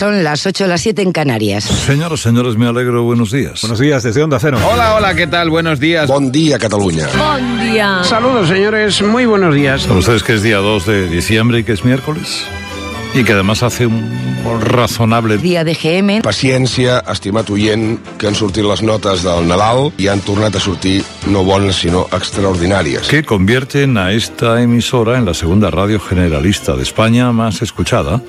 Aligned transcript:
Son 0.00 0.24
las 0.24 0.46
8 0.46 0.64
o 0.64 0.66
las 0.66 0.80
7 0.80 1.02
en 1.02 1.12
Canarias. 1.12 1.62
Señoras, 1.62 2.20
señores, 2.20 2.56
me 2.56 2.66
alegro. 2.66 3.02
Buenos 3.02 3.32
días. 3.32 3.60
Buenos 3.60 3.78
días 3.78 4.02
desde 4.02 4.22
Onda 4.22 4.38
Cero. 4.40 4.56
Hola, 4.72 4.94
hola, 4.94 5.14
¿qué 5.14 5.26
tal? 5.26 5.50
Buenos 5.50 5.78
días. 5.78 6.06
Bon 6.06 6.32
día, 6.32 6.58
Cataluña. 6.58 7.06
Bon 7.18 7.60
día. 7.60 8.02
Saludos, 8.02 8.48
señores. 8.48 9.02
Muy 9.02 9.26
buenos 9.26 9.54
días. 9.54 9.82
¿Saben 9.82 9.98
ustedes 9.98 10.22
que 10.22 10.32
es 10.36 10.42
día 10.42 10.56
2 10.56 10.86
de 10.86 11.06
diciembre 11.10 11.58
y 11.58 11.64
que 11.64 11.72
es 11.72 11.84
miércoles? 11.84 12.46
Y 13.12 13.24
que 13.24 13.32
además 13.32 13.64
hace 13.64 13.86
un 13.86 14.08
razonable... 14.60 15.38
Día 15.38 15.64
de 15.64 15.74
GM. 15.74 16.20
Paciència, 16.22 17.00
estimat 17.10 17.50
oient, 17.50 17.98
que 18.18 18.26
han 18.28 18.34
sortit 18.38 18.64
les 18.64 18.82
notes 18.86 19.24
del 19.26 19.48
Nadal 19.48 19.90
i 20.00 20.06
han 20.08 20.20
tornat 20.24 20.56
a 20.56 20.60
sortir 20.62 21.02
no 21.26 21.42
bones, 21.44 21.76
sinó 21.82 22.06
extraordinàries. 22.14 23.08
que 23.10 23.24
convierten 23.24 23.98
a 23.98 24.12
esta 24.12 24.62
emisora 24.62 25.18
en 25.18 25.26
la 25.26 25.34
segunda 25.34 25.70
radio 25.70 25.98
generalista 25.98 26.76
de 26.76 26.84
España 26.84 27.32
más 27.32 27.62
escuchada, 27.62 28.22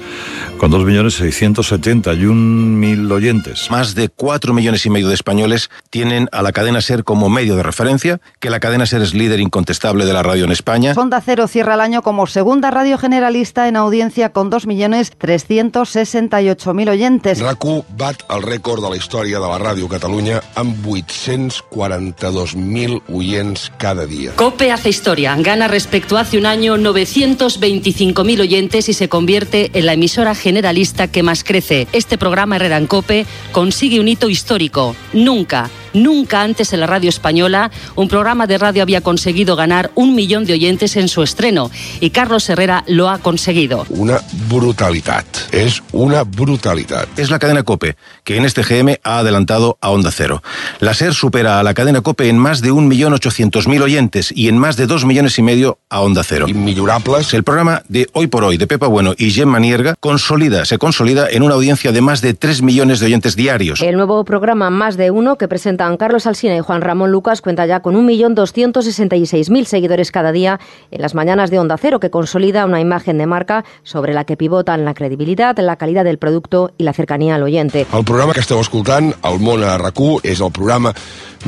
con 0.58 0.72
2.671.000 0.72 3.12
oyentes. 3.12 3.70
Más 3.70 3.94
de 3.96 4.10
4 4.10 4.54
millones 4.54 4.86
y 4.86 4.90
medio 4.90 5.08
de 5.08 5.16
españoles 5.16 5.70
tienen 5.90 6.28
a 6.32 6.42
la 6.42 6.52
cadena 6.52 6.82
SER 6.82 7.04
como 7.04 7.30
medio 7.30 7.56
de 7.56 7.64
referencia, 7.64 8.20
que 8.40 8.50
la 8.50 8.60
cadena 8.60 8.86
SER 8.86 9.04
es 9.04 9.14
líder 9.14 9.40
incontestable 9.40 10.06
de 10.06 10.14
la 10.14 10.24
radio 10.24 10.46
en 10.46 10.52
España. 10.52 10.94
Onda 10.98 11.22
Cero 11.22 11.48
cierra 11.48 11.76
el 11.76 11.82
año 11.82 12.02
como 12.02 12.26
segunda 12.28 12.72
radio 12.72 12.98
generalista 12.98 13.68
en 13.68 13.76
audiencia 13.76 14.32
con 14.32 14.50
2.368.000 14.72 16.90
oyentes. 16.90 17.42
RAC1 17.42 17.84
bat 17.98 18.24
el 18.30 18.42
rècord 18.44 18.84
de 18.84 18.90
la 18.90 18.98
història 18.98 19.40
de 19.40 19.48
la 19.48 19.60
ràdio 19.60 19.88
Catalunya 19.92 20.42
amb 20.56 20.86
842.000 20.86 23.02
oients 23.12 23.72
cada 23.78 24.06
dia. 24.06 24.32
COPE 24.36 24.72
hace 24.72 24.90
historia. 24.90 25.36
Gana 25.38 25.68
respecto 25.68 26.18
a 26.18 26.22
hace 26.22 26.38
un 26.38 26.46
año 26.46 26.78
925.000 26.78 28.42
oyentes 28.42 28.88
y 28.88 28.94
se 28.94 29.10
convierte 29.10 29.72
en 29.74 29.86
la 29.86 29.94
emisora 29.94 30.36
generalista 30.36 31.08
que 31.08 31.24
más 31.24 31.44
crece. 31.44 31.88
Este 31.92 32.18
programa 32.18 32.56
Herrera 32.56 32.78
en 32.78 32.88
COPE 32.88 33.26
consigue 33.52 34.00
un 34.00 34.08
hito 34.08 34.30
histórico. 34.30 34.96
Nunca, 35.14 35.70
nunca 35.94 36.42
antes 36.42 36.74
en 36.74 36.80
la 36.80 36.88
radio 36.88 37.10
española 37.10 37.72
un 37.96 38.08
programa 38.08 38.48
de 38.48 38.58
radio 38.58 38.84
había 38.84 39.02
conseguido 39.02 39.56
ganar 39.56 39.92
un 39.96 40.16
millón 40.16 40.46
de 40.46 40.54
oyentes 40.54 40.96
en 40.96 41.08
su 41.08 41.24
estreno 41.24 41.72
y 42.00 42.12
Carlos 42.12 42.50
Herrera 42.50 42.84
lo 42.88 43.10
ha 43.10 43.18
conseguido. 43.20 43.86
Una 43.90 44.20
brutalitat. 44.50 45.26
És 45.52 45.82
una 45.92 46.24
brutalitat. 46.24 47.20
Es 47.20 47.30
la 47.30 47.40
cadena 47.40 47.64
COPE, 47.64 47.96
que 48.24 48.38
en 48.38 48.46
este 48.46 48.64
GM 48.64 49.00
ha 49.04 49.20
adelantado 49.20 49.78
a 49.82 49.90
Onda 49.90 50.12
Cero. 50.12 50.42
La 50.80 50.94
SER 50.94 51.14
supera 51.14 51.60
a 51.60 51.64
la 51.64 51.74
cadena 51.74 52.02
COPE 52.02 52.30
en 52.30 52.38
más 52.38 52.62
de 52.62 52.72
1.800.000 52.72 53.82
oyentes 53.82 54.32
y 54.36 54.48
en 54.48 54.58
más 54.58 54.78
de 54.78 54.88
2 54.88 55.06
millones 55.06 55.38
y 55.38 55.42
medio 55.42 55.80
a 55.90 56.02
Onda 56.02 56.24
Cero. 56.24 56.48
Immillorables. 56.48 57.34
El 57.34 57.44
programa 57.44 57.84
de 57.88 58.08
Hoy 58.14 58.28
por 58.28 58.44
Hoy 58.44 58.58
de 58.58 58.68
Pepa 58.68 58.88
Bueno 58.88 59.14
y 59.18 59.32
Gemma 59.32 59.60
Nierga 59.60 59.96
consolida, 60.00 60.66
se 60.66 60.78
consolida 60.78 61.28
en 61.30 61.44
una 61.44 61.56
audiencia 61.56 61.92
de 61.92 62.02
más 62.02 62.22
de 62.22 62.34
3 62.34 62.62
millones 62.62 63.00
de 63.00 63.08
oyentes 63.08 63.36
diarios. 63.36 63.82
El 63.82 63.96
nuevo 63.96 64.24
programa 64.24 64.70
Más 64.70 64.98
de 64.98 65.12
Uno, 65.12 65.38
que 65.38 65.48
presentan 65.82 65.98
Carlos 65.98 66.28
Alsina 66.28 66.56
y 66.56 66.60
Juan 66.60 66.82
Ramón 66.82 67.12
Lucas, 67.12 67.42
cuenta 67.42 67.66
ya 67.66 67.80
con 67.80 67.96
1.266.000 67.96 69.66
seguidores 69.66 70.12
cada 70.12 70.32
día 70.32 70.60
en 70.92 71.02
las 71.02 71.16
mañanas 71.16 71.50
de 71.50 71.58
Onda 71.58 71.76
Cero, 71.78 72.00
que 72.00 72.12
consolida 72.12 72.66
una 72.66 72.80
imagen 72.80 73.18
de 73.18 73.26
marca 73.26 73.66
sobre 73.82 74.14
la 74.14 74.24
que 74.24 74.38
pivotan 74.38 74.86
la 74.86 74.94
credibilidad, 74.94 75.58
la 75.58 75.78
calidad 75.78 76.04
del 76.04 76.20
producto 76.20 76.72
y 76.78 76.84
la 76.84 76.94
cercanía 76.94 77.34
al 77.34 77.42
oyente. 77.42 77.88
El 77.94 78.06
programa 78.06 78.34
que 78.34 78.42
esteu 78.42 78.62
escoltant, 78.62 79.16
El 79.26 79.40
món 79.42 79.66
a 79.66 79.74
RAC1, 79.80 80.22
és 80.22 80.42
el 80.42 80.54
programa 80.54 80.94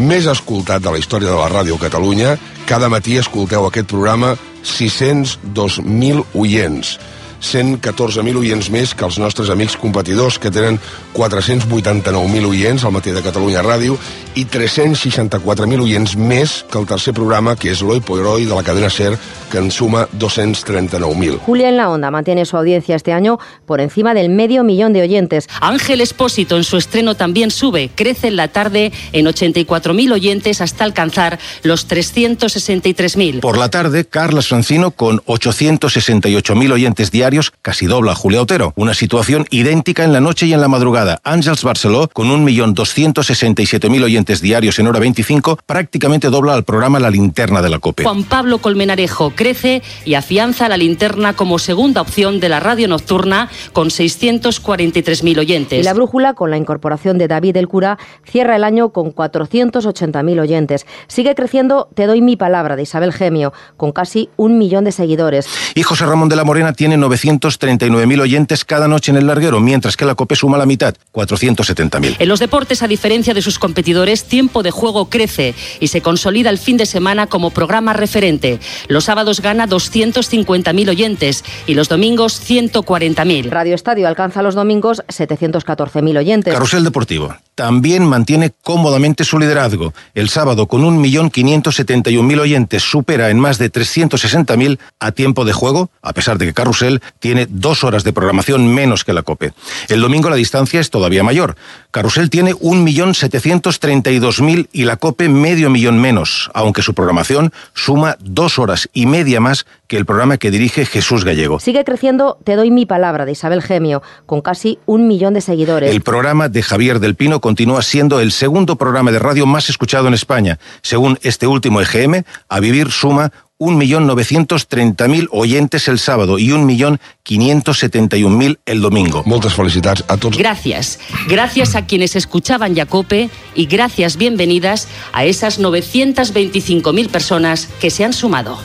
més 0.02 0.26
escoltat 0.26 0.81
de 0.81 0.89
la 0.89 0.98
història 0.98 1.30
de 1.30 1.38
la 1.38 1.50
ràdio 1.54 1.78
Catalunya. 1.78 2.38
Cada 2.66 2.89
matí 2.89 3.20
escolteu 3.22 3.67
aquest 3.70 3.92
programa 3.92 4.34
602.000 4.64 6.26
oients. 6.34 6.98
114.000 7.44 8.39
oients 8.39 8.69
més 8.73 8.95
que 8.95 9.05
els 9.05 9.19
nostres 9.19 9.52
amics 9.53 9.75
competidors, 9.77 10.39
que 10.39 10.52
tenen 10.52 10.80
489.000 11.13 12.49
oients 12.49 12.86
al 12.86 12.95
matí 12.95 13.11
de 13.11 13.21
Catalunya 13.21 13.61
Ràdio 13.61 13.98
i 14.39 14.45
364.000 14.49 15.83
oients 15.83 16.15
més 16.17 16.64
que 16.71 16.80
el 16.80 16.87
tercer 16.89 17.14
programa, 17.14 17.55
que 17.55 17.70
és 17.73 17.83
l'Oi 17.83 18.02
por 18.02 18.23
Hoy 18.23 18.48
de 18.48 18.55
la 18.55 18.64
cadena 18.64 18.89
SER, 18.89 19.17
que 19.52 19.59
en 19.59 19.70
suma 19.70 20.08
239.000. 20.17 21.39
Julia 21.45 21.70
en 21.70 21.77
la 21.77 21.89
Onda 21.89 22.09
mantiene 22.09 22.45
su 22.45 22.58
audiencia 22.58 22.95
este 22.95 23.14
año 23.14 23.37
por 23.65 23.82
encima 23.82 24.14
del 24.14 24.30
medio 24.30 24.64
millón 24.64 24.93
de 24.93 25.02
oyentes. 25.02 25.48
Ángel 25.61 26.02
Espósito 26.02 26.58
en 26.58 26.64
su 26.64 26.77
estreno 26.77 27.15
también 27.15 27.52
sube, 27.52 27.92
crece 27.93 28.27
en 28.27 28.36
la 28.37 28.48
tarde 28.48 28.92
en 29.11 29.26
84.000 29.26 30.14
oyentes 30.14 30.61
hasta 30.61 30.83
alcanzar 30.83 31.39
los 31.64 31.87
363.000. 31.87 33.42
Por 33.42 33.58
la 33.58 33.70
tarde, 33.70 34.05
Carlos 34.05 34.48
Francino, 34.48 34.92
con 34.92 35.20
868.000 35.26 36.71
oyentes 36.71 37.11
diarios, 37.11 37.33
casi 37.61 37.86
dobla 37.86 38.11
a 38.11 38.16
Julia 38.16 38.42
Otero. 38.42 38.73
Una 38.76 38.94
situación 38.94 39.45
idéntica 39.49 40.04
en 40.04 40.14
la 40.14 40.21
noche 40.21 40.45
y 40.45 40.54
en 40.54 40.61
la 40.61 40.67
madrugada. 40.67 41.20
Ángels 41.23 41.64
Barceló, 41.64 42.10
con 42.11 42.27
1.267.000 42.30 44.04
oyentes 44.04 44.42
diarios 44.42 44.80
en 44.80 44.88
hora 44.88 44.99
25, 44.99 45.60
prácticamente 45.66 46.30
dobla 46.30 46.54
al 46.54 46.64
programa 46.64 46.99
La 46.99 47.10
Linterna 47.10 47.61
de 47.61 47.70
la 47.70 47.80
COPE. 47.80 48.04
Juan 48.04 48.23
Pablo 48.23 48.60
Colmenarejo 48.60 49.32
crece 49.36 49.82
y 50.05 50.14
afianza 50.14 50.70
la 50.70 50.77
linterna 50.77 51.33
como 51.33 51.60
segunda 51.60 52.02
opción 52.02 52.39
de 52.39 52.49
la 52.49 52.60
radio 52.60 52.88
nocturna 52.88 53.50
con 53.73 53.89
643.000 53.89 55.39
oyentes. 55.39 55.80
Y 55.80 55.83
la 55.83 55.94
brújula, 55.94 56.33
con 56.33 56.52
la 56.52 56.58
incorporación 56.58 57.17
de 57.17 57.27
David 57.27 57.58
el 57.58 57.67
Cura, 57.67 57.98
cierra 58.26 58.55
el 58.55 58.64
año 58.64 58.89
con 58.89 59.14
480.000 59.14 60.39
oyentes. 60.39 60.86
Sigue 61.08 61.36
creciendo 61.36 61.89
Te 61.94 62.08
doy 62.08 62.21
mi 62.21 62.36
palabra 62.36 62.76
de 62.76 62.83
Isabel 62.83 63.14
Gemio, 63.14 63.54
con 63.77 63.92
casi 63.92 64.30
un 64.38 64.58
millón 64.58 64.83
de 64.83 64.92
seguidores. 64.92 65.48
Y 65.76 65.83
José 65.83 66.05
Ramón 66.05 66.30
de 66.30 66.36
la 66.36 66.44
Morena 66.44 66.73
tiene 66.73 66.98
939.000 67.23 68.22
oyentes 68.22 68.66
cada 68.66 68.88
noche 68.88 69.11
en 69.11 69.17
el 69.17 69.28
larguero, 69.28 69.60
mientras 69.60 69.98
que 69.98 70.06
la 70.06 70.16
COPE 70.16 70.36
suma 70.36 70.58
la 70.58 70.66
mitad, 70.66 70.95
470.000. 71.14 72.17
En 72.20 72.28
los 72.28 72.39
deportes, 72.39 72.84
a 72.84 72.88
diferencia 72.88 73.34
de 73.34 73.42
sus 73.42 73.60
competidores, 73.60 74.26
Tiempo 74.26 74.64
de 74.64 74.72
Juego 74.72 75.10
crece 75.10 75.56
y 75.80 75.88
se 75.88 76.02
consolida 76.02 76.50
el 76.50 76.58
fin 76.58 76.78
de 76.78 76.86
semana 76.86 77.28
como 77.28 77.52
programa 77.52 77.94
referente. 77.94 78.60
Los 78.88 79.06
sábados 79.06 79.42
gana 79.42 79.67
250.000 79.67 80.89
oyentes 80.89 81.44
y 81.67 81.73
los 81.73 81.89
domingos 81.89 82.42
140.000. 82.48 83.50
Radio 83.50 83.76
Estadio 83.76 84.08
alcanza 84.08 84.42
los 84.42 84.56
domingos 84.56 85.04
714.000 85.08 86.17
oyentes. 86.17 86.54
Carrusel 86.54 86.83
Deportivo 86.83 87.36
también 87.56 88.04
mantiene 88.06 88.52
cómodamente 88.64 89.23
su 89.23 89.38
liderazgo. 89.38 89.94
El 90.16 90.30
sábado, 90.30 90.67
con 90.67 90.82
1.571.000 90.82 92.39
oyentes, 92.39 92.83
supera 92.83 93.30
en 93.30 93.39
más 93.39 93.58
de 93.58 93.72
360.000 93.72 94.80
a 95.00 95.12
tiempo 95.12 95.45
de 95.45 95.54
juego, 95.54 95.92
a 96.02 96.14
pesar 96.14 96.38
de 96.38 96.48
que 96.48 96.54
Carrusel 96.54 97.02
tiene 97.19 97.47
dos 97.49 97.83
horas 97.83 98.03
de 98.03 98.14
programación 98.14 98.73
menos 98.73 99.03
que 99.03 99.14
la 99.14 99.23
COPE. 99.23 99.53
El 99.89 100.02
domingo 100.02 100.30
la 100.30 100.36
distancia 100.36 100.80
es 100.80 100.89
todavía 100.89 101.23
mayor. 101.23 101.55
Carrusel 101.91 102.30
tiene 102.30 102.53
1.732.000 102.53 104.69
y 104.71 104.86
la 104.86 104.97
COPE 104.97 105.30
medio 105.30 105.69
millón 105.69 105.99
menos, 105.99 106.49
aunque 106.53 106.81
su 106.81 106.93
programación 106.93 107.52
suma 107.73 108.17
dos 108.19 108.59
horas 108.59 108.89
y 108.93 109.05
media 109.05 109.39
más 109.39 109.65
que 109.87 109.97
el 109.97 110.05
programa 110.05 110.37
que 110.37 110.52
dirige 110.52 110.86
Jesús 110.86 111.23
Gallego. 111.23 111.59
Sigue 111.59 111.83
creciendo 111.83 112.37
Te 112.43 112.55
doy 112.55 112.71
mi 112.71 112.86
palabra 112.86 113.25
de 113.25 113.33
Isabel 113.33 113.61
Gemio, 113.61 114.02
con 114.25 114.41
casi 114.41 114.80
un 114.85 115.08
millón 115.08 115.33
de 115.33 115.41
seguidores. 115.41 115.91
El 115.91 116.02
programa 116.02 116.49
de 116.49 116.64
Javier 116.64 116.99
del 116.99 117.15
Pino 117.15 117.41
continúa 117.41 117.81
siendo 117.81 118.20
el 118.20 118.31
segundo 118.31 118.75
programa 118.75 119.11
de 119.11 119.20
radio 119.20 119.45
más 119.45 119.70
escuchado 119.70 120.08
en 120.08 120.14
España. 120.14 120.59
Según 120.81 121.20
este 121.21 121.47
último 121.47 121.81
EGM, 121.81 122.23
A 122.49 122.59
Vivir 122.59 122.91
suma 122.91 123.31
1.930.000 123.64 125.28
oyentes 125.32 125.88
el 125.88 126.00
sábado 126.00 126.40
y 126.40 126.50
1.571.000 126.50 128.60
el 128.66 128.81
domingo. 128.81 129.24
Moltes 129.25 129.54
felicitats 129.54 130.04
a 130.07 130.18
tots. 130.18 130.38
Gracias. 130.38 131.00
Gracias 131.28 131.75
a 131.75 131.86
quienes 131.86 132.16
escuchaban 132.16 132.75
Jacope 132.75 133.30
y 133.56 133.66
gracias, 133.66 134.18
bienvenidas 134.18 134.88
a 135.13 135.25
esas 135.25 135.60
925.000 135.60 137.10
personas 137.10 137.68
que 137.80 137.90
se 137.90 138.04
han 138.04 138.13
sumado. 138.13 138.60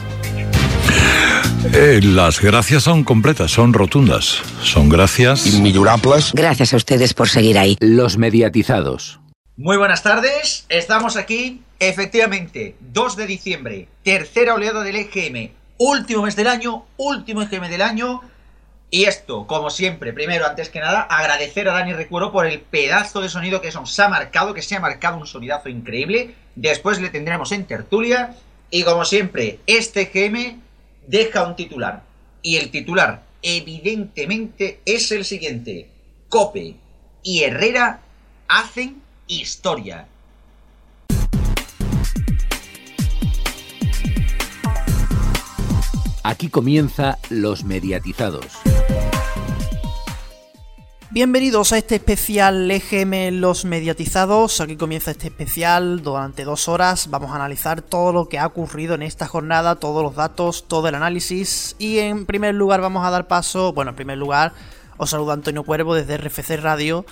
Eh, 1.75 2.01
las 2.03 2.41
gracias 2.41 2.85
son 2.85 3.05
completas, 3.05 3.51
son 3.51 3.73
rotundas. 3.73 4.43
Son 4.63 4.89
gracias. 4.89 5.45
Gracias 6.33 6.73
a 6.73 6.77
ustedes 6.77 7.15
por 7.15 7.29
seguir 7.29 7.59
ahí. 7.59 7.77
Los 7.81 8.17
mediatizados. 8.17 9.21
Muy 9.57 9.77
buenas 9.77 10.05
tardes, 10.05 10.67
estamos 10.69 11.17
aquí, 11.17 11.63
efectivamente, 11.79 12.77
2 12.81 13.17
de 13.17 13.27
diciembre, 13.27 13.89
tercera 14.03 14.55
oleada 14.55 14.83
del 14.83 14.97
EGM, 14.97 15.53
último 15.79 16.23
mes 16.23 16.37
del 16.37 16.49
año, 16.49 16.87
último 16.97 17.43
EGM 17.43 17.69
del 17.69 17.83
año, 17.83 18.23
y 18.91 19.05
esto, 19.05 19.47
como 19.47 19.69
siempre, 19.71 20.13
primero, 20.13 20.47
antes 20.47 20.71
que 20.71 20.81
nada, 20.81 21.03
agradecer 21.03 21.69
a 21.69 21.75
Dani 21.75 21.93
Recuero 21.93 22.33
por 22.33 22.47
el 22.47 22.61
pedazo 22.61 23.21
de 23.21 23.29
sonido 23.29 23.61
que 23.61 23.71
nos 23.71 23.99
ha 24.01 24.09
marcado, 24.09 24.55
que 24.55 24.63
se 24.63 24.77
ha 24.77 24.81
marcado 24.81 25.19
un 25.19 25.27
sonidazo 25.27 25.69
increíble, 25.69 26.35
después 26.55 27.01
le 27.01 27.11
tendremos 27.11 27.53
en 27.53 27.67
tertulia, 27.67 28.35
y 28.71 28.83
como 28.83 29.05
siempre, 29.05 29.61
este 29.67 30.11
EGM 30.13 30.61
deja 31.07 31.47
un 31.47 31.55
titular, 31.55 32.03
y 32.43 32.57
el 32.57 32.71
titular, 32.71 33.23
evidentemente, 33.43 34.81
es 34.87 35.13
el 35.13 35.25
siguiente, 35.25 35.91
Cope 36.29 36.77
y 37.23 37.45
Herrera 37.45 38.01
hacen 38.49 39.03
historia. 39.27 40.07
Aquí 46.29 46.51
comienza 46.51 47.17
Los 47.31 47.65
Mediatizados. 47.65 48.45
Bienvenidos 51.11 51.73
a 51.73 51.79
este 51.79 51.95
especial 51.95 52.71
EGM 52.71 53.41
Los 53.41 53.65
Mediatizados. 53.65 54.61
Aquí 54.61 54.77
comienza 54.77 55.11
este 55.11 55.29
especial. 55.29 56.03
Durante 56.03 56.45
dos 56.45 56.69
horas 56.69 57.09
vamos 57.09 57.31
a 57.31 57.37
analizar 57.37 57.81
todo 57.81 58.13
lo 58.13 58.29
que 58.29 58.39
ha 58.39 58.45
ocurrido 58.45 58.95
en 58.95 59.05
esta 59.05 59.27
jornada, 59.27 59.77
todos 59.77 60.03
los 60.03 60.17
datos, 60.17 60.69
todo 60.69 60.87
el 60.89 60.97
análisis. 60.97 61.75
Y 61.79 62.01
en 62.01 62.27
primer 62.27 62.55
lugar 62.55 62.83
vamos 62.83 63.07
a 63.07 63.11
dar 63.11 63.27
paso, 63.27 63.73
bueno, 63.73 63.93
en 63.93 63.97
primer 63.97 64.19
lugar 64.19 64.53
os 64.99 65.09
saluda 65.09 65.33
Antonio 65.33 65.63
Cuervo 65.63 65.95
desde 65.95 66.19
RFC 66.19 66.59
Radio. 66.61 67.07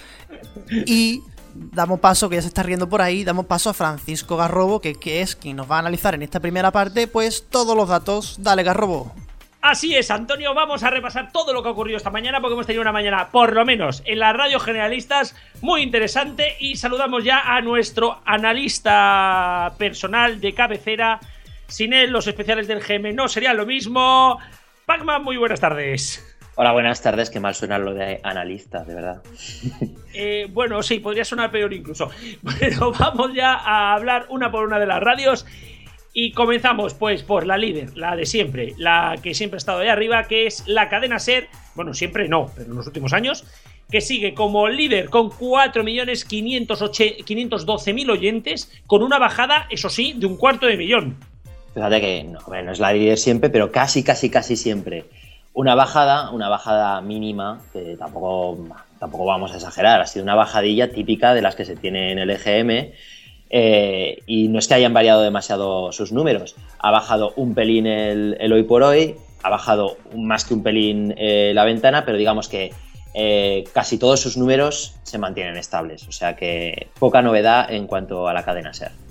Y 0.68 1.22
damos 1.72 2.00
paso, 2.00 2.28
que 2.28 2.36
ya 2.36 2.42
se 2.42 2.48
está 2.48 2.62
riendo 2.62 2.88
por 2.88 3.02
ahí, 3.02 3.24
damos 3.24 3.46
paso 3.46 3.70
a 3.70 3.74
Francisco 3.74 4.36
Garrobo, 4.36 4.80
que, 4.80 4.96
es 5.20 5.36
quien 5.36 5.56
nos 5.56 5.70
va 5.70 5.76
a 5.76 5.80
analizar 5.80 6.14
en 6.14 6.22
esta 6.22 6.40
primera 6.40 6.70
parte, 6.70 7.06
pues 7.06 7.46
todos 7.48 7.76
los 7.76 7.88
datos. 7.88 8.36
Dale, 8.38 8.62
Garrobo. 8.62 9.14
Así 9.62 9.96
es, 9.96 10.12
Antonio, 10.12 10.54
vamos 10.54 10.84
a 10.84 10.90
repasar 10.90 11.32
todo 11.32 11.52
lo 11.52 11.62
que 11.62 11.68
ha 11.68 11.72
ocurrido 11.72 11.96
esta 11.96 12.10
mañana 12.10 12.40
porque 12.40 12.54
hemos 12.54 12.66
tenido 12.66 12.82
una 12.82 12.92
mañana, 12.92 13.30
por 13.30 13.52
lo 13.52 13.64
menos 13.64 14.00
en 14.04 14.20
la 14.20 14.32
radio 14.32 14.60
generalistas, 14.60 15.34
muy 15.60 15.82
interesante 15.82 16.56
y 16.60 16.76
saludamos 16.76 17.24
ya 17.24 17.40
a 17.40 17.60
nuestro 17.62 18.20
analista 18.24 19.72
personal 19.76 20.40
de 20.40 20.54
cabecera. 20.54 21.18
Sin 21.66 21.92
él, 21.92 22.10
los 22.10 22.28
especiales 22.28 22.68
del 22.68 22.80
GM 22.80 23.12
no 23.12 23.26
serían 23.26 23.56
lo 23.56 23.66
mismo. 23.66 24.38
Pacman, 24.84 25.24
muy 25.24 25.36
buenas 25.36 25.58
tardes. 25.58 26.35
Hola, 26.58 26.72
buenas 26.72 27.02
tardes. 27.02 27.28
Qué 27.28 27.38
mal 27.38 27.54
suena 27.54 27.78
lo 27.78 27.92
de 27.92 28.18
analista, 28.22 28.82
de 28.84 28.94
verdad. 28.94 29.22
Eh, 30.18 30.48
bueno, 30.50 30.82
sí, 30.82 30.98
podría 30.98 31.26
sonar 31.26 31.50
peor 31.50 31.74
incluso. 31.74 32.08
Pero 32.58 32.90
vamos 32.90 33.34
ya 33.34 33.52
a 33.52 33.92
hablar 33.92 34.24
una 34.30 34.50
por 34.50 34.64
una 34.64 34.78
de 34.78 34.86
las 34.86 35.02
radios. 35.02 35.44
Y 36.14 36.32
comenzamos 36.32 36.94
pues 36.94 37.22
por 37.22 37.46
la 37.46 37.58
líder, 37.58 37.94
la 37.98 38.16
de 38.16 38.24
siempre, 38.24 38.72
la 38.78 39.16
que 39.22 39.34
siempre 39.34 39.56
ha 39.56 39.58
estado 39.58 39.80
ahí 39.80 39.88
arriba, 39.88 40.24
que 40.24 40.46
es 40.46 40.66
la 40.66 40.88
cadena 40.88 41.18
SER, 41.18 41.48
bueno, 41.74 41.92
siempre 41.92 42.28
no, 42.28 42.50
pero 42.56 42.70
en 42.70 42.76
los 42.76 42.86
últimos 42.86 43.12
años, 43.12 43.44
que 43.90 44.00
sigue 44.00 44.32
como 44.32 44.70
líder 44.70 45.10
con 45.10 45.28
4.512.000 45.28 48.10
oyentes, 48.10 48.72
con 48.86 49.02
una 49.02 49.18
bajada, 49.18 49.66
eso 49.68 49.90
sí, 49.90 50.14
de 50.16 50.24
un 50.24 50.38
cuarto 50.38 50.64
de 50.64 50.78
millón. 50.78 51.18
Fíjate 51.74 52.00
que 52.00 52.24
no, 52.24 52.38
no 52.48 52.72
es 52.72 52.78
la 52.78 52.94
líder 52.94 53.18
siempre, 53.18 53.50
pero 53.50 53.70
casi, 53.70 54.02
casi, 54.02 54.30
casi 54.30 54.56
siempre. 54.56 55.04
Una 55.56 55.74
bajada, 55.74 56.32
una 56.32 56.50
bajada 56.50 57.00
mínima, 57.00 57.62
que 57.72 57.96
tampoco, 57.96 58.58
tampoco 58.98 59.24
vamos 59.24 59.52
a 59.52 59.54
exagerar, 59.54 60.02
ha 60.02 60.06
sido 60.06 60.22
una 60.22 60.34
bajadilla 60.34 60.90
típica 60.90 61.32
de 61.32 61.40
las 61.40 61.54
que 61.54 61.64
se 61.64 61.76
tiene 61.76 62.12
en 62.12 62.18
el 62.18 62.28
EGM 62.28 62.92
eh, 63.48 64.18
y 64.26 64.48
no 64.48 64.58
es 64.58 64.68
que 64.68 64.74
hayan 64.74 64.92
variado 64.92 65.22
demasiado 65.22 65.92
sus 65.92 66.12
números. 66.12 66.56
Ha 66.78 66.90
bajado 66.90 67.32
un 67.36 67.54
pelín 67.54 67.86
el, 67.86 68.52
hoy 68.52 68.64
por 68.64 68.82
hoy, 68.82 69.16
ha 69.42 69.48
bajado 69.48 69.96
más 70.14 70.44
que 70.44 70.52
un 70.52 70.62
pelín 70.62 71.14
eh, 71.16 71.52
la 71.54 71.64
ventana, 71.64 72.04
pero 72.04 72.18
digamos 72.18 72.50
que 72.50 72.74
eh, 73.14 73.64
casi 73.72 73.96
todos 73.96 74.20
sus 74.20 74.36
números 74.36 74.96
se 75.04 75.16
mantienen 75.16 75.56
estables. 75.56 76.06
O 76.06 76.12
sea 76.12 76.36
que 76.36 76.88
poca 76.98 77.22
novedad 77.22 77.72
en 77.72 77.86
cuanto 77.86 78.28
a 78.28 78.34
la 78.34 78.44
cadena 78.44 78.74
SER. 78.74 79.05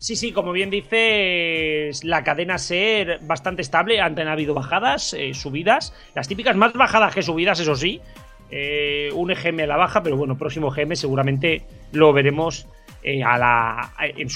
Sí, 0.00 0.16
sí, 0.16 0.32
como 0.32 0.52
bien 0.52 0.70
dices, 0.70 2.04
la 2.04 2.24
cadena 2.24 2.56
SER 2.56 3.18
bastante 3.20 3.60
estable. 3.60 4.00
Han 4.00 4.18
habido 4.18 4.54
bajadas, 4.54 5.14
subidas. 5.34 5.94
Las 6.14 6.26
típicas 6.26 6.56
más 6.56 6.72
bajadas 6.72 7.14
que 7.14 7.22
subidas, 7.22 7.60
eso 7.60 7.76
sí. 7.76 8.00
un 9.14 9.30
EGM 9.30 9.60
a 9.60 9.66
la 9.66 9.76
baja, 9.76 10.02
pero 10.02 10.16
bueno, 10.16 10.38
próximo 10.38 10.70
GM 10.70 10.96
seguramente 10.96 11.64
lo 11.92 12.14
veremos 12.14 12.66
eh, 13.02 13.22
a 13.22 13.36
la, 13.36 13.92
en. 14.16 14.28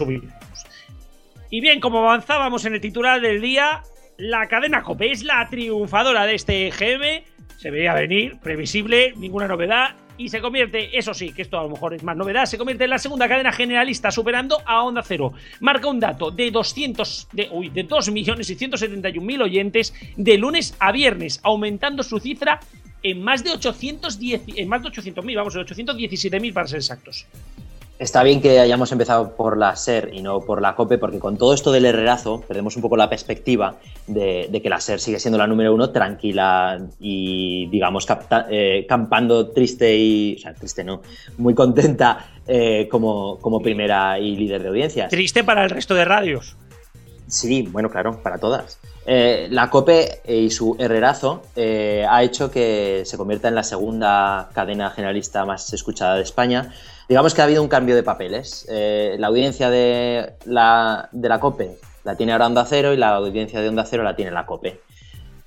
Y 1.49 1.61
bien, 1.63 1.81
como 1.81 2.01
avanzábamos 2.01 2.67
en 2.67 2.75
el 2.75 2.81
titular 2.83 3.23
del 3.23 3.41
día, 3.41 3.83
la 4.19 4.47
cadena 4.49 4.83
COPE 4.83 5.13
es 5.13 5.23
la 5.23 5.49
triunfadora 5.49 6.27
de 6.27 6.35
este 6.35 6.71
GM. 6.71 7.25
Se 7.57 7.71
veía 7.71 7.95
venir, 7.95 8.39
previsible, 8.43 9.15
ninguna 9.17 9.49
novedad. 9.49 9.97
Y 10.17 10.29
se 10.29 10.41
convierte, 10.41 10.97
eso 10.97 11.13
sí, 11.13 11.33
que 11.33 11.43
esto 11.43 11.59
a 11.59 11.65
lo 11.65 11.71
mejor 11.71 11.95
es 11.95 12.03
más 12.03 12.17
novedad, 12.17 12.47
se 12.47 12.57
convierte 12.57 12.85
en 12.85 12.91
la 12.91 12.99
segunda 12.99 13.29
cadena 13.29 13.51
generalista, 13.51 14.11
superando 14.11 14.63
a 14.65 14.83
Onda 14.83 15.03
Cero. 15.03 15.33
Marca 15.61 15.89
un 15.89 15.99
dato 15.99 16.31
de 16.31 16.51
200, 16.51 17.29
de, 17.33 17.49
uy, 17.51 17.69
de 17.71 17.89
2.671.000 17.89 19.43
oyentes 19.43 19.93
de 20.17 20.39
lunes 20.39 20.77
a 20.79 20.93
viernes, 20.93 21.41
aumentando 21.43 22.03
su 22.03 22.21
cifra 22.21 22.61
en 23.03 23.23
más 23.23 23.45
de 23.45 23.51
810, 23.51 24.43
en 24.57 24.69
más 24.69 24.83
de 24.83 24.89
800.000, 24.89 25.37
vamos, 25.37 25.55
en 25.57 25.63
817.000 25.63 26.53
para 26.53 26.67
ser 26.69 26.79
exactos. 26.79 27.27
Está 27.97 28.25
bien 28.25 28.43
que 28.43 28.59
hayamos 28.59 28.91
empezado 28.91 29.37
por 29.37 29.57
la 29.57 29.77
SER 29.77 30.11
y 30.13 30.21
no 30.21 30.41
por 30.41 30.61
la 30.61 30.75
COPE, 30.75 30.99
porque 30.99 31.21
con 31.21 31.37
todo 31.37 31.55
esto 31.55 31.71
del 31.71 31.85
herrerazo 31.85 32.41
perdemos 32.41 32.75
un 32.75 32.83
poco 32.83 32.97
la 32.97 33.09
perspectiva 33.09 33.77
de, 34.09 34.61
que 34.61 34.69
la 34.69 34.81
SER 34.81 34.99
sigue 34.99 35.21
siendo 35.21 35.39
la 35.39 35.47
número 35.47 35.73
uno, 35.73 35.91
tranquila 35.91 36.81
y, 36.99 37.69
digamos, 37.69 38.05
eh, 38.51 38.85
campando 38.89 39.51
triste 39.51 39.97
y. 39.97 40.35
O 40.35 40.39
sea, 40.41 40.55
triste 40.55 40.83
no, 40.83 41.03
muy 41.39 41.55
contenta 41.55 42.33
eh, 42.49 42.89
como, 42.91 43.39
como 43.39 43.61
primera 43.61 44.19
y 44.19 44.37
líder 44.37 44.63
de 44.63 44.69
audiencias. 44.71 45.11
Triste 45.11 45.45
para 45.45 45.63
el 45.63 45.71
resto 45.71 45.95
de 45.95 46.05
radios. 46.05 46.57
Sí, 47.29 47.63
bueno, 47.63 47.91
claro, 47.91 48.21
para 48.25 48.39
todas. 48.39 48.81
Eh, 49.07 49.47
la 49.51 49.71
COPE 49.71 50.21
y 50.27 50.51
su 50.51 50.75
herrerazo 50.81 51.43
ha 51.57 52.23
hecho 52.25 52.51
que 52.51 53.03
se 53.05 53.17
convierta 53.17 53.47
en 53.47 53.55
la 53.55 53.63
segunda 53.63 54.51
cadena 54.53 54.91
generalista 54.91 55.45
más 55.45 55.73
escuchada 55.73 56.17
de 56.17 56.23
España 56.23 56.73
digamos 57.09 57.35
que 57.35 57.41
ha 57.41 57.45
habido 57.45 57.63
un 57.63 57.69
cambio 57.69 57.95
de 57.95 58.03
papeles. 58.03 58.67
Eh, 58.71 59.17
la 59.19 59.29
audiencia 59.29 59.71
de 59.71 60.35
la, 60.47 61.09
de 61.13 61.29
la 61.29 61.41
COPE 61.41 61.79
la 62.05 62.17
tiene 62.17 62.33
ahora 62.33 62.47
Onda 62.47 62.65
Cero 62.67 62.93
y 62.93 62.97
la 62.97 63.17
audiencia 63.17 63.61
de 63.61 63.69
Onda 63.69 63.85
Cero 63.85 64.03
la 64.03 64.15
tiene 64.15 64.31
la 64.31 64.47
COPE. 64.47 64.81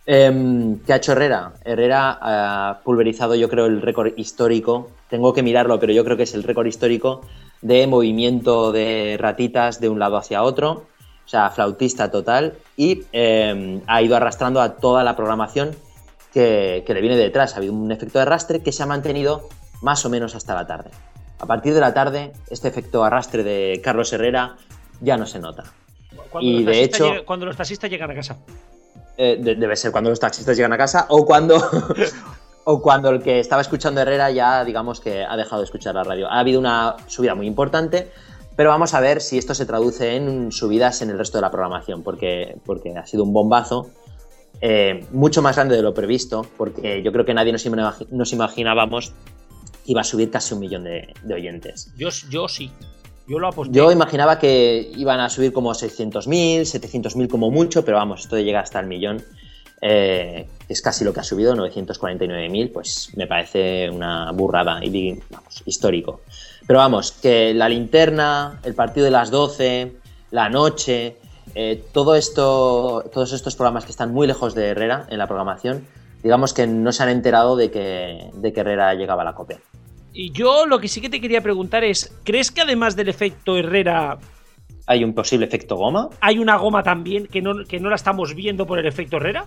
Em, 0.06 0.80
¿Qué 0.80 0.94
ha 0.94 0.95
hecho 0.95 1.12
Herrera? 1.12 1.54
Herrera 1.65 2.18
ha 2.21 2.80
pulverizado, 2.83 3.36
yo 3.36 3.50
creo, 3.50 3.65
el 3.65 3.81
récord 3.81 4.13
histórico. 4.18 4.89
Tengo 5.09 5.33
que 5.33 5.44
mirarlo, 5.44 5.80
pero 5.80 5.94
yo 5.94 6.04
creo 6.04 6.18
que 6.18 6.24
es 6.24 6.33
el 6.33 6.44
récord 6.44 6.65
histórico 6.65 7.21
de 7.62 7.88
movimiento 7.88 8.71
de 8.71 9.18
ratitas 9.19 9.81
de 9.81 9.89
un 9.89 10.00
lado 10.00 10.18
hacia 10.18 10.44
otro. 10.44 10.86
O 11.25 11.30
sea, 11.30 11.50
flautista 11.50 12.09
total. 12.09 12.54
Y 12.77 13.04
em, 13.12 13.81
ha 13.86 14.01
ido 14.01 14.15
arrastrando 14.15 14.62
a 14.62 14.77
toda 14.77 15.04
la 15.04 15.15
programación 15.15 15.75
que, 16.33 16.83
que 16.88 16.94
le 16.94 17.01
viene 17.01 17.18
detrás. 17.18 17.54
Ha 17.54 17.57
habido 17.57 17.74
un 17.74 17.92
efecto 17.92 18.18
de 18.18 18.24
arrastre 18.24 18.63
que 18.63 18.71
se 18.71 18.83
ha 18.83 18.86
mantenido 18.86 19.50
más 19.81 20.06
o 20.06 20.09
menos 20.09 20.36
hasta 20.36 20.56
la 20.56 20.65
tarde. 20.65 20.89
A 21.39 21.45
partir 21.45 21.74
de 21.74 21.80
la 21.80 21.94
tarde, 21.94 22.34
este 22.50 22.68
efecto 22.68 23.04
arrastre 23.04 23.44
de 23.44 23.80
Carlos 23.84 24.12
Herrera 24.12 24.57
ya 25.01 25.18
no 25.18 25.25
se 25.25 25.39
nota. 25.39 25.63
y 26.39 26.63
de 26.63 26.84
hecho, 26.84 27.25
cuando 27.25 27.45
los 27.45 27.56
taxistas 27.56 27.89
llegan 27.89 28.12
a 28.12 28.16
casa. 28.16 28.38
Eh, 29.18 29.38
debe 29.39 29.75
ser 29.75 29.92
cuando 29.92 30.12
los 30.12 30.19
taxistas 30.19 30.56
llegan 30.56 30.74
a 30.74 30.78
casa 30.78 31.07
o 31.10 31.25
cuando, 31.25 31.57
o 32.66 32.81
cuando 32.81 33.09
el 33.09 33.21
que 33.21 33.40
estaba 33.40 33.61
escuchando 33.61 34.02
Herrera 34.02 34.30
ya, 34.30 34.64
digamos 34.64 35.00
que 35.00 35.23
ha 35.23 35.35
dejado 35.35 35.61
de 35.61 35.66
escuchar 35.66 35.95
la 35.95 36.04
radio. 36.04 36.28
Ha 36.28 36.40
habido 36.40 36.59
una 36.59 36.95
subida 37.07 37.35
muy 37.35 37.47
importante, 37.47 38.11
pero 38.56 38.69
vamos 38.69 38.94
a 38.94 39.00
ver 39.00 39.21
si 39.21 39.38
esto 39.38 39.54
se 39.54 39.66
traduce 39.66 40.16
en 40.16 40.52
subidas 40.52 41.02
en 41.02 41.11
el 41.11 41.18
resto 41.18 41.38
de 41.38 41.44
la 41.44 41.52
programación, 41.52 42.04
porque, 42.04 42.57
porque 42.66 42.97
ha 42.97 43.06
sido 43.06 43.23
un 43.23 43.33
bombazo. 43.33 43.90
Eh, 44.59 45.06
mucho 45.11 45.44
más 45.44 45.56
grande 45.56 45.76
de 45.76 45.83
lo 45.83 45.94
previsto, 45.94 46.44
porque 46.57 47.04
yo 47.04 47.11
creo 47.11 47.26
que 47.26 47.35
nadie 47.35 47.54
nos 47.54 48.33
imaginábamos 48.33 49.14
iba 49.87 50.01
a 50.01 50.03
subir 50.03 50.29
casi 50.29 50.53
un 50.53 50.59
millón 50.59 50.83
de, 50.83 51.13
oyentes. 51.33 51.91
Yo, 51.97 52.09
yo 52.29 52.47
sí. 52.47 52.71
Yo 53.27 53.39
lo 53.39 53.47
aposté. 53.47 53.73
Yo 53.73 53.91
imaginaba 53.91 54.37
que 54.39 54.91
iban 54.95 55.19
a 55.19 55.29
subir 55.29 55.51
como 55.51 55.71
600.000, 55.71 56.61
700.000 56.61 57.27
como 57.27 57.51
mucho, 57.51 57.83
pero 57.83 57.97
vamos, 57.97 58.21
esto 58.21 58.35
de 58.35 58.44
llegar 58.44 58.63
hasta 58.63 58.79
el 58.79 58.87
millón 58.87 59.23
eh, 59.81 60.47
es 60.67 60.81
casi 60.81 61.03
lo 61.03 61.13
que 61.13 61.19
ha 61.19 61.23
subido, 61.23 61.56
949.000, 61.56 62.71
pues 62.71 63.11
me 63.15 63.27
parece 63.27 63.89
una 63.89 64.31
burrada 64.31 64.83
y 64.83 65.19
vamos, 65.29 65.63
histórico. 65.65 66.21
Pero 66.65 66.79
vamos, 66.79 67.11
que 67.11 67.53
la 67.53 67.69
linterna, 67.69 68.59
el 68.63 68.75
partido 68.75 69.06
de 69.06 69.11
las 69.11 69.31
12, 69.31 69.94
la 70.31 70.49
noche, 70.49 71.17
eh, 71.56 71.83
todo 71.94 72.15
esto, 72.15 73.09
todos 73.13 73.33
estos 73.33 73.56
programas 73.56 73.85
que 73.85 73.91
están 73.91 74.13
muy 74.13 74.27
lejos 74.27 74.53
de 74.56 74.67
Herrera 74.67 75.07
en 75.09 75.17
la 75.17 75.27
programación, 75.27 75.87
digamos 76.23 76.53
que 76.53 76.67
no 76.67 76.91
se 76.91 77.03
han 77.03 77.09
enterado 77.09 77.56
de 77.56 77.71
que, 77.71 78.31
de 78.33 78.53
que 78.53 78.59
Herrera 78.59 78.94
llegaba 78.95 79.21
a 79.21 79.25
la 79.25 79.35
copia. 79.35 79.59
Y 80.14 80.31
yo 80.31 80.66
lo 80.66 80.80
que 80.80 80.87
sí 80.87 81.02
que 81.02 81.09
te 81.09 81.21
quería 81.21 81.42
preguntar 81.42 81.83
es, 81.83 82.16
¿crees 82.23 82.52
que 82.52 82.61
además 82.61 82.95
del 82.95 83.09
efecto 83.09 83.57
Herrera... 83.57 84.18
¿Hay 84.87 85.04
un 85.04 85.14
posible 85.14 85.45
efecto 85.45 85.76
goma? 85.76 86.09
¿Hay 86.21 86.40
una 86.40 86.57
goma 86.57 86.81
también 86.81 87.28
que 87.28 87.42
no, 87.42 87.66
que 87.66 87.80
no 87.80 87.90
la 87.90 87.95
estamos 87.95 88.33
viendo 88.33 88.66
por 88.66 88.80
el 88.80 88.85
efecto 88.85 89.18
Herrera? 89.18 89.45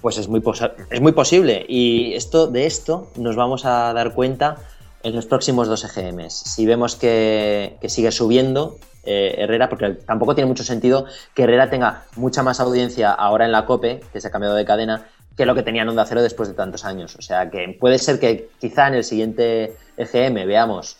Pues 0.00 0.18
es 0.18 0.28
muy, 0.28 0.42
es 0.90 1.00
muy 1.00 1.12
posible. 1.12 1.64
Y 1.68 2.14
esto, 2.14 2.48
de 2.48 2.66
esto 2.66 3.10
nos 3.16 3.36
vamos 3.36 3.64
a 3.64 3.92
dar 3.92 4.12
cuenta 4.12 4.56
en 5.02 5.14
los 5.14 5.26
próximos 5.26 5.68
dos 5.68 5.84
EGMs. 5.84 6.32
Si 6.32 6.66
vemos 6.66 6.96
que, 6.96 7.76
sigue 7.86 8.10
subiendo 8.10 8.76
eh, 9.04 9.36
Herrera, 9.38 9.68
porque 9.68 9.90
tampoco 10.06 10.34
tiene 10.34 10.48
mucho 10.48 10.64
sentido 10.64 11.06
que 11.34 11.44
Herrera 11.44 11.70
tenga 11.70 12.04
mucha 12.16 12.42
más 12.42 12.60
audiencia 12.60 13.12
ahora 13.12 13.44
en 13.44 13.52
la 13.52 13.66
COPE, 13.66 14.00
que 14.12 14.20
se 14.20 14.28
ha 14.28 14.30
cambiado 14.30 14.54
de 14.54 14.64
cadena, 14.64 15.06
que 15.36 15.46
lo 15.46 15.54
que 15.54 15.62
tenía 15.62 15.82
en 15.82 15.88
Onda 15.88 16.04
Cero 16.06 16.22
después 16.22 16.48
de 16.48 16.54
tantos 16.54 16.84
años. 16.84 17.16
O 17.16 17.22
sea 17.22 17.50
que 17.50 17.76
puede 17.80 17.98
ser 17.98 18.20
que 18.20 18.48
quizá 18.60 18.88
en 18.88 18.94
el 18.94 19.04
siguiente 19.04 19.76
EGM 19.96 20.46
veamos 20.46 20.98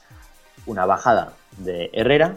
una 0.66 0.86
bajada 0.86 1.32
de 1.58 1.90
Herrera 1.92 2.36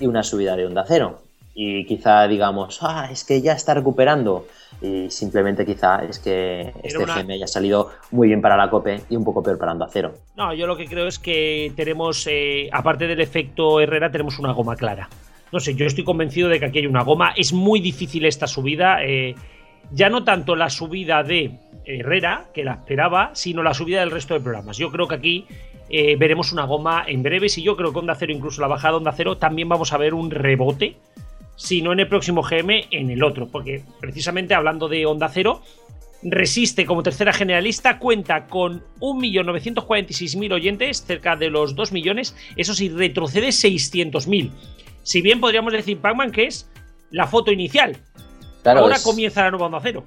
y 0.00 0.06
una 0.06 0.22
subida 0.22 0.56
de 0.56 0.66
Onda 0.66 0.84
Cero. 0.86 1.22
y 1.60 1.84
quizá 1.86 2.28
digamos, 2.28 2.78
ah, 2.82 3.08
es 3.10 3.24
que 3.24 3.42
ya 3.42 3.52
está 3.54 3.74
recuperando. 3.74 4.46
Y 4.80 5.10
simplemente 5.10 5.66
quizá 5.66 6.04
es 6.04 6.20
que 6.20 6.72
este 6.84 6.98
una- 6.98 7.16
GM 7.16 7.32
haya 7.34 7.48
salido 7.48 7.90
muy 8.12 8.28
bien 8.28 8.40
para 8.40 8.56
la 8.56 8.70
COPE 8.70 9.00
y 9.10 9.16
un 9.16 9.24
poco 9.24 9.42
peor 9.42 9.58
para 9.58 9.72
Onda 9.72 9.88
Cero. 9.90 10.14
No, 10.36 10.54
yo 10.54 10.68
lo 10.68 10.76
que 10.76 10.86
creo 10.86 11.08
es 11.08 11.18
que 11.18 11.72
tenemos, 11.74 12.28
eh, 12.30 12.68
aparte 12.72 13.08
del 13.08 13.20
efecto 13.20 13.80
Herrera, 13.80 14.08
tenemos 14.12 14.38
una 14.38 14.52
goma 14.52 14.76
clara. 14.76 15.08
No 15.50 15.58
sé, 15.58 15.74
yo 15.74 15.84
estoy 15.86 16.04
convencido 16.04 16.48
de 16.48 16.60
que 16.60 16.66
aquí 16.66 16.78
hay 16.78 16.86
una 16.86 17.02
goma. 17.02 17.32
Es 17.36 17.52
muy 17.52 17.80
difícil 17.80 18.24
esta 18.26 18.46
subida. 18.46 19.02
eh, 19.04 19.34
ya 19.90 20.10
no 20.10 20.22
tanto 20.22 20.54
la 20.54 20.70
subida 20.70 21.24
de 21.24 21.58
Herrera, 21.84 22.44
que 22.54 22.62
la 22.62 22.74
esperaba, 22.74 23.30
sino 23.32 23.64
la 23.64 23.74
subida 23.74 23.98
del 24.00 24.10
resto 24.12 24.34
de 24.34 24.40
programas. 24.40 24.76
Yo 24.76 24.92
creo 24.92 25.08
que 25.08 25.14
aquí 25.16 25.46
eh, 25.90 26.16
veremos 26.16 26.52
una 26.52 26.64
goma 26.64 27.04
en 27.06 27.22
breves 27.22 27.58
y 27.58 27.62
yo 27.62 27.76
creo 27.76 27.92
que 27.92 27.98
Onda 27.98 28.14
Cero, 28.14 28.32
incluso 28.32 28.60
la 28.60 28.66
bajada 28.68 28.92
de 28.92 28.96
Onda 28.98 29.12
Cero, 29.16 29.36
también 29.38 29.68
vamos 29.68 29.92
a 29.92 29.98
ver 29.98 30.14
un 30.14 30.30
rebote. 30.30 30.96
Si 31.56 31.82
no 31.82 31.92
en 31.92 32.00
el 32.00 32.08
próximo 32.08 32.42
GM, 32.42 32.86
en 32.90 33.10
el 33.10 33.22
otro. 33.24 33.48
Porque 33.48 33.82
precisamente 34.00 34.54
hablando 34.54 34.88
de 34.88 35.06
Onda 35.06 35.28
Cero, 35.28 35.62
Resiste 36.20 36.84
como 36.84 37.04
tercera 37.04 37.32
generalista, 37.32 38.00
cuenta 38.00 38.48
con 38.48 38.82
1.946.000 38.98 40.52
oyentes, 40.52 41.04
cerca 41.04 41.36
de 41.36 41.48
los 41.48 41.76
2 41.76 41.92
millones. 41.92 42.34
Eso 42.56 42.74
sí, 42.74 42.88
retrocede 42.88 43.48
600.000. 43.48 44.50
Si 45.04 45.22
bien 45.22 45.40
podríamos 45.40 45.72
decir, 45.72 45.98
Pac-Man, 45.98 46.32
que 46.32 46.46
es 46.46 46.68
la 47.10 47.28
foto 47.28 47.52
inicial. 47.52 47.96
Claro, 48.64 48.80
Ahora 48.80 48.96
es- 48.96 49.04
comienza 49.04 49.44
la 49.44 49.50
nueva 49.52 49.66
Onda 49.66 49.80
Cero. 49.80 50.02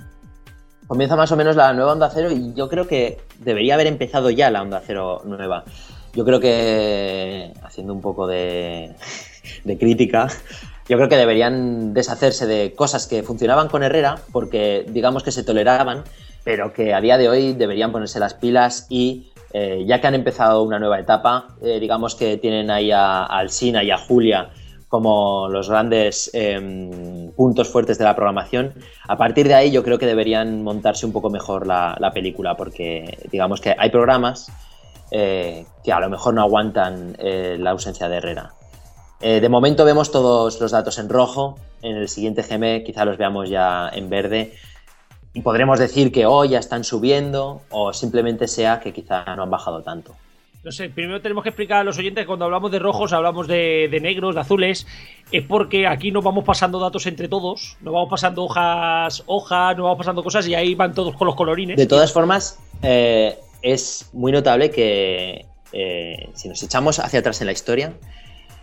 Comienza 0.92 1.16
más 1.16 1.32
o 1.32 1.38
menos 1.38 1.56
la 1.56 1.72
nueva 1.72 1.94
Onda 1.94 2.12
Cero 2.14 2.34
y 2.34 2.54
yo 2.54 2.68
creo 2.68 2.86
que 2.86 3.18
debería 3.40 3.76
haber 3.76 3.88
empezado 3.88 4.30
ya 4.30 4.52
la 4.52 4.62
Onda 4.62 4.84
Cero 4.86 5.22
nueva. 5.24 5.64
Yo 6.14 6.26
creo 6.26 6.42
que, 6.42 7.54
haciendo 7.64 7.94
un 7.94 8.02
poco 8.02 8.28
de, 8.28 8.94
de 9.64 9.78
crítica, 9.78 10.28
yo 10.90 10.98
creo 10.98 11.08
que 11.08 11.16
deberían 11.16 11.94
deshacerse 11.94 12.46
de 12.46 12.74
cosas 12.76 13.08
que 13.08 13.24
funcionaban 13.24 13.70
con 13.70 13.84
Herrera, 13.84 14.18
porque 14.34 14.86
digamos 14.90 15.24
que 15.24 15.32
se 15.32 15.46
toleraban, 15.46 16.04
pero 16.44 16.74
que 16.74 16.94
a 16.94 17.00
día 17.00 17.18
de 17.18 17.30
hoy 17.30 17.54
deberían 17.54 17.94
ponerse 17.94 18.20
las 18.20 18.34
pilas 18.34 18.88
y 18.90 19.32
eh, 19.54 19.86
ya 19.88 20.02
que 20.02 20.08
han 20.08 20.16
empezado 20.16 20.62
una 20.62 20.78
nueva 20.78 21.00
etapa, 21.00 21.56
eh, 21.62 21.80
digamos 21.80 22.16
que 22.16 22.36
tienen 22.36 22.70
ahí 22.70 22.92
a, 22.92 23.20
a 23.24 23.38
Alsina 23.40 23.82
y 23.82 23.92
a 23.92 23.98
Julia 23.98 24.50
como 24.92 25.48
los 25.48 25.70
grandes 25.70 26.30
em, 26.34 27.32
puntos 27.32 27.70
fuertes 27.70 27.98
de 27.98 28.04
la 28.04 28.14
programación. 28.14 28.74
A 29.08 29.18
partir 29.18 29.48
de 29.48 29.54
ahí 29.54 29.72
yo 29.72 29.86
creo 29.86 29.98
que 29.98 30.06
deberían 30.06 30.64
montarse 30.64 31.06
un 31.06 31.14
poco 31.14 31.30
mejor 31.30 31.66
la, 31.66 31.96
la 31.98 32.12
película, 32.12 32.58
porque 32.58 33.18
digamos 33.32 33.62
que 33.62 33.74
hay 33.78 33.90
programas 33.90 34.52
eh, 35.10 35.66
que 35.82 35.94
a 35.94 36.00
lo 36.02 36.10
mejor 36.10 36.34
no 36.34 36.42
aguantan 36.42 37.16
eh, 37.20 37.56
la 37.58 37.72
ausencia 37.72 38.10
de 38.10 38.18
Herrera. 38.18 38.54
Eh, 39.22 39.40
de 39.40 39.48
momento 39.48 39.86
vemos 39.86 40.12
todos 40.12 40.60
los 40.60 40.72
datos 40.72 41.00
en 41.00 41.08
rojo, 41.08 41.56
en 41.82 41.96
el 41.96 42.10
siguiente 42.10 42.44
GM 42.44 42.84
quizá 42.84 43.06
los 43.06 43.18
veamos 43.18 43.50
ya 43.50 43.90
en 43.94 44.10
verde. 44.10 44.54
Y 45.34 45.42
podremos 45.42 45.80
decir 45.80 46.12
que 46.12 46.26
hoy 46.26 46.50
ya 46.50 46.60
están 46.60 46.84
subiendo 46.84 47.62
o 47.70 47.94
simplemente 47.94 48.50
sea 48.50 48.82
que 48.82 48.92
quizá 48.92 49.24
no 49.38 49.44
han 49.44 49.50
bajado 49.50 49.84
tanto. 49.84 50.18
No 50.64 50.72
sé, 50.72 50.90
primero 50.90 51.20
tenemos 51.22 51.42
que 51.44 51.50
explicar 51.50 51.80
a 51.80 51.84
los 51.84 51.98
oyentes 51.98 52.22
que 52.24 52.28
cuando 52.28 52.46
hablamos 52.46 52.72
de 52.72 52.78
rojos, 52.78 53.14
hablamos 53.14 53.48
de, 53.48 53.88
de 53.90 54.00
negros, 54.00 54.36
de 54.36 54.42
azules, 54.42 54.86
es 55.32 55.44
porque 55.44 55.88
aquí 55.88 56.12
nos 56.12 56.24
vamos 56.24 56.44
pasando 56.44 56.80
datos 56.80 57.08
entre 57.08 57.28
todos, 57.28 57.78
nos 57.82 57.92
vamos 57.92 58.10
pasando 58.12 58.44
hojas, 58.44 59.24
hojas, 59.26 59.76
nos 59.76 59.86
vamos 59.86 59.98
pasando 59.98 60.24
cosas 60.24 60.48
y 60.48 60.54
ahí 60.54 60.76
van 60.76 60.94
todos 60.94 61.16
con 61.16 61.26
los 61.26 61.36
colorines. 61.36 61.78
De 61.78 61.88
todas 61.88 62.14
formas, 62.14 62.60
eh, 62.84 63.40
es 63.64 64.12
muy 64.14 64.32
notable 64.32 64.70
que 64.70 65.48
eh, 65.74 66.30
si 66.36 66.48
nos 66.48 66.62
echamos 66.62 67.00
hacia 67.00 67.22
atrás 67.22 67.42
en 67.42 67.48
la 67.48 67.54
historia, 67.54 67.94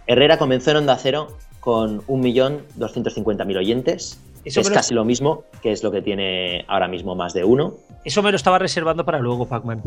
Herrera 0.07 0.39
comenzó 0.39 0.71
en 0.71 0.77
Onda 0.79 0.97
Cero 0.99 1.37
con 1.59 2.03
1.250.000 2.07 3.57
oyentes. 3.59 4.21
Eso 4.45 4.61
es 4.61 4.69
lo- 4.69 4.75
casi 4.75 4.95
lo 4.95 5.05
mismo 5.05 5.43
que 5.63 5.73
es 5.73 5.83
lo 5.83 5.91
que 5.91 6.01
tiene 6.01 6.65
ahora 6.69 6.87
mismo 6.87 7.17
más 7.17 7.35
de 7.35 7.43
uno. 7.43 7.75
Eso 8.05 8.23
me 8.23 8.31
lo 8.31 8.37
estaba 8.37 8.61
reservando 8.61 9.05
para 9.05 9.19
luego, 9.19 9.49
Pac-Man. 9.49 9.83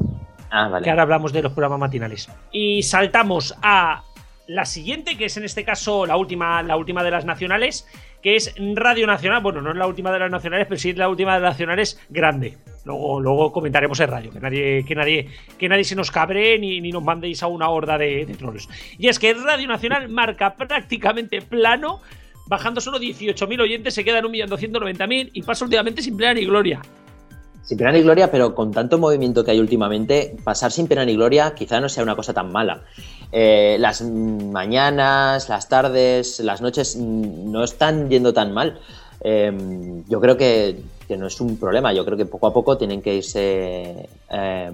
Ah. 0.51 0.79
Que 0.83 0.89
ahora 0.89 1.03
hablamos 1.03 1.31
de 1.31 1.41
los 1.41 1.53
programas 1.53 1.79
matinales. 1.79 2.29
Y 2.51 2.83
saltamos 2.83 3.55
a 3.61 4.03
la 4.47 4.65
siguiente, 4.65 5.17
que 5.17 5.25
es 5.25 5.37
en 5.37 5.45
este 5.45 5.63
caso 5.63 6.05
la 6.05 6.17
última, 6.17 6.61
la 6.61 6.75
última 6.75 7.03
de 7.03 7.11
las 7.11 7.23
nacionales, 7.23 7.87
que 8.21 8.35
es 8.35 8.53
Radio 8.75 9.07
Nacional. 9.07 9.41
Bueno, 9.41 9.61
no 9.61 9.71
es 9.71 9.77
la 9.77 9.87
última 9.87 10.11
de 10.11 10.19
las 10.19 10.29
nacionales, 10.29 10.67
pero 10.67 10.77
sí 10.79 10.89
es 10.89 10.97
la 10.97 11.07
última 11.07 11.35
de 11.35 11.39
las 11.39 11.53
nacionales 11.53 11.99
grande. 12.09 12.57
Luego, 12.83 13.21
luego 13.21 13.51
comentaremos 13.53 13.99
en 14.01 14.09
radio, 14.09 14.31
que 14.31 14.39
nadie, 14.41 14.83
que 14.85 14.95
nadie, 14.95 15.29
que 15.57 15.69
nadie 15.69 15.85
se 15.85 15.95
nos 15.95 16.11
cabre 16.11 16.59
ni, 16.59 16.81
ni 16.81 16.91
nos 16.91 17.03
mandéis 17.03 17.41
a 17.43 17.47
una 17.47 17.69
horda 17.69 17.97
de, 17.97 18.25
de 18.25 18.33
trolls. 18.33 18.67
Y 18.97 19.07
es 19.07 19.19
que 19.19 19.33
Radio 19.33 19.67
Nacional 19.69 20.09
marca 20.09 20.55
prácticamente 20.55 21.41
plano, 21.41 22.01
bajando 22.47 22.81
solo 22.81 22.99
18.000 22.99 23.61
oyentes, 23.61 23.93
se 23.93 24.03
quedan 24.03 24.25
1.290.000 24.25 25.29
y 25.31 25.41
pasa 25.43 25.63
últimamente 25.63 26.01
sin 26.01 26.17
pena 26.17 26.33
ni 26.33 26.45
gloria. 26.45 26.81
Sin 27.63 27.77
pena 27.77 27.91
ni 27.91 28.01
gloria, 28.01 28.31
pero 28.31 28.55
con 28.55 28.71
tanto 28.71 28.97
movimiento 28.97 29.43
que 29.43 29.51
hay 29.51 29.59
últimamente, 29.59 30.35
pasar 30.43 30.71
sin 30.71 30.87
pena 30.87 31.05
ni 31.05 31.15
gloria 31.15 31.53
quizá 31.55 31.79
no 31.79 31.89
sea 31.89 32.03
una 32.03 32.15
cosa 32.15 32.33
tan 32.33 32.51
mala. 32.51 32.81
Eh, 33.31 33.77
las 33.79 34.01
mañanas, 34.01 35.47
las 35.47 35.69
tardes, 35.69 36.39
las 36.41 36.61
noches 36.61 36.97
mm, 36.97 37.51
no 37.51 37.63
están 37.63 38.09
yendo 38.09 38.33
tan 38.33 38.53
mal. 38.53 38.79
Eh, 39.23 40.03
yo 40.09 40.19
creo 40.19 40.35
que, 40.35 40.81
que 41.07 41.17
no 41.17 41.27
es 41.27 41.39
un 41.39 41.57
problema. 41.57 41.93
Yo 41.93 42.03
creo 42.03 42.17
que 42.17 42.25
poco 42.25 42.47
a 42.47 42.53
poco 42.53 42.77
tienen 42.77 43.01
que 43.01 43.15
irse 43.15 44.09
eh, 44.29 44.71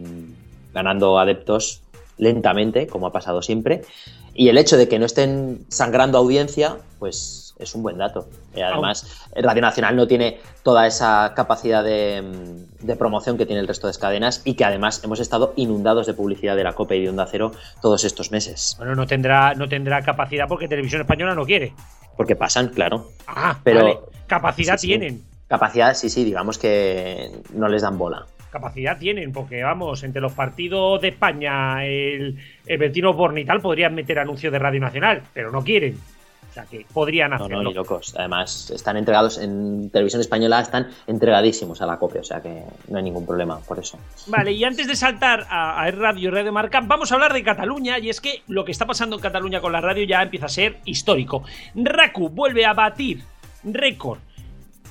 ganando 0.74 1.20
adeptos 1.20 1.82
lentamente, 2.18 2.88
como 2.88 3.08
ha 3.08 3.12
pasado 3.12 3.42
siempre. 3.42 3.84
Y 4.34 4.50
el 4.50 4.58
hecho 4.58 4.78
de 4.78 4.88
que 4.88 5.00
no 5.00 5.06
estén 5.06 5.66
sangrando 5.68 6.18
audiencia, 6.18 6.78
pues 7.00 7.47
es 7.60 7.74
un 7.76 7.84
buen 7.84 7.98
dato. 7.98 8.28
Eh, 8.56 8.64
además, 8.64 9.28
Radio 9.36 9.62
Nacional 9.62 9.96
no 9.96 10.08
tiene 10.08 10.40
toda 10.64 10.86
esa 10.88 11.34
capacidad 11.36 11.84
de, 11.84 12.24
de 12.82 12.96
promoción 12.96 13.38
que 13.38 13.46
tiene 13.46 13.62
el 13.62 13.68
resto 13.68 13.88
de 13.88 13.94
cadenas 13.98 14.42
y 14.46 14.54
que 14.56 14.66
además 14.66 15.02
hemos 15.04 15.20
estado 15.20 15.54
inundados 15.56 16.08
de 16.08 16.14
publicidad 16.14 16.56
de 16.56 16.64
la 16.64 16.74
COPE 16.74 16.98
y 16.98 17.04
de 17.04 17.10
Onda 17.10 17.28
Cero 17.30 17.52
todos 17.82 18.04
estos 18.04 18.32
meses. 18.32 18.76
Bueno, 18.78 18.96
no 18.96 19.08
tendrá, 19.08 19.54
no 19.56 19.68
tendrá 19.68 20.02
capacidad 20.02 20.48
porque 20.48 20.68
Televisión 20.68 21.02
Española 21.02 21.34
no 21.36 21.46
quiere. 21.46 21.74
Porque 22.16 22.36
pasan, 22.36 22.70
claro. 22.70 23.10
Ah, 23.28 23.60
Pero- 23.64 23.82
vale. 23.82 23.98
Capacidad 24.28 24.76
Sí, 24.78 24.82
sí. 24.82 24.88
tienen. 24.88 25.24
Capacidad, 25.48 25.94
sí, 25.94 26.10
sí, 26.10 26.26
digamos 26.26 26.58
que 26.58 27.32
no 27.54 27.70
les 27.70 27.82
dan 27.82 27.98
bola. 27.98 28.26
Capacidad 28.52 28.98
tienen, 28.98 29.32
porque 29.32 29.64
vamos, 29.64 30.04
entre 30.04 30.22
los 30.22 30.34
partidos 30.34 31.02
de 31.02 31.10
España, 31.10 31.86
el, 31.86 32.38
el 32.66 32.78
Bertino 32.78 33.14
Born 33.14 33.38
y 33.38 33.46
tal, 33.46 33.62
podrían 33.62 33.94
meter 33.96 34.20
anuncios 34.20 34.52
de 34.52 34.60
Radio 34.60 34.80
Nacional, 34.82 35.22
pero 35.34 35.52
no 35.52 35.64
quieren. 35.64 35.98
Sea 36.58 36.66
que 36.66 36.86
podrían 36.94 37.30
No, 37.30 37.36
hacerlo. 37.38 37.64
no, 37.64 37.70
ni 37.70 37.76
locos. 37.76 38.16
Además, 38.18 38.72
están 38.72 38.98
entregados 38.98 39.38
en 39.38 39.90
televisión 39.92 40.22
española, 40.22 40.60
están 40.62 40.88
entregadísimos 41.06 41.82
a 41.82 41.86
la 41.86 41.98
COPE, 42.00 42.20
o 42.20 42.24
sea 42.24 42.42
que 42.42 42.64
no 42.88 42.98
hay 42.98 43.04
ningún 43.04 43.26
problema 43.26 43.60
por 43.60 43.78
eso. 43.80 44.00
Vale, 44.28 44.52
y 44.54 44.64
antes 44.64 44.88
de 44.88 44.96
saltar 44.96 45.46
a, 45.50 45.82
a 45.84 45.92
Radio 45.92 46.32
Radio 46.32 46.52
Marca, 46.52 46.82
vamos 46.84 47.12
a 47.12 47.16
hablar 47.16 47.34
de 47.34 47.44
Cataluña. 47.44 48.00
Y 48.00 48.10
es 48.10 48.20
que 48.22 48.42
lo 48.48 48.66
que 48.66 48.72
está 48.72 48.86
pasando 48.86 49.16
en 49.16 49.22
Cataluña 49.22 49.62
con 49.62 49.72
la 49.72 49.82
radio 49.82 50.04
ya 50.06 50.24
empieza 50.24 50.48
a 50.48 50.50
ser 50.50 50.78
histórico. 50.86 51.44
Raku 51.76 52.30
vuelve 52.30 52.66
a 52.66 52.74
batir 52.74 53.22
récord. 53.64 54.20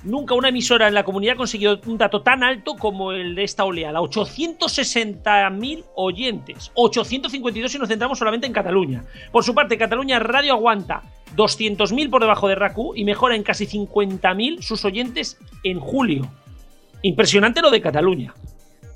Nunca 0.05 0.35
una 0.35 0.51
emisora 0.51 0.87
en 0.87 0.95
la 0.95 1.03
comunidad 1.03 1.35
ha 1.35 1.37
conseguido 1.37 1.81
un 1.87 1.99
dato 1.99 2.23
tan 2.23 2.45
alto 2.45 2.77
como 2.77 3.11
el 3.11 3.35
de 3.35 3.43
esta 3.43 3.65
oleada. 3.65 3.99
860.000 4.01 5.85
oyentes. 5.97 6.71
852 6.75 7.73
si 7.73 7.79
nos 7.79 7.89
centramos 7.89 8.19
solamente 8.19 8.47
en 8.47 8.53
Cataluña. 8.53 9.03
Por 9.33 9.43
su 9.43 9.55
parte, 9.55 9.77
Cataluña 9.77 10.19
Radio 10.21 10.53
aguanta 10.53 11.03
200.000 11.37 12.11
por 12.11 12.23
debajo 12.23 12.49
de 12.49 12.55
Raku 12.55 12.95
y 12.97 13.05
mejora 13.05 13.37
en 13.37 13.43
casi 13.43 13.67
50.000 13.67 14.63
sus 14.63 14.85
oyentes 14.85 15.39
en 15.63 15.81
julio. 15.81 16.29
Impresionante 17.03 17.61
lo 17.61 17.71
de 17.71 17.81
Cataluña. 17.81 18.35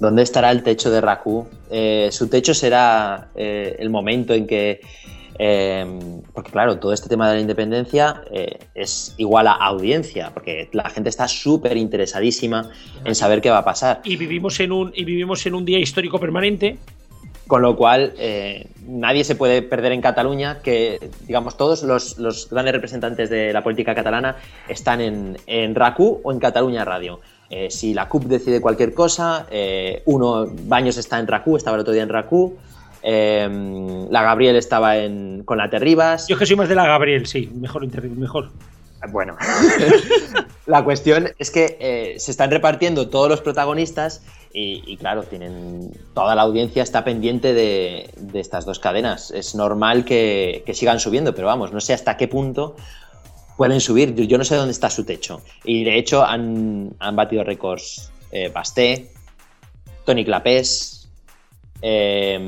¿Dónde 0.00 0.22
estará 0.22 0.50
el 0.50 0.62
techo 0.62 0.90
de 0.90 1.00
Raku? 1.02 1.46
Eh, 1.70 2.08
su 2.10 2.28
techo 2.28 2.54
será 2.54 3.28
eh, 3.36 3.76
el 3.78 3.90
momento 3.90 4.32
en 4.32 4.46
que. 4.46 4.80
eh, 5.38 5.86
porque, 6.32 6.50
claro, 6.50 6.78
todo 6.78 6.94
este 6.94 7.10
tema 7.10 7.28
de 7.28 7.34
la 7.34 7.40
independencia 7.42 8.22
es 8.74 9.14
igual 9.18 9.46
a 9.46 9.52
audiencia, 9.52 10.30
porque 10.32 10.70
la 10.72 10.88
gente 10.88 11.10
está 11.10 11.28
súper 11.28 11.76
interesadísima 11.76 12.70
en 13.04 13.14
saber 13.14 13.42
qué 13.42 13.50
va 13.50 13.58
a 13.58 13.64
pasar. 13.64 14.00
y 14.02 14.16
vivimos 14.16 14.58
en 14.60 14.72
un 14.72 14.90
y 14.94 15.04
vivimos 15.04 15.44
en 15.44 15.54
un 15.54 15.66
día 15.66 15.78
histórico 15.78 16.18
permanente 16.18 16.78
Con 17.50 17.62
lo 17.62 17.74
cual, 17.74 18.12
eh, 18.16 18.68
nadie 18.86 19.24
se 19.24 19.34
puede 19.34 19.60
perder 19.60 19.90
en 19.90 20.00
Cataluña, 20.00 20.60
que, 20.62 21.10
digamos, 21.26 21.56
todos 21.56 21.82
los, 21.82 22.16
los 22.16 22.48
grandes 22.48 22.72
representantes 22.72 23.28
de 23.28 23.52
la 23.52 23.64
política 23.64 23.92
catalana 23.92 24.36
están 24.68 25.00
en, 25.00 25.36
en 25.48 25.74
RACU 25.74 26.20
o 26.22 26.30
en 26.30 26.38
Cataluña 26.38 26.84
Radio. 26.84 27.18
Eh, 27.50 27.68
si 27.68 27.92
la 27.92 28.08
CUP 28.08 28.26
decide 28.26 28.60
cualquier 28.60 28.94
cosa, 28.94 29.48
eh, 29.50 30.04
uno, 30.04 30.46
Baños 30.48 30.96
está 30.96 31.18
en 31.18 31.26
RACU, 31.26 31.56
estaba 31.56 31.74
el 31.74 31.80
otro 31.80 31.92
día 31.92 32.04
en 32.04 32.08
RACU, 32.10 32.56
la 33.02 34.22
Gabriel 34.22 34.54
estaba 34.54 34.98
en, 34.98 35.42
con 35.44 35.58
la 35.58 35.68
Terribas. 35.68 36.28
yo 36.28 36.36
es 36.36 36.38
que 36.38 36.46
soy 36.46 36.54
más 36.54 36.68
de 36.68 36.76
la 36.76 36.86
Gabriel 36.86 37.26
sí 37.26 37.50
mejor 37.52 37.84
mejor 38.16 38.50
Bueno, 39.08 39.36
la 40.66 40.84
cuestión 40.84 41.30
es 41.38 41.50
que 41.50 42.14
se 42.18 42.30
están 42.30 42.50
repartiendo 42.50 43.08
todos 43.08 43.28
los 43.28 43.40
protagonistas 43.40 44.22
y, 44.52 44.82
y, 44.86 44.96
claro, 44.96 45.22
tienen 45.22 45.92
toda 46.14 46.34
la 46.34 46.42
audiencia 46.42 46.82
está 46.82 47.04
pendiente 47.04 47.54
de, 47.54 48.10
de 48.16 48.40
estas 48.40 48.64
dos 48.64 48.78
cadenas. 48.78 49.30
Es 49.30 49.54
normal 49.54 50.04
que, 50.04 50.62
que 50.66 50.74
sigan 50.74 50.98
subiendo, 50.98 51.34
pero 51.34 51.46
vamos, 51.46 51.72
no 51.72 51.80
sé 51.80 51.92
hasta 51.92 52.16
qué 52.16 52.26
punto 52.28 52.76
pueden 53.56 53.80
subir. 53.80 54.14
Yo 54.14 54.38
no 54.38 54.44
sé 54.44 54.56
dónde 54.56 54.72
está 54.72 54.90
su 54.90 55.04
techo. 55.04 55.42
Y 55.64 55.84
de 55.84 55.98
hecho 55.98 56.24
han, 56.24 56.94
han 56.98 57.14
batido 57.14 57.44
récords 57.44 58.10
eh, 58.32 58.48
Basté, 58.48 59.12
Tony 60.04 60.24
Clapés, 60.24 61.08
eh, 61.82 62.38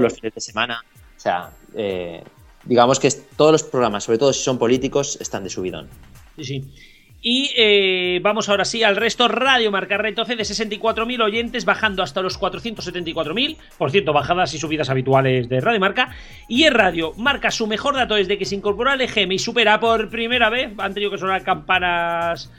los 0.00 0.14
fines 0.14 0.34
de 0.34 0.40
semana. 0.40 0.84
O 1.16 1.20
sea, 1.20 1.50
eh, 1.74 2.22
digamos 2.64 2.98
que 2.98 3.10
todos 3.36 3.52
los 3.52 3.62
programas, 3.62 4.04
sobre 4.04 4.18
todo 4.18 4.32
si 4.32 4.42
son 4.42 4.58
políticos, 4.58 5.18
están 5.20 5.44
de 5.44 5.50
subidón. 5.50 5.88
Sí, 6.36 6.44
sí. 6.44 6.74
Y 7.24 7.52
eh, 7.56 8.18
vamos 8.20 8.48
ahora 8.48 8.64
sí 8.64 8.82
al 8.82 8.96
resto. 8.96 9.28
Radio 9.28 9.70
Marca 9.70 9.96
retoce 9.96 10.34
de 10.34 10.42
64.000 10.42 11.22
oyentes, 11.22 11.64
bajando 11.64 12.02
hasta 12.02 12.20
los 12.20 12.38
474.000. 12.38 13.56
Por 13.78 13.92
cierto, 13.92 14.12
bajadas 14.12 14.52
y 14.54 14.58
subidas 14.58 14.90
habituales 14.90 15.48
de 15.48 15.60
Radio 15.60 15.78
Marca. 15.78 16.10
Y 16.48 16.64
el 16.64 16.74
Radio 16.74 17.12
marca 17.16 17.52
su 17.52 17.68
mejor 17.68 17.94
dato 17.94 18.16
desde 18.16 18.38
que 18.38 18.44
se 18.44 18.56
incorporó 18.56 18.90
al 18.90 19.00
EGM 19.00 19.32
y 19.32 19.38
supera 19.38 19.78
por 19.78 20.10
primera 20.10 20.50
vez. 20.50 20.72
Han 20.78 20.94
tenido 20.94 21.12
que 21.12 21.18
sonar 21.18 21.42
campanas 21.44 22.50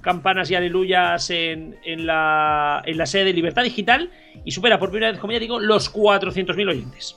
campanas 0.00 0.48
y 0.52 0.54
aleluyas 0.54 1.30
en, 1.30 1.76
en, 1.84 2.06
la, 2.06 2.80
en 2.86 2.96
la 2.96 3.06
sede 3.06 3.24
de 3.24 3.32
Libertad 3.32 3.64
Digital 3.64 4.08
y 4.44 4.52
supera 4.52 4.78
por 4.78 4.90
primera 4.90 5.10
vez, 5.10 5.20
como 5.20 5.32
ya 5.32 5.40
digo, 5.40 5.58
los 5.58 5.92
400.000 5.92 6.68
oyentes 6.70 7.16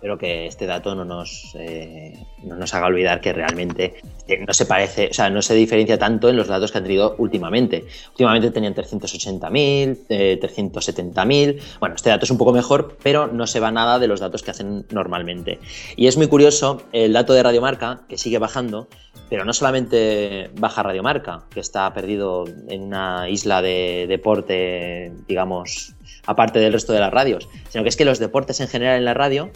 pero 0.00 0.18
que 0.18 0.46
este 0.46 0.66
dato 0.66 0.94
no 0.94 1.04
nos, 1.04 1.54
eh, 1.54 2.14
no 2.42 2.56
nos 2.56 2.72
haga 2.74 2.86
olvidar 2.86 3.20
que 3.20 3.32
realmente 3.32 3.94
eh, 4.26 4.44
no 4.46 4.52
se 4.54 4.66
parece, 4.66 5.08
o 5.10 5.14
sea, 5.14 5.30
no 5.30 5.42
se 5.42 5.54
diferencia 5.54 5.98
tanto 5.98 6.28
en 6.28 6.36
los 6.36 6.48
datos 6.48 6.72
que 6.72 6.78
han 6.78 6.84
tenido 6.84 7.14
últimamente. 7.18 7.84
Últimamente 8.10 8.50
tenían 8.50 8.74
380.000, 8.74 9.98
eh, 10.08 10.38
370.000. 10.40 11.60
Bueno, 11.80 11.94
este 11.94 12.10
dato 12.10 12.24
es 12.24 12.30
un 12.30 12.38
poco 12.38 12.52
mejor, 12.52 12.96
pero 13.02 13.26
no 13.26 13.46
se 13.46 13.60
va 13.60 13.70
nada 13.70 13.98
de 13.98 14.06
los 14.06 14.20
datos 14.20 14.42
que 14.42 14.50
hacen 14.50 14.86
normalmente. 14.90 15.58
Y 15.96 16.06
es 16.06 16.16
muy 16.16 16.28
curioso 16.28 16.82
el 16.92 17.12
dato 17.12 17.32
de 17.32 17.42
Radiomarca, 17.42 18.02
que 18.08 18.16
sigue 18.16 18.38
bajando, 18.38 18.88
pero 19.28 19.44
no 19.44 19.52
solamente 19.52 20.50
baja 20.58 20.82
Radiomarca, 20.82 21.44
que 21.50 21.60
está 21.60 21.92
perdido 21.92 22.44
en 22.68 22.82
una 22.82 23.28
isla 23.28 23.62
de 23.62 24.06
deporte, 24.08 25.12
digamos, 25.28 25.94
aparte 26.26 26.58
del 26.58 26.72
resto 26.72 26.92
de 26.92 27.00
las 27.00 27.12
radios, 27.12 27.48
sino 27.68 27.82
que 27.82 27.88
es 27.88 27.96
que 27.96 28.04
los 28.04 28.18
deportes 28.18 28.60
en 28.60 28.68
general 28.68 28.98
en 28.98 29.04
la 29.04 29.14
radio 29.14 29.50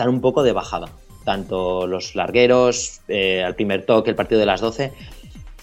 están 0.00 0.14
un 0.14 0.22
poco 0.22 0.42
de 0.42 0.52
bajada. 0.52 0.88
Tanto 1.26 1.86
los 1.86 2.14
largueros, 2.14 3.02
eh, 3.08 3.44
al 3.44 3.54
primer 3.54 3.84
toque, 3.84 4.08
el 4.08 4.16
partido 4.16 4.40
de 4.40 4.46
las 4.46 4.62
12, 4.62 4.94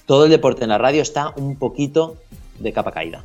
todo 0.06 0.26
el 0.26 0.30
deporte 0.30 0.64
en 0.64 0.70
la 0.70 0.78
radio 0.78 1.02
está 1.02 1.34
un 1.38 1.58
poquito 1.58 2.18
de 2.60 2.72
capa 2.72 2.92
caída. 2.92 3.24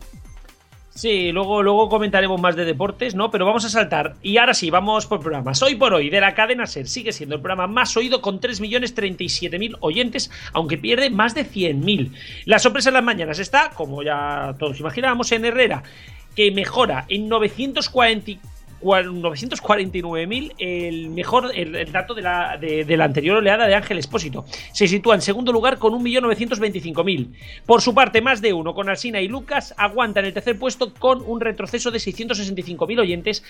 Sí, 0.94 1.30
luego, 1.30 1.62
luego 1.62 1.90
comentaremos 1.90 2.40
más 2.40 2.56
de 2.56 2.64
deportes, 2.64 3.14
¿no? 3.14 3.30
Pero 3.30 3.44
vamos 3.44 3.62
a 3.66 3.68
saltar. 3.68 4.14
Y 4.22 4.38
ahora 4.38 4.54
sí, 4.54 4.70
vamos 4.70 5.04
por 5.04 5.20
programas. 5.20 5.62
Hoy 5.62 5.74
por 5.74 5.92
hoy, 5.92 6.08
de 6.08 6.20
la 6.22 6.34
cadena 6.34 6.66
SER, 6.66 6.88
sigue 6.88 7.12
siendo 7.12 7.34
el 7.34 7.42
programa 7.42 7.66
más 7.66 7.94
oído 7.98 8.22
con 8.22 8.40
3.037.000 8.40 9.76
oyentes, 9.80 10.30
aunque 10.54 10.78
pierde 10.78 11.10
más 11.10 11.34
de 11.34 11.44
100.000. 11.44 12.10
La 12.46 12.58
sorpresa 12.58 12.88
en 12.88 12.94
las 12.94 13.04
mañanas 13.04 13.38
está, 13.38 13.70
como 13.70 14.02
ya 14.02 14.54
todos 14.58 14.80
imaginábamos, 14.80 15.30
en 15.32 15.44
Herrera, 15.44 15.82
que 16.34 16.50
mejora 16.52 17.04
en 17.08 17.28
940 17.28 18.32
949.000, 18.82 20.54
el 20.58 21.10
mejor 21.10 21.52
el, 21.54 21.92
dato 21.92 22.14
de 22.14 22.22
la, 22.22 22.56
de, 22.58 22.96
la, 22.96 23.04
anterior 23.04 23.36
oleada 23.36 23.66
de 23.66 23.74
Ángel 23.74 23.98
Espósito. 23.98 24.46
Se 24.72 24.88
sitúa 24.88 25.14
en 25.14 25.20
segundo 25.22 25.52
lugar 25.52 25.78
con 25.78 25.92
1.925.000. 25.94 27.28
Por 27.66 27.80
su 27.80 27.94
parte, 27.94 28.20
más 28.20 28.42
de 28.42 28.52
uno 28.52 28.74
con 28.74 28.88
Alsina 28.88 29.20
y 29.20 29.28
Lucas 29.28 29.74
aguanta 29.76 30.18
en 30.20 30.26
el 30.26 30.34
tercer 30.34 30.56
puesto 30.58 30.92
con 30.94 31.22
un 31.26 31.40
retroceso 31.40 31.90
de 31.90 31.98
665.000 31.98 33.00
oyentes 33.00 33.42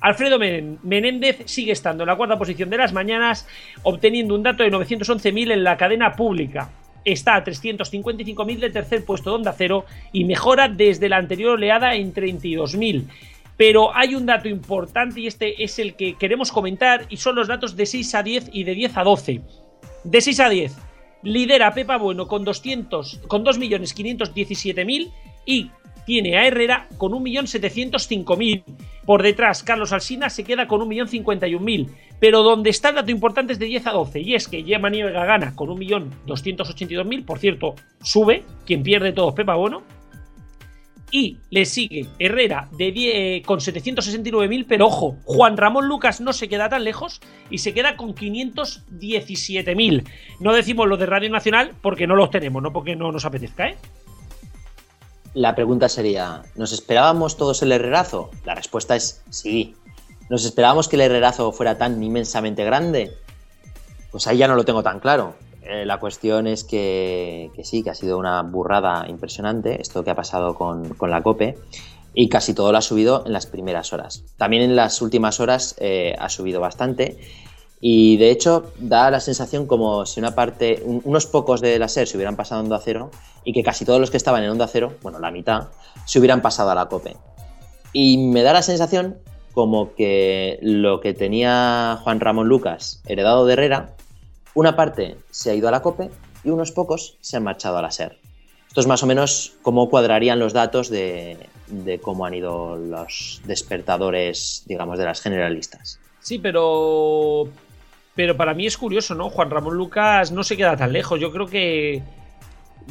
Alfredo 0.00 0.38
Menéndez 0.38 1.42
sigue 1.46 1.72
estando 1.72 2.04
en 2.04 2.08
la 2.08 2.16
cuarta 2.16 2.38
posición 2.38 2.70
de 2.70 2.78
las 2.78 2.92
mañanas, 2.92 3.48
obteniendo 3.82 4.34
un 4.34 4.42
dato 4.42 4.62
de 4.62 4.70
911.000 4.70 5.52
en 5.52 5.64
la 5.64 5.76
cadena 5.76 6.12
pública. 6.14 6.70
Está 7.04 7.36
a 7.36 7.44
355.000 7.44 8.58
del 8.58 8.72
tercer 8.72 9.04
puesto 9.04 9.30
de 9.30 9.36
Onda 9.36 9.54
Cero 9.56 9.86
y 10.12 10.24
mejora 10.24 10.68
desde 10.68 11.08
la 11.08 11.16
anterior 11.16 11.52
oleada 11.52 11.94
en 11.94 12.12
32.000. 12.12 13.04
Pero 13.56 13.94
hay 13.96 14.14
un 14.14 14.26
dato 14.26 14.48
importante 14.48 15.20
y 15.20 15.28
este 15.28 15.62
es 15.62 15.78
el 15.78 15.94
que 15.94 16.14
queremos 16.14 16.52
comentar 16.52 17.06
y 17.08 17.16
son 17.16 17.36
los 17.36 17.48
datos 17.48 17.74
de 17.74 17.86
6 17.86 18.14
a 18.14 18.22
10 18.22 18.50
y 18.52 18.64
de 18.64 18.74
10 18.74 18.96
a 18.98 19.04
12. 19.04 19.40
De 20.04 20.20
6 20.20 20.40
a 20.40 20.48
10 20.48 20.76
lidera 21.22 21.74
Pepa 21.74 21.96
Bueno 21.96 22.28
con 22.28 22.44
200 22.44 23.22
con 23.26 23.44
2.517.000 23.44 25.10
y 25.44 25.70
tiene 26.06 26.38
a 26.38 26.46
Herrera 26.46 26.88
con 26.96 27.12
1.705.000. 27.12 28.64
Por 29.04 29.22
detrás, 29.22 29.62
Carlos 29.62 29.92
Alsina 29.92 30.30
se 30.30 30.44
queda 30.44 30.66
con 30.66 30.80
1.051.000. 30.80 31.88
Pero 32.18 32.42
donde 32.42 32.70
está 32.70 32.88
el 32.88 32.94
dato 32.94 33.10
importante 33.10 33.52
es 33.52 33.58
de 33.58 33.66
10 33.66 33.88
a 33.88 33.92
12. 33.92 34.20
Y 34.20 34.34
es 34.34 34.48
que 34.48 34.62
Gemma 34.62 34.88
Nievega 34.88 35.26
gana 35.26 35.54
con 35.54 35.68
1.282.000. 35.68 37.24
Por 37.24 37.38
cierto, 37.38 37.74
sube. 38.02 38.44
Quien 38.64 38.82
pierde 38.82 39.12
todo 39.12 39.28
es 39.28 39.34
Pepa 39.34 39.56
Bueno. 39.56 39.82
Y 41.10 41.38
le 41.50 41.64
sigue 41.66 42.06
Herrera 42.18 42.68
de 42.76 42.90
10, 42.90 43.46
con 43.46 43.60
769.000, 43.60 44.66
pero 44.68 44.86
ojo, 44.86 45.18
Juan 45.24 45.56
Ramón 45.56 45.86
Lucas 45.86 46.20
no 46.20 46.32
se 46.32 46.48
queda 46.48 46.68
tan 46.68 46.82
lejos 46.82 47.20
y 47.48 47.58
se 47.58 47.72
queda 47.72 47.96
con 47.96 48.12
517.000. 48.12 50.04
No 50.40 50.52
decimos 50.52 50.88
lo 50.88 50.96
de 50.96 51.06
Radio 51.06 51.30
Nacional 51.30 51.74
porque 51.80 52.08
no 52.08 52.16
los 52.16 52.30
tenemos, 52.30 52.60
no 52.60 52.72
porque 52.72 52.96
no 52.96 53.12
nos 53.12 53.24
apetezca, 53.24 53.68
¿eh? 53.68 53.76
La 55.36 55.54
pregunta 55.54 55.90
sería, 55.90 56.44
¿nos 56.54 56.72
esperábamos 56.72 57.36
todos 57.36 57.62
el 57.62 57.70
herrerazo? 57.70 58.30
La 58.46 58.54
respuesta 58.54 58.96
es 58.96 59.20
sí. 59.28 59.76
¿Nos 60.30 60.46
esperábamos 60.46 60.88
que 60.88 60.96
el 60.96 61.02
herrerazo 61.02 61.52
fuera 61.52 61.76
tan 61.76 62.02
inmensamente 62.02 62.64
grande? 62.64 63.14
Pues 64.10 64.26
ahí 64.26 64.38
ya 64.38 64.48
no 64.48 64.54
lo 64.54 64.64
tengo 64.64 64.82
tan 64.82 64.98
claro. 64.98 65.34
Eh, 65.60 65.84
la 65.84 66.00
cuestión 66.00 66.46
es 66.46 66.64
que, 66.64 67.50
sí, 67.64 67.82
que 67.82 67.90
ha 67.90 67.94
sido 67.94 68.16
una 68.16 68.40
burrada 68.40 69.04
impresionante 69.10 69.78
esto 69.82 70.02
que 70.02 70.10
ha 70.10 70.14
pasado 70.14 70.54
con, 70.54 70.96
la 71.02 71.22
COPE 71.22 71.58
y 72.14 72.30
casi 72.30 72.54
todo 72.54 72.72
lo 72.72 72.78
ha 72.78 72.80
subido 72.80 73.22
en 73.26 73.34
las 73.34 73.44
primeras 73.44 73.92
horas. 73.92 74.24
También 74.38 74.62
en 74.62 74.74
las 74.74 75.02
últimas 75.02 75.38
horas 75.38 75.74
eh, 75.80 76.16
ha 76.18 76.30
subido 76.30 76.62
bastante 76.62 77.18
y 77.80 78.16
de 78.16 78.30
hecho 78.30 78.72
da 78.78 79.10
la 79.10 79.20
sensación 79.20 79.66
como 79.66 80.06
si 80.06 80.20
una 80.20 80.34
parte, 80.34 80.82
unos 80.84 81.26
pocos 81.26 81.60
de 81.60 81.78
la 81.78 81.88
SER 81.88 82.06
se 82.06 82.16
hubieran 82.16 82.36
pasado 82.36 82.60
a 82.60 82.64
Onda 82.64 82.80
Cero 82.82 83.10
y 83.44 83.52
que 83.52 83.62
casi 83.62 83.84
todos 83.84 84.00
los 84.00 84.10
que 84.10 84.16
estaban 84.16 84.42
en 84.42 84.50
Onda 84.50 84.66
Cero, 84.66 84.94
bueno, 85.02 85.18
la 85.18 85.30
mitad, 85.30 85.68
se 86.04 86.18
hubieran 86.18 86.42
pasado 86.42 86.70
a 86.70 86.74
la 86.74 86.86
COPE. 86.86 87.16
Y 87.92 88.18
me 88.18 88.42
da 88.42 88.52
la 88.52 88.62
sensación 88.62 89.18
como 89.52 89.94
que 89.94 90.58
lo 90.62 91.00
que 91.00 91.14
tenía 91.14 91.98
Juan 92.02 92.20
Ramón 92.20 92.48
Lucas 92.48 93.02
heredado 93.06 93.46
de 93.46 93.52
Herrera, 93.54 93.94
una 94.54 94.74
parte 94.74 95.16
se 95.30 95.50
ha 95.50 95.54
ido 95.54 95.68
a 95.68 95.70
la 95.70 95.82
COPE 95.82 96.10
y 96.44 96.50
unos 96.50 96.72
pocos 96.72 97.18
se 97.20 97.36
han 97.36 97.44
marchado 97.44 97.76
a 97.76 97.82
la 97.82 97.90
SER. 97.90 98.18
Esto 98.68 98.80
es 98.80 98.86
más 98.86 99.02
o 99.02 99.06
menos 99.06 99.54
cómo 99.62 99.88
cuadrarían 99.88 100.38
los 100.38 100.52
datos 100.52 100.90
de, 100.90 101.38
de 101.68 101.98
cómo 101.98 102.26
han 102.26 102.34
ido 102.34 102.76
los 102.76 103.40
despertadores, 103.44 104.64
digamos, 104.66 104.98
de 104.98 105.04
las 105.04 105.20
generalistas. 105.20 105.98
Sí, 106.20 106.38
pero 106.38 107.48
pero 108.16 108.36
para 108.36 108.54
mí 108.54 108.66
es 108.66 108.76
curioso, 108.78 109.14
¿no? 109.14 109.28
Juan 109.28 109.50
Ramón 109.50 109.76
Lucas 109.76 110.32
no 110.32 110.42
se 110.42 110.56
queda 110.56 110.76
tan 110.76 110.92
lejos. 110.92 111.20
Yo 111.20 111.30
creo 111.30 111.46
que. 111.46 112.02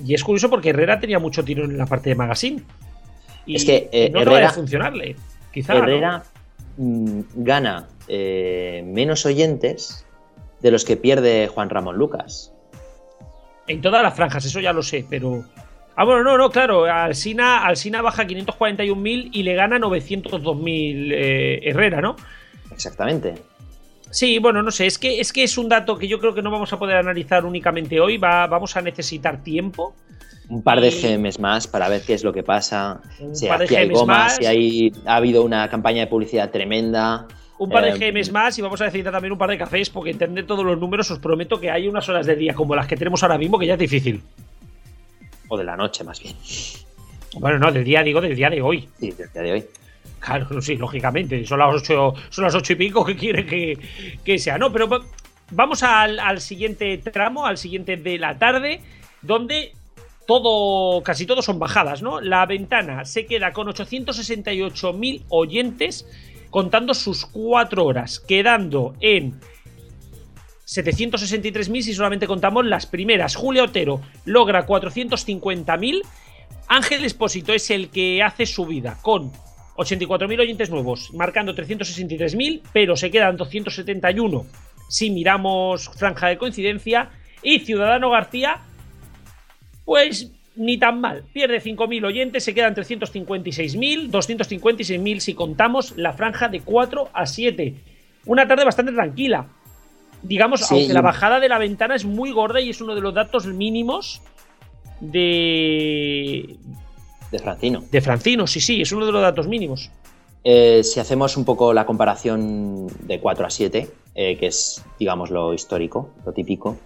Y 0.05 0.13
es 0.13 0.23
curioso 0.23 0.49
porque 0.49 0.69
Herrera 0.69 0.99
tenía 0.99 1.19
mucho 1.19 1.43
tiro 1.43 1.65
en 1.65 1.77
la 1.77 1.87
parte 1.87 2.09
de 2.09 2.15
magazine. 2.15 2.61
Y 3.47 3.55
es 3.55 3.65
que 3.65 3.89
eh, 3.91 4.09
no 4.11 4.21
Herrera, 4.21 4.51
funcionarle. 4.51 5.15
Quizá. 5.51 5.73
Herrera 5.73 6.23
gana 6.77 7.87
eh, 8.07 8.83
menos 8.85 9.25
oyentes 9.25 10.05
de 10.61 10.71
los 10.71 10.85
que 10.85 10.95
pierde 10.95 11.47
Juan 11.47 11.69
Ramón 11.69 11.97
Lucas. 11.97 12.53
En 13.67 13.81
todas 13.81 14.03
las 14.03 14.13
franjas, 14.13 14.45
eso 14.45 14.59
ya 14.59 14.73
lo 14.73 14.83
sé, 14.83 15.05
pero. 15.09 15.43
Ah, 15.95 16.05
bueno, 16.05 16.23
no, 16.23 16.37
no, 16.37 16.51
claro. 16.51 16.85
Alsina, 16.85 17.65
Alsina 17.65 18.03
baja 18.03 18.25
541.000 18.25 19.29
y 19.31 19.41
le 19.41 19.55
gana 19.55 19.79
902.000 19.79 21.11
eh, 21.11 21.59
Herrera, 21.63 22.01
¿no? 22.01 22.15
Exactamente. 22.71 23.35
Sí, 24.15 24.39
bueno, 24.39 24.63
no 24.63 24.71
sé, 24.71 24.85
es 24.85 24.97
que, 24.97 25.19
es 25.19 25.33
que 25.33 25.43
es 25.43 25.57
un 25.57 25.67
dato 25.67 25.97
que 25.97 26.07
yo 26.07 26.19
creo 26.19 26.33
que 26.33 26.41
no 26.41 26.49
vamos 26.49 26.71
a 26.71 26.79
poder 26.79 26.95
analizar 26.95 27.43
únicamente 27.43 27.99
hoy, 27.99 28.15
va, 28.17 28.47
vamos 28.47 28.77
a 28.77 28.81
necesitar 28.81 29.43
tiempo. 29.43 29.93
Un 30.47 30.63
par 30.63 30.79
de 30.79 30.89
GMs 30.89 31.37
más 31.37 31.67
para 31.67 31.89
ver 31.89 32.01
qué 32.01 32.13
es 32.13 32.23
lo 32.23 32.31
que 32.31 32.41
pasa, 32.41 33.01
si 33.33 33.49
aquí 33.49 33.75
hay 33.75 33.89
gomas, 33.89 34.37
si 34.37 34.45
hay, 34.45 34.93
ha 35.05 35.17
habido 35.17 35.43
una 35.43 35.67
campaña 35.69 35.99
de 35.99 36.07
publicidad 36.07 36.49
tremenda. 36.49 37.27
Un 37.57 37.69
par 37.69 37.83
de 37.83 37.89
eh, 37.89 38.11
GMs 38.11 38.31
más 38.31 38.57
y 38.57 38.61
vamos 38.61 38.79
a 38.79 38.85
necesitar 38.85 39.11
también 39.11 39.33
un 39.33 39.37
par 39.37 39.49
de 39.49 39.57
cafés, 39.57 39.89
porque 39.89 40.11
entender 40.11 40.47
todos 40.47 40.63
los 40.63 40.79
números 40.79 41.11
os 41.11 41.19
prometo 41.19 41.59
que 41.59 41.69
hay 41.69 41.89
unas 41.89 42.07
horas 42.07 42.25
de 42.25 42.37
día 42.37 42.53
como 42.53 42.73
las 42.73 42.87
que 42.87 42.95
tenemos 42.95 43.21
ahora 43.21 43.37
mismo 43.37 43.59
que 43.59 43.67
ya 43.67 43.73
es 43.73 43.79
difícil. 43.79 44.21
O 45.49 45.57
de 45.57 45.65
la 45.65 45.75
noche, 45.75 46.05
más 46.05 46.21
bien. 46.21 46.35
Bueno, 47.37 47.59
no, 47.59 47.69
del 47.69 47.83
día, 47.83 48.01
digo, 48.01 48.21
del 48.21 48.33
día 48.33 48.49
de 48.49 48.61
hoy. 48.61 48.87
Sí, 48.97 49.11
del 49.11 49.29
día 49.33 49.41
de 49.41 49.51
hoy. 49.51 49.65
Claro, 50.25 50.59
sí, 50.59 50.75
lógicamente. 50.75 51.45
Son 51.45 51.59
las 51.59 51.75
ocho, 51.75 52.13
son 52.29 52.45
las 52.45 52.55
ocho 52.55 52.73
y 52.73 52.75
pico 52.75 53.05
que 53.05 53.15
quiere 53.15 53.45
que, 53.45 54.39
sea. 54.39 54.57
No, 54.57 54.71
pero 54.71 54.89
vamos 55.51 55.83
al, 55.83 56.41
siguiente 56.41 56.97
tramo, 56.97 57.45
al 57.45 57.57
siguiente 57.57 57.95
de 57.95 58.17
la 58.17 58.39
tarde, 58.39 58.81
donde 59.21 59.73
todo, 60.25 61.03
casi 61.03 61.27
todo 61.27 61.43
son 61.43 61.59
bajadas, 61.59 62.01
¿no? 62.01 62.21
La 62.21 62.45
ventana 62.47 63.05
se 63.05 63.27
queda 63.27 63.53
con 63.53 63.67
868.000 63.67 65.25
oyentes 65.29 66.07
contando 66.49 66.95
sus 66.95 67.27
cuatro 67.27 67.85
horas, 67.85 68.19
quedando 68.19 68.95
en 69.01 69.39
763.000 70.65 71.81
si 71.81 71.93
solamente 71.93 72.25
contamos 72.25 72.65
las 72.65 72.87
primeras. 72.87 73.35
Julio 73.35 73.65
Otero 73.65 74.01
logra 74.25 74.65
450.000. 74.65 76.01
Ángel 76.67 77.05
Espósito 77.05 77.53
es 77.53 77.69
el 77.69 77.89
que 77.89 78.23
hace 78.23 78.47
su 78.47 78.65
vida 78.65 78.97
con 79.03 79.31
84.000 79.75 80.39
oyentes 80.39 80.69
nuevos, 80.69 81.13
marcando 81.13 81.53
363.000, 81.53 82.61
pero 82.73 82.95
se 82.95 83.11
quedan 83.11 83.37
271 83.37 84.45
si 84.87 85.09
miramos 85.09 85.89
franja 85.89 86.27
de 86.27 86.37
coincidencia. 86.37 87.09
Y 87.41 87.59
Ciudadano 87.59 88.09
García, 88.09 88.59
pues 89.83 90.31
ni 90.55 90.77
tan 90.77 91.01
mal. 91.01 91.23
Pierde 91.33 91.61
5.000 91.61 92.05
oyentes, 92.05 92.43
se 92.43 92.53
quedan 92.53 92.75
356.000, 92.75 94.09
256.000 94.09 95.19
si 95.19 95.33
contamos 95.33 95.95
la 95.97 96.13
franja 96.13 96.47
de 96.47 96.61
4 96.61 97.09
a 97.13 97.25
7. 97.25 97.75
Una 98.25 98.47
tarde 98.47 98.65
bastante 98.65 98.91
tranquila. 98.91 99.47
Digamos, 100.23 100.71
aunque 100.71 100.93
la 100.93 101.01
bajada 101.01 101.39
de 101.39 101.49
la 101.49 101.59
ventana 101.59 101.95
es 101.95 102.05
muy 102.05 102.31
gorda 102.31 102.59
y 102.59 102.71
es 102.71 102.81
uno 102.81 102.95
de 102.95 103.01
los 103.01 103.13
datos 103.13 103.45
mínimos 103.45 104.23
de... 104.99 106.55
De 107.35 107.43
Francino. 107.43 107.83
De 107.91 107.99
Francino, 107.99 108.47
sí, 108.47 108.61
sí, 108.61 108.81
es 108.81 108.93
uno 108.93 109.05
de 109.05 109.11
los 109.11 109.21
datos 109.21 109.45
mínimos. 109.49 109.91
Eh, 110.45 110.83
si 110.85 111.01
hacemos 111.01 111.35
un 111.35 111.43
poco 111.43 111.73
la 111.73 111.85
comparación 111.85 112.87
de 113.01 113.19
4 113.19 113.45
a 113.45 113.49
7, 113.49 113.91
eh, 114.15 114.37
que 114.37 114.47
es, 114.47 114.81
digamos, 114.97 115.31
lo 115.31 115.53
histórico, 115.53 116.11
lo 116.25 116.31
típico, 116.31 116.77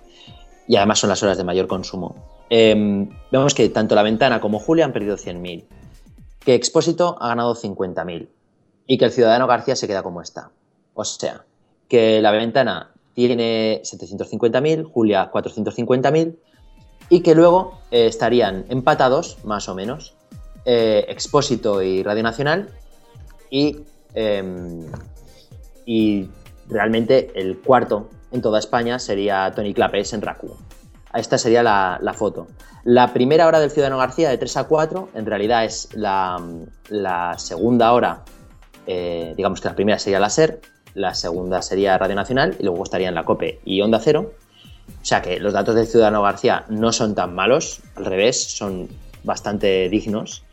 y 0.68 0.76
además 0.76 0.98
son 0.98 1.12
las 1.12 1.22
horas 1.22 1.38
de 1.38 1.44
mayor 1.44 1.68
consumo, 1.68 2.16
em, 2.50 3.10
vemos 3.32 3.54
que 3.54 3.70
tanto 3.70 3.94
la 3.94 4.02
ventana 4.02 4.42
como 4.42 4.58
Julia 4.58 4.86
han 4.86 4.94
perdido 4.94 5.18
100.000, 5.18 5.66
que 6.40 6.56
Expósito 6.56 7.16
ha 7.22 7.28
ganado 7.28 7.54
50.000 7.54 8.30
y 8.88 8.98
que 8.98 9.06
el 9.06 9.12
Ciudadano 9.12 9.46
García 9.46 9.76
se 9.76 9.86
queda 9.86 10.02
como 10.02 10.24
está. 10.24 10.50
O 10.96 11.06
sea, 11.06 11.46
que 11.88 12.22
la 12.24 12.32
ventana 12.32 12.92
tiene 13.14 13.82
750.000, 13.84 14.84
Julia 14.92 15.30
450.000 15.32 16.38
y 17.10 17.20
que 17.22 17.36
luego 17.36 17.80
eh, 17.92 18.08
estarían 18.08 18.66
empatados, 18.70 19.38
más 19.44 19.70
o 19.70 19.76
menos, 19.76 20.16
eh, 20.72 21.04
Expósito 21.08 21.82
y 21.82 22.04
Radio 22.04 22.22
Nacional 22.22 22.70
y, 23.50 23.78
em, 24.14 24.86
y 25.84 26.30
realmente 26.68 27.32
el 27.34 27.58
cuarto 27.58 28.12
en 28.32 28.44
toda 28.44 28.60
España 28.60 29.00
sería 29.00 29.52
Tony 29.56 29.74
Clapes 29.74 30.14
en 30.14 30.22
RACU. 30.22 30.56
Esta 31.16 31.40
sería 31.40 31.64
la, 31.64 32.14
foto. 32.16 32.50
La 32.84 33.12
primera 33.14 33.48
hora 33.48 33.60
del 33.60 33.72
Ciudadano 33.72 33.98
García 33.98 34.30
de 34.30 34.38
3 34.38 34.58
a 34.58 34.64
4 34.66 35.10
en 35.16 35.26
realidad 35.26 35.66
es 35.66 35.90
la, 35.96 36.38
segunda 37.40 37.92
hora, 37.92 38.24
eh, 38.86 39.34
digamos 39.36 39.62
que 39.62 39.70
la 39.70 39.76
primera 39.76 39.98
sería 39.98 40.20
la 40.20 40.30
SER, 40.30 40.62
la 40.94 41.16
segunda 41.16 41.64
sería 41.64 41.98
Radio 41.98 42.14
Nacional 42.14 42.56
y 42.60 42.64
luego 42.64 42.84
estarían 42.84 43.16
la 43.16 43.24
COPE 43.24 43.60
y 43.66 43.82
Onda 43.82 44.00
Cero. 44.00 44.34
O 45.02 45.06
sea 45.06 45.24
que 45.24 45.40
los 45.40 45.54
datos 45.54 45.74
del 45.74 45.88
Ciudadano 45.88 46.22
García 46.22 46.66
no 46.70 46.92
son 46.92 47.16
tan 47.16 47.34
malos, 47.34 47.82
al 47.96 48.06
revés, 48.06 48.56
son 48.56 48.88
bastante 49.24 49.90
dignos. 49.90 50.44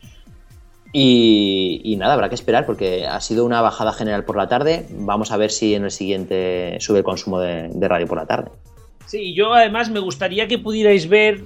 Y, 0.93 1.95
nada, 1.97 2.13
habrá 2.13 2.29
que 2.29 2.35
esperar 2.35 2.65
porque 2.65 3.05
ha 3.05 3.19
sido 3.19 3.45
una 3.45 3.61
bajada 3.61 3.91
general 3.93 4.23
por 4.23 4.37
la 4.37 4.47
tarde. 4.47 4.85
Vamos 4.91 5.31
a 5.31 5.37
ver 5.37 5.51
si 5.51 5.75
en 5.75 5.83
el 5.83 5.91
siguiente 5.91 6.77
sube 6.79 6.99
el 6.99 7.03
consumo 7.03 7.39
de, 7.39 7.87
radio 7.87 8.07
por 8.07 8.17
la 8.17 8.25
tarde. 8.25 8.51
Sí, 9.05 9.33
yo 9.33 9.53
además 9.53 9.89
me 9.89 9.99
gustaría 9.99 10.47
que 10.47 10.59
pudierais 10.59 11.07
ver 11.07 11.41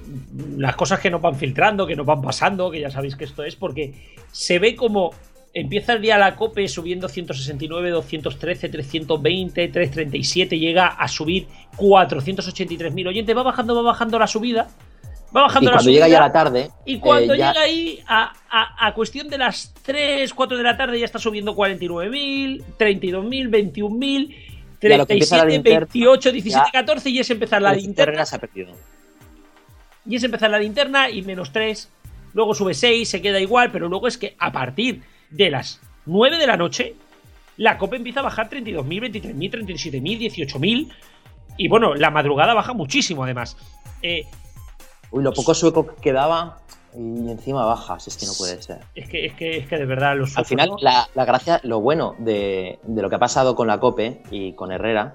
las 0.56 0.74
cosas 0.74 1.00
que 1.00 1.10
nos 1.10 1.20
van 1.20 1.36
filtrando, 1.36 1.86
que 1.86 1.94
nos 1.94 2.06
van 2.06 2.20
pasando, 2.20 2.70
que 2.70 2.80
ya 2.80 2.90
sabéis 2.90 3.14
que 3.14 3.24
esto 3.24 3.44
es, 3.44 3.54
porque 3.54 3.94
se 4.32 4.58
ve 4.58 4.74
como 4.74 5.12
empieza 5.54 5.92
el 5.92 6.02
día 6.02 6.18
la 6.18 6.34
COPE 6.34 6.66
subiendo 6.66 7.08
169, 7.08 7.90
213, 7.90 8.68
320, 8.68 9.68
337, 9.68 10.58
llega 10.58 10.86
a 10.86 11.06
subir 11.06 11.46
483.000 11.76 13.08
oyentes, 13.08 13.36
va 13.36 13.42
bajando, 13.42 13.76
va 13.76 13.82
bajando 13.82 14.18
la 14.18 14.26
subida 14.26 14.68
Va 15.34 15.42
bajando 15.42 15.70
y 15.70 15.72
cuando 15.72 15.90
llega 15.90 16.08
ya 16.08 16.20
la 16.20 16.32
tarde. 16.32 16.70
Y 16.84 16.98
cuando 16.98 17.32
eh, 17.32 17.36
llega 17.38 17.60
ahí, 17.60 18.00
a, 18.06 18.92
cuestión 18.94 19.28
de 19.28 19.38
las 19.38 19.72
3, 19.82 20.32
4 20.32 20.56
de 20.56 20.62
la 20.62 20.76
tarde, 20.76 20.98
ya 20.98 21.06
está 21.06 21.18
subiendo 21.18 21.56
49.000, 21.56 22.62
32.000, 22.78 23.72
21.000, 23.72 24.36
37, 24.78 25.58
28, 25.60 26.32
17, 26.32 26.70
14 26.72 27.10
y 27.10 27.18
es 27.18 27.30
empezar 27.30 27.62
la 27.62 27.72
linterna. 27.72 28.26
Se 28.26 28.36
ha 28.36 28.38
perdido. 28.38 28.74
Y 30.04 30.16
es 30.16 30.22
empezar 30.24 30.50
la 30.50 30.58
linterna 30.58 31.08
y 31.08 31.22
menos 31.22 31.52
3. 31.52 31.90
Luego 32.34 32.54
sube 32.54 32.74
6, 32.74 33.08
se 33.08 33.22
queda 33.22 33.40
igual, 33.40 33.70
pero 33.72 33.88
luego 33.88 34.08
es 34.08 34.18
que 34.18 34.34
a 34.38 34.52
partir 34.52 35.02
de 35.30 35.50
las 35.50 35.80
9 36.06 36.38
de 36.38 36.46
la 36.46 36.56
noche, 36.56 36.94
la 37.56 37.78
copa 37.78 37.96
empieza 37.96 38.20
a 38.20 38.24
bajar 38.24 38.50
32.000, 38.50 38.84
23.000, 38.84 39.50
37.000, 39.50 40.48
18.000. 40.48 40.92
Y 41.56 41.68
bueno, 41.68 41.94
la 41.94 42.10
madrugada 42.10 42.54
baja 42.54 42.72
muchísimo 42.72 43.24
además. 43.24 43.56
Eh, 44.02 44.26
Uy, 45.12 45.22
lo 45.22 45.32
poco 45.32 45.54
sueco 45.54 45.86
que 45.86 46.00
quedaba 46.00 46.58
y 46.94 47.30
encima 47.30 47.64
bajas, 47.64 48.06
es 48.08 48.16
que 48.16 48.26
no 48.26 48.32
puede 48.36 48.60
ser. 48.60 48.80
Es 48.94 49.08
que, 49.08 49.26
es 49.26 49.34
que, 49.34 49.56
es 49.58 49.66
que 49.66 49.78
de 49.78 49.86
verdad 49.86 50.16
los 50.16 50.36
Al 50.36 50.44
final, 50.44 50.70
la, 50.80 51.06
gracia, 51.24 51.60
lo 51.62 51.80
bueno 51.80 52.14
de, 52.18 52.78
lo 52.86 53.08
que 53.08 53.16
ha 53.16 53.18
pasado 53.18 53.54
con 53.54 53.66
la 53.66 53.80
COPE 53.80 54.22
y 54.30 54.52
con 54.52 54.72
Herrera, 54.72 55.14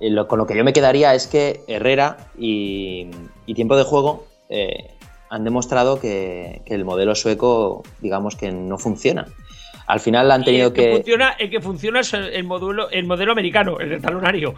eh, 0.00 0.14
con 0.26 0.38
lo 0.38 0.46
que 0.46 0.56
yo 0.56 0.64
me 0.64 0.72
quedaría 0.72 1.14
es 1.14 1.26
que 1.26 1.62
Herrera 1.66 2.28
y, 2.36 3.10
Tiempo 3.54 3.76
de 3.76 3.84
Juego 3.84 4.26
eh, 4.50 4.94
han 5.30 5.44
demostrado 5.44 5.98
que, 6.00 6.62
el 6.66 6.84
modelo 6.84 7.14
sueco, 7.14 7.82
digamos 8.00 8.36
que 8.36 8.52
no 8.52 8.78
funciona. 8.78 9.26
Al 9.86 10.00
final 10.00 10.30
han 10.30 10.44
tenido 10.44 10.68
el 10.68 10.72
que. 10.74 10.92
Funciona, 10.96 11.30
el 11.38 11.48
que 11.48 11.60
funciona 11.62 12.00
es 12.00 12.12
el 12.12 12.44
modelo, 12.44 12.90
el 12.90 13.06
modelo 13.06 13.32
americano, 13.32 13.80
el 13.80 13.88
del 13.88 14.02
talonario. 14.02 14.54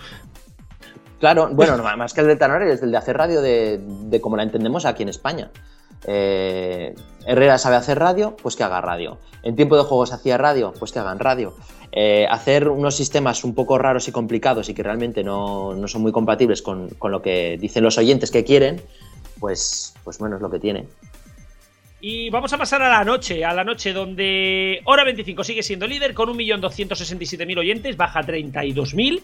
Claro, 1.20 1.50
bueno, 1.52 1.76
más 1.98 2.14
que 2.14 2.22
el 2.22 2.26
de 2.28 2.36
talonario, 2.36 2.72
es 2.72 2.82
el 2.82 2.90
de 2.90 2.96
hacer 2.96 3.16
radio 3.16 3.42
de, 3.42 4.18
como 4.22 4.38
la 4.38 4.42
entendemos 4.42 4.86
aquí 4.86 5.02
en 5.02 5.10
España. 5.10 5.50
Eh, 6.06 6.94
Herrera 7.26 7.58
sabe 7.58 7.76
hacer 7.76 7.98
radio, 7.98 8.34
pues 8.42 8.56
que 8.56 8.64
haga 8.64 8.80
radio. 8.80 9.18
En 9.42 9.54
tiempo 9.54 9.76
de 9.76 9.82
juegos 9.82 10.14
hacía 10.14 10.38
radio, 10.38 10.72
pues 10.78 10.92
que 10.92 10.98
hagan 10.98 11.18
radio. 11.18 11.54
Eh, 11.92 12.26
hacer 12.30 12.68
unos 12.68 12.96
sistemas 12.96 13.44
un 13.44 13.54
poco 13.54 13.76
raros 13.76 14.08
y 14.08 14.12
complicados 14.12 14.70
y 14.70 14.74
que 14.74 14.82
realmente 14.82 15.22
no, 15.22 15.76
son 15.88 16.00
muy 16.00 16.10
compatibles 16.10 16.62
con, 16.62 16.88
lo 17.02 17.20
que 17.20 17.58
dicen 17.60 17.84
los 17.84 17.98
oyentes 17.98 18.30
que 18.30 18.42
quieren, 18.42 18.80
pues, 19.38 19.94
pues 20.02 20.18
bueno, 20.18 20.36
es 20.36 20.42
lo 20.42 20.50
que 20.50 20.58
tiene. 20.58 20.86
Y 22.00 22.30
vamos 22.30 22.50
a 22.54 22.56
pasar 22.56 22.80
a 22.80 22.88
la 22.88 23.04
noche, 23.04 23.44
a 23.44 23.52
la 23.52 23.62
noche 23.62 23.92
donde 23.92 24.80
Hora 24.84 25.04
25 25.04 25.44
sigue 25.44 25.62
siendo 25.62 25.86
líder 25.86 26.14
con 26.14 26.30
1.267.000 26.30 27.58
oyentes, 27.58 27.98
baja 27.98 28.22
32.000. 28.22 29.22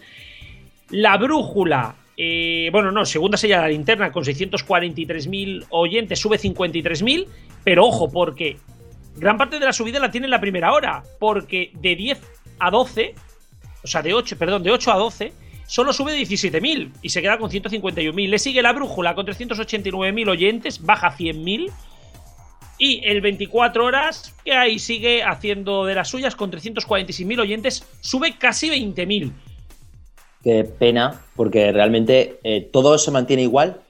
La 0.89 1.17
brújula, 1.17 1.95
eh, 2.15 2.69
bueno, 2.71 2.91
no, 2.91 3.05
segunda 3.05 3.37
sería 3.37 3.59
la 3.59 3.67
linterna 3.67 4.11
con 4.11 4.23
643.000 4.23 5.65
oyentes, 5.69 6.19
sube 6.19 6.39
53.000, 6.39 7.27
pero 7.63 7.85
ojo, 7.85 8.09
porque 8.09 8.57
gran 9.17 9.37
parte 9.37 9.59
de 9.59 9.65
la 9.65 9.73
subida 9.73 9.99
la 9.99 10.11
tiene 10.11 10.27
en 10.27 10.31
la 10.31 10.39
primera 10.39 10.71
hora, 10.73 11.03
porque 11.19 11.71
de 11.73 11.95
10 11.95 12.21
a 12.59 12.71
12, 12.71 13.15
o 13.83 13.87
sea, 13.87 14.01
de 14.01 14.13
8, 14.13 14.37
perdón, 14.37 14.63
de 14.63 14.71
8 14.71 14.91
a 14.91 14.95
12, 14.95 15.33
solo 15.67 15.93
sube 15.93 16.17
17.000 16.17 16.91
y 17.01 17.09
se 17.09 17.21
queda 17.21 17.37
con 17.37 17.51
151.000. 17.51 18.29
Le 18.29 18.39
sigue 18.39 18.61
la 18.61 18.73
brújula 18.73 19.13
con 19.13 19.25
389.000 19.27 20.29
oyentes, 20.29 20.81
baja 20.83 21.15
100.000. 21.15 21.71
Y 22.79 23.01
el 23.05 23.21
24 23.21 23.85
horas, 23.85 24.35
que 24.45 24.53
ahí 24.53 24.77
sigue 24.77 25.23
haciendo 25.23 25.85
de 25.85 25.95
las 25.95 26.09
suyas 26.09 26.35
con 26.35 26.51
346.000 26.51 27.39
oyentes, 27.39 27.87
sube 28.01 28.37
casi 28.37 28.69
20.000. 28.69 29.33
Qué 30.47 30.63
pena, 30.63 31.23
porque 31.35 31.73
realmente 31.73 32.39
eh, 32.41 32.69
todo 32.71 32.97
se 32.97 33.11
mantiene 33.11 33.41
igual. 33.41 33.81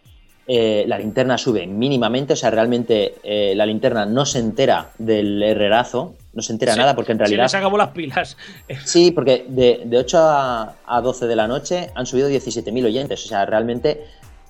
Eh, 0.47 0.85
la 0.87 0.97
linterna 0.97 1.37
sube 1.37 1.67
mínimamente, 1.67 2.33
o 2.33 2.35
sea, 2.35 2.49
realmente 2.49 3.13
eh, 3.21 3.53
la 3.55 3.63
linterna 3.67 4.07
no 4.07 4.25
se 4.25 4.39
entera 4.39 4.89
del 4.97 5.43
herrerazo, 5.43 6.15
no 6.33 6.41
se 6.41 6.53
entera 6.53 6.75
nada, 6.75 6.95
porque 6.95 7.11
en 7.11 7.19
realidad. 7.19 7.47
Se 7.47 7.57
les 7.57 7.61
acabó 7.61 7.77
las 7.77 7.89
pilas. 7.89 8.37
Sí, 8.85 9.11
porque 9.11 9.45
de, 9.47 9.87
8 9.99 10.17
a, 10.19 11.01
12 11.03 11.27
de 11.27 11.35
la 11.35 11.47
noche 11.47 11.91
han 11.93 12.07
subido 12.07 12.27
17.000 12.27 12.85
oyentes, 12.85 13.23
o 13.23 13.27
sea, 13.27 13.45
realmente 13.45 14.05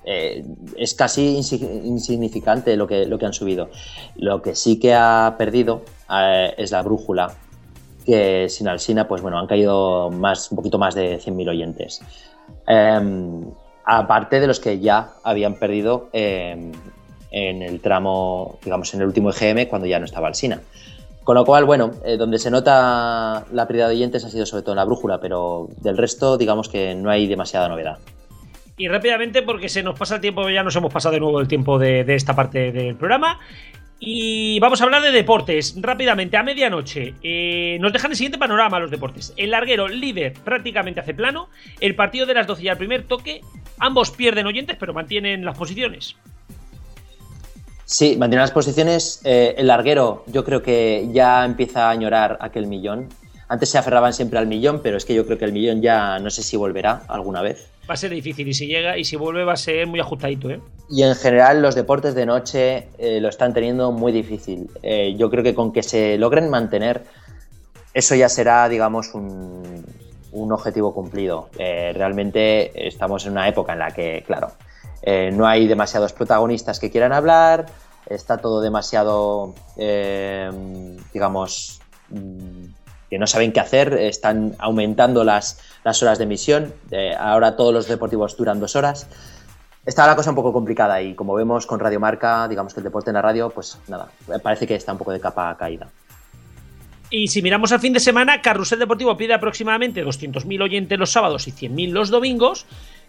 es 0.06 0.94
casi 0.94 1.36
insignificante 1.36 2.78
lo 2.78 2.88
que, 2.88 3.06
lo 3.06 3.20
que 3.20 3.26
han 3.26 3.34
subido. 3.34 3.70
Lo 4.16 4.42
que 4.42 4.56
sí 4.56 4.80
que 4.80 4.94
ha 4.94 5.36
perdido 5.38 5.82
es 6.58 6.72
la 6.72 6.82
brújula, 6.84 7.36
que 8.08 8.48
sin 8.48 8.70
Alsina, 8.70 9.08
pues 9.08 9.22
bueno, 9.22 9.38
han 9.38 9.48
caído 9.48 10.10
más, 10.10 10.50
un 10.50 10.56
poquito 10.56 10.80
más 10.80 10.96
de 10.96 11.20
100.000 11.20 11.50
oyentes. 11.50 12.02
Em, 12.66 13.44
aparte 13.84 14.40
de 14.40 14.48
los 14.48 14.62
que 14.62 14.80
ya 14.80 15.10
habían 15.24 15.56
perdido 15.56 16.08
em, 16.14 16.72
en 17.32 17.62
el 17.62 17.82
tramo, 17.82 18.60
digamos, 18.64 18.94
en 18.94 19.02
el 19.02 19.08
último 19.08 19.32
EGM 19.32 19.68
cuando 19.68 19.88
ya 19.88 20.00
no 20.00 20.06
estaba 20.06 20.30
Alsina. 20.30 20.62
Con 21.26 21.36
lo 21.36 21.44
cual, 21.44 21.66
bueno, 21.66 21.92
eh, 22.06 22.16
donde 22.16 22.40
se 22.40 22.50
nota 22.50 23.46
la 23.52 23.68
pérdida 23.68 23.90
de 23.90 23.96
oyentes 23.96 24.24
ha 24.24 24.30
sido 24.30 24.46
sobre 24.46 24.64
todo 24.64 24.72
en 24.72 24.78
la 24.78 24.86
brújula, 24.86 25.20
pero 25.20 25.68
del 25.82 25.98
resto, 25.98 26.38
digamos 26.38 26.70
que 26.70 26.96
no 26.96 27.10
hay 27.10 27.28
demasiada 27.28 27.68
novedad. 27.68 28.00
Y 28.78 28.88
rápidamente, 28.88 29.42
porque 29.42 29.68
se 29.68 29.84
nos 29.84 30.00
pasa 30.00 30.16
el 30.16 30.22
tiempo, 30.22 30.48
ya 30.50 30.64
nos 30.64 30.76
hemos 30.78 30.94
pasado 30.94 31.14
de 31.14 31.20
nuevo 31.20 31.42
el 31.42 31.50
tiempo 31.50 31.78
de, 31.78 32.06
de 32.06 32.16
esta 32.16 32.36
parte 32.36 32.72
del 32.72 32.96
programa. 32.96 33.40
Y 34.00 34.60
vamos 34.60 34.80
a 34.80 34.84
hablar 34.84 35.02
de 35.02 35.12
deportes 35.12 35.76
rápidamente. 35.78 36.38
A 36.38 36.44
medianoche 36.44 37.16
eh, 37.24 37.78
nos 37.80 37.92
dejan 37.92 38.12
el 38.12 38.18
siguiente 38.18 38.38
panorama 38.38 38.80
los 38.80 38.92
deportes. 38.92 39.34
El 39.38 39.52
larguero 39.52 39.88
líder 39.88 40.34
prácticamente 40.34 41.00
hace 41.00 41.16
plano. 41.16 41.50
El 41.80 41.96
partido 41.96 42.26
de 42.26 42.36
las 42.36 42.46
12 42.46 42.64
y 42.64 42.70
al 42.70 42.78
primer 42.78 43.04
toque. 43.04 43.42
Ambos 43.80 44.12
pierden 44.12 44.46
oyentes, 44.46 44.78
pero 44.80 44.94
mantienen 44.94 45.44
las 45.44 45.58
posiciones. 45.58 46.16
Sí, 47.86 48.18
mantienen 48.18 48.42
las 48.42 48.52
posiciones. 48.52 49.22
Eh, 49.24 49.56
el 49.58 49.68
larguero 49.68 50.24
yo 50.28 50.44
creo 50.44 50.62
que 50.62 51.08
ya 51.12 51.44
empieza 51.46 51.88
a 51.88 51.92
añorar 51.92 52.38
aquel 52.42 52.68
millón. 52.68 53.10
Antes 53.50 53.70
se 53.70 53.78
aferraban 53.78 54.14
siempre 54.14 54.38
al 54.38 54.46
millón, 54.46 54.82
pero 54.84 54.98
es 54.98 55.06
que 55.06 55.16
yo 55.16 55.26
creo 55.26 55.38
que 55.38 55.46
el 55.46 55.54
millón 55.54 55.82
ya 55.82 56.20
no 56.20 56.30
sé 56.30 56.44
si 56.44 56.58
volverá 56.58 57.04
alguna 57.08 57.42
vez. 57.42 57.72
Va 57.90 57.94
a 57.94 57.98
ser 57.98 58.12
difícil 58.12 58.48
y 58.48 58.54
si 58.54 58.68
llega 58.68 58.98
y 58.98 59.06
si 59.06 59.16
vuelve 59.16 59.46
va 59.46 59.54
a 59.54 59.58
ser 59.58 59.88
muy 59.88 60.00
ajustadito, 60.00 60.50
¿eh? 60.50 60.60
Y 60.90 61.04
en 61.04 61.16
general 61.16 61.62
los 61.62 61.76
deportes 61.76 62.16
de 62.16 62.26
noche 62.26 62.90
eh, 62.98 63.20
lo 63.22 63.30
están 63.30 63.54
teniendo 63.54 63.92
muy 63.92 64.12
difícil. 64.12 64.70
Eh, 64.84 65.16
yo 65.18 65.30
creo 65.30 65.44
que 65.44 65.56
con 65.56 65.72
que 65.72 65.84
se 65.84 66.18
logren 66.18 66.50
mantener, 66.50 67.04
eso 67.94 68.16
ya 68.16 68.30
será, 68.30 68.68
digamos, 68.70 69.14
un, 69.14 69.86
objetivo 70.52 70.94
cumplido. 70.94 71.50
Eh, 71.58 71.94
realmente 71.96 72.88
estamos 72.88 73.26
en 73.26 73.32
una 73.34 73.48
época 73.48 73.74
en 73.74 73.80
la 73.80 73.92
que, 73.92 74.24
claro, 74.26 74.52
no 75.34 75.48
hay 75.48 75.68
demasiados 75.68 76.14
protagonistas 76.14 76.80
que 76.80 76.92
quieran 76.92 77.14
hablar, 77.14 77.66
está 78.08 78.38
todo 78.38 78.62
demasiado, 78.62 79.56
digamos, 81.14 81.80
mm, 82.10 82.66
que 83.10 83.18
no 83.18 83.28
saben 83.28 83.52
qué 83.52 83.60
hacer, 83.60 83.94
están 83.94 84.56
aumentando 84.60 85.24
las, 85.24 85.60
las 85.84 86.02
horas 86.04 86.18
de 86.18 86.26
emisión, 86.26 86.74
ahora 87.18 87.56
todos 87.56 87.74
los 87.74 87.88
deportivos 87.88 88.36
duran 88.36 88.60
dos 88.60 88.76
horas. 88.76 89.08
Está 89.86 90.06
la 90.06 90.18
cosa 90.18 90.32
un 90.32 90.36
poco 90.36 90.52
complicada 90.52 91.02
y 91.02 91.16
como 91.16 91.34
vemos 91.34 91.66
con 91.66 91.80
Radio 91.80 92.00
Marca, 92.00 92.48
digamos 92.50 92.74
que 92.74 92.82
el 92.82 92.84
deporte 92.84 93.10
en 93.10 93.14
la 93.14 93.22
radio, 93.22 93.50
pues 93.50 93.80
nada, 93.88 94.10
parece 94.44 94.68
que 94.68 94.76
está 94.76 94.92
un 94.92 94.98
poco 94.98 95.14
de 95.14 95.22
capa 95.22 95.56
caída. 95.58 95.88
Y 97.10 97.28
si 97.28 97.42
miramos 97.42 97.72
al 97.72 97.80
fin 97.80 97.94
de 97.94 98.02
semana, 98.02 98.42
Carrusel 98.42 98.80
Deportivo 98.80 99.16
pide 99.16 99.34
aproximadamente 99.34 100.04
200.000 100.04 100.62
oyentes 100.62 101.00
los 101.00 101.12
sábados 101.12 101.48
y 101.48 101.52
100.000 101.52 101.92
los 101.92 102.10
domingos, 102.10 102.66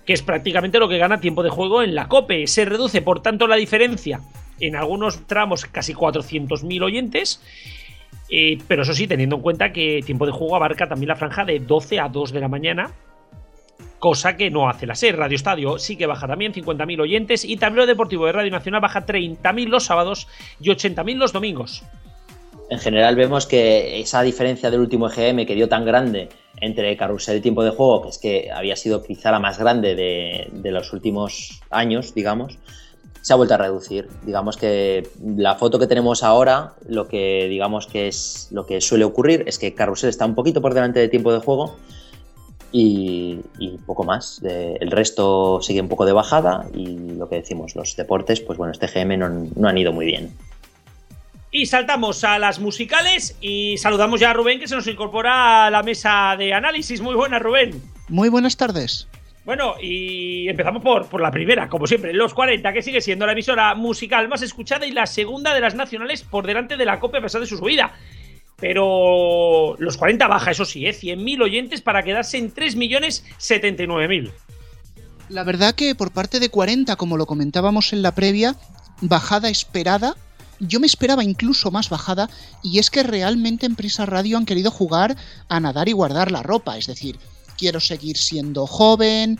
que 0.06 0.12
es 0.12 0.22
prácticamente 0.22 0.78
lo 0.78 0.88
que 0.88 0.98
gana 0.98 1.20
tiempo 1.20 1.42
de 1.42 1.50
juego 1.50 1.82
en 1.82 1.96
la 1.96 2.06
COPE. 2.06 2.46
Se 2.46 2.64
reduce, 2.64 3.02
por 3.02 3.22
tanto, 3.22 3.48
la 3.48 3.56
diferencia 3.56 4.20
en 4.60 4.76
algunos 4.76 5.26
tramos 5.26 5.64
casi 5.64 5.94
400.000 5.94 6.82
oyentes. 6.84 7.40
Eh, 8.30 8.58
pero 8.68 8.82
eso 8.82 8.92
sí, 8.92 9.06
teniendo 9.06 9.36
en 9.36 9.42
cuenta 9.42 9.72
que 9.72 10.00
tiempo 10.04 10.26
de 10.26 10.32
juego 10.32 10.56
abarca 10.56 10.86
también 10.86 11.08
la 11.08 11.16
franja 11.16 11.44
de 11.44 11.60
12 11.60 12.00
a 12.00 12.08
2 12.08 12.32
de 12.32 12.40
la 12.40 12.48
mañana, 12.48 12.92
cosa 13.98 14.36
que 14.36 14.50
no 14.50 14.68
hace 14.68 14.86
la 14.86 14.94
SER. 14.94 15.16
Radio 15.16 15.36
Estadio 15.36 15.78
sí 15.78 15.96
que 15.96 16.06
baja 16.06 16.26
también 16.26 16.52
50.000 16.52 17.00
oyentes 17.00 17.44
y 17.44 17.56
Tablero 17.56 17.86
Deportivo 17.86 18.26
de 18.26 18.32
Radio 18.32 18.50
Nacional 18.50 18.80
baja 18.80 19.06
30.000 19.06 19.68
los 19.68 19.84
sábados 19.84 20.28
y 20.60 20.68
80.000 20.68 21.16
los 21.16 21.32
domingos. 21.32 21.82
En 22.70 22.78
general 22.78 23.16
vemos 23.16 23.46
que 23.46 23.98
esa 23.98 24.22
diferencia 24.22 24.70
del 24.70 24.80
último 24.80 25.08
EGM 25.08 25.46
que 25.46 25.54
dio 25.54 25.70
tan 25.70 25.86
grande 25.86 26.28
entre 26.60 26.94
Carrusel 26.98 27.38
y 27.38 27.40
Tiempo 27.40 27.64
de 27.64 27.70
Juego, 27.70 28.02
que 28.02 28.08
es 28.10 28.18
que 28.18 28.50
había 28.52 28.76
sido 28.76 29.02
quizá 29.02 29.30
la 29.30 29.38
más 29.38 29.58
grande 29.58 29.94
de, 29.94 30.48
de 30.52 30.70
los 30.70 30.92
últimos 30.92 31.62
años, 31.70 32.14
digamos, 32.14 32.58
se 33.28 33.34
ha 33.34 33.36
vuelto 33.36 33.52
a 33.52 33.58
reducir. 33.58 34.08
Digamos 34.24 34.56
que 34.56 35.06
la 35.22 35.56
foto 35.56 35.78
que 35.78 35.86
tenemos 35.86 36.22
ahora, 36.22 36.72
lo 36.88 37.08
que 37.08 37.46
digamos 37.50 37.86
que 37.86 38.08
es 38.08 38.48
lo 38.52 38.64
que 38.64 38.80
suele 38.80 39.04
ocurrir 39.04 39.44
es 39.46 39.58
que 39.58 39.74
Carrusel 39.74 40.08
está 40.08 40.24
un 40.24 40.34
poquito 40.34 40.62
por 40.62 40.72
delante 40.72 40.98
de 40.98 41.08
tiempo 41.08 41.30
de 41.30 41.40
juego 41.40 41.76
y, 42.72 43.40
y 43.58 43.76
poco 43.84 44.04
más. 44.04 44.40
El 44.42 44.90
resto 44.90 45.60
sigue 45.60 45.82
un 45.82 45.88
poco 45.88 46.06
de 46.06 46.12
bajada 46.12 46.70
y 46.72 46.96
lo 47.18 47.28
que 47.28 47.36
decimos, 47.36 47.76
los 47.76 47.96
deportes, 47.96 48.40
pues 48.40 48.56
bueno, 48.56 48.72
este 48.72 48.86
GM 48.86 49.18
no, 49.18 49.28
no 49.28 49.68
han 49.68 49.76
ido 49.76 49.92
muy 49.92 50.06
bien. 50.06 50.34
Y 51.50 51.66
saltamos 51.66 52.24
a 52.24 52.38
las 52.38 52.58
musicales 52.60 53.36
y 53.42 53.76
saludamos 53.76 54.20
ya 54.20 54.30
a 54.30 54.32
Rubén 54.32 54.58
que 54.58 54.68
se 54.68 54.74
nos 54.74 54.86
incorpora 54.86 55.66
a 55.66 55.70
la 55.70 55.82
mesa 55.82 56.34
de 56.38 56.54
análisis. 56.54 57.02
Muy 57.02 57.14
buena, 57.14 57.38
Rubén. 57.38 57.82
Muy 58.08 58.30
buenas 58.30 58.56
tardes. 58.56 59.06
Bueno, 59.48 59.76
y 59.80 60.46
empezamos 60.46 60.82
por, 60.82 61.08
por 61.08 61.22
la 61.22 61.30
primera, 61.30 61.70
como 61.70 61.86
siempre, 61.86 62.12
Los 62.12 62.34
40, 62.34 62.70
que 62.70 62.82
sigue 62.82 63.00
siendo 63.00 63.24
la 63.24 63.32
emisora 63.32 63.74
musical 63.74 64.28
más 64.28 64.42
escuchada 64.42 64.84
y 64.84 64.90
la 64.90 65.06
segunda 65.06 65.54
de 65.54 65.60
las 65.62 65.74
nacionales 65.74 66.20
por 66.20 66.46
delante 66.46 66.76
de 66.76 66.84
la 66.84 67.00
COPE 67.00 67.16
a 67.16 67.22
pesar 67.22 67.40
de 67.40 67.46
su 67.46 67.56
subida. 67.56 67.94
Pero 68.56 69.74
Los 69.78 69.96
40 69.96 70.28
baja, 70.28 70.50
eso 70.50 70.66
sí, 70.66 70.84
¿eh? 70.84 70.90
100.000 70.90 71.42
oyentes 71.42 71.80
para 71.80 72.02
quedarse 72.02 72.36
en 72.36 72.52
3.079.000. 72.52 74.30
La 75.30 75.44
verdad 75.44 75.74
que 75.74 75.94
por 75.94 76.12
parte 76.12 76.40
de 76.40 76.50
40, 76.50 76.96
como 76.96 77.16
lo 77.16 77.24
comentábamos 77.24 77.94
en 77.94 78.02
la 78.02 78.14
previa, 78.14 78.54
bajada 79.00 79.48
esperada. 79.48 80.14
Yo 80.60 80.78
me 80.78 80.86
esperaba 80.86 81.24
incluso 81.24 81.70
más 81.70 81.88
bajada 81.88 82.28
y 82.62 82.80
es 82.80 82.90
que 82.90 83.02
realmente 83.02 83.64
en 83.64 83.76
Prisa 83.76 84.04
Radio 84.04 84.36
han 84.36 84.44
querido 84.44 84.70
jugar 84.70 85.16
a 85.48 85.58
nadar 85.58 85.88
y 85.88 85.92
guardar 85.92 86.30
la 86.32 86.42
ropa. 86.42 86.76
Es 86.76 86.86
decir, 86.86 87.18
quiero 87.58 87.80
seguir 87.80 88.16
siendo 88.16 88.66
joven, 88.66 89.38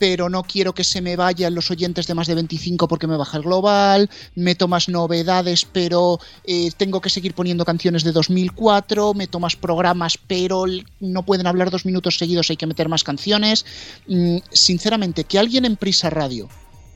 pero 0.00 0.30
no 0.30 0.42
quiero 0.42 0.72
que 0.72 0.82
se 0.82 1.02
me 1.02 1.14
vayan 1.14 1.54
los 1.54 1.70
oyentes 1.70 2.06
de 2.06 2.14
más 2.14 2.26
de 2.26 2.34
25 2.34 2.88
porque 2.88 3.06
me 3.06 3.18
baja 3.18 3.36
el 3.36 3.42
global, 3.42 4.08
meto 4.34 4.66
más 4.66 4.88
novedades, 4.88 5.66
pero 5.70 6.18
eh, 6.44 6.70
tengo 6.76 7.02
que 7.02 7.10
seguir 7.10 7.34
poniendo 7.34 7.66
canciones 7.66 8.02
de 8.02 8.12
2004, 8.12 9.12
meto 9.12 9.38
más 9.38 9.56
programas, 9.56 10.18
pero 10.26 10.64
no 11.00 11.22
pueden 11.26 11.46
hablar 11.46 11.70
dos 11.70 11.84
minutos 11.84 12.16
seguidos, 12.16 12.48
hay 12.48 12.56
que 12.56 12.66
meter 12.66 12.88
más 12.88 13.04
canciones. 13.04 13.66
Mm, 14.08 14.38
sinceramente, 14.50 15.24
que 15.24 15.38
alguien 15.38 15.66
en 15.66 15.76
Prisa 15.76 16.08
Radio 16.08 16.48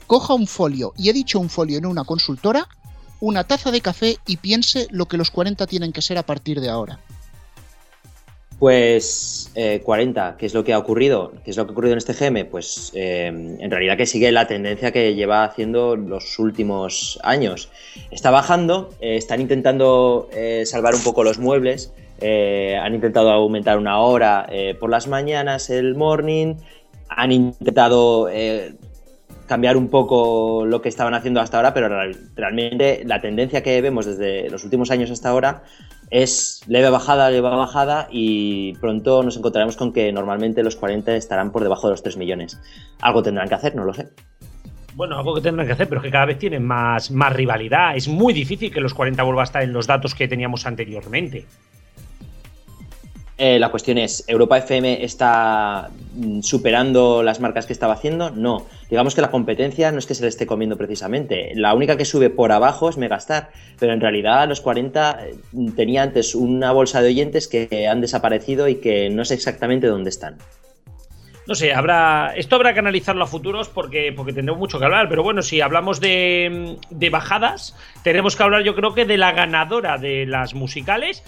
coja 0.07 0.33
un 0.33 0.47
folio, 0.47 0.95
y 0.97 1.11
he 1.11 1.13
dicho 1.13 1.39
un 1.39 1.51
folio 1.51 1.77
en 1.77 1.87
una 1.87 2.05
consultora, 2.05 2.69
una 3.21 3.45
taza 3.45 3.71
de 3.71 3.83
café 3.83 4.19
y 4.27 4.39
piense 4.39 4.89
lo 4.91 5.07
que 5.07 5.19
los 5.19 5.31
40 5.31 5.67
tienen 5.67 5.93
que 5.93 6.03
ser 6.03 6.17
a 6.17 6.25
partir 6.25 6.61
de 6.61 6.71
ahora. 6.71 7.01
Pues 8.59 9.51
eh, 9.57 9.81
40, 9.85 10.37
¿qué 10.39 10.47
es 10.47 10.55
lo 10.55 10.65
que 10.65 10.73
ha 10.73 10.79
ocurrido? 10.79 11.33
¿Qué 11.45 11.51
es 11.51 11.57
lo 11.57 11.65
que 11.65 11.71
ha 11.71 11.73
ocurrido 11.73 11.93
en 11.93 11.99
este 11.99 12.15
GM? 12.15 12.45
Pues 12.47 12.93
eh, 12.95 13.27
en 13.27 13.71
realidad 13.71 13.97
que 13.97 14.07
sigue 14.07 14.31
la 14.33 14.47
tendencia 14.47 14.93
que 14.93 15.15
lleva 15.15 15.45
haciendo 15.45 15.97
los 15.97 16.39
últimos 16.39 17.19
años. 17.23 17.69
Está 18.11 18.31
bajando, 18.31 18.91
eh, 19.01 19.17
están 19.17 19.41
intentando 19.41 20.29
eh, 20.33 20.63
salvar 20.67 20.95
un 20.95 21.03
poco 21.03 21.25
los 21.25 21.39
muebles, 21.39 21.93
han 22.23 22.95
intentado 22.95 23.31
aumentar 23.31 23.77
una 23.77 23.99
hora 23.99 24.49
por 24.81 24.89
las 24.89 25.09
mañanas 25.09 25.69
el 25.69 25.95
morning, 25.95 26.55
han 27.09 27.33
intentado 27.33 28.31
cambiar 29.47 29.77
un 29.77 29.89
poco 29.89 30.65
lo 30.65 30.81
que 30.81 30.89
estaban 30.89 31.13
haciendo 31.13 31.41
hasta 31.41 31.59
ahora, 31.59 31.75
pero 31.75 31.89
real- 31.89 32.17
realmente 32.35 33.03
la 33.05 33.21
tendencia 33.21 33.63
que 33.63 33.79
vemos 33.83 34.07
desde 34.07 34.49
los 34.49 34.65
últimos 34.65 34.91
años 34.91 35.11
hasta 35.11 35.29
ahora 35.29 35.65
es 36.15 36.61
leve 36.69 36.91
bajada, 36.91 37.29
leve 37.29 37.49
bajada 37.49 38.07
y 38.09 38.75
pronto 38.75 39.25
nos 39.25 39.37
encontraremos 39.37 39.77
con 39.77 39.93
que 39.93 40.13
normalmente 40.13 40.63
los 40.63 40.77
40 40.77 41.17
estarán 41.17 41.51
por 41.51 41.65
debajo 41.65 41.89
de 41.89 41.95
los 41.95 42.05
3 42.05 42.17
millones. 42.19 42.61
Algo 43.01 43.25
tendrán 43.25 43.49
que 43.49 43.57
hacer, 43.57 43.75
no 43.75 43.85
lo 43.85 43.93
sé. 43.93 44.11
Bueno, 44.95 45.19
algo 45.19 45.35
que 45.35 45.41
tendrán 45.41 45.67
que 45.67 45.73
hacer, 45.73 45.89
pero 45.89 46.01
es 46.01 46.05
que 46.05 46.13
cada 46.13 46.27
vez 46.27 46.39
tienen 46.39 46.65
más, 46.65 47.11
más 47.11 47.33
rivalidad. 47.33 47.97
Es 47.97 48.07
muy 48.07 48.33
difícil 48.33 48.73
que 48.73 48.81
los 48.81 48.95
40 48.95 49.21
vuelva 49.25 49.43
a 49.43 49.45
estar 49.45 49.65
en 49.65 49.73
los 49.73 49.89
datos 49.89 50.15
que 50.15 50.29
teníamos 50.29 50.67
anteriormente. 50.67 51.47
Eh, 53.37 53.59
la 53.59 53.71
cuestión 53.71 53.99
es, 53.99 54.25
¿Europa 54.29 54.59
FM 54.59 55.05
está 55.05 55.91
mm, 56.15 56.41
superando 56.43 57.25
las 57.25 57.41
marcas 57.41 57.67
que 57.67 57.73
estaba 57.73 57.95
haciendo? 57.95 58.31
No. 58.31 58.67
Digamos 58.89 59.17
que 59.17 59.23
la 59.23 59.31
competencia 59.33 59.91
no 59.91 59.99
es 59.99 60.07
que 60.07 60.15
se 60.15 60.23
le 60.23 60.29
esté 60.29 60.47
comiendo 60.47 60.77
precisamente. 60.77 61.53
La 61.57 61.75
única 61.75 61.97
que 61.97 62.05
sube 62.05 62.31
por 62.31 62.53
abajo 62.53 62.89
es 62.89 62.97
Megastar, 62.97 63.51
pero 63.81 63.93
en 63.93 64.01
realidad 64.01 64.49
los 64.49 64.61
40 64.61 65.27
eh, 65.27 65.35
tenía 65.75 66.05
antes 66.05 66.37
una 66.37 66.71
bolsa 66.71 67.03
de 67.03 67.09
oyentes 67.09 67.49
que 67.49 67.89
han 67.89 68.01
desaparecido 68.01 68.69
y 68.69 68.77
que 68.77 69.11
no 69.11 69.25
sé 69.25 69.35
exactamente 69.35 69.89
dónde 69.89 70.11
están. 70.11 70.39
No 71.47 71.55
sé, 71.55 71.75
habrá. 71.75 72.33
Esto 72.37 72.57
habrá 72.57 72.73
que 72.73 72.79
analizarlo 72.79 73.25
a 73.25 73.27
futuros 73.27 73.69
porque, 73.69 74.13
porque 74.17 74.33
tendremos 74.33 74.59
mucho 74.59 74.79
que 74.79 74.87
hablar. 74.87 75.09
Pero 75.11 75.23
bueno, 75.23 75.43
si 75.43 75.61
hablamos 75.61 76.01
de, 76.01 76.79
de 76.89 77.11
bajadas, 77.11 77.77
tenemos 78.03 78.35
que 78.35 78.43
hablar, 78.45 78.63
yo 78.63 78.75
creo 78.75 78.95
que 78.95 79.05
de 79.05 79.19
la 79.19 79.33
ganadora 79.33 79.99
de 79.99 80.25
las 80.25 80.55
musicales. 80.55 81.23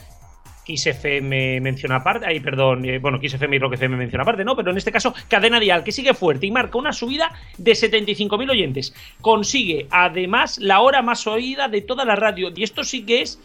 Kiss 0.66 0.86
FM 0.88 1.60
menciona 1.60 1.96
aparte. 1.96 2.26
Ay, 2.26 2.40
perdón. 2.40 2.84
eh, 2.84 2.98
bueno, 2.98 3.20
Kiss 3.20 3.34
FM 3.34 3.54
y 3.54 3.58
Rock 3.60 3.74
FM 3.74 3.96
menciona 3.96 4.22
aparte, 4.22 4.44
¿no? 4.44 4.56
Pero 4.56 4.72
en 4.72 4.76
este 4.76 4.90
caso, 4.90 5.14
Cadena 5.28 5.60
Dial, 5.60 5.84
que 5.84 5.92
sigue 5.92 6.12
fuerte 6.12 6.46
y 6.46 6.50
marca 6.50 6.76
una 6.76 6.92
subida 6.92 7.32
de 7.56 7.72
75.000 7.72 8.50
oyentes. 8.50 8.92
Consigue, 9.20 9.86
además, 9.90 10.58
la 10.58 10.80
hora 10.80 11.02
más 11.02 11.26
oída 11.28 11.68
de 11.68 11.82
toda 11.82 12.04
la 12.04 12.16
radio. 12.16 12.50
Y 12.54 12.64
esto 12.64 12.82
sí 12.82 13.06
que 13.06 13.22
es 13.22 13.38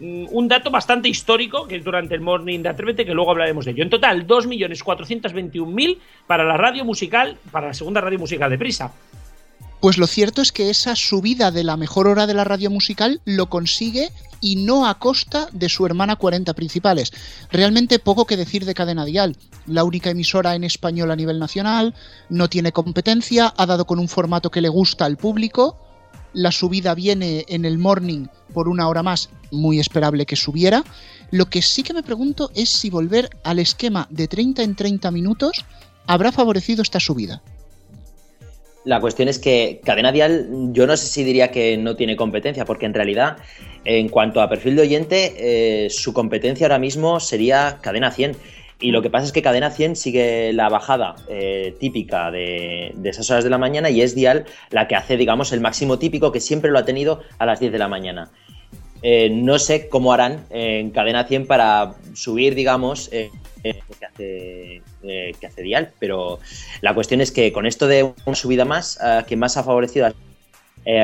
mm, 0.00 0.26
un 0.32 0.48
dato 0.48 0.72
bastante 0.72 1.08
histórico, 1.08 1.68
que 1.68 1.76
es 1.76 1.84
durante 1.84 2.16
el 2.16 2.20
Morning 2.20 2.60
de 2.60 2.70
Atrévete, 2.70 3.06
que 3.06 3.14
luego 3.14 3.30
hablaremos 3.30 3.64
de 3.64 3.70
ello. 3.70 3.84
En 3.84 3.90
total, 3.90 4.26
2.421.000 4.26 5.98
para 6.26 6.42
la 6.42 6.56
radio 6.56 6.84
musical, 6.84 7.38
para 7.52 7.68
la 7.68 7.74
segunda 7.74 8.00
radio 8.00 8.18
musical 8.18 8.50
de 8.50 8.58
Prisa. 8.58 8.92
Pues 9.80 9.98
lo 9.98 10.06
cierto 10.06 10.40
es 10.40 10.52
que 10.52 10.70
esa 10.70 10.96
subida 10.96 11.50
de 11.50 11.62
la 11.62 11.76
mejor 11.76 12.08
hora 12.08 12.26
de 12.26 12.34
la 12.34 12.44
radio 12.44 12.70
musical 12.70 13.20
lo 13.24 13.50
consigue 13.50 14.10
y 14.40 14.56
no 14.56 14.86
a 14.86 14.98
costa 14.98 15.48
de 15.52 15.68
su 15.68 15.84
hermana 15.84 16.16
40 16.16 16.54
principales. 16.54 17.12
Realmente 17.50 17.98
poco 17.98 18.26
que 18.26 18.38
decir 18.38 18.64
de 18.64 18.74
Cadena 18.74 19.04
Dial. 19.04 19.36
La 19.66 19.84
única 19.84 20.10
emisora 20.10 20.54
en 20.54 20.64
español 20.64 21.10
a 21.10 21.16
nivel 21.16 21.38
nacional, 21.38 21.94
no 22.30 22.48
tiene 22.48 22.72
competencia, 22.72 23.52
ha 23.56 23.66
dado 23.66 23.86
con 23.86 23.98
un 23.98 24.08
formato 24.08 24.50
que 24.50 24.62
le 24.62 24.70
gusta 24.70 25.04
al 25.04 25.18
público. 25.18 25.78
La 26.32 26.52
subida 26.52 26.94
viene 26.94 27.44
en 27.48 27.64
el 27.64 27.78
morning 27.78 28.26
por 28.54 28.68
una 28.68 28.88
hora 28.88 29.02
más, 29.02 29.28
muy 29.50 29.78
esperable 29.78 30.26
que 30.26 30.36
subiera. 30.36 30.84
Lo 31.30 31.46
que 31.50 31.60
sí 31.60 31.82
que 31.82 31.94
me 31.94 32.02
pregunto 32.02 32.50
es 32.54 32.70
si 32.70 32.88
volver 32.88 33.30
al 33.44 33.58
esquema 33.58 34.06
de 34.10 34.26
30 34.26 34.62
en 34.62 34.74
30 34.74 35.10
minutos 35.10 35.64
habrá 36.06 36.32
favorecido 36.32 36.82
esta 36.82 37.00
subida. 37.00 37.42
La 38.86 39.00
cuestión 39.00 39.28
es 39.28 39.40
que 39.40 39.80
Cadena 39.84 40.12
Dial, 40.12 40.46
yo 40.70 40.86
no 40.86 40.96
sé 40.96 41.08
si 41.08 41.24
diría 41.24 41.50
que 41.50 41.76
no 41.76 41.96
tiene 41.96 42.14
competencia, 42.14 42.64
porque 42.64 42.86
en 42.86 42.94
realidad, 42.94 43.36
en 43.84 44.08
cuanto 44.08 44.40
a 44.40 44.48
perfil 44.48 44.76
de 44.76 44.82
oyente, 44.82 45.34
eh, 45.38 45.90
su 45.90 46.12
competencia 46.12 46.66
ahora 46.66 46.78
mismo 46.78 47.18
sería 47.18 47.78
Cadena 47.80 48.12
100. 48.12 48.36
Y 48.78 48.92
lo 48.92 49.02
que 49.02 49.10
pasa 49.10 49.26
es 49.26 49.32
que 49.32 49.42
Cadena 49.42 49.72
100 49.72 49.96
sigue 49.96 50.52
la 50.52 50.68
bajada 50.68 51.16
eh, 51.28 51.74
típica 51.80 52.30
de, 52.30 52.92
de, 52.94 53.10
esas 53.10 53.28
horas 53.28 53.42
de 53.42 53.50
la 53.50 53.58
mañana 53.58 53.90
y 53.90 54.02
es 54.02 54.14
Dial 54.14 54.44
la 54.70 54.86
que 54.86 54.94
hace, 54.94 55.16
digamos, 55.16 55.52
el 55.52 55.60
máximo 55.60 55.98
típico 55.98 56.30
que 56.30 56.38
siempre 56.38 56.70
lo 56.70 56.78
ha 56.78 56.84
tenido 56.84 57.22
a 57.38 57.46
las 57.46 57.58
10 57.58 57.72
de 57.72 57.78
la 57.78 57.88
mañana. 57.88 58.30
Eh, 59.02 59.30
no 59.30 59.58
sé 59.58 59.88
cómo 59.88 60.12
harán 60.12 60.44
en 60.50 60.90
Cadena 60.90 61.24
100 61.24 61.46
para 61.46 61.94
subir, 62.14 62.54
digamos, 62.54 63.08
eh, 63.12 63.30
lo 63.62 63.98
que 63.98 64.06
hace, 64.06 64.82
eh, 65.02 65.32
que 65.38 65.46
hace 65.46 65.62
Dial, 65.62 65.92
pero 65.98 66.38
la 66.80 66.94
cuestión 66.94 67.20
es 67.20 67.32
que 67.32 67.52
con 67.52 67.66
esto 67.66 67.86
de 67.86 68.12
una 68.24 68.36
subida 68.36 68.64
más, 68.64 68.98
que 69.26 69.36
más 69.36 69.56
ha 69.56 69.64
favorecido 69.64 70.06
a, 70.06 70.14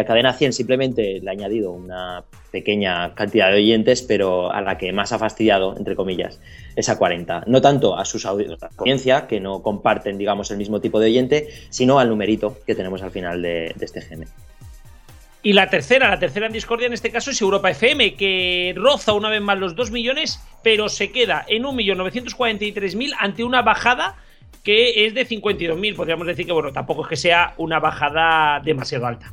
Cadena 0.06 0.32
100 0.32 0.52
simplemente 0.52 1.18
le 1.20 1.28
ha 1.28 1.32
añadido 1.32 1.72
una 1.72 2.22
pequeña 2.52 3.16
cantidad 3.16 3.50
de 3.50 3.56
oyentes, 3.56 4.02
pero 4.02 4.52
a 4.52 4.60
la 4.60 4.78
que 4.78 4.92
más 4.92 5.10
ha 5.10 5.18
fastidiado, 5.18 5.76
entre 5.76 5.96
comillas, 5.96 6.38
es 6.76 6.88
a 6.88 6.98
40. 6.98 7.44
No 7.48 7.60
tanto 7.60 7.98
a 7.98 8.04
sus 8.04 8.24
audiencia, 8.24 9.26
que 9.26 9.40
no 9.40 9.60
comparten, 9.60 10.18
digamos, 10.18 10.52
el 10.52 10.58
mismo 10.58 10.80
tipo 10.80 11.00
de 11.00 11.06
oyente, 11.06 11.48
sino 11.70 11.98
al 11.98 12.10
numerito 12.10 12.58
que 12.64 12.76
tenemos 12.76 13.02
al 13.02 13.10
final 13.10 13.42
de, 13.42 13.74
este 13.80 14.00
GM. 14.00 14.26
Y 15.44 15.54
la 15.54 15.68
tercera, 15.68 16.08
la 16.08 16.18
tercera 16.20 16.46
en 16.46 16.52
discordia 16.52 16.86
en 16.86 16.92
este 16.92 17.10
caso 17.10 17.32
es 17.32 17.40
Europa 17.40 17.70
FM, 17.70 18.14
que 18.14 18.72
roza 18.76 19.12
una 19.12 19.28
vez 19.28 19.40
más 19.40 19.58
los 19.58 19.74
2 19.74 19.90
millones, 19.90 20.40
pero 20.62 20.88
se 20.88 21.10
queda 21.10 21.44
en 21.48 21.64
1.943.000 21.64 23.12
ante 23.18 23.42
una 23.42 23.62
bajada 23.62 24.16
que 24.62 25.06
es 25.06 25.14
de 25.14 25.26
52.000. 25.26 25.96
Podríamos 25.96 26.28
decir 26.28 26.46
que, 26.46 26.52
bueno, 26.52 26.72
tampoco 26.72 27.02
es 27.02 27.08
que 27.08 27.16
sea 27.16 27.54
una 27.56 27.80
bajada 27.80 28.60
demasiado 28.60 29.06
alta. 29.06 29.32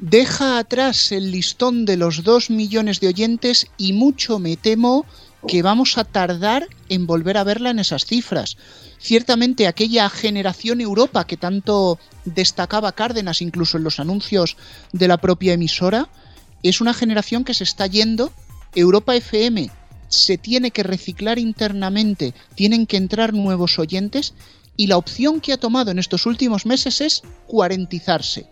Deja 0.00 0.58
atrás 0.58 1.12
el 1.12 1.30
listón 1.30 1.84
de 1.84 1.96
los 1.96 2.24
2 2.24 2.50
millones 2.50 3.00
de 3.00 3.08
oyentes 3.08 3.70
y 3.76 3.92
mucho 3.92 4.38
me 4.38 4.56
temo 4.56 5.06
que 5.48 5.62
vamos 5.62 5.96
a 5.96 6.04
tardar 6.04 6.68
en 6.90 7.06
volver 7.06 7.38
a 7.38 7.44
verla 7.44 7.70
en 7.70 7.78
esas 7.78 8.04
cifras. 8.04 8.58
Ciertamente 9.00 9.66
aquella 9.66 10.08
generación 10.10 10.80
Europa 10.80 11.26
que 11.26 11.38
tanto 11.38 11.98
destacaba 12.26 12.92
Cárdenas 12.92 13.40
incluso 13.40 13.78
en 13.78 13.84
los 13.84 13.98
anuncios 13.98 14.56
de 14.92 15.08
la 15.08 15.16
propia 15.16 15.54
emisora, 15.54 16.08
es 16.62 16.80
una 16.80 16.92
generación 16.92 17.44
que 17.44 17.54
se 17.54 17.64
está 17.64 17.86
yendo. 17.86 18.30
Europa 18.74 19.16
FM 19.16 19.70
se 20.08 20.36
tiene 20.36 20.70
que 20.70 20.82
reciclar 20.82 21.38
internamente, 21.38 22.34
tienen 22.54 22.86
que 22.86 22.98
entrar 22.98 23.32
nuevos 23.32 23.78
oyentes 23.78 24.34
y 24.76 24.86
la 24.86 24.98
opción 24.98 25.40
que 25.40 25.54
ha 25.54 25.58
tomado 25.58 25.90
en 25.90 25.98
estos 25.98 26.26
últimos 26.26 26.66
meses 26.66 27.00
es 27.00 27.22
cuarentizarse. 27.46 28.46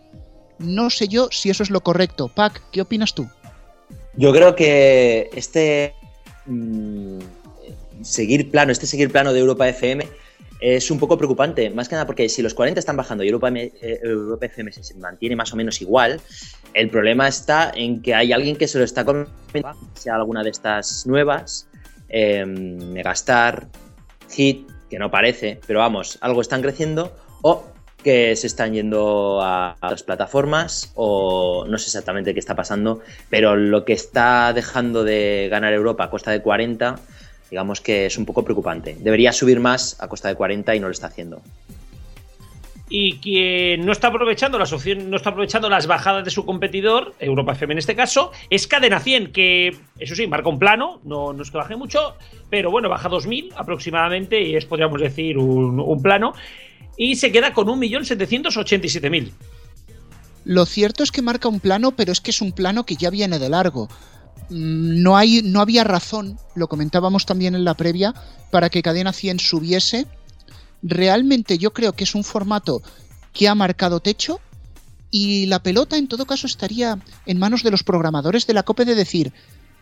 No 0.58 0.88
sé 0.88 1.08
yo 1.08 1.28
si 1.30 1.50
eso 1.50 1.62
es 1.62 1.70
lo 1.70 1.82
correcto. 1.82 2.28
Pac, 2.28 2.62
¿qué 2.72 2.80
opinas 2.80 3.14
tú? 3.14 3.28
Yo 4.16 4.32
creo 4.32 4.56
que 4.56 5.28
este 5.34 5.94
mmm, 6.46 7.18
seguir 8.02 8.50
plano, 8.50 8.72
este 8.72 8.86
seguir 8.86 9.10
plano 9.10 9.32
de 9.32 9.40
Europa 9.40 9.68
FM 9.68 10.06
es 10.60 10.90
un 10.90 10.98
poco 10.98 11.18
preocupante, 11.18 11.70
más 11.70 11.88
que 11.88 11.94
nada 11.94 12.06
porque 12.06 12.28
si 12.28 12.42
los 12.42 12.54
40 12.54 12.80
están 12.80 12.96
bajando 12.96 13.22
y 13.24 13.28
Europa, 13.28 13.50
eh, 13.54 13.72
Europa 14.02 14.46
FM 14.46 14.72
se 14.72 14.94
mantiene 14.94 15.36
más 15.36 15.52
o 15.52 15.56
menos 15.56 15.80
igual, 15.82 16.20
el 16.72 16.88
problema 16.88 17.28
está 17.28 17.72
en 17.74 18.00
que 18.00 18.14
hay 18.14 18.32
alguien 18.32 18.56
que 18.56 18.68
se 18.68 18.78
lo 18.78 18.84
está 18.84 19.04
comiendo, 19.04 19.30
sea 19.94 20.14
alguna 20.14 20.42
de 20.42 20.50
estas 20.50 21.06
nuevas, 21.06 21.68
eh, 22.08 22.44
Megastar, 22.46 23.68
Hit, 24.30 24.68
que 24.88 24.98
no 24.98 25.10
parece, 25.10 25.60
pero 25.66 25.80
vamos, 25.80 26.18
algo 26.20 26.40
están 26.40 26.62
creciendo, 26.62 27.14
o 27.42 27.64
que 28.06 28.36
se 28.36 28.46
están 28.46 28.72
yendo 28.72 29.40
a, 29.42 29.76
las 29.82 30.04
plataformas, 30.04 30.92
o 30.94 31.64
no 31.68 31.76
sé 31.76 31.86
exactamente 31.86 32.34
qué 32.34 32.38
está 32.38 32.54
pasando, 32.54 33.00
pero 33.30 33.56
lo 33.56 33.84
que 33.84 33.94
está 33.94 34.52
dejando 34.52 35.02
de 35.02 35.48
ganar 35.50 35.72
Europa 35.72 36.04
a 36.04 36.10
costa 36.10 36.30
de 36.30 36.40
40 36.40 37.00
digamos 37.50 37.80
que 37.80 38.06
es 38.06 38.16
un 38.16 38.24
poco 38.24 38.44
preocupante. 38.44 38.96
Debería 39.00 39.32
subir 39.32 39.58
más 39.58 40.00
a 40.00 40.06
costa 40.06 40.28
de 40.28 40.36
40 40.36 40.76
y 40.76 40.80
no 40.80 40.86
lo 40.86 40.92
está 40.92 41.08
haciendo. 41.08 41.42
Y 42.88 43.18
quien 43.18 43.84
no 43.84 43.90
está 43.90 44.08
aprovechando 44.08 44.56
las 44.56 44.72
opciones, 44.72 45.04
no 45.04 45.16
está 45.16 45.30
aprovechando 45.30 45.68
las 45.68 45.88
bajadas 45.88 46.24
de 46.24 46.30
su 46.30 46.44
competidor, 46.44 47.14
Europa 47.18 47.52
FM 47.52 47.72
en 47.72 47.78
este 47.78 47.96
caso, 47.96 48.30
es 48.50 48.68
Cadena 48.68 49.00
100, 49.00 49.32
que 49.32 49.76
eso 49.98 50.14
sí, 50.14 50.28
marca 50.28 50.48
un 50.48 50.60
plano, 50.60 51.00
no, 51.02 51.32
no 51.32 51.42
es 51.42 51.50
que 51.50 51.58
baje 51.58 51.74
mucho, 51.74 52.16
pero 52.50 52.70
bueno, 52.70 52.88
baja 52.88 53.08
2.000 53.08 53.54
aproximadamente 53.56 54.40
y 54.40 54.54
es, 54.54 54.64
podríamos 54.64 55.00
decir, 55.00 55.38
un, 55.38 55.80
un 55.80 56.02
plano, 56.02 56.34
y 56.96 57.16
se 57.16 57.32
queda 57.32 57.52
con 57.52 57.66
1.787.000. 57.68 59.32
Lo 60.44 60.64
cierto 60.64 61.02
es 61.02 61.10
que 61.10 61.22
marca 61.22 61.48
un 61.48 61.60
plano, 61.60 61.92
pero 61.92 62.12
es 62.12 62.20
que 62.20 62.30
es 62.30 62.40
un 62.40 62.52
plano 62.52 62.86
que 62.86 62.96
ya 62.96 63.10
viene 63.10 63.38
de 63.38 63.48
largo 63.48 63.88
no, 64.48 65.16
hay, 65.16 65.42
no 65.42 65.60
había 65.60 65.84
razón, 65.84 66.38
lo 66.54 66.68
comentábamos 66.68 67.26
también 67.26 67.54
en 67.54 67.64
la 67.64 67.74
previa, 67.74 68.14
para 68.50 68.70
que 68.70 68.82
Cadena 68.82 69.12
100 69.12 69.40
subiese. 69.40 70.06
Realmente 70.82 71.58
yo 71.58 71.72
creo 71.72 71.94
que 71.94 72.04
es 72.04 72.14
un 72.14 72.24
formato 72.24 72.82
que 73.32 73.48
ha 73.48 73.54
marcado 73.54 74.00
techo 74.00 74.40
y 75.10 75.46
la 75.46 75.62
pelota 75.62 75.96
en 75.96 76.08
todo 76.08 76.26
caso 76.26 76.46
estaría 76.46 76.98
en 77.26 77.38
manos 77.38 77.62
de 77.62 77.70
los 77.70 77.82
programadores 77.82 78.46
de 78.46 78.54
la 78.54 78.62
COPE 78.62 78.84
de 78.84 78.94
decir, 78.94 79.32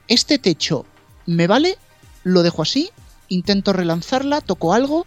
este 0.08 0.38
techo 0.38 0.86
me 1.26 1.46
vale, 1.46 1.76
lo 2.22 2.42
dejo 2.42 2.62
así, 2.62 2.90
intento 3.28 3.72
relanzarla, 3.72 4.40
toco 4.40 4.72
algo. 4.72 5.06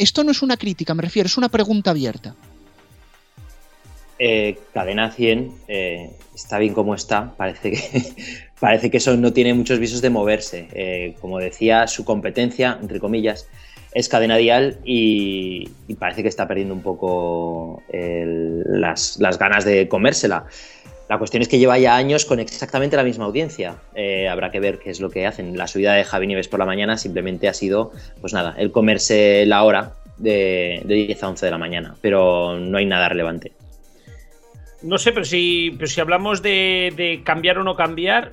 Esto 0.00 0.24
no 0.24 0.30
es 0.30 0.40
una 0.40 0.56
crítica, 0.56 0.94
me 0.94 1.02
refiero, 1.02 1.26
es 1.26 1.36
una 1.36 1.50
pregunta 1.50 1.90
abierta. 1.90 2.34
Eh, 4.18 4.58
cadena 4.72 5.10
100 5.10 5.52
eh, 5.68 6.16
está 6.34 6.58
bien 6.58 6.72
como 6.72 6.94
está, 6.94 7.34
parece 7.36 7.72
que 7.72 8.02
parece 8.60 8.90
que 8.90 8.96
eso 8.96 9.14
no 9.18 9.34
tiene 9.34 9.52
muchos 9.52 9.78
visos 9.78 10.00
de 10.00 10.08
moverse. 10.08 10.68
Eh, 10.72 11.16
como 11.20 11.38
decía, 11.38 11.86
su 11.86 12.06
competencia, 12.06 12.78
entre 12.80 12.98
comillas, 12.98 13.46
es 13.92 14.08
cadena 14.08 14.38
dial 14.38 14.78
y, 14.84 15.68
parece 15.98 16.22
que 16.22 16.28
está 16.28 16.48
perdiendo 16.48 16.72
un 16.72 16.80
poco 16.80 17.82
las, 17.92 19.18
las, 19.18 19.38
ganas 19.38 19.66
de 19.66 19.86
comérsela. 19.86 20.46
La 21.10 21.18
cuestión 21.18 21.42
es 21.42 21.48
que 21.48 21.58
lleva 21.58 21.76
ya 21.76 21.96
años 21.96 22.24
con 22.24 22.38
exactamente 22.38 22.96
la 22.96 23.02
misma 23.02 23.24
audiencia. 23.24 23.78
Eh, 23.96 24.28
habrá 24.28 24.52
que 24.52 24.60
ver 24.60 24.78
qué 24.78 24.90
es 24.90 25.00
lo 25.00 25.10
que 25.10 25.26
hacen. 25.26 25.58
La 25.58 25.66
subida 25.66 25.94
de 25.94 26.04
Javi 26.04 26.28
Nieves 26.28 26.46
por 26.46 26.60
la 26.60 26.66
mañana 26.66 26.96
simplemente 26.96 27.48
ha 27.48 27.52
sido, 27.52 27.90
pues 28.20 28.32
nada, 28.32 28.54
el 28.56 28.70
comerse 28.70 29.44
la 29.44 29.64
hora 29.64 29.94
de, 30.18 30.82
de 30.84 30.94
10 30.94 31.24
a 31.24 31.28
11 31.30 31.46
de 31.46 31.50
la 31.50 31.58
mañana, 31.58 31.96
pero 32.00 32.60
no 32.60 32.78
hay 32.78 32.86
nada 32.86 33.08
relevante. 33.08 33.50
No 34.82 34.98
sé, 34.98 35.10
pero 35.10 35.24
si, 35.24 35.72
pero 35.72 35.88
si 35.88 36.00
hablamos 36.00 36.42
de, 36.42 36.94
de 36.96 37.22
cambiar 37.24 37.58
o 37.58 37.64
no 37.64 37.74
cambiar, 37.74 38.30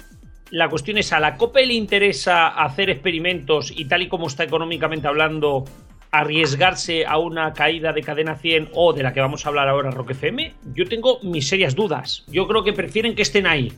la 0.51 0.69
cuestión 0.69 0.99
es, 0.99 1.11
¿a 1.13 1.19
la 1.19 1.35
COPE 1.35 1.65
le 1.65 1.73
interesa 1.73 2.47
hacer 2.49 2.91
experimentos 2.91 3.73
y 3.75 3.85
tal 3.85 4.03
y 4.03 4.07
como 4.07 4.27
está 4.27 4.43
económicamente 4.43 5.07
hablando, 5.07 5.65
arriesgarse 6.12 7.06
a 7.06 7.17
una 7.17 7.54
caída 7.54 7.93
de 7.93 8.02
cadena 8.02 8.36
100 8.36 8.70
o 8.74 8.93
de 8.93 9.04
la 9.04 9.13
que 9.13 9.22
vamos 9.22 9.46
a 9.46 9.50
hablar 9.50 9.67
ahora, 9.67 9.91
Rock 9.91 10.12
FM? 10.12 10.54
Yo 10.74 10.88
tengo 10.88 11.20
mis 11.24 11.48
serias 11.48 11.76
dudas. 11.76 12.24
Yo 12.28 12.48
creo 12.48 12.63
que 12.63 12.74
prefieren 12.74 13.15
que 13.15 13.22
estén 13.22 13.48
ahí 13.48 13.74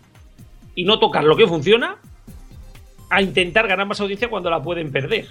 y 0.76 0.84
no 0.84 1.00
tocar 1.00 1.24
lo 1.24 1.36
que 1.36 1.48
funciona 1.48 1.98
a 3.10 3.22
intentar 3.22 3.68
ganar 3.68 3.88
más 3.88 4.00
audiencia 4.00 4.30
cuando 4.30 4.50
la 4.50 4.62
pueden 4.62 4.92
perder. 4.92 5.28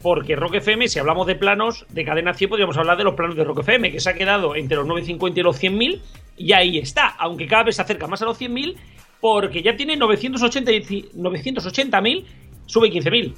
Porque 0.00 0.36
Rock 0.36 0.56
FM, 0.56 0.88
si 0.88 0.98
hablamos 0.98 1.26
de 1.26 1.34
planos 1.34 1.86
de 1.88 2.04
cadena 2.04 2.34
100, 2.34 2.50
podríamos 2.50 2.76
hablar 2.76 2.96
de 2.96 3.04
los 3.04 3.14
planos 3.14 3.36
de 3.36 3.44
Rock 3.44 3.60
FM, 3.60 3.92
que 3.92 4.00
se 4.00 4.10
ha 4.10 4.14
quedado 4.14 4.54
entre 4.54 4.76
los 4.76 4.86
950 4.86 5.40
y 5.40 5.42
los 5.42 5.62
100.000, 5.62 6.00
y 6.36 6.52
ahí 6.52 6.78
está. 6.78 7.08
Aunque 7.18 7.46
cada 7.46 7.64
vez 7.64 7.76
se 7.76 7.82
acerca 7.82 8.06
más 8.06 8.20
a 8.22 8.26
los 8.26 8.40
100.000 8.40 8.76
porque 9.20 9.62
ya 9.62 9.74
tiene 9.74 9.98
980.000, 9.98 11.12
980 11.14 12.02
sube 12.66 12.90
15.000. 12.90 13.32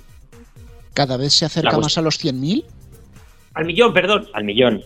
¿Cada 0.92 1.16
vez 1.16 1.34
se 1.34 1.44
acerca 1.44 1.78
más 1.78 1.96
a 1.96 2.02
los 2.02 2.18
100.000? 2.24 2.64
Al 3.56 3.64
millón, 3.64 3.94
perdón. 3.94 4.28
Al 4.34 4.44
millón. 4.44 4.84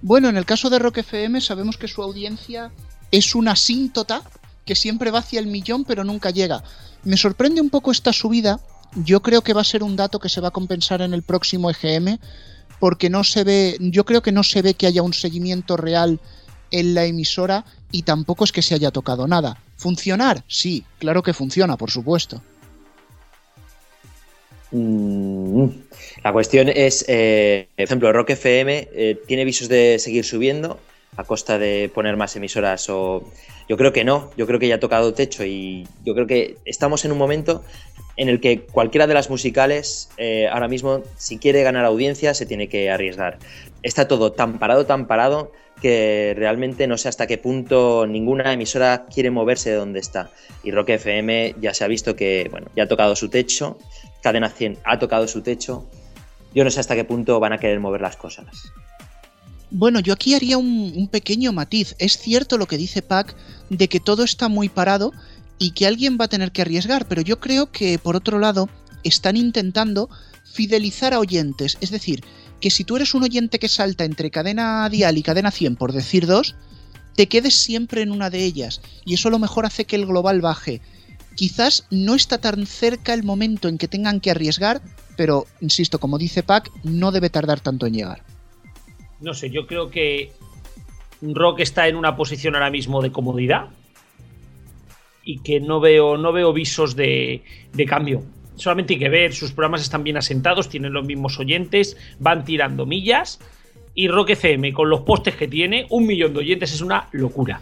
Bueno, 0.00 0.30
en 0.30 0.36
el 0.36 0.46
caso 0.46 0.70
de 0.70 0.78
Rock 0.78 0.98
FM 0.98 1.40
sabemos 1.40 1.76
que 1.76 1.86
su 1.86 2.02
audiencia 2.02 2.72
es 3.10 3.34
una 3.34 3.52
asíntota 3.52 4.22
que 4.64 4.74
siempre 4.74 5.10
va 5.10 5.18
hacia 5.18 5.38
el 5.38 5.46
millón 5.46 5.84
pero 5.84 6.02
nunca 6.02 6.30
llega. 6.30 6.64
Me 7.04 7.18
sorprende 7.18 7.60
un 7.60 7.68
poco 7.68 7.92
esta 7.92 8.12
subida. 8.12 8.58
Yo 8.96 9.20
creo 9.20 9.42
que 9.42 9.52
va 9.52 9.60
a 9.60 9.64
ser 9.64 9.82
un 9.82 9.96
dato 9.96 10.18
que 10.18 10.30
se 10.30 10.40
va 10.40 10.48
a 10.48 10.52
compensar 10.52 11.02
en 11.02 11.12
el 11.12 11.22
próximo 11.22 11.70
EGM 11.70 12.18
porque 12.80 13.10
no 13.10 13.22
se 13.22 13.44
ve, 13.44 13.76
yo 13.80 14.04
creo 14.04 14.22
que 14.22 14.32
no 14.32 14.42
se 14.42 14.62
ve 14.62 14.72
que 14.72 14.86
haya 14.86 15.02
un 15.02 15.12
seguimiento 15.12 15.76
real 15.76 16.20
en 16.70 16.94
la 16.94 17.04
emisora 17.04 17.66
y 17.92 18.02
tampoco 18.02 18.44
es 18.44 18.52
que 18.52 18.62
se 18.62 18.74
haya 18.74 18.90
tocado 18.90 19.26
nada. 19.26 19.58
¿Funcionar? 19.76 20.42
Sí, 20.48 20.84
claro 20.98 21.22
que 21.22 21.34
funciona, 21.34 21.76
por 21.76 21.90
supuesto. 21.90 22.42
Mm, 24.74 25.68
la 26.24 26.32
cuestión 26.32 26.68
es, 26.68 27.04
eh, 27.06 27.68
por 27.76 27.84
ejemplo, 27.84 28.12
Rock 28.12 28.30
FM 28.30 28.88
eh, 28.92 29.16
tiene 29.24 29.44
visos 29.44 29.68
de 29.68 30.00
seguir 30.00 30.24
subiendo 30.24 30.80
a 31.16 31.22
costa 31.22 31.60
de 31.60 31.88
poner 31.94 32.16
más 32.16 32.34
emisoras 32.34 32.90
o 32.90 33.22
yo 33.68 33.76
creo 33.76 33.92
que 33.92 34.02
no, 34.02 34.32
yo 34.36 34.48
creo 34.48 34.58
que 34.58 34.66
ya 34.66 34.74
ha 34.74 34.80
tocado 34.80 35.14
techo 35.14 35.44
y 35.44 35.86
yo 36.04 36.12
creo 36.14 36.26
que 36.26 36.56
estamos 36.64 37.04
en 37.04 37.12
un 37.12 37.18
momento 37.18 37.62
en 38.16 38.28
el 38.28 38.40
que 38.40 38.62
cualquiera 38.62 39.06
de 39.06 39.14
las 39.14 39.30
musicales 39.30 40.10
eh, 40.16 40.48
ahora 40.48 40.66
mismo 40.66 41.04
si 41.16 41.38
quiere 41.38 41.62
ganar 41.62 41.84
audiencia 41.84 42.34
se 42.34 42.44
tiene 42.44 42.68
que 42.68 42.90
arriesgar. 42.90 43.38
Está 43.84 44.08
todo 44.08 44.32
tan 44.32 44.58
parado, 44.58 44.86
tan 44.86 45.06
parado 45.06 45.52
que 45.80 46.34
realmente 46.36 46.88
no 46.88 46.98
sé 46.98 47.08
hasta 47.08 47.28
qué 47.28 47.38
punto 47.38 48.06
ninguna 48.08 48.52
emisora 48.52 49.06
quiere 49.06 49.30
moverse 49.30 49.70
de 49.70 49.76
donde 49.76 50.00
está. 50.00 50.30
Y 50.64 50.72
Rock 50.72 50.90
FM 50.90 51.54
ya 51.60 51.74
se 51.74 51.84
ha 51.84 51.88
visto 51.88 52.16
que 52.16 52.48
bueno, 52.50 52.68
ya 52.74 52.84
ha 52.84 52.88
tocado 52.88 53.14
su 53.14 53.28
techo, 53.28 53.78
Cadena 54.24 54.48
100 54.48 54.78
ha 54.84 54.98
tocado 54.98 55.28
su 55.28 55.42
techo. 55.42 55.86
Yo 56.54 56.64
no 56.64 56.70
sé 56.70 56.80
hasta 56.80 56.94
qué 56.94 57.04
punto 57.04 57.38
van 57.40 57.52
a 57.52 57.58
querer 57.58 57.78
mover 57.78 58.00
las 58.00 58.16
cosas. 58.16 58.46
Bueno, 59.70 60.00
yo 60.00 60.14
aquí 60.14 60.34
haría 60.34 60.56
un, 60.56 61.08
pequeño 61.12 61.52
matiz. 61.52 61.94
Es 61.98 62.16
cierto 62.16 62.56
lo 62.56 62.64
que 62.64 62.78
dice 62.78 63.02
Pac 63.02 63.36
de 63.68 63.86
que 63.86 64.00
todo 64.00 64.24
está 64.24 64.48
muy 64.48 64.70
parado 64.70 65.12
y 65.58 65.72
que 65.72 65.86
alguien 65.86 66.16
va 66.18 66.24
a 66.24 66.28
tener 66.28 66.52
que 66.52 66.62
arriesgar, 66.62 67.06
pero 67.06 67.20
yo 67.20 67.38
creo 67.38 67.70
que 67.70 67.98
por 67.98 68.16
otro 68.16 68.38
lado 68.38 68.70
están 69.02 69.36
intentando 69.36 70.08
fidelizar 70.50 71.12
a 71.12 71.18
oyentes. 71.18 71.76
Es 71.82 71.90
decir, 71.90 72.24
que 72.62 72.70
si 72.70 72.84
tú 72.84 72.96
eres 72.96 73.12
un 73.12 73.24
oyente 73.24 73.58
que 73.58 73.68
salta 73.68 74.04
entre 74.04 74.30
cadena 74.30 74.88
dial 74.88 75.18
y 75.18 75.22
cadena 75.22 75.50
100, 75.50 75.76
por 75.76 75.92
decir 75.92 76.26
dos, 76.26 76.54
te 77.14 77.28
quedes 77.28 77.56
siempre 77.56 78.00
en 78.00 78.10
una 78.10 78.30
de 78.30 78.42
ellas. 78.42 78.80
Y 79.04 79.12
eso 79.12 79.28
lo 79.28 79.38
mejor 79.38 79.66
hace 79.66 79.84
que 79.84 79.96
el 79.96 80.06
global 80.06 80.40
baje. 80.40 80.80
Quizás 81.36 81.86
no 81.90 82.14
está 82.14 82.38
tan 82.38 82.66
cerca 82.66 83.14
el 83.14 83.24
momento 83.24 83.68
en 83.68 83.78
que 83.78 83.88
tengan 83.88 84.20
que 84.20 84.30
arriesgar, 84.30 84.80
pero, 85.16 85.46
insisto, 85.60 85.98
como 85.98 86.18
dice 86.18 86.42
Pac, 86.42 86.70
no 86.82 87.12
debe 87.12 87.30
tardar 87.30 87.60
tanto 87.60 87.86
en 87.86 87.94
llegar. 87.94 88.22
No 89.20 89.34
sé, 89.34 89.50
yo 89.50 89.66
creo 89.66 89.90
que 89.90 90.32
Rock 91.22 91.60
está 91.60 91.88
en 91.88 91.96
una 91.96 92.16
posición 92.16 92.54
ahora 92.54 92.70
mismo 92.70 93.00
de 93.02 93.12
comodidad 93.12 93.68
y 95.24 95.38
que 95.38 95.60
no 95.60 95.80
veo, 95.80 96.18
no 96.18 96.32
veo 96.32 96.52
visos 96.52 96.96
de, 96.96 97.42
de 97.72 97.86
cambio 97.86 98.22
solamente 98.56 98.94
hay 98.94 98.98
que 98.98 99.08
ver, 99.08 99.32
sus 99.32 99.52
programas 99.52 99.82
están 99.82 100.04
bien 100.04 100.16
asentados, 100.16 100.68
tienen 100.68 100.92
los 100.92 101.04
mismos 101.04 101.38
oyentes, 101.38 101.96
van 102.18 102.44
tirando 102.44 102.86
millas. 102.86 103.40
Y 103.94 104.08
Rock 104.08 104.30
FM, 104.30 104.72
con 104.72 104.90
los 104.90 105.02
postes 105.02 105.36
que 105.36 105.46
tiene, 105.46 105.86
un 105.90 106.06
millón 106.06 106.32
de 106.32 106.40
oyentes 106.40 106.72
es 106.72 106.80
una 106.80 107.08
locura. 107.12 107.60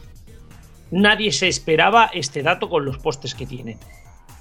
Nadie 0.92 1.32
se 1.32 1.48
esperaba 1.48 2.10
este 2.12 2.42
dato 2.42 2.68
con 2.68 2.84
los 2.84 2.98
postes 2.98 3.34
que 3.34 3.46
tiene. 3.46 3.78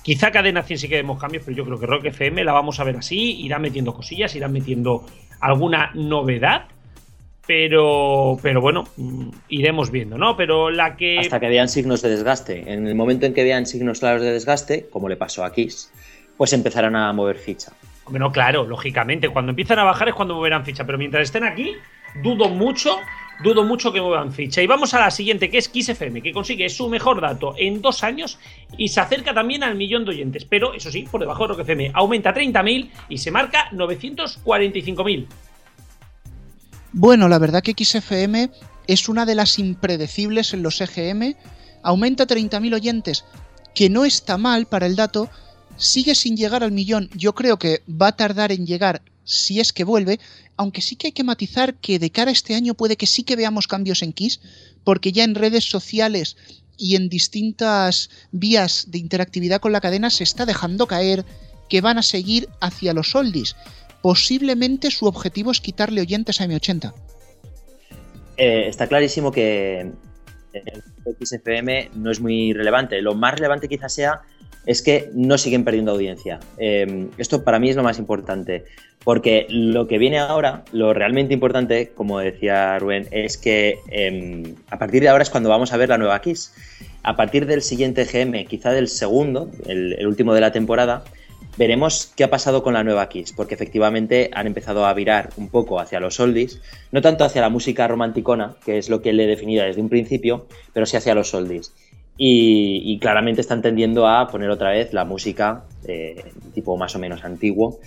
Quizá 0.03 0.31
Cadena 0.31 0.63
100 0.63 0.79
sí 0.79 0.89
que 0.89 0.95
vemos 0.95 1.19
cambios, 1.19 1.43
pero 1.45 1.55
yo 1.55 1.65
creo 1.65 1.79
que 1.79 1.85
Rock 1.85 2.05
FM 2.05 2.43
la 2.43 2.51
vamos 2.53 2.79
a 2.79 2.83
ver 2.83 2.97
así, 2.97 3.41
irá 3.41 3.57
metiendo 3.57 3.93
cosillas, 3.93 4.35
irá 4.35 4.47
metiendo 4.47 5.05
alguna 5.39 5.91
novedad. 5.93 6.65
Pero, 7.47 8.37
pero 8.41 8.61
bueno, 8.61 8.83
mm, 8.97 9.29
iremos 9.49 9.91
viendo, 9.91 10.17
¿no? 10.17 10.37
Pero 10.37 10.69
la 10.69 10.95
que. 10.95 11.19
Hasta 11.19 11.39
que 11.39 11.47
vean 11.47 11.69
signos 11.69 12.01
de 12.01 12.09
desgaste. 12.09 12.71
En 12.71 12.87
el 12.87 12.95
momento 12.95 13.25
en 13.25 13.33
que 13.33 13.43
vean 13.43 13.65
signos 13.65 13.99
claros 13.99 14.21
de 14.21 14.31
desgaste, 14.31 14.87
como 14.89 15.09
le 15.09 15.17
pasó 15.17 15.43
a 15.43 15.51
Kiss, 15.51 15.91
pues 16.37 16.53
empezarán 16.53 16.95
a 16.95 17.11
mover 17.13 17.37
ficha. 17.37 17.71
Bueno, 18.07 18.31
claro, 18.31 18.65
lógicamente, 18.65 19.29
cuando 19.29 19.51
empiezan 19.51 19.79
a 19.79 19.83
bajar 19.83 20.09
es 20.09 20.15
cuando 20.15 20.35
moverán 20.35 20.65
ficha, 20.65 20.85
pero 20.85 20.97
mientras 20.97 21.23
estén 21.23 21.43
aquí, 21.43 21.75
dudo 22.21 22.49
mucho, 22.49 22.97
dudo 23.43 23.63
mucho 23.63 23.91
que 23.91 24.01
muevan 24.01 24.31
ficha. 24.31 24.61
Y 24.61 24.67
vamos 24.67 24.93
a 24.93 24.99
la 24.99 25.11
siguiente, 25.11 25.49
que 25.49 25.57
es 25.57 25.69
Kiss 25.69 25.91
que 25.97 26.31
consigue 26.31 26.69
su 26.69 26.89
mejor 26.89 27.21
dato 27.21 27.53
en 27.57 27.81
dos 27.81 28.03
años 28.03 28.37
y 28.77 28.89
se 28.89 28.99
acerca 28.99 29.33
también 29.33 29.63
al 29.63 29.75
millón 29.75 30.05
de 30.05 30.11
oyentes, 30.11 30.45
pero 30.45 30.73
eso 30.73 30.91
sí, 30.91 31.07
por 31.09 31.21
debajo 31.21 31.43
de 31.43 31.47
Rock 31.49 31.61
FM, 31.61 31.91
aumenta 31.93 32.33
30.000 32.33 32.89
y 33.09 33.17
se 33.17 33.31
marca 33.31 33.69
945.000. 33.71 35.27
Bueno, 36.93 37.29
la 37.29 37.39
verdad 37.39 37.63
que 37.63 37.73
XFM 37.73 38.49
es 38.87 39.09
una 39.09 39.25
de 39.25 39.35
las 39.35 39.59
impredecibles 39.59 40.53
en 40.53 40.63
los 40.63 40.81
EGM, 40.81 41.35
aumenta 41.83 42.27
30.000 42.27 42.75
oyentes, 42.75 43.25
que 43.73 43.89
no 43.89 44.05
está 44.05 44.37
mal 44.37 44.65
para 44.65 44.85
el 44.85 44.95
dato, 44.95 45.29
sigue 45.77 46.15
sin 46.15 46.35
llegar 46.35 46.63
al 46.63 46.71
millón. 46.71 47.09
Yo 47.15 47.33
creo 47.33 47.57
que 47.57 47.81
va 47.89 48.07
a 48.07 48.15
tardar 48.17 48.51
en 48.51 48.65
llegar 48.65 49.01
si 49.31 49.59
es 49.59 49.71
que 49.71 49.83
vuelve, 49.83 50.19
aunque 50.57 50.81
sí 50.81 50.95
que 50.95 51.07
hay 51.07 51.11
que 51.13 51.23
matizar 51.23 51.75
que 51.75 51.99
de 51.99 52.11
cara 52.11 52.29
a 52.29 52.33
este 52.33 52.53
año 52.53 52.73
puede 52.73 52.97
que 52.97 53.07
sí 53.07 53.23
que 53.23 53.35
veamos 53.37 53.67
cambios 53.67 54.01
en 54.01 54.13
Kiss, 54.13 54.41
porque 54.83 55.11
ya 55.11 55.23
en 55.23 55.35
redes 55.35 55.63
sociales 55.63 56.35
y 56.77 56.95
en 56.95 57.09
distintas 57.09 58.09
vías 58.31 58.87
de 58.89 58.97
interactividad 58.97 59.61
con 59.61 59.71
la 59.71 59.81
cadena 59.81 60.09
se 60.09 60.23
está 60.23 60.45
dejando 60.45 60.87
caer 60.87 61.25
que 61.69 61.79
van 61.79 61.97
a 61.97 62.03
seguir 62.03 62.49
hacia 62.59 62.93
los 62.93 63.15
oldies. 63.15 63.55
Posiblemente 64.01 64.91
su 64.91 65.05
objetivo 65.05 65.51
es 65.51 65.61
quitarle 65.61 66.01
oyentes 66.01 66.41
a 66.41 66.47
M80. 66.47 66.93
Eh, 68.35 68.67
está 68.67 68.87
clarísimo 68.87 69.31
que 69.31 69.91
el 70.53 70.83
XFM 71.21 71.91
no 71.95 72.11
es 72.11 72.19
muy 72.19 72.51
relevante. 72.53 73.01
Lo 73.01 73.15
más 73.15 73.35
relevante 73.35 73.69
quizás 73.69 73.93
sea 73.93 74.21
es 74.65 74.81
que 74.81 75.09
no 75.13 75.37
siguen 75.37 75.63
perdiendo 75.63 75.91
audiencia. 75.91 76.39
Eh, 76.57 77.07
esto 77.17 77.43
para 77.43 77.59
mí 77.59 77.69
es 77.69 77.75
lo 77.75 77.83
más 77.83 77.99
importante, 77.99 78.65
porque 79.03 79.47
lo 79.49 79.87
que 79.87 79.97
viene 79.97 80.19
ahora, 80.19 80.63
lo 80.71 80.93
realmente 80.93 81.33
importante, 81.33 81.91
como 81.95 82.19
decía 82.19 82.77
Rubén, 82.79 83.07
es 83.11 83.37
que 83.37 83.79
eh, 83.89 84.53
a 84.69 84.77
partir 84.77 85.01
de 85.01 85.09
ahora 85.09 85.23
es 85.23 85.29
cuando 85.29 85.49
vamos 85.49 85.73
a 85.73 85.77
ver 85.77 85.89
la 85.89 85.97
nueva 85.97 86.21
Kiss. 86.21 86.53
A 87.03 87.15
partir 87.15 87.47
del 87.47 87.63
siguiente 87.63 88.05
GM, 88.05 88.45
quizá 88.45 88.71
del 88.71 88.87
segundo, 88.87 89.49
el, 89.65 90.05
último 90.05 90.35
de 90.35 90.41
la 90.41 90.51
temporada, 90.51 91.03
veremos 91.57 92.13
qué 92.15 92.23
ha 92.23 92.29
pasado 92.29 92.61
con 92.61 92.75
la 92.75 92.83
nueva 92.83 93.09
Kiss, 93.09 93.33
porque 93.33 93.55
efectivamente 93.55 94.29
han 94.33 94.45
empezado 94.45 94.85
a 94.85 94.93
virar 94.93 95.31
un 95.35 95.49
poco 95.49 95.79
hacia 95.79 95.99
los 95.99 96.19
oldies, 96.19 96.61
no 96.91 97.01
tanto 97.01 97.23
hacia 97.23 97.41
la 97.41 97.49
música 97.49 97.87
romanticona, 97.87 98.55
que 98.63 98.77
es 98.77 98.89
lo 98.89 99.01
que 99.01 99.13
le 99.13 99.23
he 99.23 99.27
definido 99.27 99.65
desde 99.65 99.81
un 99.81 99.89
principio, 99.89 100.45
pero 100.73 100.85
sí 100.85 100.95
hacia 100.95 101.15
los 101.15 101.33
oldies. 101.33 101.73
Y, 102.17 102.81
y, 102.85 102.99
claramente 102.99 103.41
están 103.41 103.61
tendiendo 103.61 104.07
a 104.07 104.27
poner 104.27 104.49
otra 104.51 104.69
vez 104.71 104.93
la 104.93 105.05
música 105.05 105.63
eh, 105.87 106.23
tipo 106.53 106.77
más 106.77 106.95
o 106.95 106.99
menos 106.99 107.23
antiguo. 107.23 107.79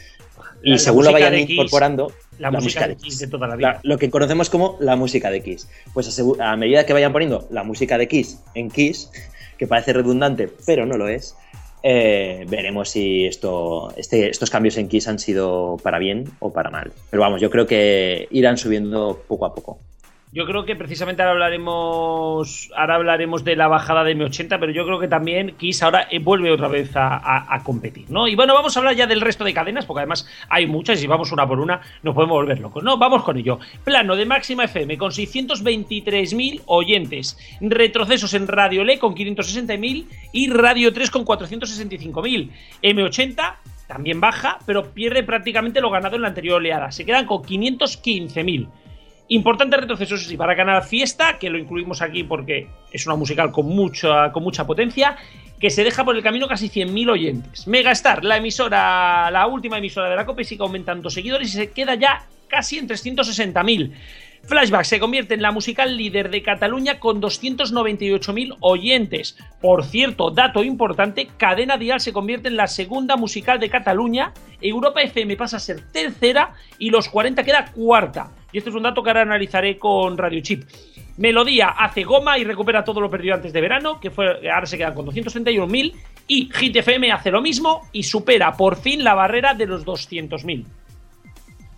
Y 0.62 0.70
La- 0.70 0.74
la 0.76 0.78
según 0.78 1.04
lo 1.04 1.12
vayan 1.12 1.34
Kiss, 1.34 1.50
incorporando, 1.50 2.10
la 2.38 2.50
música 2.50 2.88
de 2.88 2.96
Kiss 2.96 3.18
de 3.20 3.26
toda 3.28 3.46
la 3.46 3.54
vida. 3.56 3.80
lo 3.84 3.98
que 3.98 4.10
conocemos 4.10 4.50
como 4.50 4.76
la 4.80 4.96
música 4.96 5.30
de 5.30 5.42
Kiss. 5.42 5.68
Pues 5.92 6.20
a 6.40 6.56
medida 6.56 6.84
que 6.86 6.92
vayan 6.92 7.12
poniendo 7.12 7.46
la 7.50 7.62
música 7.62 7.96
de 7.98 8.08
Kiss 8.08 8.40
en 8.54 8.70
Kiss, 8.70 9.10
que 9.58 9.66
parece 9.68 9.92
redundante, 9.92 10.50
pero 10.66 10.84
no 10.86 10.96
lo 10.96 11.06
es, 11.06 11.36
eh, 11.84 12.44
veremos 12.48 12.88
si 12.88 13.26
esto, 13.26 13.92
este- 13.96 14.30
estos 14.30 14.50
cambios 14.50 14.78
en 14.78 14.88
Kiss 14.88 15.06
han 15.06 15.18
sido 15.20 15.76
para 15.82 15.98
bien 15.98 16.24
o 16.40 16.50
para 16.52 16.70
mal. 16.70 16.90
Pero 17.10 17.20
vamos, 17.20 17.40
yo 17.40 17.50
creo 17.50 17.66
que 17.66 18.26
irán 18.30 18.56
subiendo 18.56 19.22
poco 19.28 19.46
a 19.46 19.54
poco. 19.54 19.78
Yo 20.34 20.46
creo 20.46 20.64
que 20.64 20.74
precisamente 20.74 21.22
ahora 21.22 21.34
hablaremos, 21.34 22.68
ahora 22.76 22.96
hablaremos 22.96 23.44
de 23.44 23.54
la 23.54 23.68
bajada 23.68 24.02
de 24.02 24.16
M80, 24.16 24.58
pero 24.58 24.72
yo 24.72 24.84
creo 24.84 24.98
que 24.98 25.06
también 25.06 25.54
Kiss 25.56 25.80
ahora 25.84 26.08
eh, 26.10 26.18
vuelve 26.18 26.50
otra 26.50 26.66
vez 26.66 26.90
a, 26.96 27.60
competir, 27.62 28.10
¿no? 28.10 28.26
Y 28.26 28.34
bueno, 28.34 28.52
vamos 28.52 28.76
a 28.76 28.80
hablar 28.80 28.96
ya 28.96 29.06
del 29.06 29.20
resto 29.20 29.44
de 29.44 29.54
cadenas, 29.54 29.86
porque 29.86 30.00
además 30.00 30.28
hay 30.48 30.66
muchas 30.66 30.98
y 30.98 31.02
si 31.02 31.06
vamos 31.06 31.30
una 31.30 31.46
por 31.46 31.60
una 31.60 31.80
nos 32.02 32.16
podemos 32.16 32.34
volver 32.34 32.58
locos, 32.58 32.82
¿no? 32.82 32.98
Vamos 32.98 33.22
con 33.22 33.36
ello. 33.36 33.60
Plano 33.84 34.16
de 34.16 34.26
Máxima 34.26 34.64
FM 34.64 34.98
con 34.98 35.12
623.000 35.12 36.62
oyentes, 36.66 37.38
retrocesos 37.60 38.34
en 38.34 38.48
Radio 38.48 38.82
Le 38.82 38.98
con 38.98 39.14
560.000 39.14 40.06
y 40.32 40.50
Radio 40.50 40.92
3 40.92 41.12
con 41.12 41.24
465.000. 41.24 42.50
M80 42.82 43.54
también 43.86 44.20
baja, 44.20 44.58
pero 44.66 44.92
pierde 44.92 45.22
prácticamente 45.22 45.80
lo 45.80 45.90
ganado 45.90 46.16
en 46.16 46.22
la 46.22 46.28
anterior 46.28 46.56
oleada. 46.56 46.90
Se 46.90 47.06
quedan 47.06 47.24
con 47.24 47.44
515.000. 47.44 48.66
Importante 49.28 49.78
retroceso, 49.78 50.16
eso 50.16 50.28
sí, 50.28 50.36
para 50.36 50.54
ganar 50.54 50.84
Fiesta, 50.84 51.38
que 51.38 51.48
lo 51.48 51.56
incluimos 51.56 52.02
aquí 52.02 52.24
porque 52.24 52.68
es 52.92 53.06
una 53.06 53.16
musical 53.16 53.50
con 53.50 53.66
mucha, 53.66 54.30
con 54.32 54.42
mucha 54.42 54.66
potencia, 54.66 55.16
que 55.58 55.70
se 55.70 55.82
deja 55.82 56.04
por 56.04 56.14
el 56.14 56.22
camino 56.22 56.46
casi 56.46 56.68
100.000 56.68 57.10
oyentes. 57.10 57.66
Megastar, 57.66 58.22
la 58.22 58.36
emisora, 58.36 59.30
la 59.30 59.46
última 59.46 59.78
emisora 59.78 60.10
de 60.10 60.16
la 60.16 60.26
COPE, 60.26 60.44
sigue 60.44 60.62
aumentando 60.62 61.08
seguidores 61.08 61.48
y 61.48 61.56
se 61.56 61.70
queda 61.70 61.94
ya 61.94 62.26
casi 62.48 62.76
en 62.76 62.86
360.000. 62.86 63.92
Flashback 64.42 64.84
se 64.84 65.00
convierte 65.00 65.32
en 65.32 65.40
la 65.40 65.52
musical 65.52 65.96
líder 65.96 66.30
de 66.30 66.42
Cataluña 66.42 66.98
con 66.98 67.22
298.000 67.22 68.56
oyentes. 68.60 69.38
Por 69.62 69.84
cierto, 69.84 70.30
dato 70.30 70.62
importante, 70.62 71.28
Cadena 71.38 71.78
Dial 71.78 72.00
se 72.00 72.12
convierte 72.12 72.48
en 72.48 72.58
la 72.58 72.66
segunda 72.66 73.16
musical 73.16 73.58
de 73.58 73.70
Cataluña, 73.70 74.34
Europa 74.60 75.00
FM 75.00 75.36
pasa 75.38 75.56
a 75.56 75.60
ser 75.60 75.80
tercera 75.90 76.52
y 76.78 76.90
Los 76.90 77.08
40 77.08 77.42
queda 77.42 77.72
cuarta. 77.72 78.32
Y 78.54 78.58
este 78.58 78.70
es 78.70 78.76
un 78.76 78.84
dato 78.84 79.02
que 79.02 79.10
ahora 79.10 79.22
analizaré 79.22 79.76
con 79.78 80.16
Radio 80.16 80.40
Chip. 80.40 80.62
Melodía 81.16 81.70
hace 81.70 82.04
goma 82.04 82.38
y 82.38 82.44
recupera 82.44 82.84
todo 82.84 83.00
lo 83.00 83.10
perdido 83.10 83.34
antes 83.34 83.52
de 83.52 83.60
verano, 83.60 83.98
que 83.98 84.12
fue 84.12 84.48
ahora 84.48 84.64
se 84.64 84.78
quedan 84.78 84.94
con 84.94 85.06
231.000 85.06 85.92
y 86.28 86.50
Hit 86.52 86.76
FM 86.76 87.10
hace 87.10 87.32
lo 87.32 87.42
mismo 87.42 87.82
y 87.90 88.04
supera 88.04 88.56
por 88.56 88.76
fin 88.76 89.02
la 89.02 89.14
barrera 89.14 89.54
de 89.54 89.66
los 89.66 89.84
200.000. 89.84 90.66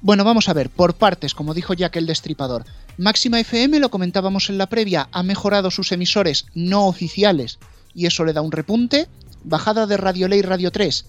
Bueno, 0.02 0.22
vamos 0.22 0.50
a 0.50 0.52
ver, 0.52 0.68
por 0.68 0.92
partes, 0.96 1.34
como 1.34 1.54
dijo 1.54 1.72
Jack 1.72 1.96
el 1.96 2.04
Destripador. 2.04 2.64
Máxima 2.98 3.40
FM, 3.40 3.80
lo 3.80 3.88
comentábamos 3.88 4.50
en 4.50 4.58
la 4.58 4.66
previa, 4.66 5.08
ha 5.12 5.22
mejorado 5.22 5.70
sus 5.70 5.92
emisores 5.92 6.44
no 6.54 6.88
oficiales 6.88 7.58
y 7.94 8.04
eso 8.04 8.22
le 8.26 8.34
da 8.34 8.42
un 8.42 8.52
repunte. 8.52 9.08
Bajada 9.44 9.86
de 9.86 9.96
Radio 9.96 10.28
Ley 10.28 10.42
Radio 10.42 10.70
3, 10.70 11.06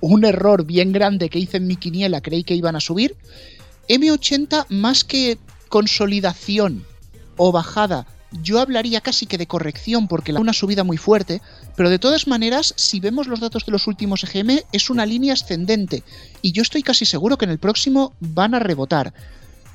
un 0.00 0.24
error 0.24 0.64
bien 0.64 0.92
grande 0.92 1.28
que 1.28 1.40
hice 1.40 1.56
en 1.56 1.66
mi 1.66 1.74
quiniela, 1.74 2.20
creí 2.20 2.44
que 2.44 2.54
iban 2.54 2.76
a 2.76 2.80
subir. 2.80 3.16
M80 3.88 4.66
más 4.68 5.04
que 5.04 5.38
consolidación 5.68 6.84
o 7.36 7.52
bajada, 7.52 8.06
yo 8.42 8.60
hablaría 8.60 9.00
casi 9.00 9.26
que 9.26 9.38
de 9.38 9.46
corrección 9.46 10.06
porque 10.06 10.32
la 10.32 10.40
una 10.40 10.52
subida 10.52 10.84
muy 10.84 10.98
fuerte, 10.98 11.40
pero 11.76 11.88
de 11.88 11.98
todas 11.98 12.26
maneras, 12.26 12.74
si 12.76 13.00
vemos 13.00 13.26
los 13.26 13.40
datos 13.40 13.64
de 13.64 13.72
los 13.72 13.86
últimos 13.86 14.22
EGM, 14.24 14.60
es 14.72 14.90
una 14.90 15.06
línea 15.06 15.32
ascendente 15.32 16.02
y 16.42 16.52
yo 16.52 16.62
estoy 16.62 16.82
casi 16.82 17.04
seguro 17.04 17.38
que 17.38 17.46
en 17.46 17.50
el 17.50 17.58
próximo 17.58 18.12
van 18.20 18.54
a 18.54 18.58
rebotar. 18.58 19.14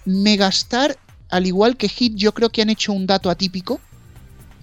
Megastar, 0.06 0.98
al 1.30 1.48
igual 1.48 1.78
que 1.78 1.90
Hit, 1.90 2.16
yo 2.16 2.34
creo 2.34 2.50
que 2.50 2.62
han 2.62 2.70
hecho 2.70 2.94
un 2.94 3.08
dato 3.08 3.30
atípico 3.30 3.80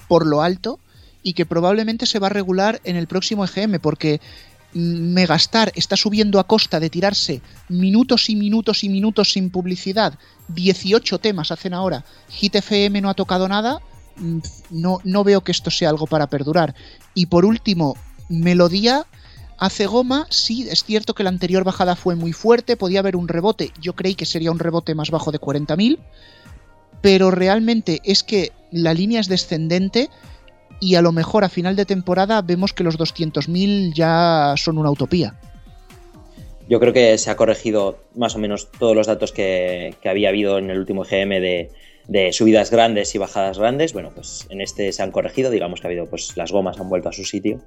por 0.06 0.26
lo 0.26 0.42
alto 0.42 0.78
y 1.22 1.32
que 1.32 1.46
probablemente 1.46 2.06
se 2.06 2.18
va 2.18 2.28
a 2.28 2.30
regular 2.30 2.80
en 2.84 2.96
el 2.96 3.08
próximo 3.08 3.44
EGM 3.44 3.80
porque 3.80 4.20
Megastar 4.72 5.72
está 5.74 5.96
subiendo 5.96 6.38
a 6.38 6.46
costa 6.46 6.78
de 6.78 6.90
tirarse 6.90 7.42
minutos 7.68 8.30
y 8.30 8.36
minutos 8.36 8.84
y 8.84 8.88
minutos 8.88 9.32
sin 9.32 9.50
publicidad. 9.50 10.18
18 10.48 11.18
temas 11.18 11.50
hacen 11.50 11.74
ahora. 11.74 12.04
Hit 12.28 12.56
FM 12.56 13.00
no 13.00 13.10
ha 13.10 13.14
tocado 13.14 13.48
nada. 13.48 13.80
Mm, 14.16 14.38
no, 14.70 14.98
no 15.04 15.24
veo 15.24 15.42
que 15.42 15.52
esto 15.52 15.70
sea 15.70 15.88
algo 15.88 16.06
para 16.06 16.28
perdurar. 16.28 16.74
Y 17.14 17.26
por 17.26 17.44
último, 17.44 17.96
Melodía 18.28 19.06
hace 19.58 19.86
goma. 19.86 20.26
Sí, 20.30 20.68
es 20.68 20.84
cierto 20.84 21.14
que 21.14 21.24
la 21.24 21.30
anterior 21.30 21.64
bajada 21.64 21.96
fue 21.96 22.14
muy 22.14 22.32
fuerte. 22.32 22.76
Podía 22.76 23.00
haber 23.00 23.16
un 23.16 23.28
rebote. 23.28 23.72
Yo 23.80 23.94
creí 23.94 24.14
que 24.14 24.26
sería 24.26 24.52
un 24.52 24.58
rebote 24.58 24.94
más 24.94 25.10
bajo 25.10 25.32
de 25.32 25.40
40.000. 25.40 25.98
Pero 27.02 27.30
realmente 27.30 28.00
es 28.04 28.22
que 28.22 28.52
la 28.70 28.94
línea 28.94 29.20
es 29.20 29.28
descendente 29.28 30.10
y 30.80 30.94
a 30.94 31.02
lo 31.02 31.12
mejor 31.12 31.44
a 31.44 31.48
final 31.48 31.76
de 31.76 31.84
temporada 31.84 32.42
vemos 32.42 32.72
que 32.72 32.82
los 32.82 32.98
200.000 32.98 33.92
ya 33.94 34.54
son 34.56 34.78
una 34.78 34.90
utopía. 34.90 35.34
Yo 36.68 36.78
creo 36.78 36.92
que 36.92 37.18
se 37.18 37.30
ha 37.30 37.36
corregido 37.36 37.98
más 38.14 38.36
o 38.36 38.38
menos 38.38 38.70
todos 38.70 38.94
los 38.94 39.08
datos 39.08 39.32
que, 39.32 39.94
había 40.04 40.28
habido 40.28 40.56
en 40.58 40.70
el 40.70 40.78
último 40.78 41.02
GM 41.02 41.40
de, 41.40 42.32
subidas 42.32 42.70
grandes 42.70 43.12
y 43.14 43.18
bajadas 43.18 43.58
grandes. 43.58 43.92
Bueno, 43.92 44.12
pues 44.14 44.46
en 44.50 44.60
este 44.60 44.92
se 44.92 45.02
han 45.02 45.10
corregido, 45.10 45.50
digamos 45.50 45.80
que 45.80 45.88
ha 45.88 45.90
habido, 45.90 46.06
pues 46.06 46.36
las 46.36 46.52
gomas 46.52 46.78
han 46.78 46.88
vuelto 46.88 47.08
a 47.08 47.12
su 47.12 47.24
sitio. 47.24 47.60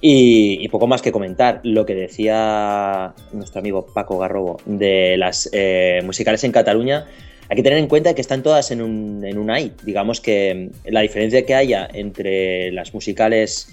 Y, 0.00 0.68
poco 0.68 0.86
más 0.86 1.02
que 1.02 1.10
comentar. 1.10 1.60
Lo 1.64 1.84
que 1.84 1.96
decía 1.96 3.12
nuestro 3.32 3.58
amigo 3.58 3.86
Paco 3.92 4.18
Garrobo 4.18 4.60
de 4.64 5.16
las 5.16 5.50
eh, 5.52 6.00
musicales 6.04 6.44
en 6.44 6.52
Cataluña, 6.52 7.06
hay 7.48 7.56
que 7.56 7.62
tener 7.62 7.78
en 7.78 7.86
cuenta 7.86 8.14
que 8.14 8.20
están 8.20 8.42
todas 8.42 8.70
en 8.70 8.82
un, 8.82 9.24
en 9.24 9.38
un 9.38 9.50
AI. 9.50 9.72
Digamos 9.82 10.20
que 10.20 10.70
la 10.84 11.00
diferencia 11.00 11.44
que 11.46 11.54
haya 11.54 11.88
entre 11.92 12.70
las 12.72 12.92
musicales 12.92 13.68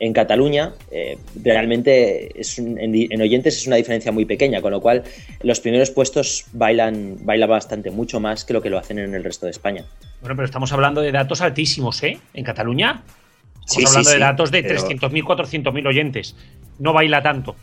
en 0.00 0.14
Cataluña 0.14 0.72
eh, 0.90 1.18
realmente 1.42 2.40
es 2.40 2.58
en, 2.58 3.20
oyentes 3.20 3.58
es 3.58 3.66
una 3.66 3.76
diferencia 3.76 4.10
muy 4.10 4.24
pequeña, 4.24 4.60
con 4.62 4.72
lo 4.72 4.80
cual 4.80 5.04
los 5.42 5.60
primeros 5.60 5.90
puestos 5.90 6.46
bailan, 6.52 7.18
baila 7.20 7.46
bastante, 7.46 7.90
mucho 7.90 8.18
más 8.18 8.44
que 8.44 8.54
lo 8.54 8.62
que 8.62 8.70
lo 8.70 8.78
hacen 8.78 8.98
en 8.98 9.14
el 9.14 9.22
resto 9.22 9.46
de 9.46 9.52
España. 9.52 9.84
Bueno, 10.22 10.34
pero 10.34 10.46
estamos 10.46 10.72
hablando 10.72 11.02
de 11.02 11.12
datos 11.12 11.42
altísimos, 11.42 12.02
¿eh? 12.02 12.18
En 12.34 12.44
Cataluña. 12.44 13.02
Estamos 13.64 13.90
hablando 13.90 14.10
de 14.10 14.18
datos 14.18 14.50
de 14.50 14.64
300.000, 14.64 15.22
400.000 15.22 15.86
oyentes. 15.86 16.34
No 16.78 16.92
baila 16.92 17.22
tanto. 17.22 17.54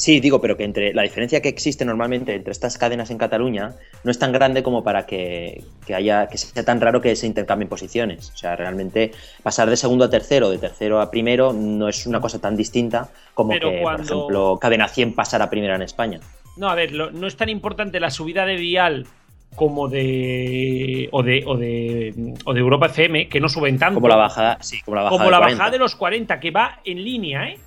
Sí, 0.00 0.18
digo, 0.18 0.40
pero 0.40 0.56
que 0.56 0.64
entre 0.64 0.94
la 0.94 1.02
diferencia 1.02 1.42
que 1.42 1.50
existe 1.50 1.84
normalmente 1.84 2.34
entre 2.34 2.52
estas 2.52 2.78
cadenas 2.78 3.10
en 3.10 3.18
Cataluña 3.18 3.74
no 4.02 4.10
es 4.10 4.18
tan 4.18 4.32
grande 4.32 4.62
como 4.62 4.82
para 4.82 5.04
que, 5.04 5.62
haya 5.94 6.26
que 6.26 6.38
sea 6.38 6.64
tan 6.64 6.80
raro 6.80 7.02
que 7.02 7.14
se 7.16 7.26
intercambien 7.26 7.68
posiciones. 7.68 8.30
O 8.30 8.36
sea, 8.38 8.56
realmente 8.56 9.12
pasar 9.42 9.68
de 9.68 9.76
segundo 9.76 10.06
a 10.06 10.08
tercero, 10.08 10.48
de 10.48 10.56
tercero 10.56 11.02
a 11.02 11.10
primero, 11.10 11.52
no 11.52 11.86
es 11.86 12.06
una 12.06 12.18
cosa 12.18 12.38
tan 12.38 12.56
distinta 12.56 13.10
como 13.34 13.52
que, 13.52 13.82
por 13.82 14.00
ejemplo, 14.00 14.58
cadena 14.58 14.88
100 14.88 15.14
pasar 15.14 15.42
a 15.42 15.50
primera 15.50 15.74
en 15.74 15.82
España. 15.82 16.18
No, 16.56 16.70
a 16.70 16.74
ver, 16.74 16.94
no 16.94 17.26
es 17.26 17.36
tan 17.36 17.50
importante 17.50 18.00
la 18.00 18.10
subida 18.10 18.46
de 18.46 18.56
Vial 18.56 19.06
como 19.54 19.88
de 19.88 21.10
o 21.12 21.22
de, 21.22 21.42
o 21.44 21.58
de 21.58 22.34
o 22.46 22.54
de 22.54 22.60
Europa 22.60 22.86
FM 22.86 23.28
que 23.28 23.38
no 23.38 23.50
suben 23.50 23.78
tanto 23.78 23.96
como 23.96 24.08
la 24.08 24.14
bajada 24.14 24.58
sí 24.60 24.80
como 24.82 24.94
la 24.94 25.02
bajada, 25.02 25.18
como 25.18 25.30
la 25.30 25.40
bajada 25.40 25.70
de 25.70 25.78
los 25.78 25.96
40 25.96 26.38
que 26.38 26.52
va 26.52 26.78
en 26.84 27.02
línea 27.02 27.48
eh 27.48 27.58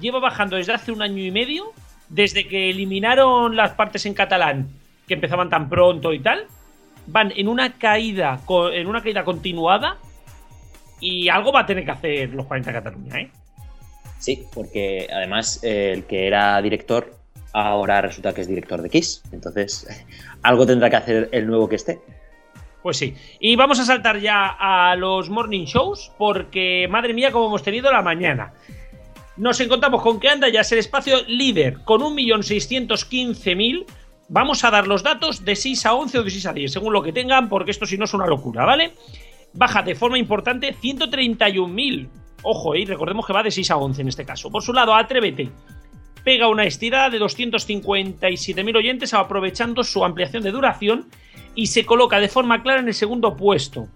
lleva 0.00 0.20
bajando 0.20 0.56
desde 0.56 0.72
hace 0.72 0.92
un 0.92 1.02
año 1.02 1.22
y 1.22 1.30
medio, 1.30 1.72
desde 2.08 2.46
que 2.46 2.70
eliminaron 2.70 3.56
las 3.56 3.72
partes 3.72 4.06
en 4.06 4.14
catalán 4.14 4.68
que 5.06 5.14
empezaban 5.14 5.48
tan 5.48 5.68
pronto 5.68 6.12
y 6.12 6.20
tal, 6.20 6.46
van 7.06 7.32
en 7.34 7.48
una 7.48 7.78
caída, 7.78 8.40
en 8.72 8.86
una 8.86 9.02
caída 9.02 9.24
continuada 9.24 9.96
y 11.00 11.28
algo 11.28 11.52
va 11.52 11.60
a 11.60 11.66
tener 11.66 11.84
que 11.84 11.90
hacer 11.90 12.30
los 12.30 12.46
40 12.46 12.72
Cataluña, 12.72 13.20
¿eh? 13.20 13.30
Sí, 14.18 14.44
porque 14.52 15.08
además 15.12 15.60
eh, 15.62 15.92
el 15.94 16.04
que 16.04 16.26
era 16.26 16.60
director 16.60 17.14
ahora 17.52 18.00
resulta 18.02 18.34
que 18.34 18.42
es 18.42 18.48
director 18.48 18.82
de 18.82 18.90
Kiss, 18.90 19.22
entonces 19.32 19.86
algo 20.42 20.66
tendrá 20.66 20.90
que 20.90 20.96
hacer 20.96 21.28
el 21.32 21.46
nuevo 21.46 21.68
que 21.68 21.76
esté. 21.76 21.98
Pues 22.82 22.96
sí. 22.96 23.14
Y 23.40 23.56
vamos 23.56 23.80
a 23.80 23.84
saltar 23.84 24.20
ya 24.20 24.56
a 24.58 24.94
los 24.96 25.28
morning 25.30 25.64
shows 25.64 26.12
porque, 26.16 26.86
madre 26.88 27.12
mía, 27.12 27.32
como 27.32 27.46
hemos 27.46 27.62
tenido 27.62 27.90
la 27.90 28.02
mañana 28.02 28.52
nos 29.38 29.60
encontramos 29.60 30.02
con 30.02 30.20
que 30.20 30.28
anda 30.28 30.48
ya 30.48 30.60
es 30.60 30.72
el 30.72 30.78
espacio 30.78 31.18
líder 31.26 31.78
con 31.84 32.02
1.615.000. 32.02 33.86
Vamos 34.28 34.64
a 34.64 34.70
dar 34.70 34.86
los 34.86 35.02
datos 35.02 35.44
de 35.44 35.56
6 35.56 35.86
a 35.86 35.94
11 35.94 36.18
o 36.18 36.22
de 36.22 36.30
6 36.30 36.46
a 36.46 36.52
10, 36.52 36.72
según 36.72 36.92
lo 36.92 37.02
que 37.02 37.12
tengan, 37.12 37.48
porque 37.48 37.70
esto 37.70 37.86
si 37.86 37.96
no 37.96 38.04
es 38.04 38.14
una 38.14 38.26
locura, 38.26 38.64
¿vale? 38.64 38.92
Baja 39.54 39.82
de 39.82 39.94
forma 39.94 40.18
importante 40.18 40.74
131.000. 40.74 42.08
Ojo, 42.42 42.74
y 42.74 42.84
recordemos 42.84 43.26
que 43.26 43.32
va 43.32 43.42
de 43.42 43.50
6 43.50 43.70
a 43.70 43.76
11 43.76 44.02
en 44.02 44.08
este 44.08 44.24
caso. 44.24 44.50
Por 44.50 44.62
su 44.62 44.72
lado, 44.72 44.94
Atrévete 44.94 45.50
pega 46.24 46.48
una 46.48 46.64
estirada 46.64 47.08
de 47.08 47.20
257.000 47.20 48.76
oyentes 48.76 49.14
aprovechando 49.14 49.82
su 49.82 50.04
ampliación 50.04 50.42
de 50.42 50.50
duración 50.50 51.08
y 51.54 51.68
se 51.68 51.86
coloca 51.86 52.20
de 52.20 52.28
forma 52.28 52.62
clara 52.62 52.80
en 52.80 52.88
el 52.88 52.94
segundo 52.94 53.34
puesto. 53.34 53.88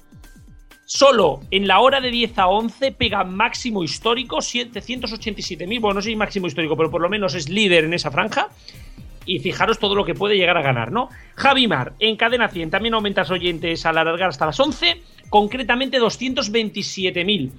Solo 0.95 1.40
en 1.51 1.66
la 1.66 1.80
hora 1.80 2.03
de 2.03 2.11
10 2.11 2.38
a 2.38 2.49
11 2.49 2.93
pega 2.93 3.24
máximo 3.24 3.82
histórico, 3.82 4.36
787.000. 4.36 5.80
Bueno, 5.80 5.95
no 5.95 6.03
sé 6.03 6.11
si 6.11 6.16
máximo 6.16 6.49
histórico, 6.49 6.76
pero 6.76 6.90
por 6.90 7.01
lo 7.01 7.09
menos 7.09 7.34
es 7.34 7.49
líder 7.49 7.84
en 7.84 7.95
esa 7.95 8.11
franja. 8.11 8.49
Y 9.24 9.38
fijaros 9.38 9.78
todo 9.78 9.95
lo 9.95 10.05
que 10.05 10.14
puede 10.14 10.36
llegar 10.36 10.59
a 10.59 10.62
ganar, 10.62 10.93
¿no? 10.93 11.09
Javimar, 11.34 11.95
en 11.99 12.16
cadena 12.16 12.49
100, 12.49 12.68
también 12.68 12.93
aumentas 12.93 13.30
oyentes 13.30 13.86
al 13.86 13.97
alargar 13.97 14.28
hasta 14.28 14.45
las 14.45 14.61
11, 14.61 15.01
concretamente 15.30 15.99
227.000. 15.99 17.51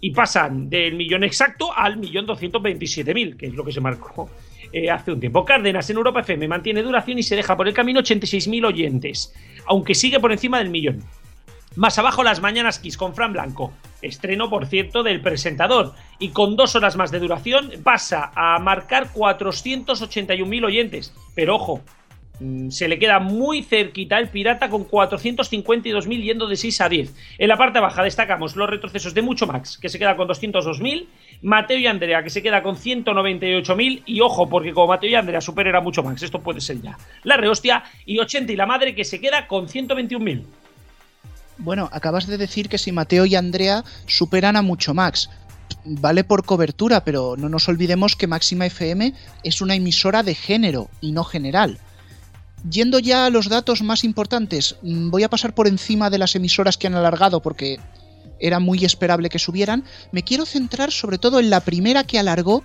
Y 0.00 0.10
pasan 0.12 0.70
del 0.70 0.94
millón 0.94 1.24
exacto 1.24 1.76
al 1.76 1.98
millón 1.98 2.26
227.000, 2.26 3.36
que 3.36 3.48
es 3.48 3.52
lo 3.52 3.66
que 3.66 3.72
se 3.72 3.82
marcó 3.82 4.30
eh, 4.72 4.88
hace 4.88 5.12
un 5.12 5.20
tiempo. 5.20 5.44
Cárdenas 5.44 5.90
en 5.90 5.98
Europa 5.98 6.20
FM 6.20 6.48
mantiene 6.48 6.82
duración 6.82 7.18
y 7.18 7.22
se 7.22 7.36
deja 7.36 7.54
por 7.54 7.68
el 7.68 7.74
camino 7.74 8.00
86.000 8.00 8.64
oyentes, 8.66 9.34
aunque 9.66 9.94
sigue 9.94 10.18
por 10.20 10.32
encima 10.32 10.56
del 10.56 10.70
millón. 10.70 11.04
Más 11.76 11.98
abajo 11.98 12.24
las 12.24 12.40
mañanas 12.40 12.80
Kiss 12.80 12.96
con 12.96 13.14
Fran 13.14 13.32
Blanco. 13.32 13.72
Estreno, 14.02 14.50
por 14.50 14.66
cierto, 14.66 15.04
del 15.04 15.20
presentador. 15.20 15.94
Y 16.18 16.30
con 16.30 16.56
dos 16.56 16.74
horas 16.74 16.96
más 16.96 17.12
de 17.12 17.20
duración 17.20 17.70
pasa 17.84 18.32
a 18.34 18.58
marcar 18.58 19.12
481.000 19.12 20.64
oyentes. 20.64 21.14
Pero 21.36 21.54
ojo, 21.54 21.80
mm, 22.40 22.70
se 22.70 22.88
le 22.88 22.98
queda 22.98 23.20
muy 23.20 23.62
cerquita 23.62 24.18
el 24.18 24.30
pirata 24.30 24.68
con 24.68 24.84
452.000 24.84 26.22
yendo 26.22 26.48
de 26.48 26.56
6 26.56 26.80
a 26.80 26.88
10. 26.88 27.14
En 27.38 27.48
la 27.48 27.56
parte 27.56 27.78
baja 27.78 28.02
destacamos 28.02 28.56
los 28.56 28.68
retrocesos 28.68 29.14
de 29.14 29.22
Mucho 29.22 29.46
Max, 29.46 29.78
que 29.78 29.88
se 29.88 29.98
queda 30.00 30.16
con 30.16 30.26
202.000, 30.26 31.06
Mateo 31.42 31.78
y 31.78 31.86
Andrea, 31.86 32.24
que 32.24 32.30
se 32.30 32.42
queda 32.42 32.64
con 32.64 32.76
198.000, 32.76 34.02
y 34.06 34.20
ojo, 34.20 34.48
porque 34.48 34.72
como 34.72 34.88
Mateo 34.88 35.10
y 35.10 35.14
Andrea 35.14 35.40
supera 35.40 35.78
a 35.78 35.80
Mucho 35.80 36.02
Max, 36.02 36.22
esto 36.22 36.40
puede 36.40 36.60
ser 36.60 36.80
ya 36.82 36.98
la 37.22 37.36
rehostia, 37.36 37.84
y 38.04 38.18
80 38.18 38.52
y 38.52 38.56
la 38.56 38.66
madre, 38.66 38.94
que 38.94 39.04
se 39.04 39.20
queda 39.20 39.46
con 39.46 39.68
121.000. 39.68 40.44
Bueno, 41.60 41.90
acabas 41.92 42.26
de 42.26 42.38
decir 42.38 42.70
que 42.70 42.78
si 42.78 42.90
Mateo 42.90 43.26
y 43.26 43.34
Andrea 43.36 43.84
superan 44.06 44.56
a 44.56 44.62
mucho 44.62 44.94
Max. 44.94 45.28
Vale 45.84 46.24
por 46.24 46.44
cobertura, 46.44 47.04
pero 47.04 47.36
no 47.36 47.48
nos 47.50 47.68
olvidemos 47.68 48.16
que 48.16 48.26
Máxima 48.26 48.66
FM 48.66 49.12
es 49.44 49.60
una 49.60 49.74
emisora 49.74 50.22
de 50.22 50.34
género 50.34 50.88
y 51.02 51.12
no 51.12 51.22
general. 51.22 51.78
Yendo 52.68 52.98
ya 52.98 53.26
a 53.26 53.30
los 53.30 53.48
datos 53.48 53.82
más 53.82 54.04
importantes, 54.04 54.76
mm, 54.82 55.10
voy 55.10 55.22
a 55.22 55.30
pasar 55.30 55.54
por 55.54 55.68
encima 55.68 56.08
de 56.08 56.18
las 56.18 56.34
emisoras 56.34 56.78
que 56.78 56.86
han 56.86 56.94
alargado 56.94 57.40
porque 57.40 57.78
era 58.38 58.58
muy 58.58 58.84
esperable 58.84 59.28
que 59.28 59.38
subieran. 59.38 59.84
Me 60.12 60.22
quiero 60.22 60.46
centrar 60.46 60.90
sobre 60.90 61.18
todo 61.18 61.40
en 61.40 61.50
la 61.50 61.60
primera 61.60 62.04
que 62.04 62.18
alargó, 62.18 62.64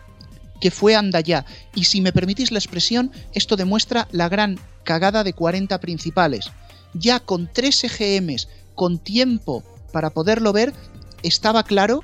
que 0.61 0.71
fue 0.71 0.95
Andaya. 0.95 1.45
Y 1.73 1.83
si 1.83 1.99
me 1.99 2.13
permitís 2.13 2.51
la 2.51 2.59
expresión, 2.59 3.11
esto 3.33 3.57
demuestra 3.57 4.07
la 4.11 4.29
gran 4.29 4.57
cagada 4.85 5.25
de 5.25 5.33
40 5.33 5.79
principales. 5.81 6.51
Ya 6.93 7.19
con 7.19 7.49
3 7.51 7.83
EGMs 7.83 8.47
con 8.75 8.99
tiempo 8.99 9.63
para 9.91 10.11
poderlo 10.11 10.53
ver, 10.53 10.73
estaba 11.23 11.63
claro 11.63 12.03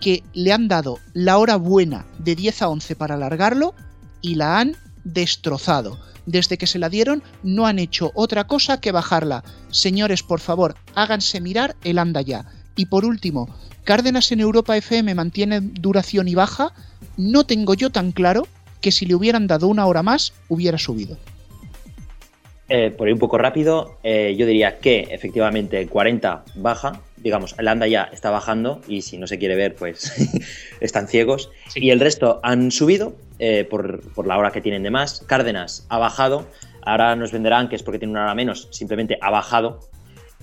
que 0.00 0.24
le 0.34 0.52
han 0.52 0.68
dado 0.68 0.98
la 1.12 1.38
hora 1.38 1.56
buena 1.56 2.06
de 2.18 2.34
10 2.34 2.62
a 2.62 2.68
11 2.68 2.96
para 2.96 3.14
alargarlo 3.14 3.74
y 4.20 4.34
la 4.34 4.58
han 4.58 4.76
destrozado. 5.04 5.98
Desde 6.26 6.58
que 6.58 6.66
se 6.66 6.78
la 6.78 6.88
dieron 6.88 7.22
no 7.42 7.66
han 7.66 7.78
hecho 7.78 8.10
otra 8.14 8.46
cosa 8.46 8.80
que 8.80 8.90
bajarla. 8.92 9.44
Señores, 9.70 10.22
por 10.22 10.40
favor, 10.40 10.74
háganse 10.94 11.40
mirar 11.40 11.76
el 11.84 11.98
anda 11.98 12.20
ya. 12.20 12.46
Y 12.74 12.86
por 12.86 13.04
último, 13.04 13.48
Cárdenas 13.86 14.32
en 14.32 14.40
Europa 14.40 14.76
FM 14.76 15.14
mantiene 15.14 15.60
duración 15.60 16.26
y 16.26 16.34
baja. 16.34 16.72
No 17.16 17.44
tengo 17.44 17.74
yo 17.74 17.90
tan 17.90 18.10
claro 18.10 18.48
que 18.80 18.90
si 18.90 19.06
le 19.06 19.14
hubieran 19.14 19.46
dado 19.46 19.68
una 19.68 19.86
hora 19.86 20.02
más, 20.02 20.32
hubiera 20.48 20.76
subido. 20.76 21.16
Eh, 22.68 22.90
por 22.90 23.06
ir 23.06 23.14
un 23.14 23.20
poco 23.20 23.38
rápido, 23.38 23.96
eh, 24.02 24.34
yo 24.36 24.44
diría 24.44 24.78
que 24.78 25.06
efectivamente 25.10 25.86
40 25.86 26.44
baja, 26.56 27.00
digamos, 27.16 27.54
el 27.58 27.68
anda 27.68 27.86
ya 27.86 28.10
está 28.12 28.30
bajando 28.30 28.80
y 28.88 29.02
si 29.02 29.18
no 29.18 29.28
se 29.28 29.38
quiere 29.38 29.54
ver, 29.54 29.76
pues 29.76 30.12
están 30.80 31.06
ciegos. 31.06 31.50
Y 31.76 31.90
el 31.90 32.00
resto 32.00 32.40
han 32.42 32.72
subido 32.72 33.14
eh, 33.38 33.64
por, 33.70 34.00
por, 34.14 34.26
la 34.26 34.36
hora 34.36 34.50
que 34.50 34.60
tienen 34.60 34.82
de 34.82 34.90
más. 34.90 35.20
Cárdenas 35.28 35.86
ha 35.90 35.98
bajado, 35.98 36.48
ahora 36.82 37.14
nos 37.14 37.30
venderán 37.30 37.68
que 37.68 37.76
es 37.76 37.84
porque 37.84 38.00
tiene 38.00 38.10
una 38.10 38.24
hora 38.24 38.34
menos, 38.34 38.66
simplemente 38.72 39.16
ha 39.20 39.30
bajado. 39.30 39.78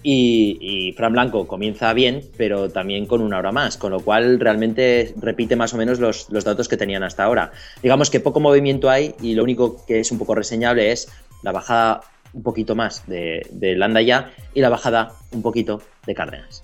Y, 0.05 0.57
y, 0.59 0.93
Fran 0.93 1.13
Blanco 1.13 1.47
comienza 1.47 1.93
bien, 1.93 2.23
pero 2.37 2.69
también 2.69 3.05
con 3.05 3.21
una 3.21 3.37
hora 3.37 3.53
más, 3.53 3.77
con 3.77 3.91
lo 3.91 4.01
cual 4.01 4.37
realmente 4.37 5.13
repite 5.17 5.55
más 5.55 5.73
o 5.73 5.77
menos 5.77 5.99
los, 5.99 6.29
los 6.29 6.43
datos 6.43 6.67
que 6.67 6.75
tenían 6.75 7.03
hasta 7.03 7.23
ahora. 7.23 7.53
Digamos 7.81 8.09
que 8.09 8.19
poco 8.19 8.41
movimiento 8.41 8.89
hay 8.89 9.15
y 9.21 9.33
lo 9.33 9.43
único 9.43 9.85
que 9.85 10.01
es 10.01 10.11
un 10.11 10.17
poco 10.17 10.35
reseñable 10.35 10.91
es 10.91 11.09
la 11.41 11.53
bajada 11.53 12.01
un 12.33 12.43
poquito 12.43 12.75
más 12.75 13.07
de, 13.07 13.45
de 13.51 13.75
Landa 13.75 14.01
ya 14.01 14.31
y 14.53 14.61
la 14.61 14.69
bajada 14.69 15.13
un 15.31 15.41
poquito 15.41 15.81
de 16.05 16.15
Cárdenas. 16.15 16.63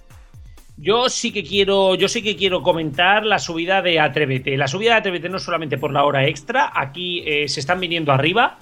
Yo 0.82 1.10
sí 1.10 1.34
que 1.34 1.44
quiero, 1.44 1.96
yo 1.96 2.08
sí 2.08 2.22
que 2.22 2.38
quiero 2.38 2.64
comentar 2.64 3.26
la 3.26 3.38
subida 3.38 3.82
de 3.82 4.00
Atrévete. 4.00 4.56
La 4.56 4.70
subida 4.70 4.92
de 4.92 4.98
Atrévete 5.00 5.28
no 5.28 5.36
es 5.36 5.44
solamente 5.44 5.78
por 5.78 5.92
la 5.92 6.06
hora 6.06 6.26
extra, 6.26 6.72
aquí 6.74 7.22
eh, 7.26 7.50
se 7.50 7.60
están 7.60 7.82
viniendo 7.82 8.14
arriba. 8.14 8.58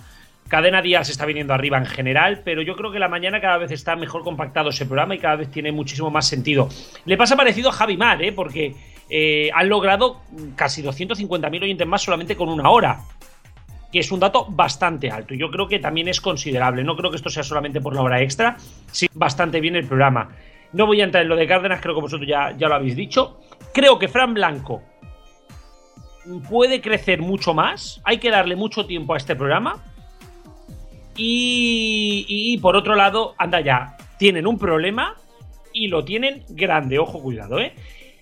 Cadena 0.47 0.81
Díaz 0.81 1.09
está 1.09 1.25
viniendo 1.25 1.53
arriba 1.53 1.77
en 1.77 1.85
general, 1.85 2.41
pero 2.43 2.61
yo 2.61 2.75
creo 2.75 2.91
que 2.91 2.97
la 2.97 3.09
mañana 3.09 3.39
cada 3.39 3.57
vez 3.57 3.69
está 3.69 3.95
mejor 3.95 4.23
compactado 4.23 4.69
ese 4.69 4.85
programa 4.85 5.13
y 5.13 5.19
cada 5.19 5.35
vez 5.35 5.51
tiene 5.51 5.71
muchísimo 5.71 6.09
más 6.09 6.27
sentido. 6.27 6.69
Le 7.05 7.17
pasa 7.17 7.35
parecido 7.35 7.69
a 7.69 7.73
Javi 7.73 7.97
Mar, 7.97 8.23
¿eh? 8.23 8.31
porque 8.31 8.73
eh, 9.09 9.51
han 9.53 9.69
logrado 9.69 10.21
casi 10.55 10.81
250.000 10.81 11.63
oyentes 11.63 11.85
más 11.85 12.01
solamente 12.01 12.35
con 12.35 12.49
una 12.49 12.69
hora 12.69 13.01
que 13.91 13.99
es 13.99 14.11
un 14.11 14.19
dato 14.19 14.45
bastante 14.49 15.09
alto. 15.09 15.33
y 15.33 15.39
Yo 15.39 15.49
creo 15.49 15.67
que 15.67 15.79
también 15.79 16.07
es 16.07 16.21
considerable. 16.21 16.83
No 16.83 16.95
creo 16.95 17.09
que 17.09 17.17
esto 17.17 17.29
sea 17.29 17.43
solamente 17.43 17.81
por 17.81 17.95
la 17.95 18.01
hora 18.01 18.21
extra, 18.21 18.57
sí, 18.91 19.07
bastante 19.13 19.61
bien 19.61 19.75
el 19.75 19.87
programa. 19.87 20.29
No 20.73 20.85
voy 20.85 21.01
a 21.01 21.05
entrar 21.05 21.23
en 21.23 21.29
lo 21.29 21.35
de 21.35 21.47
Cárdenas, 21.47 21.81
creo 21.81 21.95
que 21.95 22.01
vosotros 22.01 22.27
ya, 22.27 22.51
ya 22.57 22.67
lo 22.67 22.75
habéis 22.75 22.95
dicho. 22.95 23.39
Creo 23.73 23.97
que 23.97 24.07
Fran 24.07 24.33
Blanco 24.33 24.83
puede 26.49 26.81
crecer 26.81 27.21
mucho 27.21 27.53
más. 27.53 28.01
Hay 28.03 28.17
que 28.17 28.29
darle 28.29 28.55
mucho 28.55 28.85
tiempo 28.85 29.13
a 29.13 29.17
este 29.17 29.35
programa. 29.35 29.83
Y, 31.15 32.25
y, 32.27 32.57
por 32.59 32.75
otro 32.75 32.95
lado, 32.95 33.33
anda 33.39 33.59
ya, 33.59 33.97
tienen 34.19 34.45
un 34.45 34.59
problema 34.59 35.15
y 35.73 35.87
lo 35.87 36.03
tienen 36.03 36.43
grande. 36.49 36.99
Ojo, 36.99 37.21
cuidado, 37.21 37.59
¿eh? 37.59 37.73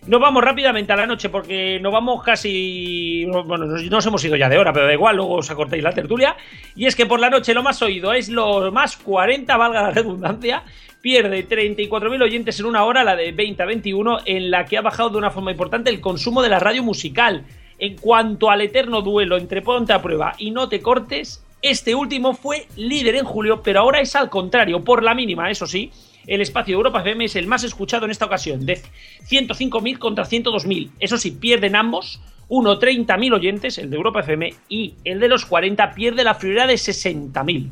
Nos 0.08 0.22
vamos 0.22 0.44
rápidamente 0.44 0.94
a 0.94 0.98
la 0.98 1.08
noche 1.08 1.30
porque 1.30 1.80
nos 1.80 1.92
vamos 1.92 2.22
casi. 2.22 3.26
Bueno, 3.26 3.66
nos, 3.66 4.06
hemos 4.06 4.24
ido 4.24 4.36
ya 4.36 4.48
de 4.48 4.58
hora, 4.60 4.72
pero 4.72 4.86
da 4.86 4.94
igual, 4.94 5.16
luego 5.16 5.34
os 5.34 5.50
acortéis 5.50 5.84
la 5.84 5.94
tertulia. 5.94 6.38
Y 6.76 6.86
es 6.86 6.96
que 6.96 7.08
por 7.08 7.20
la 7.20 7.32
noche 7.32 7.56
lo 7.56 7.64
más 7.64 7.82
oído 7.82 8.14
es 8.14 8.30
lo 8.30 8.72
más 8.72 8.98
40, 8.98 9.58
valga 9.58 9.82
la 9.82 9.92
redundancia. 9.92 10.62
Pierde 11.02 11.48
34.000 11.48 12.22
oyentes 12.22 12.60
en 12.60 12.68
una 12.68 12.84
hora, 12.84 13.04
la 13.04 13.16
de 13.16 13.32
20 13.32 13.64
a 13.64 13.66
21, 13.66 14.20
en 14.26 14.52
la 14.52 14.66
que 14.66 14.78
ha 14.78 14.82
bajado 14.82 15.10
de 15.10 15.18
una 15.18 15.32
forma 15.32 15.52
importante 15.52 15.90
el 15.90 16.02
consumo 16.02 16.44
de 16.44 16.50
la 16.50 16.60
radio 16.60 16.84
musical. 16.84 17.44
En 17.80 17.98
cuanto 17.98 18.52
al 18.52 18.62
eterno 18.62 19.02
duelo 19.02 19.38
entre 19.38 19.64
Ponte 19.64 19.92
a 19.92 20.04
Prueba 20.04 20.36
y 20.38 20.52
No 20.52 20.70
Te 20.70 20.82
Cortes, 20.82 21.44
este 21.64 21.96
último 21.96 22.36
fue 22.36 22.68
líder 22.78 23.16
en 23.16 23.26
julio, 23.26 23.64
pero 23.64 23.80
ahora 23.80 24.02
es 24.02 24.16
al 24.16 24.30
contrario, 24.30 24.84
por 24.84 25.02
la 25.02 25.16
mínima, 25.16 25.50
eso 25.50 25.66
sí 25.66 25.92
el 26.28 26.42
espacio 26.42 26.74
de 26.74 26.78
Europa 26.78 27.02
FM 27.02 27.26
es 27.26 27.36
el 27.36 27.48
más 27.48 27.64
escuchado 27.64 28.06
en 28.06 28.12
esta 28.12 28.26
ocasión, 28.26 28.66
de 28.66 28.82
105.000 29.30 29.98
contra 29.98 30.26
102.000. 30.26 30.92
Eso 31.00 31.18
sí, 31.18 31.32
pierden 31.32 31.76
ambos, 31.76 32.20
uno 32.48 32.80
30.000 32.80 33.34
oyentes, 33.34 33.78
el 33.78 33.90
de 33.90 33.96
Europa 33.96 34.22
FM, 34.22 34.54
y 34.70 34.96
el 35.04 35.20
de 35.20 35.28
los 35.28 35.46
40 35.46 35.94
pierde 35.94 36.24
la 36.24 36.38
prioridad 36.38 36.68
de 36.68 36.76
60.000. 36.76 37.72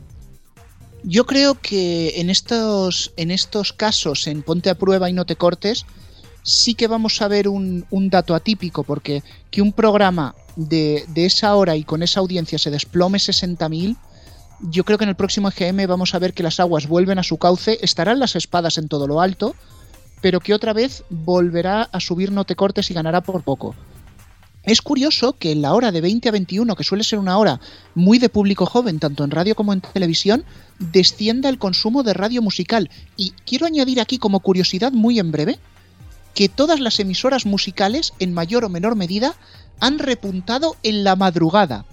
Yo 1.04 1.26
creo 1.26 1.56
que 1.56 2.22
en 2.22 2.30
estos, 2.30 3.14
en 3.18 3.30
estos 3.30 3.74
casos, 3.74 4.28
en 4.28 4.41
Ponte 4.41 4.70
a 4.70 4.76
Prueba 4.76 5.10
y 5.10 5.14
No 5.14 5.26
Te 5.26 5.36
Cortes, 5.36 5.86
sí 6.43 6.76
que 6.76 6.88
vamos 6.88 7.22
a 7.22 7.28
ver 7.28 7.47
un, 7.47 7.86
un 7.89 8.10
dato 8.10 8.36
atípico, 8.36 8.84
porque 8.84 9.22
que 9.51 9.62
un 9.62 9.74
programa 9.74 10.36
de, 10.56 11.04
de, 11.10 11.26
esa 11.26 11.56
hora 11.56 11.76
y 11.76 11.84
con 11.84 12.04
esa 12.04 12.20
audiencia 12.20 12.58
se 12.58 12.72
desplome 12.72 13.18
60.000 13.18 13.97
yo 14.70 14.86
creo 14.86 14.97
que 14.97 15.03
en 15.03 15.09
el 15.09 15.16
próximo 15.16 15.49
EGM 15.49 15.88
vamos 15.88 16.16
a 16.16 16.20
ver 16.20 16.34
que 16.34 16.43
las 16.43 16.59
aguas 16.59 16.88
vuelven 16.88 17.20
a 17.20 17.24
su 17.24 17.38
cauce, 17.38 17.80
estarán 17.82 18.20
las 18.20 18.36
espadas 18.36 18.78
en 18.78 18.88
todo 18.88 19.07
lo 19.07 19.22
alto, 19.22 19.55
pero 20.22 20.39
que 20.39 20.53
otra 20.53 20.74
vez 20.74 21.03
volverá 21.09 21.84
a 21.84 21.99
subir 21.99 22.32
no 22.32 22.45
te 22.45 22.55
cortes 22.55 22.89
y 22.89 22.93
ganará 22.93 23.22
por 23.22 23.43
poco. 23.43 23.76
Es 24.64 24.82
curioso 24.82 25.34
que 25.34 25.51
en 25.51 25.61
la 25.61 25.74
hora 25.74 25.91
de 25.91 25.99
20 25.99 26.30
a 26.30 26.32
21, 26.32 26.76
que 26.78 26.86
suele 26.86 27.03
ser 27.03 27.20
una 27.20 27.38
hora 27.38 27.59
muy 27.95 28.18
de 28.18 28.30
público 28.30 28.66
joven, 28.66 28.99
tanto 28.99 29.26
en 29.26 29.32
radio 29.32 29.55
como 29.55 29.74
en 29.74 29.82
televisión, 29.82 30.45
descienda 30.80 31.49
el 31.49 31.57
consumo 31.57 32.03
de 32.03 32.14
radio 32.14 32.41
musical. 32.41 32.89
Y 33.18 33.32
quiero 33.45 33.66
añadir 33.66 33.99
aquí 33.99 34.18
como 34.18 34.39
curiosidad 34.39 34.93
muy 34.93 35.20
en 35.20 35.34
breve, 35.34 35.59
que 36.34 36.47
todas 36.47 36.80
las 36.80 36.97
emisoras 37.01 37.45
musicales, 37.45 38.14
en 38.20 38.34
mayor 38.34 38.64
o 38.64 38.70
menor 38.70 38.95
medida, 38.95 39.36
han 39.82 39.99
repuntado 39.99 40.78
en 40.84 41.03
la 41.03 41.18
madrugada. 41.18 41.86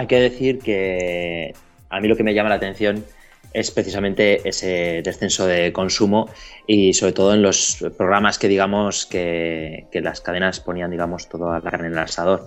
Hay 0.00 0.06
que 0.06 0.18
decir 0.18 0.60
que 0.60 1.54
a 1.90 2.00
mí 2.00 2.08
lo 2.08 2.16
que 2.16 2.22
me 2.22 2.32
llama 2.32 2.48
la 2.48 2.54
atención 2.54 3.04
es 3.52 3.70
precisamente 3.70 4.48
ese 4.48 5.02
descenso 5.04 5.46
de 5.46 5.74
consumo 5.74 6.30
y 6.66 6.94
sobre 6.94 7.12
todo 7.12 7.34
en 7.34 7.42
los 7.42 7.84
programas 7.98 8.38
que 8.38 8.48
digamos 8.48 9.04
que, 9.04 9.88
las 9.92 10.22
cadenas 10.22 10.60
ponían 10.60 10.90
digamos 10.90 11.28
toda 11.28 11.52
la 11.52 11.60
carne 11.60 11.88
en 11.88 11.92
el 11.92 11.98
asador. 11.98 12.46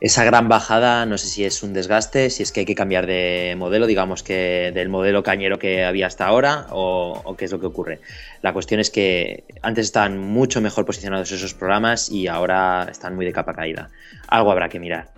Esa 0.00 0.24
gran 0.24 0.48
bajada 0.48 1.04
no 1.04 1.18
sé 1.18 1.26
si 1.26 1.44
es 1.44 1.62
un 1.62 1.74
desgaste, 1.74 2.30
si 2.30 2.42
es 2.42 2.52
que 2.52 2.60
hay 2.60 2.66
que 2.66 2.74
cambiar 2.74 3.06
de 3.06 3.54
modelo, 3.58 3.86
digamos 3.86 4.22
que 4.22 4.72
del 4.72 4.88
modelo 4.88 5.22
cañero 5.22 5.58
que 5.58 5.84
había 5.84 6.06
hasta 6.06 6.24
ahora 6.24 6.68
o, 6.70 7.20
o 7.22 7.36
qué 7.36 7.44
es 7.44 7.52
lo 7.52 7.60
que 7.60 7.66
ocurre. 7.66 8.00
La 8.40 8.54
cuestión 8.54 8.80
es 8.80 8.88
que 8.88 9.44
antes 9.60 9.84
estaban 9.84 10.16
mucho 10.16 10.62
mejor 10.62 10.86
posicionados 10.86 11.32
esos 11.32 11.52
programas 11.52 12.10
y 12.10 12.28
ahora 12.28 12.88
están 12.90 13.14
muy 13.14 13.26
de 13.26 13.32
capa 13.32 13.52
caída. 13.52 13.90
Algo 14.26 14.50
habrá 14.50 14.70
que 14.70 14.80
mirar 14.80 15.08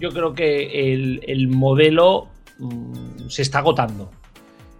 yo 0.00 0.10
creo 0.10 0.34
que 0.34 0.92
el, 0.92 1.20
el 1.26 1.48
modelo 1.48 2.28
mmm, 2.58 3.28
se 3.28 3.42
está 3.42 3.58
agotando. 3.58 4.10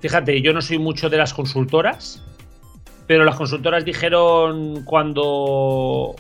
Fíjate, 0.01 0.41
yo 0.41 0.53
no 0.55 0.63
soy 0.63 0.79
mucho 0.79 1.11
de 1.11 1.19
las 1.19 1.35
consultoras, 1.35 2.25
pero 3.07 3.25
las 3.25 3.37
consultoras 3.37 3.85
dijeron 3.85 4.83
cuando, 4.85 6.17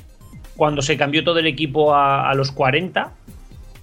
cuando 0.54 0.82
se 0.82 0.98
cambió 0.98 1.24
todo 1.24 1.38
el 1.38 1.46
equipo 1.46 1.94
a, 1.94 2.30
a 2.30 2.34
los 2.34 2.52
40, 2.52 3.12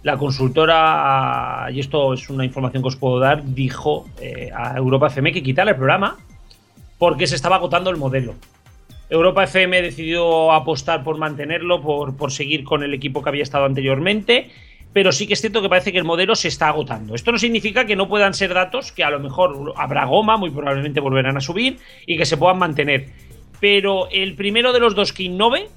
la 0.03 0.17
consultora, 0.17 1.67
y 1.73 1.79
esto 1.79 2.13
es 2.13 2.29
una 2.29 2.45
información 2.45 2.83
que 2.83 2.89
os 2.89 2.95
puedo 2.95 3.19
dar, 3.19 3.43
dijo 3.43 4.05
eh, 4.21 4.51
a 4.55 4.77
Europa 4.77 5.07
FM 5.07 5.33
que 5.33 5.41
quitara 5.43 5.71
el 5.71 5.77
programa 5.77 6.17
porque 6.99 7.27
se 7.27 7.35
estaba 7.35 7.57
agotando 7.57 7.89
el 7.89 7.97
modelo. 7.97 8.35
Europa 9.09 9.43
FM 9.43 9.81
decidió 9.81 10.51
apostar 10.51 11.03
por 11.03 11.17
mantenerlo, 11.17 11.81
por, 11.81 12.15
por 12.15 12.31
seguir 12.31 12.63
con 12.63 12.83
el 12.83 12.93
equipo 12.93 13.23
que 13.23 13.29
había 13.29 13.43
estado 13.43 13.65
anteriormente 13.65 14.51
pero 14.97 15.11
sí 15.11 15.27
que 15.27 15.35
es 15.35 15.41
cierto 15.41 15.61
que 15.61 15.69
parece 15.69 15.91
que 15.91 15.99
el 15.99 16.05
modelo 16.05 16.35
se 16.35 16.47
está 16.47 16.69
agotando. 16.69 17.13
Esto 17.13 17.31
no 17.31 17.37
significa 17.37 17.85
que 17.85 17.95
no 17.95 18.09
puedan 18.09 18.33
ser 18.33 18.51
datos 18.51 18.91
que 18.91 19.03
a 19.03 19.11
lo 19.11 19.19
mejor 19.19 19.75
habrá 19.75 20.05
goma, 20.05 20.37
muy 20.37 20.49
probablemente 20.49 20.99
volverán 20.99 21.37
a 21.37 21.39
subir 21.39 21.77
y 22.07 22.17
que 22.17 22.25
se 22.25 22.35
puedan 22.35 22.57
mantener. 22.57 23.09
Pero 23.59 24.09
el 24.09 24.33
primero 24.33 24.73
de 24.73 24.79
los 24.79 24.95
dos 24.95 25.13
que 25.13 25.21
innove, 25.21 25.67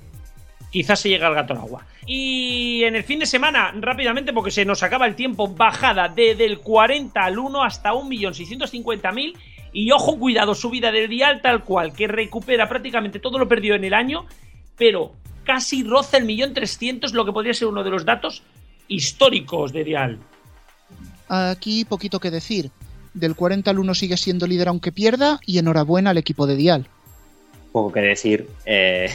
quizás 0.71 1.01
se 1.01 1.11
llegue 1.11 1.27
al 1.27 1.35
gato 1.35 1.53
al 1.53 1.59
agua. 1.59 1.85
Y 2.07 2.83
en 2.85 2.97
el 2.97 3.05
fin 3.05 3.19
de 3.19 3.27
semana, 3.27 3.75
rápidamente, 3.79 4.33
porque 4.33 4.51
se 4.51 4.65
nos 4.65 4.83
acaba 4.83 5.05
el 5.05 5.15
tiempo, 5.17 5.49
bajada 5.49 6.09
desde 6.09 6.47
el 6.47 6.61
40 6.61 7.23
al 7.23 7.39
1 7.39 7.63
hasta 7.63 7.93
1.650.000. 7.93 9.35
Y 9.75 9.91
ojo, 9.91 10.19
cuidado, 10.19 10.55
subida 10.55 10.91
del 10.91 11.11
dial 11.11 11.43
tal 11.43 11.63
cual, 11.65 11.93
que 11.93 12.09
recupera 12.09 12.71
prácticamente 12.71 13.19
todo 13.19 13.39
lo 13.39 13.47
perdido 13.47 13.75
en 13.75 13.85
el 13.85 13.93
año, 13.93 14.25
pero 14.79 15.13
casi 15.45 15.85
roza 15.85 16.17
el 16.17 16.25
millón 16.25 16.55
trescientos, 16.55 17.13
lo 17.13 17.27
que 17.27 17.33
podría 17.33 17.53
ser 17.53 17.69
uno 17.69 17.85
de 17.85 17.91
los 17.91 18.07
datos 18.07 18.45
históricos 18.91 19.73
de 19.73 19.85
Dial. 19.85 20.19
Aquí 21.29 21.87
poquito 21.87 22.21
que 22.21 22.31
decir. 22.31 22.71
Del 23.15 23.35
40 23.35 23.71
al 23.71 23.79
1 23.79 23.95
sigue 23.95 24.17
siendo 24.17 24.47
líder 24.47 24.69
aunque 24.69 24.93
pierda 24.93 25.41
y 25.47 25.59
enhorabuena 25.59 26.11
al 26.11 26.19
equipo 26.19 26.47
de 26.47 26.57
Dial. 26.57 26.87
Poco 27.73 27.93
que 27.93 28.01
decir. 28.01 28.49
Eh, 28.67 29.11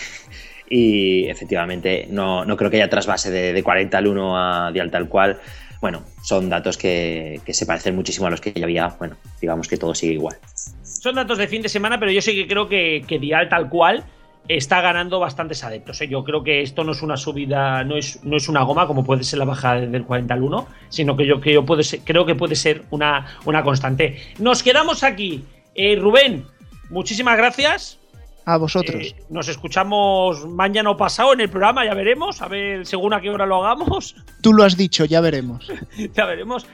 y 0.69 1.26
efectivamente 1.26 2.07
no, 2.09 2.43
no, 2.45 2.57
creo 2.57 2.71
que 2.71 2.78
haya 2.78 2.89
trasvase 2.89 3.30
de, 3.30 3.53
de 3.53 3.63
40 3.63 3.97
al 3.97 4.07
1 4.07 4.38
a 4.38 4.71
Dial 4.71 4.91
tal 4.91 5.07
cual. 5.07 5.39
Bueno, 5.82 6.03
son 6.23 6.49
datos 6.49 6.78
que, 6.78 7.41
que 7.45 7.53
se 7.53 7.65
parecen 7.65 7.95
muchísimo 7.95 8.28
a 8.28 8.30
los 8.30 8.41
que 8.41 8.53
ya 8.53 8.63
había. 8.63 8.88
Bueno, 8.97 9.17
digamos 9.39 9.67
que 9.67 9.78
todo 9.78 9.93
sigue 9.93 10.13
igual. 10.13 10.38
Son 10.84 11.15
datos 11.15 11.38
de 11.38 11.47
fin 11.47 11.61
de 11.61 11.69
semana, 11.69 11.99
pero 11.99 12.11
yo 12.11 12.21
sí 12.21 12.34
que 12.34 12.47
creo 12.47 12.67
que, 12.67 13.03
que 13.07 13.19
Dial 13.19 13.49
tal 13.49 13.69
cual 13.69 14.05
está 14.47 14.81
ganando 14.81 15.19
bastantes 15.19 15.63
adeptos. 15.63 16.01
¿eh? 16.01 16.07
Yo 16.07 16.23
creo 16.23 16.43
que 16.43 16.61
esto 16.61 16.83
no 16.83 16.91
es 16.91 17.01
una 17.01 17.17
subida, 17.17 17.83
no 17.83 17.97
es, 17.97 18.23
no 18.23 18.37
es 18.37 18.47
una 18.47 18.63
goma 18.63 18.87
como 18.87 19.03
puede 19.03 19.23
ser 19.23 19.39
la 19.39 19.45
bajada 19.45 19.81
del 19.81 20.03
40 20.03 20.33
al 20.33 20.43
1, 20.43 20.67
sino 20.89 21.15
que 21.15 21.25
yo, 21.25 21.41
que 21.41 21.53
yo 21.53 21.65
puede 21.65 21.83
ser, 21.83 22.01
creo 22.03 22.25
que 22.25 22.35
puede 22.35 22.55
ser 22.55 22.83
una, 22.91 23.25
una 23.45 23.63
constante. 23.63 24.19
Nos 24.39 24.63
quedamos 24.63 25.03
aquí. 25.03 25.43
Eh, 25.73 25.95
Rubén, 25.95 26.45
muchísimas 26.89 27.37
gracias. 27.37 27.99
A 28.45 28.57
vosotros. 28.57 29.01
Eh, 29.01 29.15
nos 29.29 29.47
escuchamos 29.47 30.45
mañana 30.47 30.91
o 30.91 30.97
pasado 30.97 31.33
en 31.33 31.41
el 31.41 31.49
programa, 31.49 31.83
ya 31.83 31.95
veremos, 31.95 32.41
a 32.43 32.47
ver 32.47 32.85
según 32.85 33.13
a 33.13 33.21
qué 33.21 33.29
hora 33.31 33.45
lo 33.47 33.65
hagamos. 33.65 34.15
Tú 34.41 34.53
lo 34.53 34.63
has 34.63 34.77
dicho, 34.77 35.05
ya 35.05 35.19
veremos. 35.19 35.67
ya 36.13 36.25
veremos. 36.25 36.67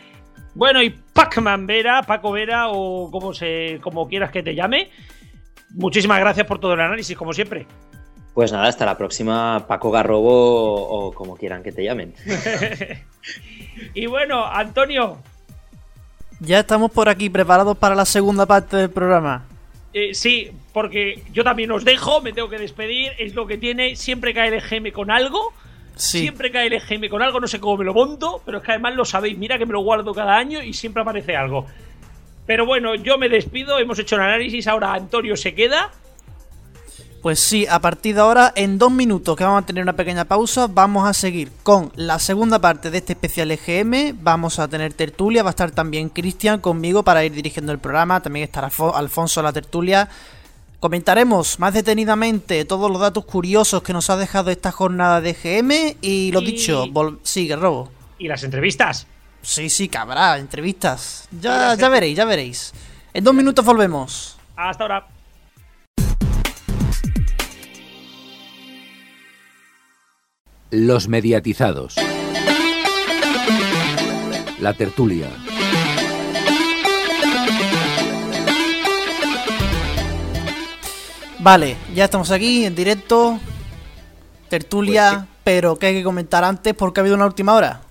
Bueno, 0.54 0.84
y 0.84 0.90
Pacman 0.90 1.66
Vera, 1.66 2.04
Paco 2.04 2.32
Vera, 2.34 2.68
o 2.70 3.10
como, 3.10 3.34
se, 3.34 3.80
como 3.82 4.10
quieras 4.10 4.32
que 4.32 4.44
te 4.44 4.54
llame, 4.54 4.90
muchísimas 5.74 6.20
gracias 6.20 6.48
por 6.48 6.60
todo 6.60 6.74
el 6.74 6.82
análisis, 6.82 7.18
como 7.18 7.34
siempre. 7.34 7.66
Pues 8.34 8.52
nada, 8.52 8.68
hasta 8.68 8.86
la 8.86 8.98
próxima, 8.98 9.66
Paco 9.68 9.92
Garrobo 9.92 10.84
o 10.90 11.14
como 11.14 11.36
quieran 11.36 11.64
que 11.64 11.72
te 11.72 11.84
llamen. 11.84 12.14
y 13.94 14.06
bueno, 14.06 14.46
Antonio. 14.46 15.18
Ya 16.40 16.60
estamos 16.60 16.92
por 16.92 17.10
aquí 17.10 17.30
preparados 17.30 17.78
para 17.78 17.94
la 17.94 18.06
segunda 18.06 18.46
parte 18.46 18.78
del 18.78 18.90
programa. 18.90 19.46
Eh, 19.94 20.14
sí, 20.14 20.50
porque 20.74 21.24
yo 21.34 21.44
también 21.44 21.72
os 21.72 21.84
dejo, 21.84 22.22
me 22.22 22.32
tengo 22.32 22.50
que 22.50 22.58
despedir, 22.58 23.12
es 23.20 23.36
lo 23.36 23.46
que 23.46 23.58
tiene, 23.58 23.98
siempre 23.98 24.34
cae 24.34 24.56
el 24.56 24.62
GM 24.62 24.92
con 24.92 25.12
algo. 25.12 25.54
Siempre 25.96 26.52
cae 26.52 26.68
el 26.68 26.80
GM 26.80 27.10
con 27.10 27.22
algo, 27.22 27.40
no 27.40 27.48
sé 27.48 27.60
cómo 27.60 27.78
me 27.78 27.86
lo 27.86 27.94
monto, 27.94 28.42
pero 28.46 28.58
es 28.58 28.64
que 28.64 28.72
además 28.72 28.96
lo 28.96 29.06
sabéis, 29.06 29.38
mira 29.38 29.58
que 29.58 29.66
me 29.66 29.74
lo 29.74 29.82
guardo 29.82 30.14
cada 30.14 30.38
año 30.38 30.64
y 30.64 30.74
siempre 30.74 31.02
aparece 31.02 31.36
algo. 31.36 31.68
Pero 32.46 32.66
bueno, 32.66 32.96
yo 32.96 33.18
me 33.18 33.30
despido, 33.30 33.80
hemos 33.80 34.00
hecho 34.00 34.16
el 34.16 34.22
análisis, 34.22 34.68
ahora 34.68 34.94
Antonio 34.94 35.38
se 35.38 35.54
queda. 35.54 35.92
Pues 37.22 37.40
sí, 37.40 37.68
a 37.70 37.80
partir 37.80 38.16
de 38.16 38.22
ahora, 38.22 38.52
en 38.56 38.80
dos 38.80 38.92
minutos 38.92 39.38
que 39.38 39.44
vamos 39.44 39.62
a 39.62 39.66
tener 39.66 39.84
una 39.84 39.96
pequeña 39.96 40.26
pausa, 40.26 40.66
vamos 40.66 41.08
a 41.08 41.14
seguir 41.14 41.52
con 41.62 41.92
la 41.96 42.18
segunda 42.18 42.58
parte 42.58 42.90
de 42.90 42.98
este 42.98 43.14
especial 43.14 43.52
EGM. 43.52 44.18
Vamos 44.24 44.58
a 44.58 44.68
tener 44.68 44.94
tertulia, 44.94 45.44
va 45.44 45.50
a 45.50 45.52
estar 45.52 45.70
también 45.70 46.10
Cristian 46.10 46.60
conmigo 46.60 47.04
para 47.04 47.24
ir 47.24 47.32
dirigiendo 47.32 47.72
el 47.72 47.78
programa, 47.78 48.24
también 48.24 48.46
estará 48.46 48.72
Alfonso 48.96 49.40
a 49.40 49.44
la 49.44 49.54
tertulia. 49.54 50.10
Comentaremos 50.80 51.60
más 51.60 51.76
detenidamente 51.76 52.66
todos 52.66 52.90
los 52.90 53.00
datos 53.00 53.24
curiosos 53.26 53.84
que 53.84 53.94
nos 53.94 54.10
ha 54.10 54.18
dejado 54.18 54.50
esta 54.50 54.72
jornada 54.72 55.22
de 55.22 55.30
EGM 55.30 55.98
y 56.02 56.32
lo 56.32 56.42
dicho, 56.42 56.88
sigue 57.22 57.56
robo. 57.56 57.92
¿Y 58.18 58.28
las 58.30 58.44
entrevistas? 58.44 59.06
Sí, 59.42 59.70
sí, 59.70 59.90
cabrá, 59.90 60.38
entrevistas. 60.38 61.28
Ya, 61.32 61.76
ya 61.76 61.90
veréis, 61.90 62.16
ya 62.16 62.26
veréis. 62.26 62.74
En 63.14 63.24
dos 63.24 63.34
minutos 63.34 63.66
volvemos. 63.66 64.38
Hasta 64.56 64.84
ahora. 64.84 65.08
Los 70.70 71.08
mediatizados. 71.08 71.96
La 74.60 74.74
tertulia. 74.74 75.28
Vale, 81.40 81.76
ya 81.96 82.06
estamos 82.06 82.30
aquí 82.30 82.66
en 82.66 82.76
directo. 82.76 83.40
Tertulia, 84.48 85.12
pues 85.12 85.28
pero 85.44 85.76
¿qué 85.78 85.88
hay 85.88 85.94
que 85.96 86.04
comentar 86.04 86.44
antes? 86.44 86.76
Porque 86.76 87.00
ha 87.00 87.02
habido 87.02 87.16
una 87.16 87.26
última 87.26 87.54
hora. 87.54 87.82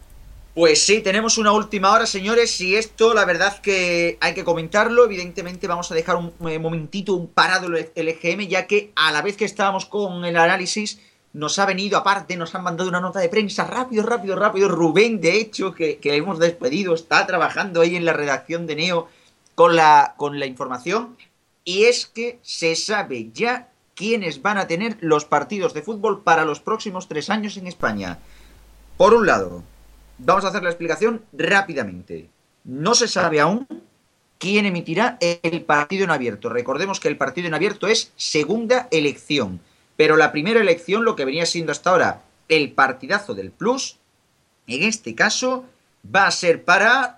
Pues 0.54 0.84
sí, 0.84 1.00
tenemos 1.00 1.38
una 1.38 1.52
última 1.52 1.92
hora, 1.92 2.06
señores, 2.06 2.60
y 2.60 2.74
esto 2.74 3.14
la 3.14 3.24
verdad 3.24 3.60
que 3.60 4.18
hay 4.20 4.34
que 4.34 4.42
comentarlo. 4.42 5.04
Evidentemente 5.04 5.68
vamos 5.68 5.92
a 5.92 5.94
dejar 5.94 6.16
un 6.16 6.32
eh, 6.48 6.58
momentito, 6.58 7.14
un 7.14 7.28
parado 7.28 7.68
el 7.68 8.08
EGM, 8.08 8.48
ya 8.48 8.66
que 8.66 8.92
a 8.96 9.12
la 9.12 9.22
vez 9.22 9.36
que 9.36 9.44
estábamos 9.44 9.86
con 9.86 10.24
el 10.24 10.36
análisis, 10.36 11.00
nos 11.32 11.60
ha 11.60 11.66
venido 11.66 11.96
aparte, 11.96 12.36
nos 12.36 12.52
han 12.56 12.64
mandado 12.64 12.90
una 12.90 13.00
nota 13.00 13.20
de 13.20 13.28
prensa 13.28 13.64
rápido, 13.64 14.02
rápido, 14.02 14.34
rápido. 14.34 14.68
Rubén, 14.68 15.20
de 15.20 15.36
hecho, 15.36 15.72
que, 15.72 15.98
que 15.98 16.16
hemos 16.16 16.40
despedido, 16.40 16.94
está 16.94 17.24
trabajando 17.28 17.80
ahí 17.80 17.94
en 17.94 18.04
la 18.04 18.12
redacción 18.12 18.66
de 18.66 18.74
Neo 18.74 19.08
con 19.54 19.76
la, 19.76 20.14
con 20.16 20.40
la 20.40 20.46
información. 20.46 21.16
Y 21.62 21.84
es 21.84 22.06
que 22.06 22.40
se 22.42 22.74
sabe 22.74 23.30
ya 23.32 23.68
quiénes 23.94 24.42
van 24.42 24.58
a 24.58 24.66
tener 24.66 24.96
los 25.00 25.24
partidos 25.24 25.74
de 25.74 25.82
fútbol 25.82 26.24
para 26.24 26.44
los 26.44 26.58
próximos 26.58 27.06
tres 27.06 27.30
años 27.30 27.56
en 27.56 27.68
España. 27.68 28.18
Por 28.96 29.14
un 29.14 29.26
lado, 29.26 29.62
vamos 30.24 30.44
a 30.44 30.48
hacer 30.48 30.62
la 30.62 30.70
explicación 30.70 31.22
rápidamente. 31.32 32.28
No 32.64 32.94
se 32.94 33.08
sabe 33.08 33.40
aún 33.40 33.66
quién 34.38 34.66
emitirá 34.66 35.18
el 35.20 35.62
partido 35.62 36.04
en 36.04 36.10
abierto. 36.10 36.48
Recordemos 36.48 37.00
que 37.00 37.08
el 37.08 37.16
partido 37.16 37.48
en 37.48 37.54
abierto 37.54 37.86
es 37.86 38.12
segunda 38.16 38.88
elección. 38.90 39.60
Pero 39.96 40.16
la 40.16 40.32
primera 40.32 40.60
elección, 40.60 41.04
lo 41.04 41.16
que 41.16 41.24
venía 41.24 41.46
siendo 41.46 41.72
hasta 41.72 41.90
ahora 41.90 42.22
el 42.48 42.72
partidazo 42.72 43.34
del 43.34 43.50
Plus, 43.50 43.98
en 44.66 44.82
este 44.82 45.14
caso 45.14 45.66
va 46.14 46.26
a 46.26 46.30
ser 46.30 46.64
para... 46.64 47.16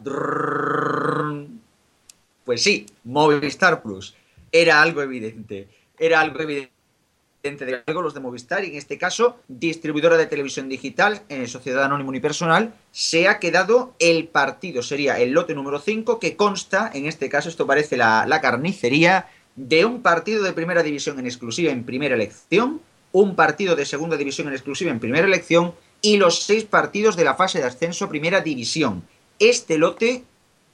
Pues 2.44 2.62
sí, 2.62 2.86
Movistar 3.05 3.82
Plus. 3.82 4.16
Era 4.50 4.82
algo 4.82 5.00
evidente. 5.00 5.68
Era 5.98 6.20
algo 6.20 6.40
evidente 6.40 6.72
de 7.43 7.82
algo, 7.88 8.03
los 8.03 8.14
de 8.14 8.20
Movistar, 8.20 8.64
y 8.64 8.68
en 8.68 8.76
este 8.76 8.99
caso, 8.99 9.36
distribuidora 9.49 10.16
de 10.16 10.26
televisión 10.26 10.68
digital, 10.68 11.22
en 11.28 11.49
Sociedad 11.49 11.82
Anónima 11.82 12.11
Unipersonal, 12.11 12.72
se 12.93 13.26
ha 13.26 13.40
quedado 13.40 13.97
el 13.99 14.28
partido. 14.28 14.80
Sería 14.80 15.18
el 15.18 15.32
lote 15.32 15.53
número 15.53 15.80
5, 15.80 16.20
que 16.20 16.36
consta, 16.36 16.88
en 16.95 17.07
este 17.07 17.28
caso, 17.28 17.49
esto 17.49 17.66
parece 17.66 17.97
la, 17.97 18.26
la 18.28 18.40
carnicería, 18.40 19.26
de 19.57 19.84
un 19.84 20.03
partido 20.03 20.45
de 20.45 20.53
primera 20.53 20.84
división 20.84 21.18
en 21.18 21.26
exclusiva 21.26 21.72
en 21.72 21.82
primera 21.82 22.14
elección, 22.14 22.80
un 23.11 23.34
partido 23.34 23.74
de 23.74 23.86
segunda 23.86 24.16
división 24.16 24.47
en 24.47 24.55
exclusiva 24.55 24.93
en 24.93 25.01
primera 25.01 25.26
elección 25.26 25.74
y 26.01 26.18
los 26.18 26.45
seis 26.45 26.64
partidos 26.64 27.16
de 27.16 27.24
la 27.24 27.34
fase 27.34 27.59
de 27.59 27.64
ascenso 27.64 28.09
primera 28.09 28.40
división. 28.40 29.03
Este 29.40 29.78
lote 29.78 30.24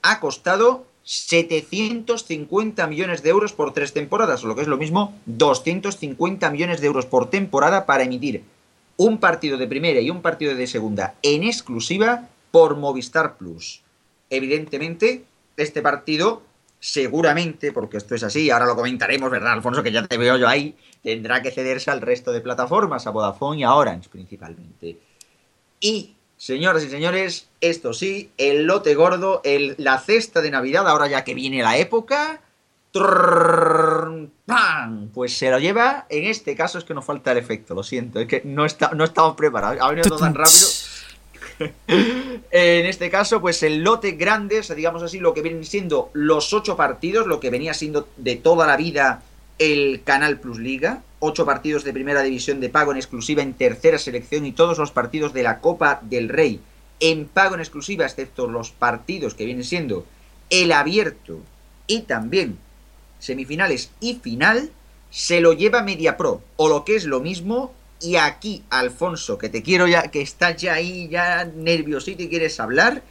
ha 0.03 0.19
costado 0.19 0.85
750 1.03 2.87
millones 2.87 3.23
de 3.23 3.29
euros 3.29 3.53
por 3.53 3.73
tres 3.73 3.93
temporadas, 3.93 4.43
o 4.43 4.47
lo 4.47 4.55
que 4.55 4.61
es 4.61 4.67
lo 4.67 4.77
mismo, 4.77 5.17
250 5.25 6.49
millones 6.51 6.81
de 6.81 6.87
euros 6.87 7.05
por 7.05 7.29
temporada 7.29 7.85
para 7.85 8.03
emitir 8.03 8.43
un 8.97 9.17
partido 9.17 9.57
de 9.57 9.67
primera 9.67 10.01
y 10.01 10.09
un 10.09 10.21
partido 10.21 10.55
de 10.55 10.67
segunda 10.67 11.15
en 11.23 11.43
exclusiva 11.43 12.27
por 12.51 12.75
Movistar 12.75 13.37
Plus. 13.37 13.81
Evidentemente, 14.29 15.23
este 15.55 15.81
partido 15.81 16.43
seguramente, 16.79 17.71
porque 17.71 17.97
esto 17.97 18.15
es 18.15 18.23
así, 18.23 18.49
ahora 18.49 18.65
lo 18.65 18.75
comentaremos, 18.75 19.29
¿verdad, 19.29 19.53
Alfonso? 19.53 19.83
Que 19.83 19.91
ya 19.91 20.05
te 20.05 20.17
veo 20.17 20.37
yo 20.37 20.47
ahí, 20.47 20.75
tendrá 21.03 21.41
que 21.41 21.51
cederse 21.51 21.91
al 21.91 22.01
resto 22.01 22.31
de 22.31 22.41
plataformas, 22.41 23.05
a 23.05 23.11
Vodafone 23.11 23.61
y 23.61 23.63
a 23.63 23.73
Orange 23.73 24.09
principalmente. 24.09 24.97
Y, 25.79 26.15
señoras 26.39 26.83
y 26.83 26.89
señores, 26.89 27.49
esto 27.61 27.93
sí, 27.93 28.31
el 28.39 28.63
lote 28.63 28.95
gordo, 28.95 29.43
la 29.77 29.99
cesta 29.99 30.41
de 30.41 30.49
Navidad, 30.49 30.87
ahora 30.87 31.07
ya 31.07 31.23
que 31.23 31.35
viene 31.35 31.61
la 31.61 31.77
época. 31.77 32.41
Pues 35.13 35.37
se 35.37 35.51
lo 35.51 35.59
lleva, 35.59 36.07
en 36.09 36.23
este 36.23 36.55
caso 36.55 36.79
es 36.79 36.83
que 36.85 36.95
nos 36.95 37.05
falta 37.05 37.33
el 37.33 37.37
efecto, 37.37 37.75
lo 37.75 37.83
siento, 37.83 38.19
es 38.19 38.27
que 38.27 38.41
no, 38.43 38.65
está, 38.65 38.89
no 38.95 39.03
estamos 39.03 39.35
preparados, 39.35 39.77
ha 39.79 39.89
venido 39.89 40.09
todo 40.09 40.17
tan 40.17 40.33
rápido 40.33 40.67
en 41.59 42.85
este 42.85 43.09
caso, 43.09 43.41
pues 43.41 43.63
el 43.63 43.83
lote 43.83 44.11
grande, 44.11 44.59
o 44.59 44.63
sea, 44.63 44.75
digamos 44.75 45.03
así, 45.03 45.19
lo 45.19 45.33
que 45.33 45.41
vienen 45.41 45.65
siendo 45.65 46.09
los 46.13 46.53
ocho 46.53 46.77
partidos, 46.77 47.27
lo 47.27 47.39
que 47.39 47.49
venía 47.49 47.73
siendo 47.73 48.07
de 48.17 48.35
toda 48.37 48.65
la 48.65 48.77
vida 48.77 49.23
el 49.57 50.01
Canal 50.03 50.39
Plus 50.39 50.57
Liga, 50.57 51.01
ocho 51.19 51.45
partidos 51.45 51.83
de 51.83 51.93
primera 51.93 52.23
división 52.23 52.59
de 52.59 52.69
pago 52.69 52.91
en 52.91 52.97
exclusiva 52.97 53.41
en 53.41 53.53
tercera 53.53 53.97
selección 53.97 54.45
y 54.45 54.51
todos 54.51 54.77
los 54.77 54.91
partidos 54.91 55.33
de 55.33 55.43
la 55.43 55.59
Copa 55.59 55.99
del 56.03 56.29
Rey 56.29 56.61
en 56.99 57.27
pago 57.27 57.55
en 57.55 57.61
exclusiva, 57.61 58.05
excepto 58.05 58.47
los 58.47 58.71
partidos 58.71 59.33
que 59.33 59.45
vienen 59.45 59.63
siendo 59.63 60.05
el 60.49 60.71
abierto 60.71 61.39
y 61.87 62.01
también 62.01 62.57
semifinales 63.19 63.91
y 63.99 64.15
final, 64.15 64.71
se 65.09 65.41
lo 65.41 65.53
lleva 65.53 65.81
Media 65.81 66.17
Pro, 66.17 66.41
o 66.55 66.69
lo 66.69 66.85
que 66.85 66.95
es 66.95 67.05
lo 67.05 67.19
mismo, 67.19 67.73
y 67.99 68.15
aquí, 68.15 68.63
Alfonso, 68.69 69.37
que 69.37 69.49
te 69.49 69.61
quiero 69.61 69.87
ya, 69.87 70.03
que 70.03 70.21
estás 70.21 70.57
ya 70.57 70.73
ahí, 70.73 71.09
ya 71.09 71.45
nerviosito 71.45 72.23
y 72.23 72.29
quieres 72.29 72.59
hablar, 72.59 73.01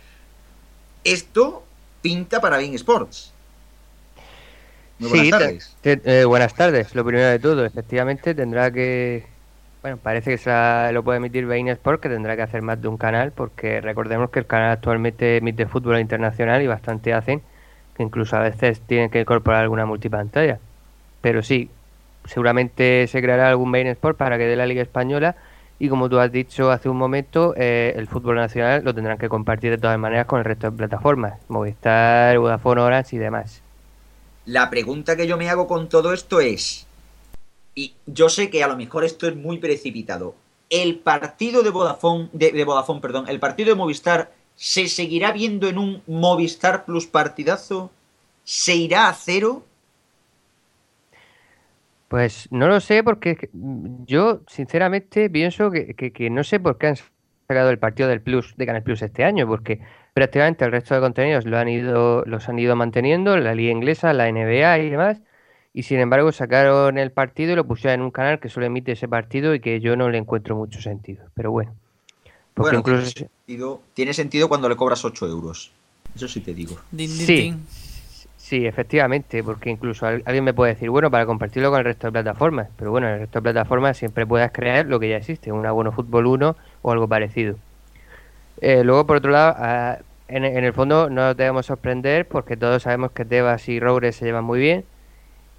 esto 1.05 1.65
pinta 2.01 2.41
para 2.41 2.59
Bean 2.59 2.75
Sports. 2.75 3.33
Muy 4.99 5.11
buenas 5.11 5.31
tardes. 5.31 5.77
Eh, 5.85 6.25
buenas 6.25 6.55
tardes. 6.55 6.95
Lo 6.95 7.05
primero 7.05 7.29
de 7.29 7.39
todo, 7.39 7.65
efectivamente 7.65 8.35
tendrá 8.35 8.71
que. 8.71 9.25
Bueno, 9.83 9.97
parece 9.97 10.33
que 10.33 10.39
se 10.39 10.93
lo 10.93 11.05
puede 11.05 11.19
emitir 11.19 11.47
Bein 11.47 11.69
Sports, 11.69 12.03
que 12.03 12.09
tendrá 12.09 12.35
que 12.35 12.43
hacer 12.43 12.63
más 12.63 12.83
de 12.83 12.89
un 12.89 12.97
canal, 12.97 13.31
porque 13.31 13.81
recordemos 13.81 14.31
que 14.31 14.41
el 14.41 14.47
canal 14.47 14.73
actualmente 14.73 15.37
emite 15.37 15.67
fútbol 15.67 16.01
internacional 16.01 16.63
y 16.63 16.67
bastante 16.67 17.15
hacen, 17.15 17.43
que 17.97 18.03
incluso 18.03 18.37
a 18.37 18.41
veces 18.41 18.81
tienen 18.81 19.09
que 19.11 19.21
incorporar 19.21 19.63
alguna 19.63 19.87
multipantalla. 19.87 20.59
Pero 21.21 21.43
sí, 21.43 21.71
seguramente 22.25 23.07
se 23.07 23.23
creará 23.23 23.49
algún 23.49 23.71
Bein 23.71 23.87
Sport 23.87 24.19
para 24.19 24.37
que 24.37 24.45
dé 24.45 24.57
la 24.57 24.67
Liga 24.67 24.83
Española 24.83 25.37
y 25.79 25.89
como 25.89 26.09
tú 26.09 26.19
has 26.19 26.33
dicho 26.33 26.73
hace 26.73 26.89
un 26.89 26.97
momento, 26.97 27.55
eh, 27.57 27.93
el 27.97 28.09
fútbol 28.09 28.35
nacional 28.37 28.83
lo 28.85 28.95
tendrán 28.95 29.19
que 29.19 29.29
compartir 29.29 29.71
de 29.71 29.79
todas 29.79 29.99
maneras 29.99 30.27
con 30.27 30.41
el 30.41 30.45
resto 30.45 30.71
de 30.71 30.77
plataformas, 30.77 31.39
Movistar, 31.49 32.37
Vodafone, 32.39 32.81
Orange 32.81 33.17
y 33.17 33.19
demás. 33.21 33.63
La 34.49 34.71
pregunta 34.71 35.15
que 35.15 35.27
yo 35.27 35.37
me 35.37 35.51
hago 35.51 35.67
con 35.67 35.91
todo 35.91 36.15
esto 36.15 36.41
es, 36.41 36.87
y 37.75 37.93
yo 38.07 38.31
sé 38.31 38.49
que 38.49 38.65
a 38.65 38.69
lo 38.69 38.79
mejor 38.79 39.05
esto 39.05 39.29
es 39.29 39.37
muy 39.37 39.59
precipitado. 39.59 40.35
El 40.71 41.01
partido 41.01 41.63
de 41.63 41.69
Vodafone, 41.69 42.31
de, 42.33 42.53
de 42.53 42.65
Vodafone, 42.65 43.03
perdón, 43.03 43.29
el 43.29 43.41
partido 43.41 43.69
de 43.69 43.75
Movistar 43.75 44.33
se 44.57 44.89
seguirá 44.89 45.33
viendo 45.33 45.69
en 45.69 45.77
un 45.77 46.03
Movistar 46.07 46.87
Plus 46.87 47.07
partidazo, 47.07 47.91
se 48.43 48.75
irá 48.75 49.11
a 49.11 49.13
cero. 49.13 49.67
Pues 52.09 52.49
no 52.51 52.69
lo 52.69 52.81
sé 52.81 53.05
porque 53.05 53.51
yo 54.07 54.41
sinceramente 54.49 55.29
pienso 55.29 55.71
que, 55.71 55.93
que, 55.93 56.11
que 56.11 56.31
no 56.31 56.43
sé 56.43 56.59
por 56.59 56.79
qué 56.79 56.87
han 56.87 56.97
sacado 57.49 57.71
el 57.71 57.79
partido 57.79 58.11
del 58.11 58.21
Plus 58.21 58.55
de 58.59 58.67
Canal 58.67 58.83
Plus 58.83 59.01
este 59.01 59.25
año, 59.25 59.47
porque 59.47 59.81
prácticamente 60.13 60.67
el 60.67 60.71
resto 60.71 60.95
de 60.95 61.01
contenidos 61.01 61.47
lo 61.47 61.57
han 61.57 61.69
ido, 61.71 62.23
los 62.27 62.47
han 62.47 62.59
ido 62.59 62.77
manteniendo, 62.77 63.39
la 63.39 63.55
liga 63.55 63.73
inglesa, 63.73 64.13
la 64.13 64.31
NBA 64.31 64.79
y 64.81 64.91
demás, 64.91 65.23
y 65.73 65.85
sin 65.85 65.99
embargo 65.99 66.31
sacaron 66.31 66.99
el 66.99 67.11
partido 67.11 67.53
y 67.53 67.57
lo 67.57 67.67
pusieron 67.67 68.01
en 68.01 68.05
un 68.05 68.11
canal 68.11 68.39
que 68.39 68.51
solo 68.51 68.67
emite 68.67 68.93
ese 68.93 69.09
partido 69.09 69.55
y 69.55 69.61
que 69.61 69.81
yo 69.81 69.97
no 69.97 70.11
le 70.11 70.19
encuentro 70.19 70.57
mucho 70.57 70.83
sentido. 70.83 71.25
Pero 71.33 71.51
bueno. 71.51 71.75
Porque 72.53 72.77
Bueno, 72.77 72.79
incluso... 72.81 73.13
tiene, 73.15 73.31
sentido, 73.47 73.83
tiene 73.95 74.13
sentido 74.13 74.49
cuando 74.51 74.69
le 74.69 74.77
cobras 74.77 75.03
8 75.07 75.27
euros. 75.27 75.73
Eso 76.15 76.29
sí 76.29 76.41
te 76.41 76.53
digo. 76.53 76.77
Sí, 76.95 77.55
sí, 78.49 78.67
efectivamente, 78.67 79.43
porque 79.45 79.71
incluso 79.71 80.07
al- 80.07 80.23
alguien 80.27 80.45
me 80.45 80.55
puede 80.55 80.73
decir, 80.75 80.91
bueno, 80.91 81.11
para 81.11 81.27
compartirlo 81.27 81.71
con 81.71 81.79
el 81.81 81.85
resto 81.85 82.07
de 82.09 82.13
plataformas, 82.13 82.69
pero 82.77 82.91
bueno, 82.91 83.09
en 83.09 83.15
el 83.15 83.21
resto 83.21 83.39
de 83.41 83.43
plataformas 83.43 83.97
siempre 83.99 84.27
puedes 84.27 84.51
crear 84.53 84.87
lo 84.87 84.99
que 85.01 85.09
ya 85.11 85.17
existe, 85.19 85.53
un 85.53 85.67
abono 85.67 85.93
fútbol 85.93 86.27
1 86.27 86.57
o 86.83 86.93
algo 86.93 87.09
parecido. 87.09 87.57
Eh, 88.61 88.83
luego, 88.85 89.07
por 89.07 89.19
otro 89.19 89.31
lado, 89.31 89.55
ah, 89.59 89.99
en, 90.29 90.45
el 90.45 90.73
fondo 90.73 91.09
no 91.11 91.27
nos 91.27 91.37
debemos 91.37 91.67
sorprender 91.67 92.27
porque 92.29 92.57
todos 92.57 92.83
sabemos 92.83 93.13
que 93.13 93.25
Tebas 93.25 93.69
y 93.69 93.81
Roures 93.81 94.17
se 94.17 94.25
llevan 94.27 94.45
muy 94.45 94.59
bien 94.61 94.85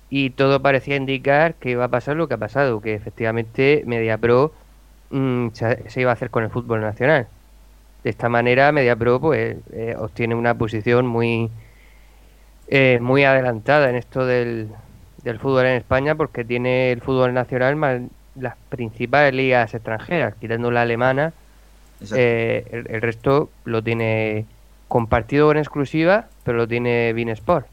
y 0.09 0.31
todo 0.31 0.61
parecía 0.61 0.95
indicar 0.95 1.55
que 1.55 1.71
iba 1.71 1.85
a 1.85 1.89
pasar 1.89 2.15
lo 2.17 2.27
que 2.27 2.35
ha 2.35 2.37
pasado, 2.37 2.81
que 2.81 2.93
efectivamente 2.95 3.83
MediaPro 3.85 4.53
mm, 5.11 5.49
se, 5.53 5.89
se 5.89 6.01
iba 6.01 6.11
a 6.11 6.13
hacer 6.13 6.29
con 6.31 6.43
el 6.43 6.49
fútbol 6.51 6.81
nacional. 6.81 7.27
De 8.03 8.09
esta 8.11 8.29
manera, 8.29 8.71
MediaPro 8.71 9.19
pues 9.21 9.57
eh, 9.73 9.95
obtiene 9.97 10.35
una 10.35 10.57
posición 10.57 11.07
muy 11.07 11.51
eh, 12.69 12.99
muy 13.01 13.23
adelantada 13.23 13.89
en 13.89 13.95
esto 13.95 14.25
del, 14.25 14.69
del 15.23 15.39
fútbol 15.39 15.65
en 15.65 15.77
España 15.77 16.15
porque 16.15 16.45
tiene 16.45 16.91
el 16.91 17.01
fútbol 17.01 17.33
nacional 17.33 17.75
más 17.75 18.01
las 18.35 18.55
principales 18.69 19.33
ligas 19.33 19.73
extranjeras, 19.73 20.35
quitando 20.39 20.71
la 20.71 20.83
alemana, 20.83 21.33
eh, 22.15 22.65
el, 22.71 22.87
el 22.89 23.01
resto 23.01 23.49
lo 23.65 23.83
tiene 23.83 24.45
compartido 24.87 25.51
en 25.51 25.57
exclusiva, 25.57 26.27
pero 26.43 26.59
lo 26.59 26.67
tiene 26.67 27.09
Sport. 27.33 27.67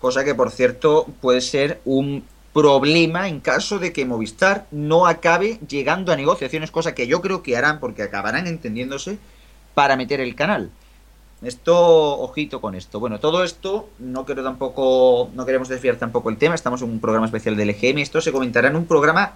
Cosa 0.00 0.24
que, 0.24 0.34
por 0.34 0.50
cierto, 0.50 1.06
puede 1.20 1.40
ser 1.40 1.80
un 1.84 2.24
problema 2.52 3.28
en 3.28 3.40
caso 3.40 3.78
de 3.78 3.92
que 3.92 4.04
Movistar 4.04 4.66
no 4.70 5.06
acabe 5.06 5.58
llegando 5.68 6.12
a 6.12 6.16
negociaciones, 6.16 6.70
cosa 6.70 6.94
que 6.94 7.06
yo 7.06 7.20
creo 7.20 7.42
que 7.42 7.56
harán 7.56 7.80
porque 7.80 8.02
acabarán 8.02 8.46
entendiéndose 8.46 9.18
para 9.74 9.96
meter 9.96 10.20
el 10.20 10.34
canal. 10.34 10.70
Esto, 11.42 11.76
ojito 12.20 12.60
con 12.60 12.74
esto. 12.74 13.00
Bueno, 13.00 13.18
todo 13.18 13.42
esto 13.42 13.88
no 13.98 14.24
quiero 14.24 14.44
tampoco, 14.44 15.28
no 15.34 15.44
queremos 15.44 15.68
desviar 15.68 15.96
tampoco 15.96 16.30
el 16.30 16.36
tema. 16.36 16.54
Estamos 16.54 16.82
en 16.82 16.90
un 16.90 17.00
programa 17.00 17.26
especial 17.26 17.56
del 17.56 17.70
EGM. 17.70 17.98
Esto 17.98 18.20
se 18.20 18.30
comentará 18.32 18.68
en 18.68 18.76
un 18.76 18.86
programa 18.86 19.32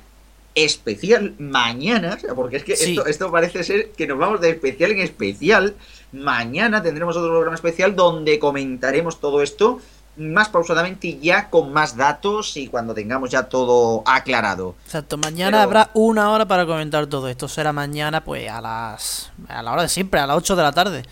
especial 0.54 1.34
mañana, 1.38 2.14
o 2.16 2.20
sea, 2.20 2.34
porque 2.34 2.57
es 2.57 2.64
que 2.64 2.76
Sí. 2.76 2.90
esto, 2.92 3.07
esto 3.07 3.30
parece 3.30 3.62
ser 3.64 3.90
que 3.90 4.07
nos 4.07 4.18
vamos 4.18 4.40
de 4.40 4.50
especial 4.50 4.92
en 4.92 5.00
especial. 5.00 5.74
Mañana 6.12 6.82
tendremos 6.82 7.16
otro 7.16 7.30
programa 7.30 7.57
especial 7.57 7.94
donde 7.96 8.38
comentaremos 8.38 9.20
todo 9.20 9.42
esto 9.42 9.80
más 10.16 10.48
pausadamente 10.48 11.09
y 11.09 11.18
ya 11.20 11.50
con 11.50 11.74
más 11.74 11.94
datos 11.94 12.57
y 12.57 12.68
cuando 12.68 12.94
tengamos 12.94 13.28
ya 13.30 13.42
todo 13.42 14.02
aclarado. 14.07 14.74
Exacto, 14.86 15.18
mañana 15.18 15.59
Pero- 15.59 15.62
habrá 15.64 15.90
una 15.92 16.30
hora 16.30 16.46
para 16.46 16.64
comentar 16.64 17.07
todo 17.07 17.28
esto. 17.28 17.48
Será 17.48 17.72
mañana, 17.74 18.24
pues 18.24 18.48
a 18.48 18.62
las. 18.62 19.30
a 19.48 19.62
la 19.62 19.72
hora 19.72 19.82
de 19.82 19.88
siempre, 19.90 20.20
a 20.20 20.26
las 20.26 20.38
8 20.38 20.57
de 20.57 20.62
la 20.62 20.72
tarde. 20.72 21.02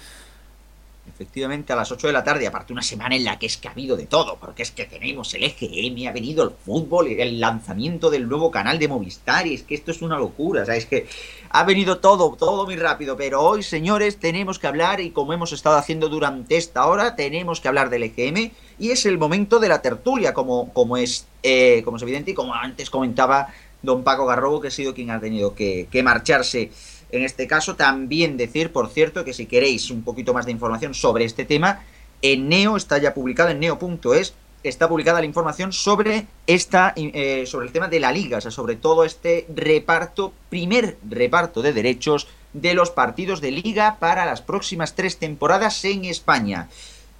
Efectivamente, 1.15 1.73
a 1.73 1.77
las 1.77 1.93
8 1.93 2.09
de 2.09 2.13
la 2.13 2.25
tarde, 2.25 2.45
aparte 2.45 2.73
una 2.73 2.83
semana 2.83 3.15
en 3.15 3.23
la 3.23 3.39
que 3.39 3.47
es 3.47 3.57
que 3.57 3.69
ha 3.69 3.71
habido 3.71 3.97
de 3.97 4.07
todo, 4.07 4.37
porque 4.41 4.65
es 4.65 4.73
que 4.73 4.85
tenemos 4.85 5.33
el 5.35 5.45
EGM, 5.45 6.09
ha 6.09 6.13
venido 6.13 6.43
el 6.43 6.51
fútbol, 6.51 7.07
el 7.07 7.39
lanzamiento 7.39 8.11
del 8.11 8.29
nuevo 8.29 8.51
canal 8.51 8.81
de 8.81 8.89
Movistar, 8.89 9.47
y 9.47 9.55
es 9.55 9.63
que 9.63 9.77
esto 9.77 9.93
es 9.93 10.03
una 10.03 10.19
locura, 10.19 10.63
o 10.63 10.67
sea, 10.67 10.75
es 10.75 10.87
que 10.87 11.07
ha 11.51 11.63
venido 11.63 11.99
todo, 11.99 12.35
todo 12.37 12.65
muy 12.65 12.75
rápido, 12.75 13.17
pero 13.17 13.43
hoy, 13.43 13.63
señores, 13.63 14.19
tenemos 14.19 14.59
que 14.59 14.67
hablar, 14.67 15.01
y 15.01 15.11
como 15.11 15.33
hemos 15.33 15.53
estado 15.53 15.77
haciendo 15.77 16.09
durante 16.09 16.57
esta 16.57 16.85
hora, 16.87 17.15
tenemos 17.15 17.61
que 17.61 17.69
hablar 17.69 17.91
del 17.91 18.03
EGM, 18.03 18.51
y 18.81 18.91
es 18.91 19.07
el 19.07 19.17
momento 19.17 19.61
de 19.61 19.69
la 19.69 19.83
tertulia, 19.83 20.35
como, 20.35 20.73
como, 20.73 20.97
es, 20.97 21.29
eh, 21.45 21.83
como 21.85 21.97
es 21.97 22.03
evidente, 22.03 22.33
y 22.33 22.35
como 22.35 22.55
antes 22.55 22.91
comentaba 22.91 23.55
don 23.83 24.03
Paco 24.03 24.27
Garrobo, 24.27 24.61
que 24.61 24.69
ha 24.69 24.73
sido 24.73 24.95
quien 24.95 25.11
ha 25.11 25.21
tenido 25.21 25.55
que, 25.55 25.87
que 25.91 26.03
marcharse. 26.03 26.71
En 27.15 27.23
este 27.23 27.47
caso, 27.47 27.77
también 27.77 28.37
decir, 28.37 28.73
por 28.73 28.91
cierto, 28.91 29.25
que 29.25 29.33
si 29.33 29.47
queréis 29.47 29.91
un 29.91 30.03
poquito 30.03 30.35
más 30.35 30.47
de 30.47 30.53
información 30.53 30.95
sobre 30.95 31.25
este 31.25 31.45
tema, 31.45 31.85
en 32.23 32.49
Neo 32.49 32.77
está 32.77 32.99
ya 32.99 33.15
publicado, 33.15 33.51
en 33.51 33.61
neo.es, 33.61 34.35
está 34.65 34.89
publicada 34.89 35.21
la 35.21 35.27
información 35.27 35.73
sobre 35.73 36.27
esta 36.47 36.93
eh, 36.97 37.45
sobre 37.47 37.67
el 37.67 37.73
tema 37.73 37.89
de 37.89 38.01
la 38.01 38.11
liga, 38.11 38.39
o 38.39 38.41
sea, 38.41 38.51
sobre 38.51 38.77
todo 38.77 39.05
este 39.05 39.47
reparto, 39.55 40.33
primer 40.49 40.97
reparto 41.09 41.63
de 41.63 41.73
derechos 41.73 42.27
de 42.53 42.75
los 42.75 42.91
partidos 42.91 43.41
de 43.41 43.51
liga 43.51 43.99
para 44.01 44.25
las 44.25 44.41
próximas 44.41 44.95
tres 44.95 45.19
temporadas 45.19 45.85
en 45.85 46.07
España. 46.07 46.69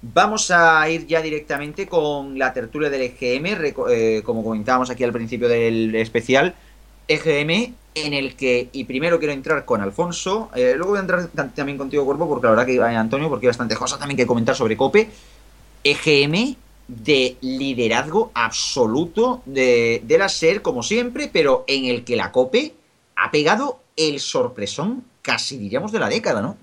Vamos 0.01 0.51
a 0.51 0.87
ir 0.89 1.07
ya 1.07 1.21
directamente 1.21 1.87
con 1.87 2.37
la 2.37 2.53
tertulia 2.53 2.89
del 2.89 3.01
EGM, 3.03 3.73
eh, 3.89 4.21
como 4.25 4.43
comentábamos 4.43 4.89
aquí 4.89 5.03
al 5.03 5.13
principio 5.13 5.47
del 5.47 5.95
especial, 5.95 6.55
EGM 7.07 7.73
en 7.95 8.13
el 8.13 8.35
que, 8.35 8.69
y 8.73 8.83
primero 8.83 9.19
quiero 9.19 9.33
entrar 9.33 9.63
con 9.63 9.81
Alfonso, 9.81 10.49
eh, 10.55 10.73
luego 10.75 10.91
voy 10.91 10.97
a 10.97 11.01
entrar 11.01 11.21
tam- 11.33 11.53
también 11.53 11.77
contigo, 11.77 12.03
Cuerpo, 12.05 12.27
porque 12.27 12.45
la 12.45 12.49
verdad 12.51 12.65
que, 12.65 12.75
eh, 12.75 12.81
Antonio, 12.83 13.29
porque 13.29 13.45
hay 13.45 13.49
bastantes 13.49 13.77
cosas 13.77 13.99
también 13.99 14.17
que 14.17 14.25
comentar 14.27 14.55
sobre 14.55 14.75
COPE. 14.75 15.09
EGM 15.83 16.55
de 16.87 17.37
liderazgo 17.41 18.31
absoluto 18.33 19.41
de, 19.45 20.01
de 20.03 20.17
la 20.17 20.29
SER, 20.29 20.61
como 20.61 20.83
siempre, 20.83 21.29
pero 21.31 21.63
en 21.67 21.85
el 21.85 22.03
que 22.03 22.15
la 22.15 22.31
COPE 22.31 22.73
ha 23.15 23.31
pegado 23.31 23.79
el 23.95 24.19
sorpresón, 24.19 25.03
casi 25.21 25.57
diríamos 25.57 25.91
de 25.91 25.99
la 25.99 26.09
década, 26.09 26.41
¿no? 26.41 26.57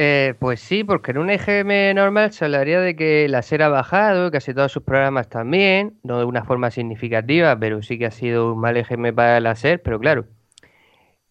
Eh, 0.00 0.34
pues 0.38 0.60
sí, 0.60 0.84
porque 0.84 1.10
en 1.10 1.18
un 1.18 1.28
EGM 1.28 1.92
normal 1.94 2.32
se 2.32 2.44
hablaría 2.44 2.80
de 2.80 2.94
que 2.96 3.26
la 3.28 3.40
SER 3.40 3.62
ha 3.64 3.68
bajado, 3.68 4.30
casi 4.30 4.54
todos 4.54 4.70
sus 4.72 4.82
programas 4.84 5.28
también, 5.28 5.98
no 6.04 6.18
de 6.20 6.24
una 6.24 6.44
forma 6.44 6.70
significativa, 6.70 7.58
pero 7.58 7.82
sí 7.82 7.98
que 7.98 8.06
ha 8.06 8.10
sido 8.12 8.54
un 8.54 8.60
mal 8.60 8.76
EGM 8.76 9.12
para 9.12 9.40
la 9.40 9.52
SER, 9.52 9.82
pero 9.82 9.98
claro, 9.98 10.26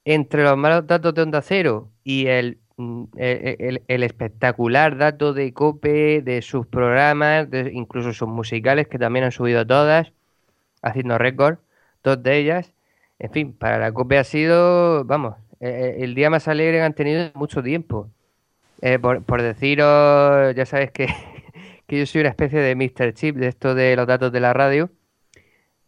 entre 0.05 0.43
los 0.43 0.57
malos 0.57 0.87
datos 0.87 1.13
de 1.13 1.21
Onda 1.21 1.41
Cero 1.41 1.89
y 2.03 2.27
el, 2.27 2.59
mm, 2.77 3.03
el- 3.17 3.81
el 3.87 4.03
espectacular 4.03 4.97
dato 4.97 5.33
de 5.33 5.53
COPE, 5.53 6.21
de 6.21 6.41
sus 6.41 6.65
programas, 6.67 7.47
incluso 7.73 8.13
sus 8.13 8.27
musicales, 8.27 8.87
que 8.87 8.99
también 8.99 9.25
han 9.25 9.31
subido 9.31 9.65
todas, 9.65 10.13
haciendo 10.83 11.17
récord, 11.19 11.59
dos 12.03 12.23
de 12.23 12.37
ellas, 12.39 12.73
en 13.19 13.31
fin, 13.31 13.53
para 13.53 13.79
la 13.79 13.91
COPE 13.93 14.19
ha 14.19 14.25
sido, 14.25 15.05
vamos, 15.05 15.35
eh, 15.61 15.97
el 16.01 16.15
día 16.15 16.29
más 16.31 16.47
alegre 16.49 16.77
que 16.79 16.83
han 16.83 16.95
tenido 16.95 17.21
en 17.23 17.31
mucho 17.35 17.63
tiempo. 17.63 18.09
Eh, 18.81 18.99
por, 18.99 19.23
por 19.23 19.41
deciros, 19.41 20.55
ya 20.55 20.65
sabes 20.65 20.91
que, 20.91 21.07
que 21.87 21.99
yo 21.99 22.05
soy 22.05 22.21
una 22.21 22.29
especie 22.29 22.59
de 22.59 22.75
Mr. 22.75 23.13
Chip 23.13 23.35
de 23.37 23.47
esto 23.47 23.75
de 23.75 23.95
los 23.95 24.07
datos 24.07 24.31
de 24.31 24.39
la 24.39 24.53
radio. 24.53 24.89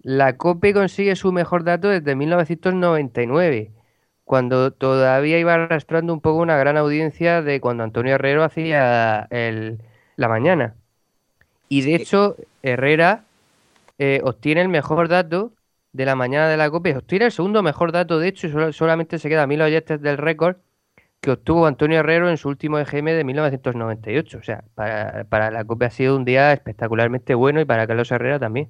La 0.01 0.37
COPE 0.37 0.73
consigue 0.73 1.15
su 1.15 1.31
mejor 1.31 1.63
dato 1.63 1.89
desde 1.89 2.15
1999, 2.15 3.71
cuando 4.23 4.71
todavía 4.71 5.39
iba 5.39 5.53
arrastrando 5.53 6.13
un 6.13 6.21
poco 6.21 6.39
una 6.39 6.57
gran 6.57 6.77
audiencia 6.77 7.41
de 7.41 7.59
cuando 7.59 7.83
Antonio 7.83 8.15
Herrero 8.15 8.43
hacía 8.43 9.27
el, 9.29 9.79
la 10.15 10.29
mañana. 10.29 10.75
Y 11.67 11.81
de 11.81 11.95
hecho, 11.95 12.37
Herrera 12.63 13.25
eh, 13.99 14.21
obtiene 14.23 14.61
el 14.61 14.69
mejor 14.69 15.09
dato 15.09 15.51
de 15.91 16.05
la 16.05 16.15
mañana 16.15 16.47
de 16.47 16.57
la 16.57 16.69
COPE, 16.69 16.97
obtiene 16.97 17.25
el 17.25 17.31
segundo 17.31 17.61
mejor 17.61 17.91
dato, 17.91 18.19
de 18.19 18.29
hecho, 18.29 18.47
y 18.47 18.73
solamente 18.73 19.19
se 19.19 19.27
queda 19.27 19.43
a 19.43 19.47
mil 19.47 19.61
oyentes 19.61 20.01
del 20.01 20.17
récord 20.17 20.57
que 21.21 21.31
obtuvo 21.31 21.65
Antonio 21.65 21.99
Herrero 21.99 22.29
en 22.29 22.37
su 22.37 22.49
último 22.49 22.79
EGM 22.79 23.05
de 23.05 23.23
1998. 23.23 24.37
O 24.37 24.43
sea, 24.43 24.63
para, 24.75 25.25
para 25.25 25.51
la 25.51 25.63
COPE 25.65 25.85
ha 25.85 25.91
sido 25.91 26.15
un 26.15 26.25
día 26.25 26.53
espectacularmente 26.53 27.35
bueno 27.35 27.59
y 27.59 27.65
para 27.65 27.87
Carlos 27.87 28.11
Herrera 28.11 28.39
también. 28.39 28.69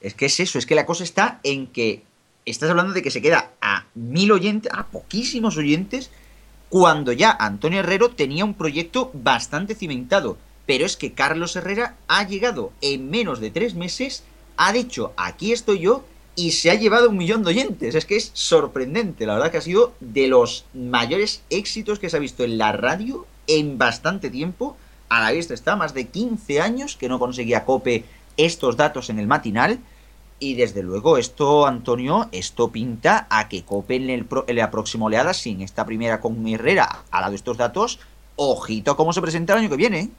Es 0.00 0.14
que 0.14 0.26
es 0.26 0.40
eso, 0.40 0.58
es 0.58 0.66
que 0.66 0.74
la 0.74 0.86
cosa 0.86 1.04
está 1.04 1.40
en 1.44 1.68
que 1.68 2.02
estás 2.44 2.70
hablando 2.70 2.92
de 2.92 3.02
que 3.02 3.10
se 3.10 3.22
queda 3.22 3.50
a 3.60 3.86
mil 3.94 4.32
oyentes, 4.32 4.72
a 4.74 4.86
poquísimos 4.86 5.56
oyentes, 5.56 6.10
cuando 6.68 7.12
ya 7.12 7.36
Antonio 7.38 7.80
Herrero 7.80 8.10
tenía 8.10 8.44
un 8.44 8.54
proyecto 8.54 9.10
bastante 9.14 9.74
cimentado. 9.74 10.38
Pero 10.66 10.86
es 10.86 10.96
que 10.96 11.12
Carlos 11.12 11.56
Herrera 11.56 11.96
ha 12.08 12.26
llegado 12.26 12.72
en 12.80 13.10
menos 13.10 13.40
de 13.40 13.50
tres 13.50 13.74
meses, 13.74 14.24
ha 14.56 14.72
dicho, 14.72 15.12
aquí 15.16 15.52
estoy 15.52 15.80
yo, 15.80 16.04
y 16.34 16.52
se 16.52 16.70
ha 16.70 16.74
llevado 16.74 17.10
un 17.10 17.16
millón 17.16 17.42
de 17.42 17.50
oyentes. 17.50 17.94
Es 17.94 18.06
que 18.06 18.16
es 18.16 18.30
sorprendente, 18.34 19.26
la 19.26 19.34
verdad 19.34 19.50
que 19.50 19.58
ha 19.58 19.62
sido 19.62 19.92
de 20.00 20.28
los 20.28 20.64
mayores 20.74 21.42
éxitos 21.50 21.98
que 21.98 22.08
se 22.08 22.16
ha 22.16 22.20
visto 22.20 22.44
en 22.44 22.58
la 22.58 22.72
radio 22.72 23.26
en 23.46 23.78
bastante 23.78 24.30
tiempo. 24.30 24.76
A 25.08 25.20
la 25.20 25.32
vista 25.32 25.54
está, 25.54 25.76
más 25.76 25.92
de 25.94 26.08
15 26.08 26.60
años 26.60 26.96
que 26.96 27.08
no 27.08 27.18
conseguía 27.18 27.64
Cope 27.64 28.04
estos 28.36 28.76
datos 28.76 29.10
en 29.10 29.18
el 29.18 29.26
matinal. 29.26 29.78
y 30.38 30.54
desde 30.54 30.82
luego 30.82 31.18
esto, 31.18 31.66
Antonio, 31.68 32.28
esto 32.32 32.72
pinta 32.72 33.28
a 33.30 33.48
que 33.48 33.62
Cope 33.62 33.94
en, 33.94 34.10
el 34.10 34.26
en 34.48 34.56
la 34.56 34.72
próxima 34.72 35.06
oleada, 35.06 35.34
sin 35.34 35.60
esta 35.60 35.86
primera 35.86 36.20
con 36.20 36.48
Herrera, 36.48 37.04
al 37.12 37.20
lado 37.20 37.30
de 37.30 37.36
estos 37.36 37.58
datos, 37.58 38.00
ojito 38.34 38.90
a 38.90 38.96
cómo 38.96 39.12
se 39.12 39.22
presenta 39.22 39.52
el 39.52 39.60
año 39.60 39.70
que 39.70 39.76
viene. 39.76 40.10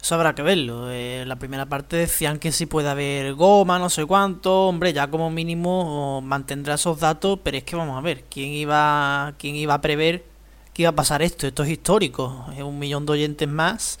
¿Eh? 0.00 0.02
Eso 0.02 0.14
habrá 0.14 0.34
que 0.34 0.42
verlo. 0.42 0.90
En 0.90 1.28
la 1.28 1.36
primera 1.36 1.66
parte 1.66 1.96
decían 1.96 2.38
que 2.38 2.52
sí 2.52 2.66
puede 2.66 2.88
haber 2.88 3.34
goma, 3.34 3.78
no 3.78 3.90
sé 3.90 4.06
cuánto. 4.06 4.68
Hombre, 4.68 4.92
ya 4.92 5.08
como 5.10 5.30
mínimo 5.30 6.20
mantendrá 6.22 6.74
esos 6.74 7.00
datos, 7.00 7.38
pero 7.42 7.56
es 7.56 7.64
que 7.64 7.76
vamos 7.76 7.98
a 7.98 8.00
ver, 8.00 8.24
¿quién 8.30 8.50
iba, 8.50 9.34
quién 9.38 9.56
iba 9.56 9.74
a 9.74 9.80
prever 9.80 10.24
que 10.72 10.82
iba 10.82 10.90
a 10.90 10.94
pasar 10.94 11.22
esto? 11.22 11.46
Esto 11.46 11.62
es 11.64 11.70
histórico. 11.70 12.46
Es 12.56 12.62
un 12.62 12.78
millón 12.78 13.06
de 13.06 13.12
oyentes 13.12 13.48
más. 13.48 13.98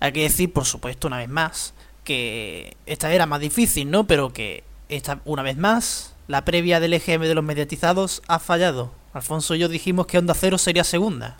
Hay 0.00 0.12
que 0.12 0.22
decir, 0.22 0.52
por 0.52 0.64
supuesto, 0.64 1.06
una 1.06 1.18
vez 1.18 1.28
más, 1.28 1.74
que 2.04 2.76
esta 2.86 3.12
era 3.12 3.26
más 3.26 3.40
difícil, 3.40 3.90
¿no? 3.90 4.06
Pero 4.06 4.32
que 4.32 4.64
esta, 4.88 5.20
una 5.24 5.42
vez 5.42 5.56
más, 5.56 6.14
la 6.28 6.44
previa 6.44 6.80
del 6.80 6.94
EGM 6.94 7.22
de 7.22 7.34
los 7.34 7.44
mediatizados 7.44 8.22
ha 8.28 8.38
fallado. 8.38 8.92
Alfonso 9.12 9.54
y 9.54 9.60
yo 9.60 9.68
dijimos 9.68 10.06
que 10.06 10.18
Onda 10.18 10.34
Cero 10.34 10.58
sería 10.58 10.84
segunda. 10.84 11.36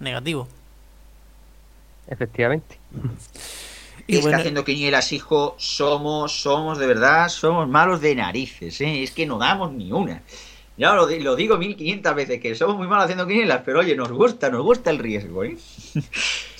Negativo. 0.00 0.48
Efectivamente. 2.06 2.78
Y 4.06 4.18
es 4.18 4.26
que 4.26 4.34
haciendo 4.34 4.64
quinielas, 4.64 5.12
hijo, 5.12 5.54
somos, 5.58 6.32
somos 6.42 6.78
de 6.78 6.86
verdad, 6.86 7.28
somos 7.28 7.68
malos 7.68 8.00
de 8.00 8.16
narices, 8.16 8.80
¿eh? 8.80 9.02
Es 9.02 9.12
que 9.12 9.26
no 9.26 9.38
damos 9.38 9.72
ni 9.72 9.92
una. 9.92 10.22
Ya 10.76 10.92
lo, 10.94 11.06
lo 11.06 11.36
digo 11.36 11.56
1500 11.56 12.14
veces, 12.14 12.40
que 12.40 12.54
somos 12.54 12.76
muy 12.76 12.88
malos 12.88 13.04
haciendo 13.04 13.26
quinielas, 13.26 13.62
pero 13.64 13.80
oye, 13.80 13.94
nos 13.94 14.10
gusta, 14.10 14.50
nos 14.50 14.62
gusta 14.62 14.90
el 14.90 14.98
riesgo, 14.98 15.44
¿eh? 15.44 15.56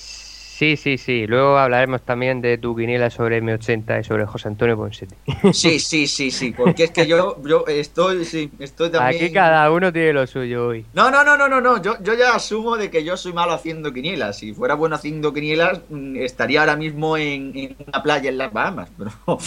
Sí, 0.55 0.77
sí, 0.77 0.99
sí. 0.99 1.25
Luego 1.25 1.57
hablaremos 1.57 2.03
también 2.03 2.39
de 2.39 2.59
tu 2.59 2.75
quiniela 2.75 3.09
sobre 3.09 3.41
M80 3.41 4.01
y 4.01 4.03
sobre 4.03 4.27
José 4.27 4.49
Antonio 4.49 4.77
Ponsetti. 4.77 5.15
Sí, 5.51 5.79
sí, 5.79 6.05
sí, 6.05 6.29
sí. 6.29 6.53
Porque 6.55 6.83
es 6.83 6.91
que 6.91 7.07
yo, 7.07 7.41
yo 7.43 7.65
estoy, 7.65 8.23
sí, 8.23 8.51
estoy 8.59 8.91
también. 8.91 9.23
Aquí 9.23 9.33
cada 9.33 9.71
uno 9.71 9.91
tiene 9.91 10.13
lo 10.13 10.27
suyo 10.27 10.67
hoy. 10.67 10.85
No, 10.93 11.09
no, 11.09 11.23
no, 11.23 11.35
no, 11.37 11.49
no, 11.49 11.59
no. 11.59 11.81
Yo, 11.81 11.95
yo 12.03 12.13
ya 12.13 12.35
asumo 12.35 12.77
de 12.77 12.91
que 12.91 13.03
yo 13.03 13.17
soy 13.17 13.33
malo 13.33 13.51
haciendo 13.51 13.91
quinielas. 13.91 14.37
Si 14.37 14.53
fuera 14.53 14.75
bueno 14.75 14.95
haciendo 14.95 15.33
quinielas, 15.33 15.81
mm, 15.89 16.17
estaría 16.17 16.59
ahora 16.59 16.75
mismo 16.75 17.17
en, 17.17 17.75
una 17.87 18.03
playa 18.03 18.29
en 18.29 18.37
las 18.37 18.53
Bahamas. 18.53 18.91
Pero, 18.95 19.11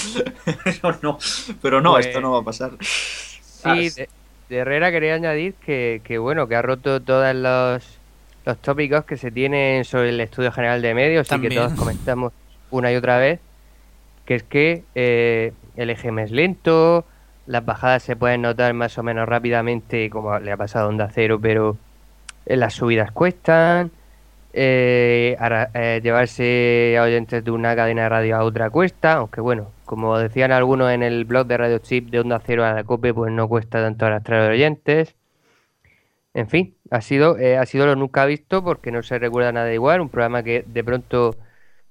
pero 0.83 0.99
no, 1.03 1.19
pero 1.63 1.81
no, 1.81 1.99
esto 1.99 2.21
no 2.21 2.33
va 2.33 2.41
a 2.41 2.45
pasar. 2.45 2.73
Sí, 2.81 3.91
de, 3.91 4.09
de 4.49 4.57
Herrera 4.57 4.91
quería 4.91 5.15
añadir 5.15 5.55
que, 5.55 6.01
que, 6.03 6.19
bueno, 6.19 6.49
que 6.49 6.57
ha 6.57 6.63
roto 6.63 7.01
todas 7.01 7.33
los 7.37 7.96
los 8.47 8.59
tópicos 8.59 9.05
que 9.05 9.17
se 9.17 9.33
tienen 9.33 9.85
sobre 9.85 10.11
el 10.11 10.21
Estudio 10.21 10.53
General 10.53 10.81
de 10.81 10.95
Medios 10.95 11.31
y 11.31 11.41
que 11.41 11.51
todos 11.51 11.73
comentamos 11.73 12.33
una 12.71 12.93
y 12.93 12.97
otra 12.97 13.19
vez, 13.19 13.41
que 14.25 14.37
es 14.37 14.45
que 14.45 14.85
eh, 14.95 15.53
el 15.75 15.91
EGM 15.91 16.21
es 16.21 16.31
lento, 16.31 17.05
las 17.47 17.65
bajadas 17.65 18.05
se 18.05 18.15
pueden 18.15 18.43
notar 18.43 18.73
más 18.73 18.97
o 18.99 19.03
menos 19.03 19.29
rápidamente, 19.29 20.09
como 20.11 20.39
le 20.39 20.53
ha 20.53 20.57
pasado 20.57 20.87
a 20.87 20.89
Onda 20.89 21.11
Cero, 21.13 21.41
pero 21.43 21.77
las 22.47 22.75
subidas 22.75 23.11
cuestan, 23.11 23.91
eh, 24.53 25.37
eh, 25.75 26.01
llevarse 26.01 26.97
a 26.99 27.03
oyentes 27.03 27.45
de 27.45 27.51
una 27.51 27.75
cadena 27.75 28.03
de 28.05 28.09
radio 28.09 28.37
a 28.37 28.45
otra 28.45 28.71
cuesta, 28.71 29.15
aunque 29.15 29.41
bueno, 29.41 29.73
como 29.85 30.17
decían 30.19 30.53
algunos 30.53 30.93
en 30.93 31.03
el 31.03 31.25
blog 31.25 31.49
de 31.49 31.57
Radio 31.57 31.79
Chip 31.79 32.11
de 32.11 32.21
Onda 32.21 32.41
Cero 32.47 32.65
a 32.65 32.73
la 32.73 32.85
COPE, 32.85 33.13
pues 33.13 33.33
no 33.33 33.49
cuesta 33.49 33.83
tanto 33.83 34.07
arrastrar 34.07 34.49
oyentes. 34.53 35.17
En 36.33 36.49
fin, 36.49 36.76
ha 36.91 37.01
sido, 37.01 37.39
eh, 37.39 37.57
ha 37.57 37.67
sido 37.67 37.87
lo 37.87 37.97
nunca 37.97 38.25
visto 38.27 38.63
porque 38.63 38.91
no 38.93 39.03
se 39.03 39.19
recuerda 39.19 39.53
nada 39.53 39.73
igual. 39.73 40.01
Un 40.01 40.09
programa 40.09 40.43
que 40.43 40.65
de 40.67 40.85
pronto 40.85 41.37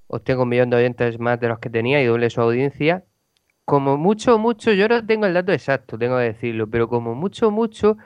obtengo 0.08 0.44
un 0.44 0.50
millón 0.50 0.70
de 0.70 0.78
oyentes 0.78 1.20
más 1.20 1.40
de 1.40 1.50
los 1.50 1.60
que 1.60 1.70
tenía 1.70 2.02
y 2.02 2.06
doble 2.06 2.30
su 2.30 2.42
audiencia. 2.42 3.04
Como 3.66 3.98
mucho, 3.98 4.38
mucho, 4.38 4.74
yo 4.74 4.88
no 4.88 5.06
tengo 5.06 5.26
el 5.26 5.34
dato 5.34 5.52
exacto, 5.52 5.98
tengo 5.98 6.18
que 6.18 6.26
decirlo, 6.26 6.70
pero 6.70 6.88
como 6.88 7.16
mucho, 7.16 7.50
mucho, 7.50 7.98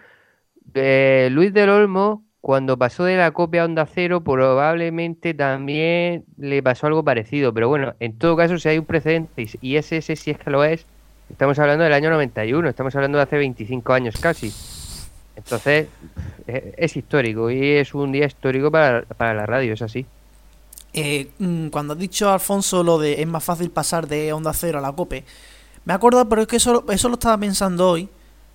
eh, 0.74 1.28
Luis 1.32 1.54
del 1.54 1.70
Olmo, 1.70 2.26
cuando 2.42 2.78
pasó 2.78 3.04
de 3.04 3.18
la 3.18 3.32
copia 3.32 3.64
a 3.64 3.66
Onda 3.66 3.86
Cero, 3.86 4.24
probablemente 4.24 5.34
también 5.34 6.24
le 6.38 6.64
pasó 6.64 6.88
algo 6.88 7.04
parecido. 7.04 7.54
Pero 7.54 7.68
bueno, 7.68 7.96
en 8.00 8.18
todo 8.18 8.38
caso, 8.38 8.58
si 8.58 8.70
hay 8.70 8.78
un 8.78 8.86
precedente, 8.86 9.48
y 9.62 9.76
ese, 9.76 9.98
ese 9.98 10.16
si 10.16 10.32
es 10.32 10.38
que 10.38 10.50
lo 10.50 10.64
es, 10.64 10.86
estamos 11.30 11.60
hablando 11.60 11.84
del 11.84 11.94
año 11.94 12.10
91, 12.10 12.70
estamos 12.70 12.96
hablando 12.96 13.18
de 13.18 13.24
hace 13.26 13.38
25 13.38 13.94
años 13.94 14.16
casi. 14.22 14.79
Entonces, 15.40 15.88
es, 16.48 16.98
histórico 16.98 17.50
y 17.50 17.72
es 17.78 17.94
un 17.94 18.12
día 18.12 18.26
histórico 18.26 18.70
para, 18.72 19.06
la 19.20 19.46
radio, 19.46 19.74
es 19.74 19.82
así. 19.82 20.06
Eh, 20.94 21.30
mm, 21.40 21.68
cuando 21.68 21.94
has 21.94 22.00
dicho, 22.00 22.32
Alfonso, 22.32 22.84
lo 22.84 22.98
de 22.98 23.22
es 23.22 23.28
más 23.28 23.44
fácil 23.44 23.70
pasar 23.70 24.08
de 24.08 24.34
Onda 24.34 24.54
Cero 24.54 24.80
a 24.80 24.82
la 24.82 24.92
COPE, 24.92 25.24
me 25.86 25.94
acuerdo, 25.94 26.28
pero 26.28 26.42
es 26.42 26.48
que 26.48 26.58
eso, 26.58 26.84
eso 26.90 27.08
lo 27.08 27.16
estaba 27.16 27.38
pensando 27.38 27.90
hoy, 27.90 28.10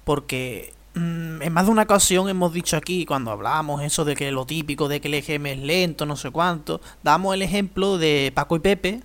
porque 0.05 0.74
mm, 0.95 1.43
en 1.43 1.53
más 1.53 1.66
de 1.66 1.72
una 1.72 1.82
ocasión 1.82 2.28
hemos 2.28 2.53
dicho 2.53 2.76
aquí, 2.76 3.07
cuando 3.07 3.30
hablábamos 3.30 3.82
eso 3.82 4.05
de 4.05 4.14
que 4.14 4.30
lo 4.30 4.45
típico 4.45 4.89
de 4.89 5.01
que 5.01 5.09
el 5.09 5.14
EGM 5.14 5.47
es 5.47 5.59
lento, 5.59 6.07
no 6.07 6.16
sé 6.16 6.30
cuánto, 6.30 6.80
damos 7.03 7.35
el 7.35 7.43
ejemplo 7.43 7.99
de 7.99 8.30
Paco 8.35 8.57
y 8.57 8.61
Pepe, 8.61 9.01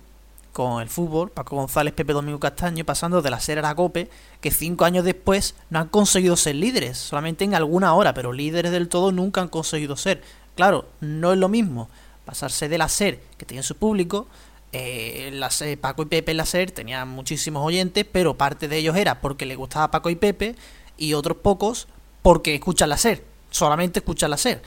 con 0.60 0.82
el 0.82 0.90
fútbol, 0.90 1.30
Paco 1.30 1.56
González, 1.56 1.94
Pepe 1.94 2.12
Domingo 2.12 2.38
Castaño, 2.38 2.84
pasando 2.84 3.22
de 3.22 3.30
la 3.30 3.40
SER 3.40 3.60
a 3.60 3.62
la 3.62 3.74
COPE, 3.74 4.10
que 4.42 4.50
cinco 4.50 4.84
años 4.84 5.06
después 5.06 5.54
no 5.70 5.78
han 5.78 5.88
conseguido 5.88 6.36
ser 6.36 6.56
líderes, 6.56 6.98
solamente 6.98 7.44
en 7.44 7.54
alguna 7.54 7.94
hora, 7.94 8.12
pero 8.12 8.34
líderes 8.34 8.70
del 8.70 8.90
todo 8.90 9.10
nunca 9.10 9.40
han 9.40 9.48
conseguido 9.48 9.96
ser. 9.96 10.22
Claro, 10.56 10.84
no 11.00 11.32
es 11.32 11.38
lo 11.38 11.48
mismo 11.48 11.88
pasarse 12.26 12.68
de 12.68 12.76
la 12.76 12.90
SER, 12.90 13.22
que 13.38 13.46
tiene 13.46 13.62
su 13.62 13.74
público, 13.74 14.26
eh, 14.74 15.30
la 15.32 15.50
Paco 15.80 16.02
y 16.02 16.06
Pepe 16.06 16.32
en 16.32 16.36
la 16.36 16.44
SER 16.44 16.70
tenían 16.72 17.08
muchísimos 17.08 17.64
oyentes, 17.64 18.04
pero 18.12 18.36
parte 18.36 18.68
de 18.68 18.76
ellos 18.76 18.96
era 18.96 19.22
porque 19.22 19.46
le 19.46 19.56
gustaba 19.56 19.90
Paco 19.90 20.10
y 20.10 20.16
Pepe, 20.16 20.56
y 20.98 21.14
otros 21.14 21.38
pocos 21.38 21.88
porque 22.20 22.54
escuchan 22.54 22.90
la 22.90 22.98
SER, 22.98 23.24
solamente 23.50 24.00
escuchan 24.00 24.28
la 24.28 24.36
SER. 24.36 24.60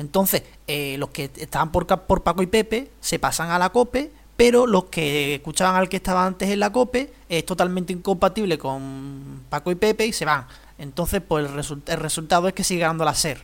Entonces, 0.00 0.42
eh, 0.66 0.96
los 0.98 1.10
que 1.10 1.30
estaban 1.36 1.70
por, 1.70 1.86
por 1.86 2.24
Paco 2.24 2.42
y 2.42 2.48
Pepe 2.48 2.90
se 3.00 3.20
pasan 3.20 3.50
a 3.50 3.60
la 3.60 3.70
COPE, 3.70 4.10
pero 4.36 4.66
los 4.66 4.84
que 4.84 5.36
escuchaban 5.36 5.76
al 5.76 5.88
que 5.88 5.96
estaba 5.96 6.26
antes 6.26 6.50
en 6.50 6.60
la 6.60 6.70
COPE 6.70 7.12
es 7.28 7.46
totalmente 7.46 7.92
incompatible 7.92 8.58
con 8.58 9.44
Paco 9.48 9.70
y 9.70 9.74
Pepe 9.76 10.06
y 10.06 10.12
se 10.12 10.24
van. 10.24 10.46
Entonces, 10.78 11.22
pues 11.26 11.46
el, 11.46 11.98
resultado 11.98 12.48
es 12.48 12.54
que 12.54 12.64
sigue 12.64 12.80
ganando 12.80 13.04
la 13.04 13.14
SER. 13.14 13.42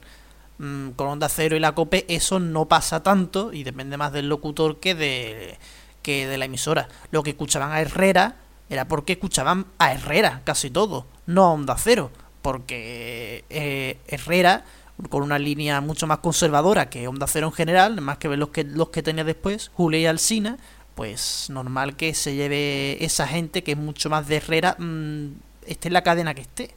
Mm, 0.58 0.90
con 0.90 1.08
Onda 1.08 1.30
Cero 1.30 1.56
y 1.56 1.60
la 1.60 1.72
COPE 1.72 2.04
eso 2.08 2.38
no 2.38 2.66
pasa 2.66 3.02
tanto 3.02 3.52
y 3.52 3.64
depende 3.64 3.96
más 3.96 4.12
del 4.12 4.28
locutor 4.28 4.80
que 4.80 4.94
de, 4.94 5.58
que 6.02 6.26
de 6.26 6.36
la 6.36 6.44
emisora. 6.44 6.88
Lo 7.10 7.22
que 7.22 7.30
escuchaban 7.30 7.72
a 7.72 7.80
Herrera 7.80 8.36
era 8.68 8.86
porque 8.86 9.14
escuchaban 9.14 9.66
a 9.78 9.92
Herrera, 9.92 10.42
casi 10.44 10.70
todo, 10.70 11.06
no 11.26 11.44
a 11.44 11.52
Onda 11.52 11.76
Cero. 11.78 12.10
Porque 12.42 13.44
eh, 13.48 13.98
Herrera 14.08 14.64
con 15.08 15.22
una 15.22 15.38
línea 15.38 15.80
mucho 15.80 16.06
más 16.06 16.18
conservadora 16.18 16.90
que 16.90 17.08
Onda 17.08 17.26
Cero 17.26 17.48
en 17.48 17.52
general, 17.52 18.00
más 18.00 18.18
que 18.18 18.28
ver 18.28 18.38
los 18.38 18.50
que, 18.50 18.64
los 18.64 18.90
que 18.90 19.02
tenía 19.02 19.24
después, 19.24 19.70
Julia 19.74 20.00
y 20.00 20.06
Alcina, 20.06 20.58
pues 20.94 21.48
normal 21.50 21.96
que 21.96 22.14
se 22.14 22.34
lleve 22.34 23.04
esa 23.04 23.26
gente 23.26 23.62
que 23.62 23.72
es 23.72 23.78
mucho 23.78 24.10
más 24.10 24.28
de 24.28 24.36
Herrera, 24.36 24.76
mm, 24.78 25.28
esté 25.66 25.88
en 25.88 25.94
la 25.94 26.02
cadena 26.02 26.34
que 26.34 26.42
esté. 26.42 26.70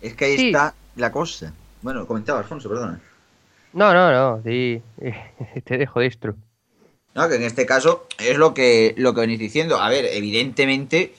Es 0.00 0.14
que 0.14 0.24
ahí 0.26 0.46
está 0.46 0.74
la 0.96 1.10
cosa. 1.10 1.52
Bueno, 1.82 2.06
comentaba 2.06 2.40
Alfonso, 2.40 2.68
perdona. 2.68 3.00
No, 3.72 3.92
no, 3.92 4.10
no, 4.10 4.42
sí, 4.42 4.82
te 5.64 5.78
dejo 5.78 6.00
destro. 6.00 6.34
No, 7.14 7.28
que 7.28 7.36
en 7.36 7.42
este 7.42 7.66
caso 7.66 8.06
es 8.18 8.36
lo 8.36 8.54
que, 8.54 8.94
lo 8.96 9.14
que 9.14 9.20
venís 9.22 9.38
diciendo. 9.38 9.80
A 9.80 9.88
ver, 9.88 10.04
evidentemente, 10.04 11.14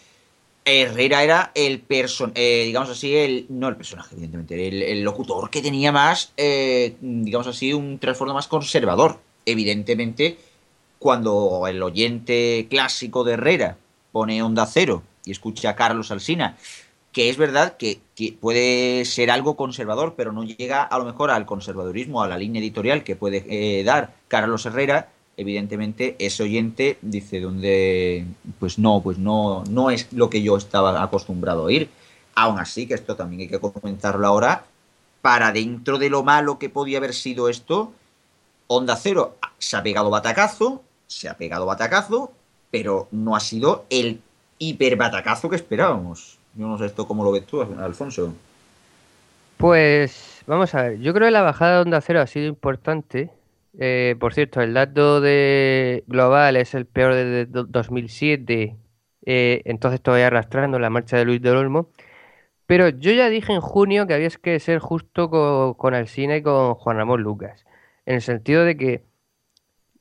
Herrera 0.64 1.24
era 1.24 1.52
el 1.56 1.80
personaje, 1.80 2.62
eh, 2.62 2.66
digamos 2.66 2.90
así, 2.90 3.16
el. 3.16 3.46
No 3.50 3.68
el 3.68 3.76
personaje, 3.76 4.16
evidentemente, 4.16 4.92
el, 4.92 5.04
locutor 5.04 5.50
que 5.50 5.62
tenía 5.62 5.92
más, 5.92 6.34
eh, 6.38 6.96
digamos 7.02 7.48
así, 7.48 7.74
un 7.74 8.00
trasfondo 8.00 8.34
más 8.34 8.48
conservador. 8.48 9.20
Evidentemente, 9.46 10.38
cuando 11.00 11.66
el 11.68 11.82
oyente 11.82 12.68
clásico 12.70 13.24
de 13.24 13.34
Herrera 13.34 13.78
pone 14.12 14.44
onda 14.44 14.66
cero 14.66 15.02
y 15.26 15.32
escucha 15.32 15.72
a 15.72 15.76
Carlos 15.76 16.12
Alsina, 16.12 16.58
que 17.12 17.30
es 17.30 17.38
verdad 17.38 17.78
que, 17.78 18.02
puede 18.40 19.06
ser 19.06 19.32
algo 19.32 19.56
conservador, 19.56 20.14
pero 20.18 20.34
no 20.34 20.44
llega 20.44 20.84
a 20.84 20.98
lo 21.00 21.06
mejor 21.06 21.32
al 21.32 21.46
conservadurismo, 21.46 22.22
a 22.22 22.28
la 22.28 22.38
línea 22.38 22.62
editorial 22.62 23.04
que 23.04 23.16
puede 23.16 23.46
eh, 23.48 23.84
dar 23.84 24.14
Carlos 24.28 24.66
Herrera, 24.66 25.10
evidentemente 25.38 26.18
ese 26.20 26.44
oyente 26.44 26.98
dice 27.02 27.40
donde 27.40 28.26
pues 28.60 28.78
no, 28.78 29.02
pues 29.02 29.18
no, 29.18 29.64
no 29.70 29.90
es 29.90 30.12
lo 30.12 30.30
que 30.30 30.42
yo 30.42 30.58
estaba 30.58 31.02
acostumbrado 31.02 31.62
a 31.62 31.66
oír. 31.66 31.90
Aún 32.36 32.60
así, 32.60 32.88
que 32.88 32.94
esto 32.94 33.16
también 33.16 33.42
hay 33.42 33.48
que 33.48 33.60
comentarlo 33.60 34.28
ahora, 34.28 34.66
para 35.22 35.52
dentro 35.52 35.98
de 35.98 36.10
lo 36.10 36.24
malo 36.24 36.60
que 36.60 36.70
podía 36.70 36.98
haber 36.98 37.14
sido 37.14 37.50
esto, 37.50 37.94
Onda 38.68 38.96
Cero 38.96 39.38
se 39.58 39.78
ha 39.78 39.84
pegado 39.84 40.10
batacazo, 40.10 40.84
se 41.10 41.30
ha 41.30 41.38
pegado 41.38 41.66
batacazo, 41.68 42.38
pero 42.72 43.10
no 43.12 43.36
ha 43.36 43.42
sido 43.42 43.88
el 43.90 44.24
hiper 44.60 44.96
batacazo 44.98 45.50
que 45.50 45.58
esperábamos. 45.58 46.40
Yo 46.54 46.68
no 46.68 46.78
sé 46.78 46.88
esto 46.88 47.08
cómo 47.08 47.24
lo 47.26 47.32
ves 47.34 47.48
tú, 47.48 47.62
Alfonso. 47.62 48.40
Pues 49.58 50.44
vamos 50.48 50.74
a 50.74 50.84
ver, 50.84 51.00
yo 51.00 51.14
creo 51.14 51.28
que 51.28 51.32
la 51.32 51.42
bajada 51.42 51.76
de 51.76 51.82
onda 51.82 52.02
cero 52.02 52.22
ha 52.22 52.28
sido 52.28 52.48
importante. 52.48 53.32
Eh, 53.78 54.16
por 54.20 54.34
cierto, 54.34 54.62
el 54.62 54.74
dato 54.74 55.22
de 55.22 56.04
global 56.08 56.56
es 56.56 56.74
el 56.74 56.86
peor 56.88 57.14
desde 57.14 57.46
2007 57.48 58.78
Eh, 59.26 59.62
entonces 59.66 60.02
todavía 60.02 60.28
arrastrando 60.28 60.80
la 60.80 60.90
marcha 60.90 61.18
de 61.18 61.26
Luis 61.26 61.42
del 61.42 61.58
Olmo. 61.58 61.92
Pero 62.68 62.90
yo 62.90 63.12
ya 63.14 63.30
dije 63.30 63.54
en 63.54 63.62
junio 63.62 64.08
que 64.08 64.16
había 64.16 64.30
que 64.30 64.60
ser 64.60 64.80
justo 64.80 65.30
con, 65.30 65.76
con 65.76 65.94
Alsina 65.96 66.38
y 66.38 66.44
con 66.44 66.76
Juan 66.76 66.98
Ramón 66.98 67.22
Lucas. 67.24 67.66
En 68.06 68.16
el 68.16 68.22
sentido 68.24 68.66
de 68.66 68.78
que 68.78 69.09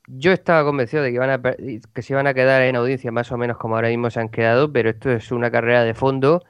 yo 0.09 0.33
estaba 0.33 0.65
convencido 0.65 1.03
de 1.03 1.11
que, 1.11 1.15
iban 1.17 1.31
a, 1.31 1.41
que 1.41 2.03
se 2.03 2.13
iban 2.13 2.27
a 2.27 2.35
quedar 2.35 2.63
en 2.63 2.77
audiencia 2.77 3.13
más 3.13 3.31
o 3.33 3.39
menos 3.39 3.59
como 3.59 3.77
ahora 3.77 3.89
mismo 3.89 4.11
se 4.11 4.21
han 4.21 4.29
quedado, 4.29 4.73
pero 4.73 4.91
esto 4.91 5.11
es 5.11 5.31
una 5.33 5.51
carrera 5.51 5.85
de 5.85 5.95
fondo 5.95 6.43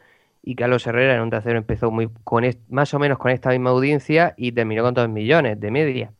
y 0.42 0.54
Carlos 0.54 0.86
Herrera 0.86 1.14
en 1.14 1.20
un 1.22 1.30
tercero 1.30 1.58
empezó 1.58 1.90
muy 1.90 2.08
con 2.24 2.44
más 2.68 2.94
o 2.94 2.98
menos 2.98 3.18
con 3.18 3.30
esta 3.30 3.50
misma 3.50 3.70
audiencia 3.70 4.34
y 4.36 4.52
terminó 4.52 4.82
con 4.82 4.94
2 4.94 5.08
millones 5.08 5.60
de 5.60 5.70
media. 5.70 6.12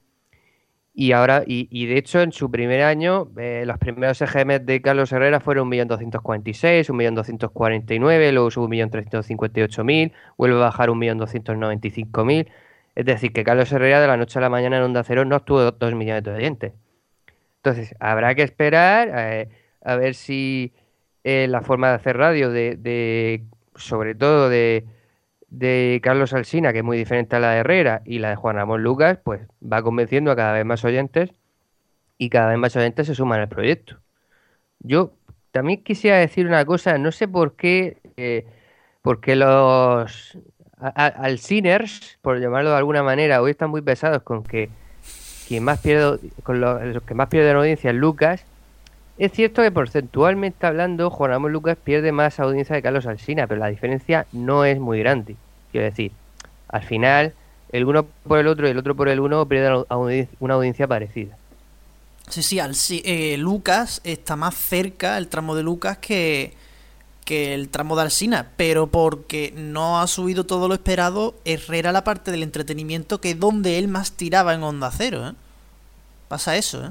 Y 0.95 1.13
ahora, 1.13 1.45
y, 1.47 1.87
de 1.87 1.97
hecho, 1.97 2.21
en 2.23 2.33
su 2.33 2.51
primer 2.51 2.83
año, 2.83 3.29
eh, 3.39 3.63
los 3.65 3.79
primeros 3.79 4.21
EGM 4.21 4.65
de 4.67 4.83
Carlos 4.83 5.13
Herrera 5.13 5.39
fueron 5.39 5.71
1.246, 5.71 6.91
1.249, 6.91 8.33
luego 8.33 8.51
subió 8.51 8.85
1.358.000, 8.85 10.13
vuelve 10.37 10.57
a 10.57 10.59
bajar 10.59 10.89
1.295.000. 10.89 12.49
Es 12.97 13.05
decir, 13.07 13.33
que 13.33 13.45
Carlos 13.45 13.71
Herrera 13.71 14.01
de 14.01 14.09
la 14.09 14.17
noche 14.17 14.41
a 14.41 14.43
la 14.43 14.51
mañana 14.51 14.79
en 14.79 14.83
Onda 14.83 15.05
Cero 15.05 15.25
no 15.25 15.37
obtuvo 15.37 15.71
2 15.71 15.95
millones 15.95 16.25
de 16.25 16.33
oyentes. 16.33 16.73
Entonces, 17.63 17.95
habrá 18.01 18.35
que 18.35 18.43
esperar 18.43 19.11
eh, 19.15 19.49
a 19.83 19.97
ver 19.97 20.15
si 20.15 20.73
eh, 21.25 21.47
la 21.49 21.63
forma 21.63 21.89
de 21.89 21.95
hacer 21.95 22.17
radio 22.17 22.51
de, 22.51 23.45
sobre 23.75 24.15
todo 24.15 24.49
de, 24.49 24.87
de, 25.49 26.01
Carlos 26.03 26.33
Alsina, 26.33 26.73
que 26.73 26.79
es 26.79 26.85
muy 26.85 26.97
diferente 26.97 27.37
a 27.37 27.41
la 27.41 27.53
de 27.53 27.59
Herrera, 27.59 28.03
y 28.05 28.19
la 28.21 28.31
de 28.31 28.37
Juan 28.37 28.57
Ramón 28.57 28.83
Lucas, 28.83 29.19
pues 29.23 29.43
va 29.61 29.83
convenciendo 29.83 30.31
a 30.31 30.37
cada 30.37 30.53
vez 30.55 30.65
más 30.65 30.85
oyentes 30.85 31.35
y 32.19 32.31
cada 32.31 32.51
vez 32.51 32.59
más 32.59 32.77
oyentes 32.77 33.07
se 33.07 33.15
suman 33.15 33.41
al 33.41 33.49
proyecto. 33.49 33.99
Yo 34.81 35.13
también 35.51 35.83
quisiera 35.83 36.19
decir 36.19 36.47
una 36.47 36.65
cosa, 36.65 36.99
no 36.99 37.13
sé 37.13 37.29
por 37.29 37.57
qué, 37.57 37.99
eh, 38.17 38.47
porque 39.03 39.37
los 39.37 40.39
Alciners, 40.79 42.19
por 42.23 42.41
llamarlo 42.41 42.71
de 42.71 42.77
alguna 42.77 43.03
manera, 43.03 43.43
hoy 43.43 43.53
están 43.53 43.71
muy 43.71 43.83
pesados 43.83 44.23
con 44.23 44.45
que 44.45 44.71
más 45.61 45.81
con 46.43 46.61
los, 46.61 47.03
que 47.03 47.15
más 47.15 47.29
pierden 47.29 47.57
audiencia 47.57 47.91
es 47.91 47.97
Lucas. 47.97 48.43
Es 49.19 49.33
cierto 49.33 49.63
que 49.63 49.71
porcentualmente 49.71 50.67
hablando, 50.67 51.11
Juan 51.11 51.31
Ramón 51.31 51.53
Lucas 51.53 51.77
pierde 51.83 52.13
más 52.13 52.39
audiencia 52.39 52.77
de 52.77 52.83
Carlos 52.83 53.07
Alsina, 53.07 53.47
pero 53.47 53.59
la 53.59 53.67
diferencia 53.67 54.27
no 54.33 54.65
es 54.65 54.79
muy 54.79 55.01
grande. 55.01 55.37
Quiero 55.73 55.87
decir, 55.87 56.13
al 56.69 56.83
final, 56.83 57.33
el 57.73 57.85
uno 57.85 58.07
por 58.27 58.39
el 58.39 58.47
otro 58.47 58.69
y 58.69 58.71
el 58.71 58.79
otro 58.79 58.95
por 58.95 59.09
el 59.09 59.21
uno 59.21 59.47
pierden 59.47 59.85
una 60.39 60.55
audiencia 60.55 60.87
parecida. 60.87 61.37
Sí, 62.29 62.43
sí, 62.43 63.03
eh, 63.05 63.37
Lucas 63.39 64.01
está 64.05 64.37
más 64.37 64.55
cerca, 64.55 65.17
el 65.17 65.29
tramo 65.29 65.55
de 65.55 65.63
Lucas, 65.63 65.99
que, 65.99 66.53
que 67.29 67.53
el 67.53 67.69
tramo 67.69 67.95
de 67.95 68.01
Alsina, 68.01 68.53
pero 68.57 68.87
porque 68.87 69.53
no 69.55 70.01
ha 70.01 70.07
subido 70.07 70.47
todo 70.47 70.67
lo 70.67 70.73
esperado, 70.73 71.35
Herrera 71.45 71.93
la 71.93 72.03
parte 72.03 72.31
del 72.31 72.43
entretenimiento 72.43 73.21
que 73.21 73.33
es 73.33 73.39
donde 73.39 73.77
él 73.77 73.87
más 73.87 74.13
tiraba 74.13 74.55
en 74.55 74.63
Onda 74.63 74.91
Cero, 74.91 75.29
¿eh? 75.29 75.35
Pasa 76.29 76.57
eso, 76.57 76.87
¿eh? 76.87 76.91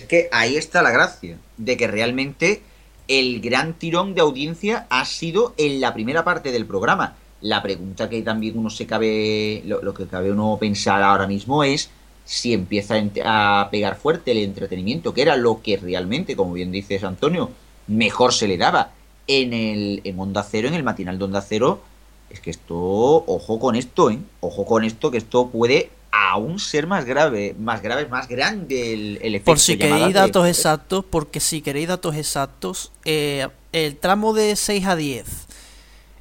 Es 0.00 0.06
que 0.06 0.28
ahí 0.32 0.58
está 0.58 0.82
la 0.82 0.90
gracia, 0.90 1.38
de 1.56 1.78
que 1.78 1.86
realmente 1.86 2.60
el 3.08 3.40
gran 3.40 3.72
tirón 3.72 4.14
de 4.14 4.20
audiencia 4.20 4.86
ha 4.90 5.06
sido 5.06 5.54
en 5.56 5.80
la 5.80 5.94
primera 5.94 6.24
parte 6.24 6.52
del 6.52 6.66
programa. 6.66 7.16
La 7.40 7.62
pregunta 7.62 8.10
que 8.10 8.20
también 8.20 8.58
uno 8.58 8.68
se 8.68 8.86
cabe, 8.86 9.62
lo, 9.64 9.82
lo 9.82 9.94
que 9.94 10.08
cabe 10.08 10.30
uno 10.30 10.58
pensar 10.60 11.02
ahora 11.02 11.26
mismo 11.26 11.64
es 11.64 11.88
si 12.26 12.52
empieza 12.52 12.96
a 13.24 13.68
pegar 13.70 13.96
fuerte 13.96 14.32
el 14.32 14.38
entretenimiento, 14.38 15.14
que 15.14 15.22
era 15.22 15.36
lo 15.36 15.62
que 15.62 15.78
realmente, 15.78 16.36
como 16.36 16.52
bien 16.52 16.70
dices 16.70 17.02
Antonio, 17.02 17.50
mejor 17.86 18.34
se 18.34 18.46
le 18.46 18.58
daba 18.58 18.90
en 19.40 19.52
el 19.52 20.00
en 20.04 20.18
Onda 20.18 20.46
Cero, 20.48 20.68
en 20.68 20.74
el 20.74 20.82
matinal 20.82 21.18
de 21.18 21.24
Onda 21.24 21.42
Cero, 21.42 21.80
es 22.30 22.40
que 22.40 22.50
esto, 22.50 22.74
ojo 22.76 23.58
con 23.58 23.76
esto, 23.76 24.10
¿eh? 24.10 24.18
Ojo 24.40 24.64
con 24.64 24.84
esto, 24.84 25.10
que 25.10 25.18
esto 25.18 25.48
puede 25.48 25.90
aún 26.10 26.58
ser 26.58 26.86
más 26.86 27.04
grave, 27.04 27.54
más 27.58 27.82
grave, 27.82 28.06
más 28.06 28.28
grande 28.28 28.92
el, 28.92 29.16
efecto. 29.34 29.44
Por 29.44 29.58
si 29.58 29.76
queréis 29.76 30.14
datos 30.14 30.46
exactos, 30.46 31.04
porque 31.08 31.40
si 31.40 31.62
queréis 31.62 31.88
datos 31.88 32.14
exactos, 32.16 32.92
eh, 33.04 33.48
el 33.72 33.96
tramo 33.96 34.34
de 34.34 34.56
6 34.56 34.86
a 34.86 34.96
10. 34.96 35.26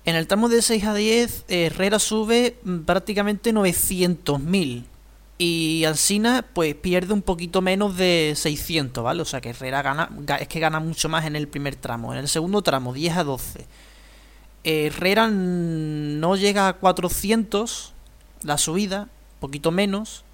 En 0.03 0.15
el 0.15 0.27
tramo 0.27 0.49
de 0.49 0.61
6 0.61 0.83
a 0.85 0.93
10, 0.95 1.45
Herrera 1.47 1.99
sube 1.99 2.55
prácticamente 2.85 3.53
900.000 3.53 4.85
y 5.43 5.85
Alcina 5.85 6.45
pues 6.53 6.75
pierde 6.75 7.15
un 7.15 7.23
poquito 7.23 7.63
menos 7.63 7.97
de 7.97 8.33
600, 8.35 9.03
¿vale? 9.03 9.23
O 9.23 9.25
sea 9.25 9.41
que 9.41 9.49
Herrera 9.49 9.81
gana, 9.81 10.11
es 10.39 10.47
que 10.47 10.59
gana 10.59 10.79
mucho 10.79 11.09
más 11.09 11.25
en 11.25 11.35
el 11.35 11.47
primer 11.47 11.75
tramo. 11.75 12.13
En 12.13 12.19
el 12.19 12.27
segundo 12.27 12.61
tramo, 12.61 12.93
10 12.93 13.17
a 13.17 13.23
12. 13.23 13.65
Herrera 14.63 15.29
no 15.31 16.35
llega 16.35 16.67
a 16.67 16.73
400 16.73 17.93
la 18.43 18.59
subida, 18.59 19.07
poquito 19.39 19.71
menos. 19.71 20.25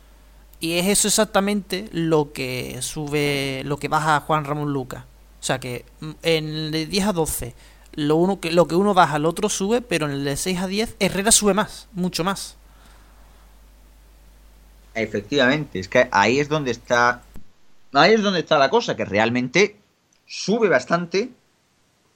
Y 0.60 0.74
es 0.74 0.88
eso 0.88 1.08
exactamente 1.08 1.88
lo 1.93 2.34
que 2.34 2.82
sube, 2.82 3.62
lo 3.64 3.78
que 3.78 3.88
baja 3.88 4.20
Juan 4.20 4.43
Ramón 4.43 4.74
Lucas. 4.74 5.05
O 5.39 5.43
sea 5.43 5.58
que 5.58 5.86
mm, 6.01 6.12
en 6.24 6.72
de 6.72 6.86
10 6.86 7.08
a 7.08 7.14
12, 7.14 7.55
lo, 7.93 8.18
uno 8.18 8.41
que, 8.41 8.51
lo 8.51 8.68
que 8.68 8.76
uno 8.76 8.93
baja, 8.93 9.16
el 9.16 9.26
otro 9.26 9.47
sube, 9.47 9.82
pero 9.82 10.08
en 10.08 10.12
el 10.12 10.26
de 10.26 10.36
6 10.36 10.60
a 10.60 10.68
10, 10.68 10.97
Herrera 10.99 11.32
sube 11.32 11.53
más, 11.53 11.88
mucho 11.93 12.26
más. 12.26 12.58
Efectivamente, 14.98 15.80
es 15.80 15.88
que 15.88 16.08
ahí 16.12 16.39
es 16.39 16.50
donde 16.50 16.72
está. 16.72 17.24
Ahí 17.93 18.14
es 18.14 18.24
donde 18.24 18.39
está 18.39 18.58
la 18.58 18.70
cosa, 18.70 18.95
que 18.95 19.06
realmente 19.06 19.78
sube 20.26 20.70
bastante, 20.70 21.30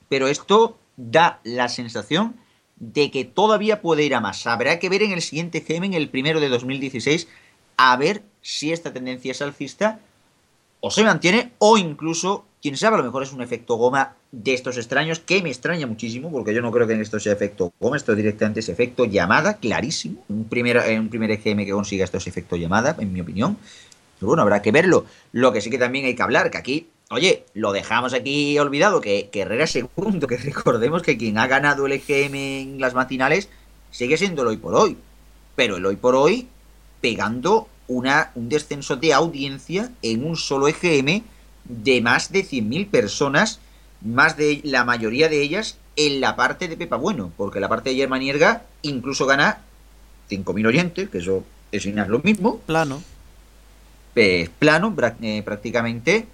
pero 0.10 0.28
esto 0.28 0.78
da 0.98 1.40
la 1.44 1.70
sensación 1.70 2.36
de 2.76 3.12
que 3.12 3.24
todavía 3.24 3.82
puede 3.82 4.04
ir 4.04 4.16
a 4.16 4.20
más. 4.20 4.48
Habrá 4.48 4.80
que 4.80 4.90
ver 4.90 5.04
en 5.04 5.12
el 5.12 5.22
siguiente 5.22 5.64
GM, 5.68 5.86
en 5.86 5.94
el 5.94 6.10
primero 6.10 6.40
de 6.40 6.50
2016, 6.50 7.28
a 7.78 7.96
ver 7.98 8.24
si 8.42 8.74
esta 8.74 8.92
tendencia 8.92 9.32
es 9.32 9.42
alcista 9.42 10.00
o 10.80 10.90
se 10.90 11.04
mantiene, 11.04 11.54
o 11.60 11.78
incluso, 11.78 12.46
quién 12.62 12.78
sabe, 12.78 12.96
a 12.96 13.00
lo 13.00 13.06
mejor 13.06 13.24
es 13.24 13.34
un 13.34 13.42
efecto 13.42 13.76
goma 13.76 14.16
de 14.32 14.54
estos 14.54 14.78
extraños, 14.78 15.20
que 15.20 15.42
me 15.42 15.50
extraña 15.50 15.88
muchísimo, 15.88 16.32
porque 16.32 16.54
yo 16.54 16.62
no 16.62 16.72
creo 16.72 16.88
que 16.88 16.94
en 16.94 17.02
esto 17.02 17.20
sea 17.20 17.34
efecto 17.34 17.74
goma, 17.80 17.98
esto 17.98 18.16
directamente 18.16 18.60
es 18.60 18.70
efecto 18.70 19.06
llamada, 19.06 19.58
clarísimo. 19.58 20.24
Un 20.30 20.46
primer, 20.46 20.78
un 21.00 21.10
primer 21.10 21.32
EGM 21.32 21.66
que 21.66 21.72
consiga 21.72 22.06
esto 22.06 22.18
es 22.18 22.28
efecto 22.28 22.56
llamada, 22.56 22.96
en 23.00 23.12
mi 23.12 23.22
opinión. 23.22 23.58
Pero 24.20 24.28
bueno, 24.28 24.44
habrá 24.44 24.62
que 24.62 24.72
verlo. 24.72 25.06
Lo 25.32 25.52
que 25.52 25.62
sí 25.62 25.70
que 25.70 25.80
también 25.80 26.06
hay 26.06 26.16
que 26.16 26.22
hablar, 26.22 26.52
que 26.52 26.58
aquí, 26.58 26.88
oye, 27.10 27.46
lo 27.56 27.72
dejamos 27.72 28.14
aquí 28.14 28.58
olvidado, 28.60 29.02
que, 29.02 29.30
que 29.32 29.42
Herrera 29.42 29.64
es 29.64 29.72
segundo, 29.72 30.28
que 30.28 30.38
recordemos 30.38 31.02
que 31.02 31.18
quien 31.18 31.40
ha 31.40 31.48
ganado 31.48 31.88
el 31.88 31.94
EGM 31.94 32.36
en 32.36 32.80
las 32.80 32.94
matinales 32.94 33.50
sigue 33.90 34.18
siendo 34.18 34.44
el 34.44 34.50
hoy 34.50 34.58
por 34.58 34.76
hoy. 34.76 34.98
Pero 35.56 35.78
el 35.78 35.86
hoy 35.86 35.96
por 35.96 36.16
hoy 36.16 36.48
pegando 37.02 37.68
una, 37.88 38.32
un 38.36 38.48
descenso 38.48 38.96
de 38.96 39.14
audiencia 39.14 39.92
en 40.02 40.24
un 40.24 40.38
solo 40.38 40.68
EGM 40.68 41.24
de 41.66 42.02
más 42.02 42.32
de 42.32 42.46
100.000 42.46 42.90
personas 42.90 43.60
más 44.02 44.36
de 44.38 44.62
la 44.64 44.84
mayoría 44.84 45.30
de 45.30 45.42
ellas 45.42 45.78
en 45.96 46.22
la 46.22 46.36
parte 46.36 46.68
de 46.68 46.78
Pepa 46.78 46.96
Bueno, 46.96 47.32
porque 47.38 47.60
la 47.60 47.70
parte 47.70 47.92
de 47.92 47.96
Germanierga 47.96 48.64
incluso 48.82 49.26
gana 49.26 49.60
5.000 50.30 50.68
oyentes, 50.68 51.10
que 51.10 51.18
eso 51.20 51.44
es 51.72 51.86
lo 51.86 52.20
mismo. 52.20 52.60
Plano. 52.60 53.02
Es 54.16 54.50
plano 54.50 54.94
eh, 55.22 55.42
prácticamente, 55.44 56.28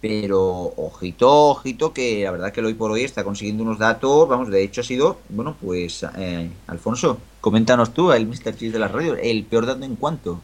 pero 0.00 0.72
ojito, 0.76 1.50
ojito, 1.50 1.92
que 1.92 2.24
la 2.24 2.32
verdad 2.32 2.52
que 2.52 2.60
hoy 2.60 2.74
por 2.74 2.90
hoy 2.90 3.02
está 3.02 3.22
consiguiendo 3.22 3.62
unos 3.62 3.78
datos, 3.78 4.28
vamos, 4.28 4.48
de 4.48 4.62
hecho 4.62 4.80
ha 4.80 4.84
sido, 4.84 5.18
bueno, 5.28 5.56
pues 5.60 6.04
eh, 6.16 6.50
Alfonso, 6.66 7.18
coméntanos 7.40 7.94
tú, 7.94 8.12
el 8.12 8.26
Mr. 8.26 8.56
Cheese 8.56 8.72
de 8.72 8.78
la 8.78 8.88
radio, 8.88 9.16
el 9.16 9.44
peor 9.44 9.66
dato 9.66 9.84
en 9.84 9.96
cuanto. 9.96 10.40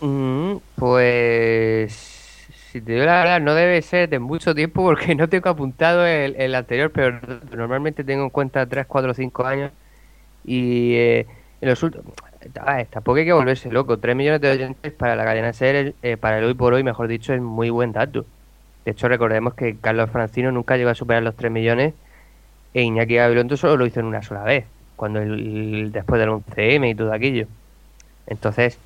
Mm, 0.00 0.56
pues 0.74 2.15
si 2.76 2.82
te 2.82 2.98
la 2.98 3.20
verdad, 3.20 3.40
no 3.40 3.54
debe 3.54 3.80
ser 3.80 4.08
de 4.10 4.18
mucho 4.18 4.54
tiempo 4.54 4.82
porque 4.82 5.14
no 5.14 5.28
tengo 5.30 5.48
apuntado 5.48 6.04
el, 6.04 6.54
anterior, 6.54 6.90
pero 6.92 7.18
normalmente 7.56 8.04
tengo 8.04 8.24
en 8.24 8.30
cuenta 8.30 8.66
3, 8.66 8.86
4, 8.86 9.14
5 9.14 9.46
años. 9.46 9.72
Y 10.44 10.94
eh, 10.94 11.26
en 11.62 11.68
los 11.70 11.82
últimos. 11.82 12.12
tampoco 12.90 13.16
hay 13.16 13.24
que 13.24 13.32
volverse 13.32 13.70
loco. 13.70 13.98
3 13.98 14.14
millones 14.14 14.42
de 14.42 14.50
oyentes 14.50 14.92
para 14.92 15.16
la 15.16 15.24
cadena 15.24 15.54
SER, 15.54 15.94
eh, 16.02 16.16
para 16.18 16.38
el 16.38 16.44
hoy 16.44 16.54
por 16.54 16.74
hoy, 16.74 16.82
mejor 16.82 17.08
dicho, 17.08 17.32
es 17.32 17.40
muy 17.40 17.70
buen 17.70 17.92
dato. 17.92 18.26
De 18.84 18.90
hecho, 18.92 19.08
recordemos 19.08 19.54
que 19.54 19.76
Carlos 19.76 20.10
Francino 20.10 20.52
nunca 20.52 20.76
llegó 20.76 20.90
a 20.90 20.94
superar 20.94 21.22
los 21.22 21.34
3 21.34 21.50
millones 21.50 21.94
e 22.74 22.82
Iñaki 22.82 23.14
Gabilondo 23.14 23.56
solo 23.56 23.78
lo 23.78 23.86
hizo 23.86 24.00
en 24.00 24.06
una 24.06 24.22
sola 24.22 24.42
vez, 24.42 24.66
cuando 24.96 25.20
el, 25.20 25.92
después 25.92 26.20
del 26.20 26.28
11M 26.28 26.90
y 26.90 26.94
todo 26.94 27.12
aquello. 27.12 27.46
Entonces, 28.26 28.78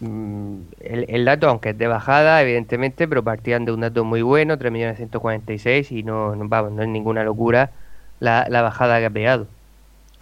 Mm, 0.00 0.60
el, 0.80 1.24
dato, 1.24 1.48
aunque 1.48 1.70
es 1.70 1.78
de 1.78 1.88
bajada, 1.88 2.40
evidentemente, 2.42 3.08
pero 3.08 3.24
partían 3.24 3.64
de 3.64 3.72
un 3.72 3.80
dato 3.80 4.04
muy 4.04 4.22
bueno, 4.22 4.56
3.146, 4.56 5.90
y 5.90 6.02
no, 6.04 6.36
no, 6.36 6.48
vamos, 6.48 6.72
no 6.72 6.82
es 6.82 6.88
ninguna 6.88 7.24
locura 7.24 7.72
la, 8.20 8.46
bajada 8.48 8.98
que 9.00 9.06
ha 9.06 9.10
pegado. 9.10 9.46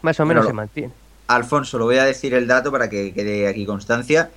Más 0.03 0.19
o 0.21 0.27
menos 0.27 0.47
se 0.47 0.53
mantiene. 0.53 0.93
Alfonso, 1.29 1.79
lo 1.79 1.87
voy 1.87 1.99
a 1.99 2.05
decir 2.05 2.35
el 2.35 2.47
dato 2.47 2.71
para 2.71 2.89
que 2.89 3.13
quede 3.13 3.49
aquí 3.49 3.67
constancia. 3.67 4.31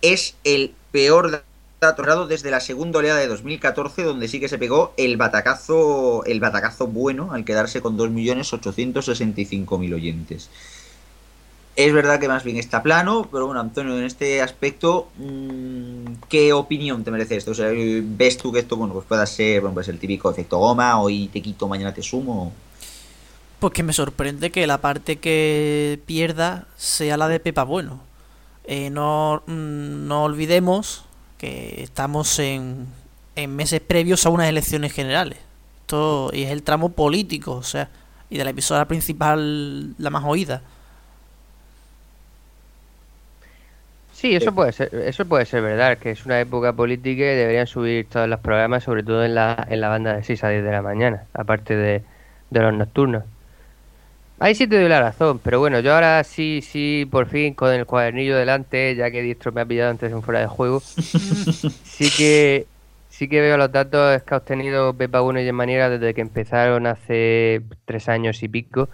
Es 0.00 0.36
el 0.44 0.72
peor 0.92 1.42
atorrado 1.80 2.26
desde 2.26 2.50
la 2.50 2.60
segunda 2.60 3.00
oleada 3.00 3.18
de 3.20 3.26
2014, 3.26 4.02
donde 4.02 4.28
sí 4.28 4.40
que 4.40 4.48
se 4.48 4.56
pegó 4.58 4.94
el 4.96 5.16
batacazo, 5.16 6.24
el 6.24 6.40
batacazo 6.40 6.86
bueno 6.86 7.32
al 7.32 7.44
quedarse 7.44 7.82
con 7.82 7.98
2.865.000 7.98 9.94
oyentes. 9.94 10.48
Es 11.76 11.92
verdad 11.92 12.18
que 12.18 12.26
más 12.26 12.42
bien 12.42 12.56
está 12.56 12.82
plano, 12.82 13.28
pero 13.30 13.44
bueno, 13.44 13.60
Antonio, 13.60 13.98
en 13.98 14.04
este 14.04 14.40
aspecto, 14.40 15.08
mmm, 15.18 16.14
¿qué 16.26 16.54
opinión 16.54 17.04
te 17.04 17.10
merece 17.10 17.36
esto? 17.36 17.50
O 17.50 17.54
sea, 17.54 17.68
¿ves 17.70 18.38
tú 18.38 18.50
que 18.50 18.60
esto 18.60 18.76
bueno, 18.76 18.94
pues 18.94 19.04
pueda 19.04 19.26
ser 19.26 19.60
bueno, 19.60 19.74
pues 19.74 19.88
el 19.88 19.98
típico 19.98 20.30
efecto 20.30 20.58
goma, 20.58 20.98
hoy 20.98 21.28
te 21.28 21.42
quito, 21.42 21.68
mañana 21.68 21.92
te 21.92 22.02
sumo? 22.02 22.50
Pues 23.60 23.74
que 23.74 23.82
me 23.82 23.92
sorprende 23.92 24.50
que 24.50 24.66
la 24.66 24.80
parte 24.80 25.16
que 25.16 26.00
pierda 26.06 26.66
sea 26.76 27.18
la 27.18 27.28
de 27.28 27.40
Pepa 27.40 27.64
Bueno. 27.64 28.00
Eh, 28.64 28.88
no, 28.88 29.42
mm, 29.46 30.06
no 30.08 30.24
olvidemos 30.24 31.04
que 31.36 31.82
estamos 31.82 32.38
en, 32.38 32.86
en 33.34 33.54
meses 33.54 33.80
previos 33.80 34.24
a 34.24 34.30
unas 34.30 34.48
elecciones 34.48 34.94
generales. 34.94 35.38
Esto 35.82 36.30
y 36.32 36.42
es 36.42 36.50
el 36.50 36.62
tramo 36.62 36.88
político, 36.92 37.52
o 37.52 37.62
sea, 37.62 37.90
y 38.30 38.38
de 38.38 38.44
la 38.44 38.50
emisora 38.50 38.88
principal 38.88 39.94
la 39.98 40.10
más 40.10 40.24
oída. 40.24 40.62
Sí, 44.16 44.34
eso 44.34 44.54
puede 44.54 44.72
ser, 44.72 44.94
eso 44.94 45.26
puede 45.26 45.44
ser 45.44 45.60
verdad, 45.62 45.98
que 45.98 46.10
es 46.10 46.24
una 46.24 46.40
época 46.40 46.72
política 46.72 47.22
y 47.22 47.36
deberían 47.36 47.66
subir 47.66 48.08
todos 48.08 48.26
los 48.26 48.40
programas, 48.40 48.82
sobre 48.82 49.02
todo 49.02 49.22
en 49.22 49.34
la, 49.34 49.66
en 49.68 49.78
la 49.82 49.90
banda 49.90 50.16
de 50.16 50.24
6 50.24 50.42
a 50.42 50.48
10 50.48 50.64
de 50.64 50.70
la 50.72 50.80
mañana, 50.80 51.24
aparte 51.34 51.76
de, 51.76 52.02
de 52.48 52.60
los 52.60 52.72
nocturnos. 52.72 53.24
Ahí 54.38 54.54
sí 54.54 54.66
te 54.66 54.80
doy 54.80 54.88
la 54.88 55.00
razón, 55.00 55.38
pero 55.38 55.58
bueno, 55.58 55.80
yo 55.80 55.94
ahora 55.94 56.24
sí, 56.24 56.62
sí, 56.62 57.06
por 57.10 57.26
fin 57.28 57.52
con 57.52 57.74
el 57.74 57.84
cuadernillo 57.84 58.38
delante, 58.38 58.96
ya 58.96 59.10
que 59.10 59.20
Distro 59.20 59.52
me 59.52 59.60
ha 59.60 59.66
pillado 59.66 59.90
antes 59.90 60.10
en 60.10 60.22
fuera 60.22 60.40
de 60.40 60.46
juego, 60.46 60.80
sí 61.84 62.10
que 62.16 62.66
sí 63.10 63.28
que 63.28 63.42
veo 63.42 63.58
los 63.58 63.70
datos 63.70 64.22
que 64.22 64.34
ha 64.34 64.38
obtenido 64.38 64.94
Pepa 64.96 65.20
1 65.20 65.40
y 65.40 65.48
en 65.48 65.54
manera 65.54 65.90
desde 65.90 66.14
que 66.14 66.22
empezaron 66.22 66.86
hace 66.86 67.60
tres 67.84 68.08
años 68.08 68.42
y 68.42 68.48
pico. 68.48 68.88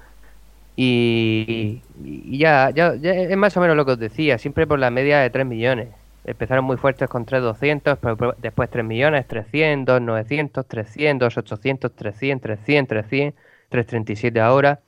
Y, 0.74 1.82
y 2.02 2.38
ya, 2.38 2.70
ya, 2.70 2.94
ya, 2.94 3.12
es 3.12 3.36
más 3.36 3.56
o 3.56 3.60
menos 3.60 3.76
lo 3.76 3.84
que 3.84 3.92
os 3.92 3.98
decía, 3.98 4.38
siempre 4.38 4.66
por 4.66 4.78
la 4.78 4.90
media 4.90 5.20
de 5.20 5.30
3 5.30 5.46
millones. 5.46 5.88
Empezaron 6.24 6.64
muy 6.64 6.76
fuertes 6.76 7.08
con 7.08 7.26
3.200, 7.26 7.98
pero 8.00 8.34
después 8.38 8.70
3 8.70 8.84
millones, 8.84 9.26
300, 9.26 10.00
900, 10.00 10.66
300, 10.66 11.36
800, 11.36 11.92
300, 11.94 12.40
300, 12.42 12.88
300, 12.88 13.40
337 13.68 14.40
ahora. 14.40 14.80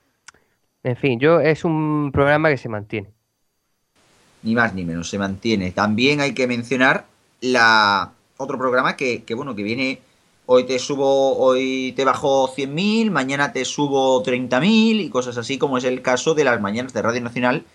En 0.83 0.95
fin, 0.95 1.19
yo 1.19 1.39
es 1.39 1.65
un 1.65 2.11
programa 2.13 2.49
que 2.49 2.57
se 2.57 2.69
mantiene. 2.69 3.09
Ni 4.43 4.55
más 4.55 4.73
ni 4.73 4.85
menos, 4.85 5.09
se 5.09 5.17
mantiene. 5.17 5.71
También 5.71 6.21
hay 6.21 6.33
que 6.33 6.47
mencionar 6.47 7.05
la 7.41 8.11
otro 8.37 8.57
programa 8.57 8.95
que, 8.95 9.23
que 9.23 9.33
bueno, 9.33 9.55
que 9.55 9.63
viene 9.63 9.99
hoy 10.47 10.65
te 10.65 10.79
subo, 10.79 11.37
hoy 11.37 11.93
te 11.95 12.05
bajo 12.05 12.53
100.000, 12.53 13.11
mañana 13.11 13.51
te 13.51 13.65
subo 13.65 14.23
30.000 14.23 15.01
y 15.01 15.09
cosas 15.09 15.37
así, 15.37 15.57
como 15.57 15.77
es 15.77 15.83
el 15.83 16.01
caso 16.01 16.33
de 16.35 16.43
las 16.43 16.61
mañanas 16.61 16.93
de 16.93 17.01
Radio 17.01 17.21
Nacional, 17.21 17.65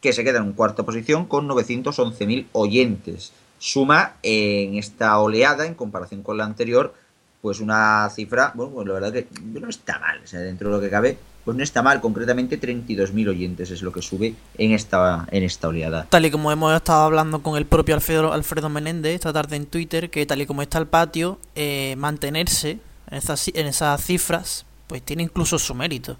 que 0.00 0.12
se 0.12 0.24
queda 0.24 0.38
en 0.38 0.52
cuarta 0.52 0.84
posición 0.84 1.26
con 1.26 1.48
911.000 1.48 2.46
oyentes. 2.52 3.32
Suma 3.58 4.14
en 4.22 4.76
esta 4.76 5.18
oleada, 5.18 5.66
en 5.66 5.74
comparación 5.74 6.22
con 6.22 6.38
la 6.38 6.44
anterior, 6.44 6.94
pues 7.42 7.60
una 7.60 8.08
cifra, 8.10 8.52
bueno, 8.54 8.72
pues 8.72 8.86
la 8.86 8.94
verdad 8.94 9.12
que 9.12 9.26
no 9.42 9.68
está 9.68 9.98
mal, 9.98 10.20
o 10.22 10.26
sea, 10.26 10.40
dentro 10.40 10.70
de 10.70 10.76
lo 10.76 10.80
que 10.80 10.90
cabe, 10.90 11.18
pues 11.44 11.56
no 11.56 11.62
está 11.62 11.82
mal, 11.82 12.00
concretamente 12.00 12.60
32.000 12.60 13.28
oyentes 13.28 13.70
es 13.70 13.82
lo 13.82 13.92
que 13.92 14.02
sube 14.02 14.34
en 14.58 14.72
esta, 14.72 15.26
en 15.30 15.42
esta 15.42 15.68
oleada. 15.68 16.06
Tal 16.08 16.26
y 16.26 16.30
como 16.30 16.52
hemos 16.52 16.74
estado 16.74 17.02
hablando 17.02 17.42
con 17.42 17.56
el 17.56 17.66
propio 17.66 17.94
Alfredo, 17.94 18.32
Alfredo 18.32 18.68
Menéndez 18.68 19.14
esta 19.14 19.32
tarde 19.32 19.56
en 19.56 19.66
Twitter, 19.66 20.10
que 20.10 20.26
tal 20.26 20.42
y 20.42 20.46
como 20.46 20.62
está 20.62 20.78
el 20.78 20.86
patio, 20.86 21.38
eh, 21.54 21.94
mantenerse 21.96 22.78
en 23.10 23.18
esas, 23.18 23.48
en 23.48 23.66
esas 23.66 24.04
cifras, 24.04 24.64
pues 24.86 25.02
tiene 25.02 25.22
incluso 25.22 25.58
su 25.58 25.74
mérito. 25.74 26.16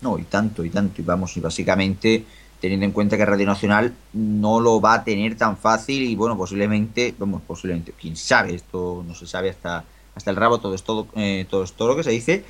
No, 0.00 0.18
y 0.18 0.24
tanto, 0.24 0.64
y 0.64 0.70
tanto, 0.70 1.00
y 1.00 1.04
vamos, 1.04 1.36
y 1.36 1.40
básicamente 1.40 2.24
teniendo 2.62 2.86
en 2.86 2.92
cuenta 2.92 3.16
que 3.16 3.26
Radio 3.26 3.44
Nacional 3.44 3.92
no 4.12 4.60
lo 4.60 4.80
va 4.80 4.94
a 4.94 5.04
tener 5.04 5.36
tan 5.36 5.56
fácil 5.56 6.04
y 6.04 6.14
bueno, 6.14 6.36
posiblemente, 6.36 7.12
vamos, 7.18 7.42
posiblemente, 7.44 7.92
quién 8.00 8.14
sabe, 8.14 8.54
esto 8.54 9.04
no 9.06 9.16
se 9.16 9.26
sabe 9.26 9.50
hasta, 9.50 9.84
hasta 10.14 10.30
el 10.30 10.36
rabo, 10.36 10.58
todo 10.58 10.72
es 10.76 10.84
todo, 10.84 11.08
eh, 11.16 11.44
todo 11.50 11.64
es 11.64 11.72
todo 11.72 11.88
lo 11.88 11.96
que 11.96 12.04
se 12.04 12.10
dice, 12.10 12.44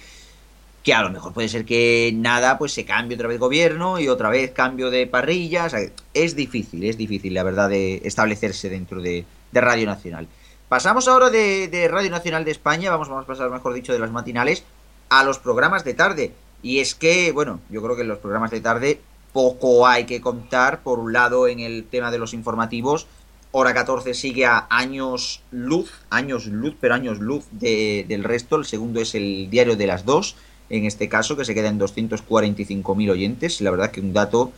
que 0.82 0.94
a 0.94 1.02
lo 1.02 1.10
mejor 1.10 1.32
puede 1.32 1.48
ser 1.48 1.64
que 1.64 2.12
nada, 2.14 2.58
pues 2.58 2.72
se 2.72 2.84
cambie 2.84 3.16
otra 3.16 3.28
vez 3.28 3.38
gobierno 3.38 4.00
y 4.00 4.08
otra 4.08 4.30
vez 4.30 4.50
cambio 4.50 4.90
de 4.90 5.06
parrilla. 5.06 5.66
O 5.66 5.70
sea, 5.70 5.80
es 6.12 6.34
difícil, 6.34 6.84
es 6.84 6.96
difícil, 6.96 7.34
la 7.34 7.44
verdad, 7.44 7.68
de 7.68 8.02
establecerse 8.04 8.68
dentro 8.68 9.00
de, 9.00 9.24
Radio 9.52 9.86
Nacional. 9.86 10.26
Pasamos 10.68 11.06
ahora 11.06 11.30
de, 11.30 11.68
de, 11.68 11.86
Radio 11.86 12.10
Nacional 12.10 12.44
de 12.44 12.50
España, 12.50 12.90
vamos, 12.90 13.08
vamos 13.08 13.24
a 13.24 13.26
pasar, 13.26 13.50
mejor 13.50 13.74
dicho, 13.74 13.92
de 13.92 13.98
las 13.98 14.10
matinales 14.10 14.64
a 15.10 15.24
los 15.24 15.38
programas 15.38 15.84
de 15.84 15.94
tarde. 15.94 16.32
Y 16.62 16.80
es 16.80 16.94
que, 16.94 17.32
bueno, 17.32 17.60
yo 17.68 17.82
creo 17.82 17.94
que 17.94 18.02
en 18.02 18.08
los 18.08 18.18
programas 18.18 18.50
de 18.50 18.60
tarde 18.60 19.00
poco 19.32 19.86
hay 19.86 20.04
que 20.04 20.20
contar. 20.20 20.82
Por 20.82 20.98
un 20.98 21.12
lado, 21.12 21.46
en 21.46 21.60
el 21.60 21.84
tema 21.84 22.10
de 22.10 22.18
los 22.18 22.34
informativos, 22.34 23.06
Hora 23.54 23.74
14 23.74 24.14
sigue 24.14 24.46
a 24.46 24.66
años 24.70 25.42
luz, 25.50 25.92
años 26.08 26.46
luz, 26.46 26.74
pero 26.80 26.94
años 26.94 27.18
luz 27.18 27.44
de, 27.50 28.06
del 28.08 28.24
resto. 28.24 28.56
El 28.56 28.64
segundo 28.64 28.98
es 29.00 29.14
el 29.14 29.50
diario 29.50 29.76
de 29.76 29.86
las 29.86 30.06
dos 30.06 30.36
en 30.72 30.86
este 30.86 31.08
caso, 31.08 31.36
que 31.36 31.44
se 31.44 31.54
queda 31.54 31.68
en 31.68 31.78
245.000 31.78 33.10
oyentes. 33.10 33.60
La 33.60 33.70
verdad 33.70 33.90
que 33.90 34.00
un 34.00 34.14
dato 34.14 34.52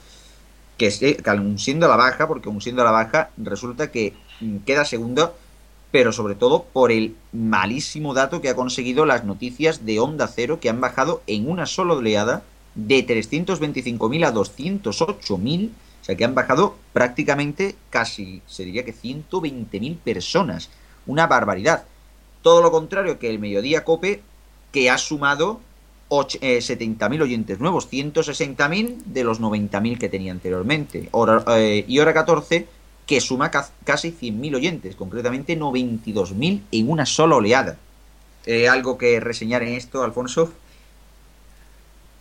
que, 0.78 1.18
aún 1.26 1.58
siendo 1.58 1.86
a 1.86 1.88
la 1.88 1.96
baja, 1.96 2.28
porque 2.28 2.48
aún 2.48 2.60
siendo 2.60 2.82
a 2.82 2.84
la 2.84 2.92
baja, 2.92 3.30
resulta 3.36 3.90
que 3.90 4.14
queda 4.64 4.84
segundo, 4.84 5.34
pero 5.90 6.12
sobre 6.12 6.36
todo 6.36 6.66
por 6.72 6.92
el 6.92 7.16
malísimo 7.32 8.14
dato 8.14 8.40
que 8.40 8.48
ha 8.48 8.54
conseguido 8.54 9.06
las 9.06 9.24
noticias 9.24 9.84
de 9.84 9.98
Onda 9.98 10.28
Cero, 10.28 10.60
que 10.60 10.70
han 10.70 10.80
bajado 10.80 11.20
en 11.26 11.50
una 11.50 11.66
sola 11.66 11.94
oleada 11.94 12.44
de 12.76 13.04
325.000 13.04 14.26
a 14.26 14.32
208.000, 14.32 15.68
o 15.68 16.04
sea 16.04 16.16
que 16.16 16.24
han 16.24 16.34
bajado 16.36 16.76
prácticamente 16.92 17.74
casi, 17.90 18.40
se 18.46 18.64
diría 18.64 18.84
que 18.84 18.94
120.000 18.94 19.98
personas. 19.98 20.70
Una 21.06 21.26
barbaridad. 21.26 21.84
Todo 22.42 22.62
lo 22.62 22.70
contrario 22.70 23.18
que 23.18 23.30
el 23.30 23.40
Mediodía 23.40 23.84
Cope, 23.84 24.22
que 24.70 24.90
ha 24.90 24.98
sumado 24.98 25.60
70.000 26.22 27.22
oyentes 27.22 27.60
nuevos, 27.60 27.90
160.000 27.90 29.04
de 29.04 29.24
los 29.24 29.40
90.000 29.40 29.98
que 29.98 30.08
tenía 30.08 30.32
anteriormente. 30.32 31.08
Eh, 31.48 31.84
y 31.86 31.98
hora 31.98 32.14
14, 32.14 32.66
que 33.06 33.20
suma 33.20 33.50
ca 33.50 33.68
casi 33.84 34.12
100.000 34.12 34.56
oyentes, 34.56 34.96
concretamente 34.96 35.58
92.000 35.58 36.62
en 36.72 36.90
una 36.90 37.06
sola 37.06 37.36
oleada. 37.36 37.76
Eh, 38.46 38.68
¿Algo 38.68 38.98
que 38.98 39.20
reseñar 39.20 39.62
en 39.62 39.74
esto, 39.74 40.02
Alfonso? 40.02 40.52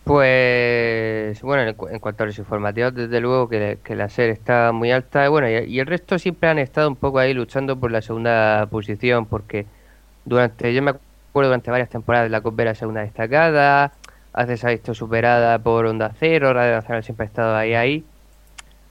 Pues 0.04 1.40
bueno, 1.40 1.62
en, 1.62 1.98
cuanto 1.98 2.24
a 2.24 2.26
los 2.26 2.38
informativos, 2.38 2.94
desde 2.94 3.20
luego 3.20 3.48
que, 3.48 3.78
que 3.82 3.94
la 3.94 4.10
SER 4.10 4.30
está 4.30 4.72
muy 4.72 4.90
alta. 4.90 5.28
Bueno, 5.30 5.48
y, 5.48 5.64
y, 5.64 5.80
el 5.80 5.86
resto 5.86 6.18
siempre 6.18 6.50
han 6.50 6.58
estado 6.58 6.88
un 6.88 6.96
poco 6.96 7.18
ahí 7.18 7.32
luchando 7.32 7.78
por 7.78 7.90
la 7.90 8.02
segunda 8.02 8.66
posición, 8.70 9.24
porque 9.24 9.64
durante, 10.26 10.74
yo 10.74 10.82
me 10.82 10.90
acuerdo 10.90 11.03
durante 11.42 11.70
varias 11.70 11.88
temporadas 11.88 12.30
la 12.30 12.40
COP 12.40 12.60
era 12.60 12.74
segunda 12.74 13.00
destacada, 13.00 13.92
hace 14.32 14.66
ha 14.66 14.70
visto 14.70 14.94
superada 14.94 15.58
por 15.58 15.86
Onda 15.86 16.12
Cero, 16.18 16.52
Radio 16.52 16.74
Nacional 16.76 17.02
siempre 17.02 17.24
ha 17.24 17.28
estado 17.28 17.56
ahí 17.56 17.74
ahí. 17.74 18.04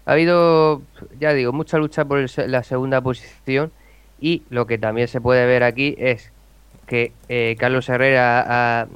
Ha 0.06 0.14
habido, 0.14 0.82
ya 1.20 1.34
digo, 1.34 1.54
mucha 1.54 1.78
lucha 1.78 2.04
por 2.04 2.26
la 2.38 2.64
segunda 2.64 3.00
posición 3.02 3.72
y 4.20 4.44
lo 4.50 4.68
que 4.68 4.78
también 4.78 5.08
se 5.08 5.22
puede 5.22 5.46
ver 5.46 5.64
aquí 5.64 5.96
es 5.98 6.32
que 6.86 7.14
eh, 7.30 7.56
Carlos 7.58 7.88
Herrera 7.88 8.42
ha, 8.42 8.82
ha, 8.82 8.88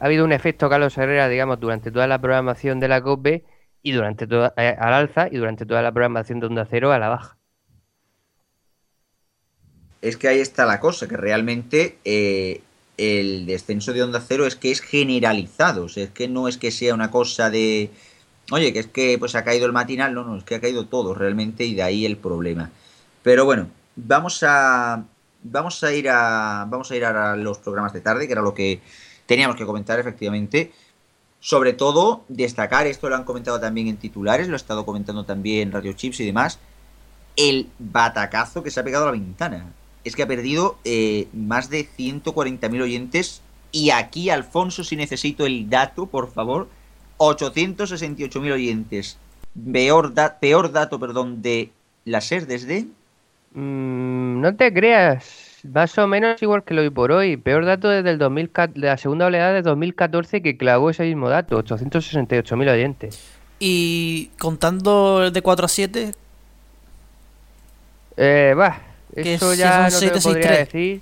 habido 0.00 0.24
un 0.24 0.32
efecto 0.32 0.68
Carlos 0.68 0.98
Herrera, 0.98 1.28
digamos, 1.28 1.60
durante 1.60 1.90
toda 1.90 2.06
la 2.06 2.20
programación 2.20 2.80
de 2.80 2.88
la 2.88 3.00
COPE 3.00 3.44
y 3.82 3.92
durante 3.92 4.26
toda, 4.26 4.52
eh, 4.56 4.76
al 4.78 4.94
alza 4.94 5.28
y 5.30 5.36
durante 5.36 5.64
toda 5.64 5.82
la 5.82 5.92
programación 5.92 6.40
de 6.40 6.46
Onda 6.46 6.66
Cero 6.68 6.90
a 6.90 6.98
la 6.98 7.08
baja. 7.08 7.36
Es 10.02 10.16
que 10.16 10.28
ahí 10.28 10.40
está 10.40 10.66
la 10.66 10.80
cosa, 10.80 11.08
que 11.08 11.16
realmente 11.16 11.98
eh, 12.04 12.62
el 12.98 13.46
descenso 13.46 13.92
de 13.92 14.02
Onda 14.02 14.22
Cero 14.26 14.46
es 14.46 14.56
que 14.56 14.70
es 14.70 14.80
generalizado, 14.80 15.84
o 15.84 15.88
sea, 15.88 16.04
es 16.04 16.10
que 16.10 16.28
no 16.28 16.48
es 16.48 16.58
que 16.58 16.70
sea 16.70 16.94
una 16.94 17.10
cosa 17.10 17.50
de, 17.50 17.90
oye, 18.50 18.72
que 18.72 18.78
es 18.80 18.86
que 18.86 19.18
pues 19.18 19.34
ha 19.34 19.44
caído 19.44 19.66
el 19.66 19.72
matinal, 19.72 20.14
no, 20.14 20.24
no, 20.24 20.36
es 20.36 20.44
que 20.44 20.54
ha 20.54 20.60
caído 20.60 20.86
todo 20.86 21.14
realmente 21.14 21.64
y 21.64 21.74
de 21.74 21.82
ahí 21.82 22.06
el 22.06 22.16
problema. 22.16 22.70
Pero 23.22 23.44
bueno, 23.44 23.68
vamos 23.96 24.42
a 24.42 25.04
vamos 25.42 25.82
a 25.84 25.92
ir 25.92 26.08
a 26.08 26.66
vamos 26.68 26.90
a 26.90 26.96
ir 26.96 27.04
a 27.04 27.36
los 27.36 27.58
programas 27.58 27.92
de 27.92 28.00
tarde, 28.00 28.26
que 28.26 28.32
era 28.32 28.42
lo 28.42 28.54
que 28.54 28.80
teníamos 29.26 29.56
que 29.56 29.66
comentar 29.66 29.98
efectivamente. 29.98 30.72
Sobre 31.40 31.74
todo 31.74 32.24
destacar, 32.28 32.86
esto 32.86 33.08
lo 33.08 33.16
han 33.16 33.24
comentado 33.24 33.60
también 33.60 33.88
en 33.88 33.98
titulares, 33.98 34.48
lo 34.48 34.54
ha 34.54 34.56
estado 34.56 34.86
comentando 34.86 35.24
también 35.24 35.70
Radio 35.70 35.92
Chips 35.92 36.20
y 36.20 36.26
demás, 36.26 36.58
el 37.36 37.68
batacazo 37.78 38.62
que 38.62 38.70
se 38.70 38.80
ha 38.80 38.84
pegado 38.84 39.04
a 39.04 39.06
la 39.08 39.12
ventana 39.12 39.66
es 40.06 40.14
que 40.14 40.22
ha 40.22 40.28
perdido 40.28 40.78
eh, 40.84 41.26
más 41.32 41.68
de 41.68 41.84
140.000 41.84 42.80
oyentes. 42.80 43.42
Y 43.72 43.90
aquí, 43.90 44.30
Alfonso, 44.30 44.84
si 44.84 44.94
necesito 44.94 45.44
el 45.44 45.68
dato, 45.68 46.06
por 46.06 46.30
favor, 46.30 46.68
868.000 47.18 48.52
oyentes. 48.52 49.18
Peor, 49.72 50.14
da 50.14 50.38
peor 50.38 50.70
dato, 50.70 51.00
perdón, 51.00 51.42
de 51.42 51.70
la 52.04 52.20
SER 52.20 52.46
desde... 52.46 52.86
Mm, 53.54 54.40
no 54.40 54.54
te 54.54 54.72
creas, 54.72 55.58
más 55.64 55.98
o 55.98 56.06
menos 56.06 56.40
igual 56.40 56.62
que 56.62 56.74
lo 56.74 56.82
hoy 56.82 56.90
por 56.90 57.10
hoy. 57.10 57.36
Peor 57.36 57.64
dato 57.64 57.88
desde 57.88 58.10
el 58.10 58.18
2000, 58.18 58.52
de 58.74 58.86
la 58.86 58.98
segunda 58.98 59.26
oleada 59.26 59.54
de 59.54 59.62
2014 59.62 60.40
que 60.40 60.56
clavó 60.56 60.90
ese 60.90 61.02
mismo 61.02 61.28
dato, 61.28 61.60
868.000 61.60 62.70
oyentes. 62.70 63.28
Y 63.58 64.30
contando 64.38 65.32
de 65.32 65.42
4 65.42 65.64
a 65.64 65.68
7. 65.68 66.12
Eh, 68.18 68.54
va, 68.56 68.80
eso 69.14 69.54
ya 69.54 69.88
no 69.88 69.98
te 69.98 70.10
lo 70.10 70.20
podría 70.20 70.50
decir 70.52 71.00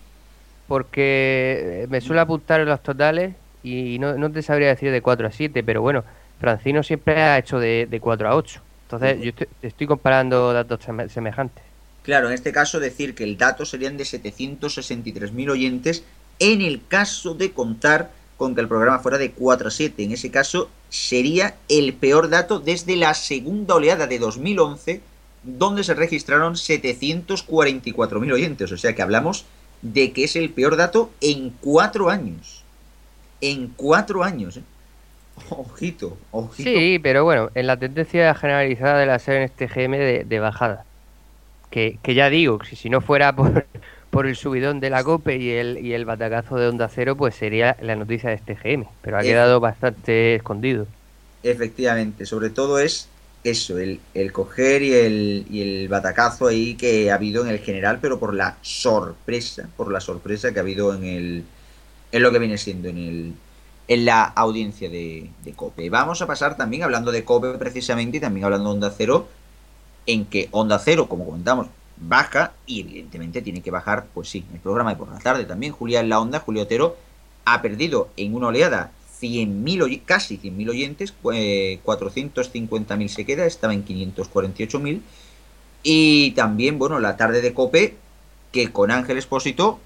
porque 0.69 1.87
me 1.91 2.01
suele 2.01 2.21
apuntar 2.21 2.61
en 2.61 2.69
los 2.69 2.83
totales 2.83 3.35
y 3.63 3.99
no, 3.99 4.17
no, 4.17 4.31
te 4.31 4.43
sabría 4.43 4.69
decir 4.69 4.91
de 4.91 5.01
4 5.01 5.27
a 5.27 5.31
7, 5.31 5.63
pero 5.63 5.83
bueno, 5.83 6.05
Francino 6.41 6.83
siempre 6.83 7.21
ha 7.21 7.39
hecho 7.39 7.59
de, 7.59 7.87
de 7.91 8.01
4 8.01 8.29
a 8.29 8.37
8. 8.37 8.61
Entonces 8.85 9.21
yo 9.21 9.31
estoy, 9.31 9.49
estoy 9.63 9.87
comparando 9.87 10.53
datos 10.53 10.81
semejantes. 11.09 11.65
Claro, 12.03 12.29
en 12.29 12.35
este 12.35 12.53
caso 12.53 12.81
decir 12.81 13.15
que 13.15 13.25
el 13.25 13.39
dato 13.39 13.65
serían 13.65 13.97
de 13.97 14.05
763.000 14.05 15.51
oyentes 15.51 16.05
en 16.39 16.61
el 16.61 16.83
caso 16.87 17.35
de 17.35 17.53
contar 17.53 18.11
con 18.37 18.55
que 18.55 18.61
el 18.61 18.69
programa 18.69 18.99
fuera 18.99 19.19
de 19.19 19.31
4 19.31 19.69
a 19.69 19.71
7. 19.71 20.03
En 20.03 20.13
ese 20.13 20.31
caso 20.31 20.69
sería 20.91 21.55
el 21.69 21.95
peor 21.95 22.29
dato 22.29 22.59
desde 22.59 22.97
la 22.97 23.15
segunda 23.15 23.75
oleada 23.75 24.07
de 24.07 24.19
2011, 24.19 25.01
donde 25.45 25.85
se 25.85 25.95
registraron 25.95 26.55
744.000 26.55 28.33
oyentes. 28.33 28.73
O 28.73 28.77
sea 28.77 28.95
que 28.95 29.03
hablamos 29.03 29.45
de 29.83 30.13
que 30.13 30.25
es 30.25 30.37
el 30.37 30.51
peor 30.51 30.77
dato 30.77 31.11
en 31.21 31.51
cuatro 31.61 32.11
años. 32.11 32.65
En 33.41 33.69
cuatro 33.69 34.25
años, 34.25 34.57
¿eh? 34.57 34.63
Ojito, 35.51 36.17
ojito. 36.31 36.71
Sí, 36.71 37.01
pero 37.03 37.25
bueno, 37.25 37.51
en 37.55 37.67
la 37.67 37.77
tendencia 37.77 38.35
generalizada 38.35 38.99
de 39.01 39.07
la 39.07 39.19
serie 39.19 39.41
en 39.41 39.45
este 39.45 39.67
GM 39.67 39.99
de, 40.25 40.41
bajada. 40.41 40.85
Que, 41.71 41.99
que, 42.03 42.15
ya 42.15 42.31
digo, 42.31 42.61
si, 42.65 42.77
si 42.77 42.89
no 42.89 43.01
fuera 43.01 43.35
por, 43.35 43.67
por 44.11 44.27
el 44.27 44.37
subidón 44.37 44.79
de 44.79 44.91
la 44.91 45.03
COPE 45.03 45.37
y 45.37 45.51
el, 45.51 45.79
y 45.85 45.93
el 45.93 46.05
batacazo 46.05 46.57
de 46.57 46.69
Onda 46.69 46.89
Cero, 46.89 47.17
pues 47.17 47.35
sería 47.35 47.77
la 47.83 47.97
noticia 47.97 48.31
de 48.31 48.37
este 48.37 48.55
GM. 48.55 48.87
Pero 49.03 49.19
ha 49.19 49.23
quedado 49.23 49.59
bastante 49.59 50.37
escondido. 50.37 50.87
Efectivamente, 51.43 52.25
sobre 52.25 52.51
todo 52.51 52.79
es 52.79 53.09
eso, 53.45 53.79
el, 53.79 54.01
el 54.15 54.33
coger 54.33 54.83
y 54.83 54.95
el, 54.95 55.47
y 55.51 55.61
el 55.61 55.89
batacazo 55.89 56.49
ahí 56.49 56.75
que 56.75 57.11
ha 57.11 57.15
habido 57.15 57.45
en 57.45 57.51
el 57.51 57.59
general, 57.59 57.99
pero 58.01 58.19
por 58.19 58.35
la 58.35 58.57
sorpresa, 58.63 59.69
por 59.77 59.93
la 59.93 60.01
sorpresa 60.01 60.53
que 60.53 60.59
ha 60.59 60.63
habido 60.63 60.95
en 60.95 61.05
el 61.05 61.45
en 62.11 62.23
lo 62.23 62.31
que 62.33 62.39
viene 62.39 62.57
siendo 62.59 62.89
en 62.89 62.99
el 62.99 63.35
en 63.87 64.05
la 64.07 64.25
audiencia 64.25 64.89
de, 64.89 65.31
de 65.45 65.53
COPE. 65.53 65.91
Vamos 65.91 66.23
a 66.23 66.27
pasar 66.27 66.57
también 66.57 66.85
hablando 66.85 67.13
de 67.13 67.25
COPE 67.25 67.59
precisamente 67.59 68.17
y 68.17 68.21
también 68.21 68.45
hablando 68.45 68.71
de 68.71 68.75
Onda 68.77 68.95
Cero, 68.97 69.29
en 70.07 70.25
que 70.25 70.49
Onda 70.51 70.79
Cero, 70.79 71.07
como 71.07 71.27
comentamos, 71.27 71.67
baja 71.97 72.53
y 72.67 72.81
evidentemente 72.81 73.43
tiene 73.43 73.61
que 73.61 73.71
bajar, 73.71 74.07
pues 74.15 74.29
sí, 74.31 74.45
el 74.55 74.61
programa 74.61 74.91
de 74.91 74.97
por 74.97 75.13
la 75.13 75.19
tarde 75.19 75.45
también. 75.45 75.73
Julia 75.73 76.01
en 76.01 76.09
la 76.09 76.19
Onda, 76.19 76.41
Julio 76.41 76.63
Otero, 76.63 76.97
ha 77.45 77.61
perdido 77.61 78.09
en 78.17 78.35
una 78.35 78.47
oleada 78.47 78.91
100.000, 79.21 80.03
casi 80.05 80.39
100.000 80.39 80.71
oyentes, 80.71 81.15
450.000 81.23 83.05
eh, 83.05 83.09
se 83.09 83.25
queda, 83.25 83.47
estaba 83.47 83.75
en 83.75 83.85
548.000. 83.85 85.01
Y 85.83 86.31
también, 86.33 86.79
bueno, 86.79 86.99
la 86.99 87.17
tarde 87.17 87.43
de 87.43 87.53
Cope, 87.53 87.97
que 88.53 88.73
con 88.73 88.91
Ángel 88.91 89.19
Espósito 89.19 89.81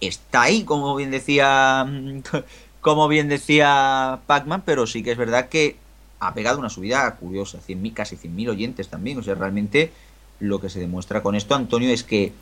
está 0.00 0.42
ahí, 0.42 0.64
como 0.64 0.94
bien 0.96 1.10
decía, 1.10 1.86
como 2.80 3.08
bien 3.08 3.28
decía 3.28 4.20
Pacman, 4.26 4.62
pero 4.62 4.86
sí 4.86 5.02
que 5.02 5.12
es 5.12 5.18
verdad 5.18 5.48
que 5.48 5.76
ha 6.20 6.34
pegado 6.34 6.58
una 6.58 6.70
subida 6.70 7.14
curiosa, 7.16 7.60
100, 7.60 7.90
casi 7.90 8.16
100.000 8.16 8.50
oyentes 8.50 8.88
también. 8.88 9.18
O 9.18 9.22
sea, 9.22 9.34
realmente 9.34 9.90
lo 10.40 10.60
que 10.60 10.68
se 10.68 10.80
demuestra 10.80 11.22
con 11.22 11.34
esto, 11.34 11.54
Antonio, 11.54 11.90
es 11.90 12.04
que 12.04 12.32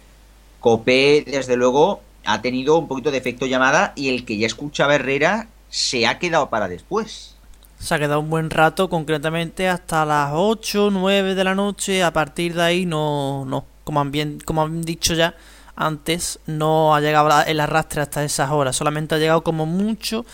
Cope, 0.60 1.24
desde 1.26 1.56
luego, 1.56 2.02
ha 2.24 2.42
tenido 2.42 2.78
un 2.78 2.88
poquito 2.88 3.10
de 3.10 3.18
efecto 3.18 3.46
llamada 3.46 3.92
y 3.96 4.10
el 4.10 4.24
que 4.24 4.36
ya 4.36 4.46
escuchaba 4.46 4.94
Herrera 4.94 5.48
se 5.70 6.06
ha 6.06 6.18
quedado 6.18 6.50
para 6.50 6.68
después. 6.68 7.36
Se 7.78 7.94
ha 7.94 7.98
quedado 7.98 8.20
un 8.20 8.28
buen 8.28 8.50
rato, 8.50 8.90
concretamente 8.90 9.68
hasta 9.68 10.04
las 10.04 10.32
8, 10.34 10.90
9 10.90 11.34
de 11.34 11.44
la 11.44 11.54
noche. 11.54 12.02
A 12.02 12.12
partir 12.12 12.54
de 12.54 12.62
ahí 12.62 12.84
no, 12.84 13.44
no, 13.46 13.64
como 13.84 14.00
han, 14.00 14.10
bien, 14.10 14.38
como 14.44 14.62
han 14.62 14.82
dicho 14.82 15.14
ya 15.14 15.34
antes, 15.76 16.40
no 16.46 16.94
ha 16.94 17.00
llegado 17.00 17.30
el 17.46 17.60
arrastre 17.60 18.02
hasta 18.02 18.22
esas 18.22 18.50
horas. 18.50 18.76
Solamente 18.76 19.14
ha 19.14 19.18
llegado 19.18 19.42
como 19.42 19.64
mucho 19.64 20.26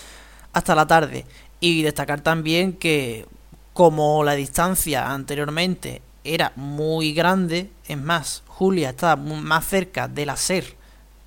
hasta 0.53 0.75
la 0.75 0.87
tarde. 0.87 1.25
Y 1.61 1.83
destacar 1.83 2.21
también 2.23 2.73
que 2.73 3.27
como 3.73 4.25
la 4.25 4.33
distancia 4.33 5.13
anteriormente 5.13 6.03
era 6.25 6.53
muy 6.57 7.13
grande, 7.13 7.71
es 7.87 7.99
más, 7.99 8.43
Julia 8.49 8.91
estaba 8.91 9.17
más 9.17 9.67
cerca 9.67 10.09
de 10.09 10.27
la 10.27 10.37
SER 10.37 10.65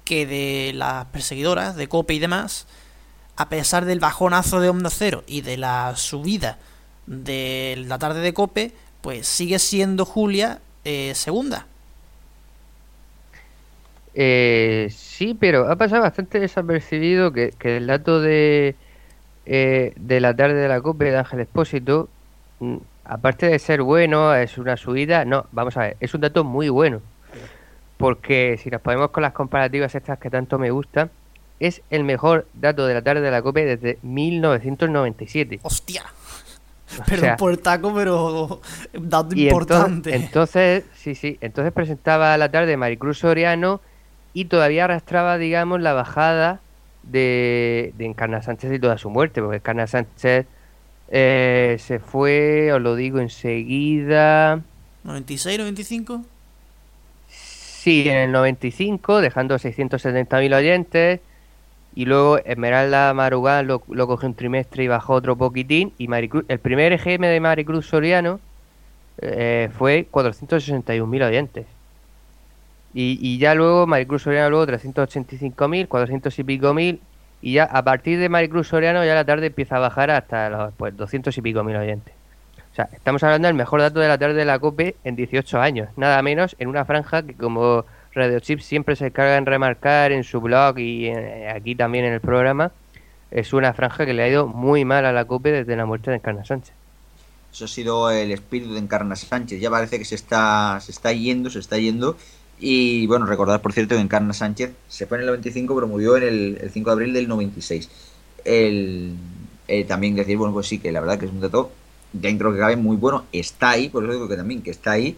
que 0.04 0.26
de 0.26 0.74
las 0.74 1.06
perseguidoras, 1.06 1.76
de 1.76 1.88
Cope 1.88 2.16
y 2.16 2.20
demás, 2.20 2.66
a 3.40 3.48
pesar 3.48 3.86
del 3.86 4.02
bajonazo 4.02 4.60
de 4.60 4.68
Onda 4.68 4.90
Cero 4.90 5.24
y 5.26 5.40
de 5.40 5.56
la 5.56 5.96
subida 5.96 6.58
de 7.08 7.82
la 7.88 7.98
tarde 7.98 8.20
de 8.20 8.34
Cope, 8.34 8.74
pues 9.00 9.28
sigue 9.30 9.60
siendo 9.60 10.04
Julia 10.04 10.60
eh, 10.84 11.14
segunda. 11.16 11.66
Eh, 14.14 14.90
sí, 14.92 15.38
pero 15.40 15.72
ha 15.72 15.78
pasado 15.78 16.02
bastante 16.02 16.42
desapercibido 16.42 17.32
que, 17.32 17.54
el 17.62 17.88
dato 17.88 18.20
de, 18.20 18.76
eh, 19.46 19.94
de 19.96 20.20
la 20.20 20.36
tarde 20.36 20.56
de 20.56 20.68
la 20.68 20.82
Cope 20.82 21.06
de 21.06 21.18
Ángel 21.18 21.40
Espósito, 21.40 22.10
mm, 22.60 22.76
aparte 23.06 23.46
de 23.46 23.58
ser 23.58 23.84
bueno, 23.84 24.36
es 24.36 24.58
una 24.58 24.76
subida, 24.76 25.24
no, 25.24 25.46
vamos 25.54 25.78
a 25.78 25.82
ver, 25.82 25.98
es 26.02 26.14
un 26.14 26.20
dato 26.20 26.44
muy 26.44 26.68
bueno. 26.68 27.02
Porque 27.96 28.60
si 28.62 28.70
nos 28.70 28.82
ponemos 28.82 29.12
con 29.12 29.24
las 29.24 29.32
comparativas 29.32 29.96
estas 29.96 30.20
que 30.20 30.30
tanto 30.30 30.60
me 30.60 30.72
gustan, 30.72 31.10
es 31.60 31.82
el 31.90 32.04
mejor 32.04 32.48
dato 32.54 32.86
de 32.86 32.94
la 32.94 33.02
tarde 33.02 33.22
de 33.22 33.32
la 33.32 33.42
COPE 33.42 33.66
desde 33.66 34.00
1997. 34.02 35.60
¡Hostia! 35.64 36.04
Perdón 37.06 37.36
por 37.38 37.52
el 37.52 37.60
taco, 37.60 37.94
pero 37.94 38.62
dato 38.94 39.36
importante. 39.36 40.16
Entonces, 40.16 40.86
sí, 40.96 41.14
sí, 41.16 41.38
entonces 41.42 41.72
presentaba 41.72 42.36
la 42.38 42.50
tarde 42.50 42.78
Maricruz 42.78 43.20
Soriano 43.20 43.82
y 44.34 44.46
todavía 44.46 44.86
arrastraba, 44.86 45.38
digamos, 45.38 45.82
la 45.82 45.94
bajada 45.94 46.62
de, 47.04 47.94
de 47.98 48.06
Encarna 48.06 48.42
Sánchez 48.42 48.74
y 48.74 48.80
toda 48.80 48.98
su 48.98 49.10
muerte, 49.10 49.42
porque 49.42 49.58
Encarna 49.58 49.86
Sánchez 49.86 50.48
eh, 51.10 51.78
se 51.80 52.00
fue, 52.00 52.72
os 52.74 52.82
lo 52.82 52.96
digo 52.96 53.20
enseguida. 53.20 54.62
¿96, 55.06 55.58
95? 55.58 56.24
Sí, 57.28 58.08
en 58.08 58.18
el 58.18 58.32
95, 58.32 59.22
dejando 59.22 59.56
670.000 59.56 60.56
oyentes. 60.56 61.22
Y 61.96 62.06
luego 62.06 62.38
Esmeralda 62.40 63.14
Marugán 63.14 63.68
lo, 63.68 63.80
cogió 63.80 64.28
un 64.28 64.36
trimestre 64.36 64.84
y 64.84 64.88
bajó 64.88 65.14
otro 65.14 65.36
poquitín. 65.36 65.94
Y 65.98 66.08
Maricruz, 66.08 66.46
el 66.48 66.60
primer 66.60 66.94
EGM 66.94 67.22
de 67.22 67.40
Maricruz 67.40 67.88
Soriano 67.88 68.40
eh, 69.22 69.70
fue 69.78 70.08
461.000 70.12 71.28
oyentes. 71.28 71.66
Y, 72.94 73.20
y, 73.22 73.38
ya 73.38 73.54
luego 73.54 73.86
Maricruz 73.86 74.24
Soriano 74.24 74.50
luego 74.50 74.66
385.000, 74.68 75.88
400 75.88 76.40
y 76.40 76.44
pico 76.44 76.74
mil. 76.74 77.02
Y 77.42 77.54
ya 77.54 77.64
a 77.66 77.84
partir 77.84 78.20
de 78.20 78.30
Maricruz 78.30 78.68
Soriano 78.68 79.04
ya 79.06 79.16
la 79.16 79.26
tarde 79.26 79.48
empieza 79.48 79.78
a 79.78 79.80
bajar 79.80 80.12
hasta 80.12 80.50
los 80.50 80.74
pues, 80.74 80.96
200 80.96 81.38
y 81.38 81.42
pico 81.42 81.64
mil 81.64 81.76
oyentes. 81.76 82.14
O 82.72 82.76
sea, 82.76 82.90
estamos 82.94 83.24
hablando 83.24 83.48
del 83.48 83.56
mejor 83.56 83.82
dato 83.82 84.00
de 84.00 84.08
la 84.08 84.18
tarde 84.18 84.36
de 84.36 84.46
la 84.46 84.60
COPE 84.60 84.96
en 85.04 85.16
18 85.16 85.60
años. 85.60 85.90
Nada 85.98 86.22
menos 86.22 86.56
en 86.60 86.68
una 86.68 86.86
franja 86.86 87.24
que 87.24 87.34
como 87.34 87.86
Radio 88.14 88.40
Chip 88.40 88.60
siempre 88.60 88.96
se 88.96 89.12
carga 89.12 89.38
en 89.38 89.46
remarcar 89.46 90.12
en 90.12 90.24
su 90.24 90.42
blog 90.42 90.80
y 90.80 91.08
eh, 91.08 91.50
aquí 91.50 91.76
también 91.76 92.06
en 92.06 92.14
el 92.14 92.22
programa. 92.22 92.72
Es 93.30 93.54
una 93.54 93.74
franja 93.74 94.06
que 94.06 94.14
le 94.14 94.24
ha 94.24 94.28
ido 94.28 94.48
muy 94.48 94.86
mal 94.86 95.06
a 95.06 95.12
la 95.12 95.26
COPE 95.26 95.52
desde 95.52 95.76
la 95.76 95.86
muerte 95.86 96.10
de 96.10 96.18
Encarna 96.18 96.44
Sánchez. 96.44 96.74
Eso 97.54 97.66
ha 97.66 97.68
sido 97.68 98.10
el 98.10 98.32
espíritu 98.32 98.74
de 98.74 98.80
Encarna 98.80 99.16
Sánchez. 99.16 99.60
Ya 99.60 99.70
parece 99.70 100.00
que 100.00 100.06
se 100.06 100.16
está, 100.16 100.80
se 100.82 100.92
está 100.92 101.14
yendo, 101.14 101.52
se 101.52 101.60
está 101.60 101.78
yendo. 101.78 102.18
Y 102.60 103.06
bueno, 103.08 103.26
recordad 103.26 103.62
por 103.62 103.74
cierto 103.74 103.96
que 103.96 104.02
Encarna 104.02 104.34
Sánchez 104.34 104.72
se 104.88 105.06
fue 105.06 105.18
en 105.18 105.22
el 105.22 105.28
95, 105.28 105.76
pero 105.76 105.88
murió 105.88 106.18
en 106.18 106.24
el, 106.24 106.72
5 106.72 106.90
de 106.90 106.94
abril 106.94 107.14
del 107.14 107.28
96. 107.28 107.90
El, 108.44 109.14
eh, 109.68 109.84
también 109.84 110.16
decir, 110.16 110.36
bueno, 110.38 110.54
pues 110.54 110.68
sí, 110.68 110.80
que 110.80 110.92
la 110.92 111.00
verdad 111.00 111.20
que 111.20 111.26
es 111.26 111.32
un 111.32 111.42
dato 111.42 111.72
dentro 112.12 112.52
que 112.52 112.60
cabe 112.60 112.76
muy 112.76 112.98
bueno. 112.98 113.26
Está 113.32 113.72
ahí, 113.72 113.90
por 113.90 114.04
eso 114.04 114.14
digo 114.14 114.28
que 114.28 114.36
también 114.36 114.64
que 114.64 114.72
está 114.72 114.92
ahí 114.94 115.16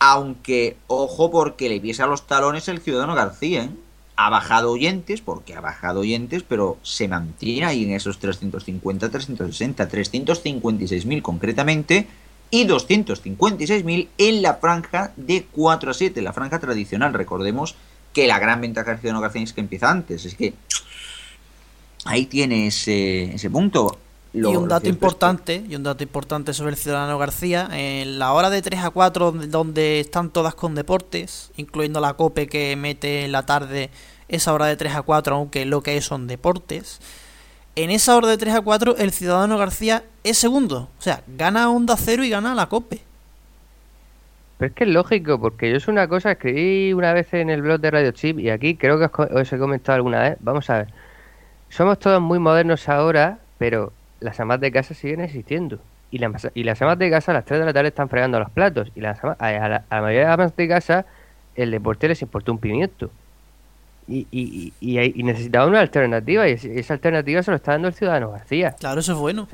aunque, 0.00 0.78
ojo, 0.86 1.30
porque 1.30 1.68
le 1.68 1.78
piesa 1.78 2.06
los 2.06 2.26
talones 2.26 2.66
el 2.68 2.80
Ciudadano 2.80 3.14
García. 3.14 3.64
¿eh? 3.64 3.70
Ha 4.16 4.30
bajado 4.30 4.72
oyentes, 4.72 5.20
porque 5.20 5.54
ha 5.54 5.60
bajado 5.60 6.00
oyentes, 6.00 6.42
pero 6.42 6.78
se 6.82 7.06
mantiene 7.06 7.66
ahí 7.66 7.84
en 7.84 7.92
esos 7.92 8.18
350, 8.18 9.10
360, 9.10 9.88
356.000 9.88 11.22
concretamente, 11.22 12.08
y 12.50 12.66
256.000 12.66 14.08
en 14.18 14.42
la 14.42 14.54
franja 14.54 15.12
de 15.16 15.46
4 15.52 15.90
a 15.90 15.94
7, 15.94 16.22
la 16.22 16.32
franja 16.32 16.58
tradicional. 16.58 17.12
Recordemos 17.12 17.76
que 18.12 18.26
la 18.26 18.38
gran 18.38 18.60
ventaja 18.60 18.90
del 18.90 19.00
Ciudadano 19.00 19.20
García 19.20 19.42
es 19.42 19.52
que 19.52 19.60
empieza 19.60 19.90
antes. 19.90 20.24
Es 20.24 20.34
que 20.34 20.54
ahí 22.06 22.24
tiene 22.26 22.66
ese, 22.66 23.34
ese 23.34 23.50
punto. 23.50 23.98
Y 24.32 24.42
un 24.42 24.68
dato 24.68 24.88
importante, 24.88 25.64
y 25.68 25.74
un 25.74 25.82
dato 25.82 26.02
importante 26.04 26.54
sobre 26.54 26.70
el 26.70 26.76
Ciudadano 26.76 27.18
García, 27.18 27.68
en 27.72 28.18
la 28.18 28.32
hora 28.32 28.48
de 28.50 28.62
3 28.62 28.84
a 28.84 28.90
4 28.90 29.32
donde 29.32 30.00
están 30.00 30.30
todas 30.30 30.54
con 30.54 30.74
deportes, 30.74 31.50
incluyendo 31.56 32.00
la 32.00 32.14
COPE 32.14 32.46
que 32.46 32.76
mete 32.76 33.24
en 33.24 33.32
la 33.32 33.44
tarde 33.44 33.90
esa 34.28 34.52
hora 34.52 34.66
de 34.66 34.76
3 34.76 34.94
a 34.94 35.02
4, 35.02 35.34
aunque 35.34 35.64
lo 35.64 35.82
que 35.82 35.96
es 35.96 36.04
son 36.04 36.28
deportes, 36.28 37.00
en 37.74 37.90
esa 37.90 38.16
hora 38.16 38.28
de 38.28 38.38
3 38.38 38.54
a 38.54 38.60
4 38.60 38.96
el 38.98 39.10
Ciudadano 39.10 39.58
García 39.58 40.04
es 40.22 40.38
segundo, 40.38 40.88
o 40.98 41.02
sea, 41.02 41.22
gana 41.26 41.70
Onda 41.70 41.96
Cero 41.96 42.22
y 42.22 42.30
gana 42.30 42.54
la 42.54 42.68
COPE. 42.68 43.00
Pero 44.58 44.68
es 44.68 44.76
que 44.76 44.84
es 44.84 44.90
lógico, 44.90 45.40
porque 45.40 45.70
yo 45.70 45.76
es 45.76 45.88
una 45.88 46.06
cosa, 46.06 46.32
escribí 46.32 46.92
una 46.92 47.12
vez 47.14 47.32
en 47.32 47.50
el 47.50 47.62
blog 47.62 47.80
de 47.80 47.90
Radio 47.90 48.12
Chip 48.12 48.38
y 48.38 48.50
aquí 48.50 48.76
creo 48.76 48.98
que 48.98 49.10
os 49.34 49.52
he 49.52 49.58
comentado 49.58 49.96
alguna 49.96 50.20
vez, 50.20 50.36
vamos 50.40 50.68
a 50.70 50.78
ver, 50.78 50.88
somos 51.70 51.98
todos 51.98 52.20
muy 52.20 52.38
modernos 52.38 52.88
ahora, 52.88 53.38
pero 53.58 53.92
las 54.20 54.38
amas 54.40 54.60
de 54.60 54.70
casa 54.70 54.94
siguen 54.94 55.20
existiendo. 55.20 55.78
Y, 56.10 56.20
y 56.54 56.64
las 56.64 56.82
amas 56.82 56.98
de 56.98 57.10
casa 57.10 57.32
a 57.32 57.34
las 57.34 57.44
3 57.44 57.60
de 57.60 57.66
la 57.66 57.72
tarde 57.72 57.88
están 57.88 58.08
fregando 58.08 58.38
los 58.38 58.50
platos. 58.50 58.90
Y 58.94 59.00
las 59.00 59.18
a, 59.22 59.34
la, 59.38 59.84
mayoría 59.90 60.20
de 60.20 60.26
las 60.26 60.34
amas 60.34 60.56
de 60.56 60.68
casa 60.68 61.06
el 61.56 61.70
deporte 61.70 62.08
les 62.08 62.22
importa 62.22 62.52
un 62.52 62.58
pimiento. 62.58 63.10
Y, 64.08 64.26
y, 64.32 64.72
y, 64.80 65.22
necesitaba 65.22 65.66
una 65.66 65.80
alternativa 65.80 66.48
y 66.48 66.52
esa 66.52 66.94
alternativa 66.94 67.42
se 67.44 67.52
lo 67.52 67.56
está 67.56 67.72
dando 67.72 67.88
el 67.88 67.94
ciudadano 67.94 68.32
García. 68.32 68.74
Claro, 68.78 69.00
eso 69.00 69.12
es 69.12 69.18
bueno. 69.18 69.46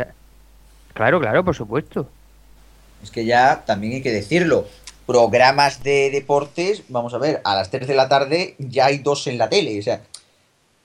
claro, 0.94 1.20
claro, 1.20 1.44
por 1.44 1.54
supuesto. 1.54 2.08
Es 3.02 3.10
que 3.10 3.26
ya 3.26 3.64
también 3.66 3.94
hay 3.94 4.02
que 4.02 4.12
decirlo. 4.12 4.66
Programas 5.04 5.82
de 5.82 6.10
deportes, 6.10 6.84
vamos 6.88 7.12
a 7.12 7.18
ver, 7.18 7.42
a 7.44 7.54
las 7.54 7.70
3 7.70 7.86
de 7.86 7.94
la 7.94 8.08
tarde 8.08 8.54
ya 8.58 8.86
hay 8.86 8.98
dos 8.98 9.26
en 9.26 9.36
la 9.36 9.50
tele. 9.50 9.78
O 9.78 9.82
sea, 9.82 10.00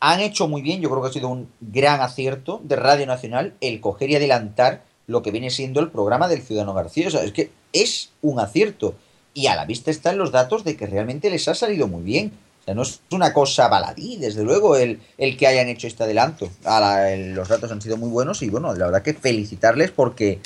han 0.01 0.19
hecho 0.19 0.47
muy 0.47 0.63
bien, 0.63 0.81
yo 0.81 0.89
creo 0.89 1.01
que 1.01 1.09
ha 1.09 1.13
sido 1.13 1.29
un 1.29 1.47
gran 1.61 2.01
acierto 2.01 2.59
de 2.63 2.75
Radio 2.75 3.05
Nacional 3.05 3.53
el 3.61 3.79
coger 3.79 4.09
y 4.09 4.15
adelantar 4.15 4.81
lo 5.05 5.21
que 5.21 5.29
viene 5.29 5.51
siendo 5.51 5.79
el 5.79 5.91
programa 5.91 6.27
del 6.27 6.41
Ciudadano 6.41 6.73
García. 6.73 7.07
O 7.07 7.11
sea, 7.11 7.23
es 7.23 7.31
que 7.31 7.51
es 7.71 8.09
un 8.23 8.39
acierto. 8.39 8.95
Y 9.35 9.45
a 9.45 9.55
la 9.55 9.65
vista 9.65 9.91
están 9.91 10.17
los 10.17 10.31
datos 10.31 10.63
de 10.63 10.75
que 10.75 10.87
realmente 10.87 11.29
les 11.29 11.47
ha 11.47 11.53
salido 11.53 11.87
muy 11.87 12.01
bien. 12.01 12.33
O 12.61 12.63
sea, 12.65 12.73
no 12.73 12.81
es 12.81 12.99
una 13.11 13.31
cosa 13.31 13.67
baladí, 13.67 14.17
desde 14.17 14.43
luego, 14.43 14.75
el, 14.75 14.99
el 15.19 15.37
que 15.37 15.45
hayan 15.45 15.67
hecho 15.67 15.85
este 15.85 16.03
adelanto. 16.03 16.49
los 16.65 17.47
datos 17.47 17.71
han 17.71 17.81
sido 17.81 17.97
muy 17.97 18.09
buenos 18.09 18.41
y 18.41 18.49
bueno, 18.49 18.73
la 18.73 18.85
verdad 18.85 19.03
que 19.03 19.13
felicitarles 19.13 19.91
porque 19.91 20.39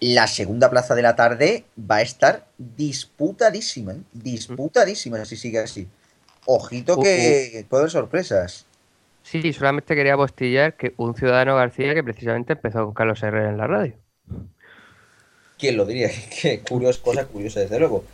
la 0.00 0.26
segunda 0.26 0.68
plaza 0.68 0.94
de 0.94 1.02
la 1.02 1.16
tarde 1.16 1.64
va 1.78 1.96
a 1.96 2.02
estar 2.02 2.46
disputadísima, 2.58 3.92
¿eh? 3.92 4.00
disputadísima 4.12 5.24
si 5.24 5.36
sigue 5.36 5.60
así. 5.60 5.88
Ojito 6.44 7.00
que 7.00 7.64
puede 7.70 7.82
haber 7.82 7.90
sorpresas. 7.90 8.66
Sí, 9.22 9.52
solamente 9.52 9.94
quería 9.94 10.16
postillar 10.16 10.76
que 10.76 10.94
un 10.96 11.14
ciudadano 11.14 11.56
García 11.56 11.94
que 11.94 12.02
precisamente 12.02 12.54
empezó 12.54 12.84
con 12.84 12.94
Carlos 12.94 13.22
Herrera 13.22 13.50
en 13.50 13.56
la 13.56 13.66
radio. 13.66 13.94
¿Quién 15.58 15.76
lo 15.76 15.86
diría? 15.86 16.10
Qué 16.42 16.60
curiosa, 16.60 17.00
cosa 17.02 17.26
curiosa, 17.26 17.60
desde 17.60 17.78
luego. 17.78 18.04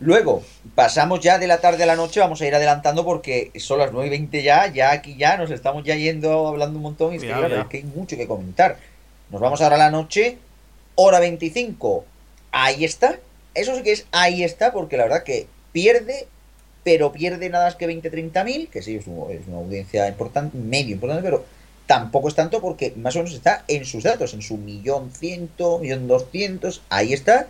Luego, 0.00 0.42
pasamos 0.74 1.20
ya 1.20 1.38
de 1.38 1.46
la 1.46 1.60
tarde 1.60 1.84
a 1.84 1.86
la 1.86 1.94
noche, 1.94 2.18
vamos 2.18 2.40
a 2.40 2.46
ir 2.46 2.54
adelantando 2.54 3.04
porque 3.04 3.52
son 3.56 3.78
las 3.78 3.92
9 3.92 4.08
y 4.08 4.10
20 4.10 4.42
ya, 4.42 4.66
ya 4.66 4.90
aquí 4.90 5.16
ya 5.16 5.36
nos 5.36 5.52
estamos 5.52 5.84
ya 5.84 5.94
yendo 5.94 6.48
hablando 6.48 6.76
un 6.76 6.82
montón 6.82 7.12
y 7.12 7.16
es 7.16 7.22
que, 7.22 7.28
claro, 7.28 7.68
que 7.68 7.76
hay 7.76 7.84
mucho 7.84 8.16
que 8.16 8.26
comentar. 8.26 8.78
Nos 9.30 9.40
vamos 9.40 9.60
ahora 9.60 9.76
a 9.76 9.78
la 9.78 9.90
noche, 9.90 10.38
hora 10.96 11.20
25. 11.20 12.04
Ahí 12.50 12.84
está. 12.84 13.20
Eso 13.54 13.76
sí 13.76 13.82
que 13.82 13.92
es 13.92 14.06
ahí 14.10 14.42
está 14.42 14.72
porque 14.72 14.96
la 14.96 15.04
verdad 15.04 15.22
que 15.22 15.46
pierde 15.70 16.26
pero 16.84 17.12
pierde 17.12 17.48
nada 17.48 17.66
más 17.66 17.76
que 17.76 17.88
20-30 17.88 18.44
mil, 18.44 18.68
que 18.68 18.82
sí, 18.82 18.96
es, 18.96 19.06
una 19.06 19.58
audiencia 19.58 20.08
importante, 20.08 20.56
medio 20.58 20.94
importante, 20.94 21.22
pero 21.22 21.44
tampoco 21.86 22.28
es 22.28 22.34
tanto 22.34 22.60
porque 22.60 22.92
más 22.96 23.14
o 23.16 23.20
menos 23.20 23.34
está 23.34 23.64
en 23.68 23.84
sus 23.84 24.02
datos, 24.02 24.34
en 24.34 24.42
su 24.42 24.56
millón 24.56 25.12
ciento, 25.12 25.78
millón 25.78 26.08
doscientos, 26.08 26.82
ahí 26.88 27.12
está. 27.12 27.48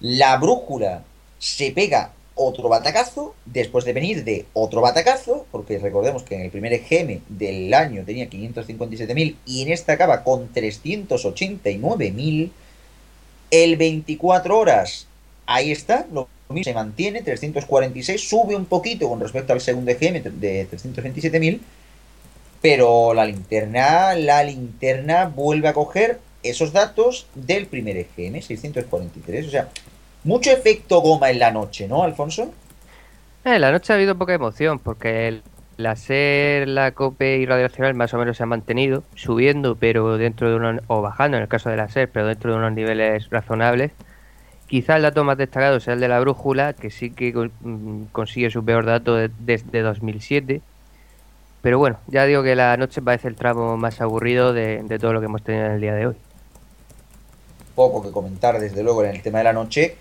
La 0.00 0.36
brújula 0.38 1.04
se 1.38 1.70
pega 1.70 2.12
otro 2.34 2.68
batacazo, 2.68 3.34
después 3.44 3.84
de 3.84 3.92
venir 3.92 4.24
de 4.24 4.46
otro 4.52 4.80
batacazo, 4.80 5.46
porque 5.52 5.78
recordemos 5.78 6.22
que 6.22 6.34
en 6.34 6.40
el 6.42 6.50
primer 6.50 6.72
EGM 6.72 7.20
del 7.28 7.72
año 7.74 8.04
tenía 8.04 8.28
557.000 8.28 9.36
y 9.44 9.62
en 9.62 9.70
esta 9.70 9.92
acaba 9.92 10.24
con 10.24 10.52
389.000. 10.52 12.50
El 13.50 13.76
24 13.76 14.58
horas, 14.58 15.06
ahí 15.46 15.70
está, 15.70 16.06
lo 16.10 16.26
se 16.62 16.74
mantiene, 16.74 17.22
346, 17.22 18.28
sube 18.28 18.54
un 18.54 18.66
poquito 18.66 19.08
con 19.08 19.20
respecto 19.20 19.52
al 19.52 19.60
segundo 19.60 19.90
EGM 19.90 20.22
de 20.40 20.68
327.000, 20.70 21.60
pero 22.60 23.14
la 23.14 23.24
linterna, 23.24 24.14
la 24.14 24.42
linterna 24.44 25.26
vuelve 25.26 25.68
a 25.68 25.72
coger 25.72 26.20
esos 26.42 26.72
datos 26.72 27.26
del 27.34 27.66
primer 27.66 27.96
EGM, 27.96 28.40
643, 28.40 29.46
o 29.46 29.50
sea, 29.50 29.68
mucho 30.24 30.50
efecto 30.50 31.00
goma 31.00 31.30
en 31.30 31.38
la 31.38 31.50
noche, 31.50 31.88
¿no, 31.88 32.02
Alfonso? 32.02 32.52
En 33.44 33.60
la 33.60 33.72
noche 33.72 33.92
ha 33.92 33.96
habido 33.96 34.16
poca 34.16 34.34
emoción, 34.34 34.78
porque 34.78 35.28
el, 35.28 35.42
la 35.76 35.96
SER, 35.96 36.68
la 36.68 36.92
COPE 36.92 37.38
y 37.38 37.46
Radio 37.46 37.64
Nacional 37.64 37.94
más 37.94 38.14
o 38.14 38.18
menos 38.18 38.36
se 38.36 38.42
han 38.42 38.48
mantenido, 38.48 39.02
subiendo, 39.14 39.76
pero 39.76 40.16
dentro 40.16 40.48
de 40.48 40.56
unos, 40.56 40.82
o 40.86 41.02
bajando 41.02 41.36
en 41.36 41.42
el 41.42 41.48
caso 41.48 41.70
de 41.70 41.76
la 41.76 41.88
SER, 41.88 42.08
pero 42.08 42.26
dentro 42.26 42.52
de 42.52 42.58
unos 42.58 42.72
niveles 42.72 43.28
razonables. 43.30 43.92
Quizá 44.72 44.96
el 44.96 45.02
dato 45.02 45.22
más 45.22 45.36
destacado 45.36 45.80
sea 45.80 45.92
el 45.92 46.00
de 46.00 46.08
la 46.08 46.18
brújula, 46.18 46.72
que 46.72 46.90
sí 46.90 47.10
que 47.10 47.30
mm, 47.34 48.04
consigue 48.10 48.48
su 48.48 48.64
peor 48.64 48.86
dato 48.86 49.16
desde 49.16 49.82
2007. 49.82 50.62
Pero 51.60 51.78
bueno, 51.78 51.98
ya 52.06 52.24
digo 52.24 52.42
que 52.42 52.56
la 52.56 52.74
noche 52.78 53.02
parece 53.02 53.28
el 53.28 53.36
tramo 53.36 53.76
más 53.76 54.00
aburrido 54.00 54.54
de, 54.54 54.82
todo 54.98 55.12
lo 55.12 55.20
que 55.20 55.26
hemos 55.26 55.42
tenido 55.42 55.66
en 55.66 55.72
el 55.72 55.80
día 55.82 55.92
de 55.92 56.06
hoy. 56.06 56.14
Poco 57.74 58.02
que 58.02 58.12
comentar, 58.12 58.58
desde 58.58 58.82
luego, 58.82 59.04
en 59.04 59.10
el 59.10 59.20
tema 59.20 59.36
de 59.40 59.44
la 59.44 59.52
noche, 59.52 59.94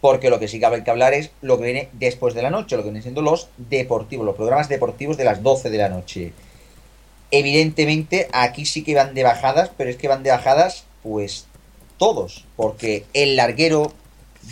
porque 0.00 0.30
lo 0.30 0.38
que 0.38 0.46
sí 0.46 0.60
que 0.60 0.66
hay 0.66 0.84
que 0.84 0.90
hablar 0.92 1.14
es 1.14 1.32
lo 1.40 1.58
que 1.58 1.64
viene 1.64 1.88
después 1.94 2.32
de 2.32 2.42
la 2.42 2.50
noche, 2.50 2.76
lo 2.76 2.82
que 2.82 2.90
vienen 2.90 3.02
siendo 3.02 3.22
los 3.22 3.48
deportivos, 3.56 4.24
los 4.24 4.36
programas 4.36 4.68
deportivos 4.68 5.16
de 5.16 5.24
las 5.24 5.42
12 5.42 5.68
de 5.68 5.78
la 5.78 5.88
noche. 5.88 6.32
Evidentemente, 7.32 8.28
aquí 8.32 8.66
sí 8.66 8.84
que 8.84 8.94
van 8.94 9.14
de 9.14 9.24
bajadas, 9.24 9.72
pero 9.76 9.90
es 9.90 9.96
que 9.96 10.06
van 10.06 10.22
de 10.22 10.30
bajadas, 10.30 10.84
pues 11.02 11.48
todos, 11.98 12.44
porque 12.54 13.04
el 13.14 13.34
larguero 13.34 13.92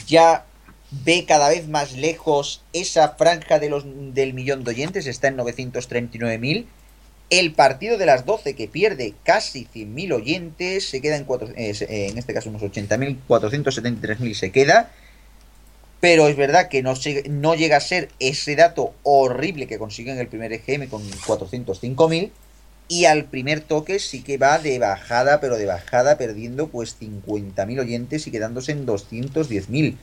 ya 0.07 0.45
ve 0.91 1.25
cada 1.27 1.49
vez 1.49 1.69
más 1.69 1.93
lejos 1.93 2.63
esa 2.73 3.11
franja 3.11 3.59
de 3.59 3.71
los, 3.71 3.85
del 4.15 4.35
millón 4.35 4.65
de 4.65 4.71
oyentes, 4.71 5.07
está 5.07 5.29
en 5.29 5.37
939.000. 5.39 6.67
El 7.31 7.53
partido 7.53 7.97
de 7.97 8.07
las 8.07 8.27
12 8.27 8.57
que 8.57 8.67
pierde 8.67 9.15
casi 9.23 9.69
100.000 9.73 10.15
oyentes, 10.15 10.89
se 10.89 11.01
queda 11.01 11.17
en, 11.17 11.25
cuatro, 11.25 11.49
eh, 11.57 12.09
en 12.11 12.19
este 12.19 12.35
caso 12.35 12.51
unos 12.51 12.63
80.000, 12.63 13.19
473.000 13.29 14.35
se 14.35 14.51
queda. 14.51 14.91
Pero 16.01 16.29
es 16.29 16.37
verdad 16.37 16.69
que 16.69 16.83
no, 16.83 16.95
no 17.29 17.55
llega 17.55 17.77
a 17.77 17.81
ser 17.81 18.09
ese 18.19 18.57
dato 18.57 18.95
horrible 19.03 19.67
que 19.69 19.79
consiguió 19.79 20.13
en 20.13 20.19
el 20.19 20.29
primer 20.29 20.53
EGM 20.53 20.89
con 20.89 21.03
405.000. 21.09 22.31
Y 22.91 23.05
al 23.05 23.27
primer 23.27 23.61
toque 23.61 24.01
sí 24.01 24.21
que 24.25 24.37
va 24.37 24.59
de 24.59 24.81
bajada, 24.81 25.41
pero 25.41 25.57
de 25.57 25.65
bajada, 25.65 26.19
perdiendo 26.19 26.67
pues 26.67 26.97
50.000 27.01 27.79
oyentes 27.79 28.27
y 28.27 28.33
quedándose 28.33 28.73
en 28.73 28.85
210.000. 28.85 29.95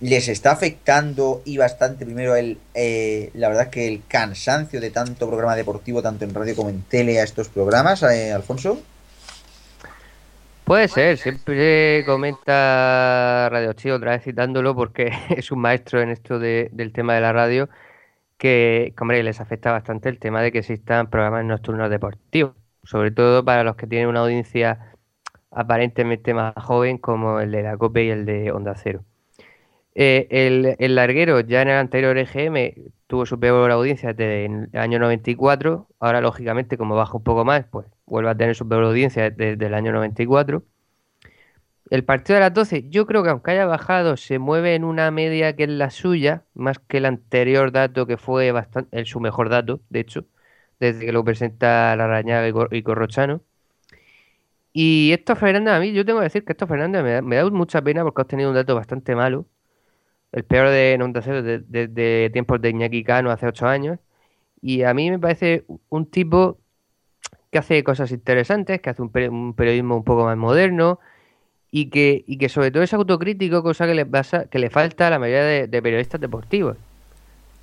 Les 0.00 0.26
está 0.26 0.50
afectando 0.50 1.40
y 1.44 1.56
bastante 1.56 2.04
primero 2.04 2.34
el, 2.34 2.58
eh, 2.74 3.30
la 3.34 3.48
verdad 3.48 3.70
que 3.70 3.86
el 3.86 4.02
cansancio 4.08 4.80
de 4.80 4.90
tanto 4.90 5.28
programa 5.28 5.54
deportivo, 5.54 6.02
tanto 6.02 6.24
en 6.24 6.34
radio 6.34 6.56
como 6.56 6.68
en 6.68 6.82
tele, 6.82 7.20
a 7.20 7.22
estos 7.22 7.46
programas, 7.48 8.02
eh, 8.02 8.32
Alfonso. 8.32 8.82
Puede 10.64 10.88
ser, 10.88 11.16
siempre 11.16 12.04
comenta 12.06 13.48
Radio 13.52 13.72
Chido, 13.74 13.98
otra 13.98 14.10
vez 14.10 14.24
citándolo 14.24 14.74
porque 14.74 15.12
es 15.30 15.52
un 15.52 15.60
maestro 15.60 16.02
en 16.02 16.10
esto 16.10 16.40
del 16.40 16.90
tema 16.92 17.14
de 17.14 17.20
la 17.20 17.32
radio 17.32 17.68
que, 18.38 18.94
hombre, 19.00 19.22
les 19.22 19.40
afecta 19.40 19.72
bastante 19.72 20.08
el 20.08 20.18
tema 20.18 20.42
de 20.42 20.52
que 20.52 20.58
existan 20.58 21.10
programas 21.10 21.44
nocturnos 21.44 21.90
deportivos, 21.90 22.54
sobre 22.84 23.10
todo 23.10 23.44
para 23.44 23.64
los 23.64 23.76
que 23.76 23.86
tienen 23.86 24.08
una 24.08 24.20
audiencia 24.20 24.96
aparentemente 25.50 26.34
más 26.34 26.54
joven 26.56 26.98
como 26.98 27.40
el 27.40 27.52
de 27.52 27.62
la 27.62 27.76
COPE 27.76 28.04
y 28.04 28.10
el 28.10 28.26
de 28.26 28.52
Onda 28.52 28.74
Cero. 28.76 29.04
Eh, 29.96 30.26
el, 30.80 30.94
larguero 30.96 31.40
ya 31.40 31.62
en 31.62 31.68
el 31.68 31.76
anterior 31.76 32.18
EGM 32.18 32.90
tuvo 33.06 33.26
su 33.26 33.38
peor 33.38 33.70
audiencia 33.70 34.12
desde 34.12 34.46
el 34.46 34.68
año 34.74 34.98
94, 34.98 35.88
ahora 36.00 36.20
lógicamente 36.20 36.76
como 36.76 36.96
baja 36.96 37.16
un 37.16 37.22
poco 37.22 37.44
más, 37.44 37.64
pues 37.70 37.86
vuelve 38.06 38.30
a 38.30 38.36
tener 38.36 38.56
su 38.56 38.68
peor 38.68 38.84
audiencia 38.84 39.30
desde 39.30 39.66
el 39.66 39.74
año 39.74 39.92
94 39.92 40.64
el 41.90 42.04
partido 42.04 42.36
de 42.36 42.40
las 42.40 42.54
12, 42.54 42.88
yo 42.88 43.06
creo 43.06 43.22
que 43.22 43.30
aunque 43.30 43.50
haya 43.52 43.66
bajado, 43.66 44.16
se 44.16 44.38
mueve 44.38 44.74
en 44.74 44.84
una 44.84 45.10
media 45.10 45.54
que 45.54 45.64
es 45.64 45.70
la 45.70 45.90
suya, 45.90 46.44
más 46.54 46.78
que 46.78 46.98
el 46.98 47.06
anterior 47.06 47.72
dato 47.72 48.06
que 48.06 48.16
fue 48.16 48.52
bastante, 48.52 48.98
el, 48.98 49.06
su 49.06 49.20
mejor 49.20 49.50
dato, 49.50 49.80
de 49.90 50.00
hecho, 50.00 50.26
desde 50.80 51.06
que 51.06 51.12
lo 51.12 51.24
presenta 51.24 51.94
la 51.96 52.06
Rañaga 52.08 52.48
y, 52.72 52.82
Corrochano. 52.82 53.42
Y 54.72 55.12
esto 55.12 55.36
Fernández, 55.36 55.74
a 55.74 55.80
mí, 55.80 55.92
yo 55.92 56.04
tengo 56.04 56.18
que 56.20 56.24
decir 56.24 56.44
que 56.44 56.52
esto 56.52 56.66
Fernández 56.66 57.22
me 57.22 57.36
da, 57.36 57.50
mucha 57.50 57.80
pena 57.82 58.02
porque 58.02 58.22
ha 58.22 58.24
tenido 58.24 58.50
un 58.50 58.56
dato 58.56 58.74
bastante 58.74 59.14
malo. 59.14 59.46
El 60.32 60.44
peor 60.44 60.70
de 60.70 60.96
no 60.98 61.08
desde 61.08 61.88
de, 61.88 62.30
tiempos 62.32 62.60
de 62.60 62.70
Iñaki 62.70 63.04
Cano 63.04 63.30
hace 63.30 63.46
ocho 63.46 63.66
años. 63.66 64.00
Y 64.60 64.82
a 64.82 64.94
mí 64.94 65.10
me 65.10 65.18
parece 65.18 65.64
un 65.90 66.06
tipo 66.10 66.58
que 67.50 67.58
hace 67.58 67.84
cosas 67.84 68.10
interesantes, 68.12 68.80
que 68.80 68.90
hace 68.90 69.02
un, 69.02 69.54
periodismo 69.54 69.96
un 69.96 70.04
poco 70.04 70.24
más 70.24 70.36
moderno 70.36 71.00
y 71.76 71.86
que, 71.86 72.22
y 72.28 72.38
que 72.38 72.48
sobre 72.48 72.70
todo 72.70 72.84
es 72.84 72.94
autocrítico, 72.94 73.64
cosa 73.64 73.84
que 73.84 73.96
le, 73.96 74.06
pasa, 74.06 74.44
que 74.44 74.60
le 74.60 74.70
falta 74.70 75.08
a 75.08 75.10
la 75.10 75.18
mayoría 75.18 75.66
de, 75.66 75.82
periodistas 75.82 76.20
deportivos. 76.20 76.76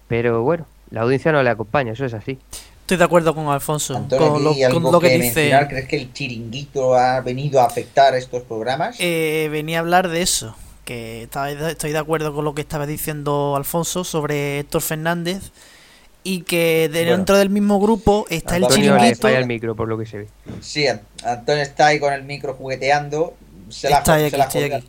Pero 0.09 0.43
bueno, 0.43 0.65
la 0.89 1.03
audiencia 1.03 1.31
no 1.31 1.41
le 1.41 1.49
acompaña, 1.49 1.93
eso 1.93 2.03
es 2.03 2.13
así. 2.13 2.37
Estoy 2.81 2.97
de 2.97 3.05
acuerdo 3.05 3.33
con 3.33 3.47
Alfonso, 3.47 3.93
con, 4.09 4.43
lo, 4.43 4.99
que, 4.99 5.17
dice. 5.17 5.57
¿Crees 5.69 5.87
que 5.87 5.95
el 5.95 6.11
chiringuito 6.11 6.93
ha 6.93 7.21
venido 7.21 7.61
a 7.61 7.67
afectar 7.67 8.13
estos 8.13 8.43
programas? 8.43 8.97
Eh, 8.99 9.47
venía 9.49 9.77
a 9.77 9.79
hablar 9.79 10.09
de 10.09 10.23
eso, 10.23 10.57
que 10.83 11.29
estoy 11.69 11.93
de 11.93 11.97
acuerdo 11.97 12.33
con 12.35 12.43
lo 12.43 12.53
que 12.53 12.59
estaba 12.59 12.85
diciendo 12.85 13.55
Alfonso 13.55 14.03
sobre 14.03 14.59
Héctor 14.59 14.81
Fernández 14.81 15.53
y 16.25 16.41
que 16.41 16.89
dentro 16.91 17.37
del 17.37 17.49
mismo 17.49 17.79
grupo 17.79 18.25
está 18.29 18.57
el 18.57 18.67
chiringuito. 18.67 19.29
Le 19.29 19.37
el 19.37 19.47
micro, 19.47 19.73
por 19.73 19.87
lo 19.87 19.97
que 19.97 20.05
se 20.05 20.17
ve. 20.17 20.27
Sí, 20.59 20.85
Antonio 21.23 21.63
está 21.63 21.87
ahí 21.87 21.99
con 22.01 22.11
el 22.11 22.23
micro 22.23 22.55
jugueteando. 22.55 23.37
Se 23.71 23.89
la, 23.89 23.97
aquí, 23.97 24.11
aquí. 24.59 24.87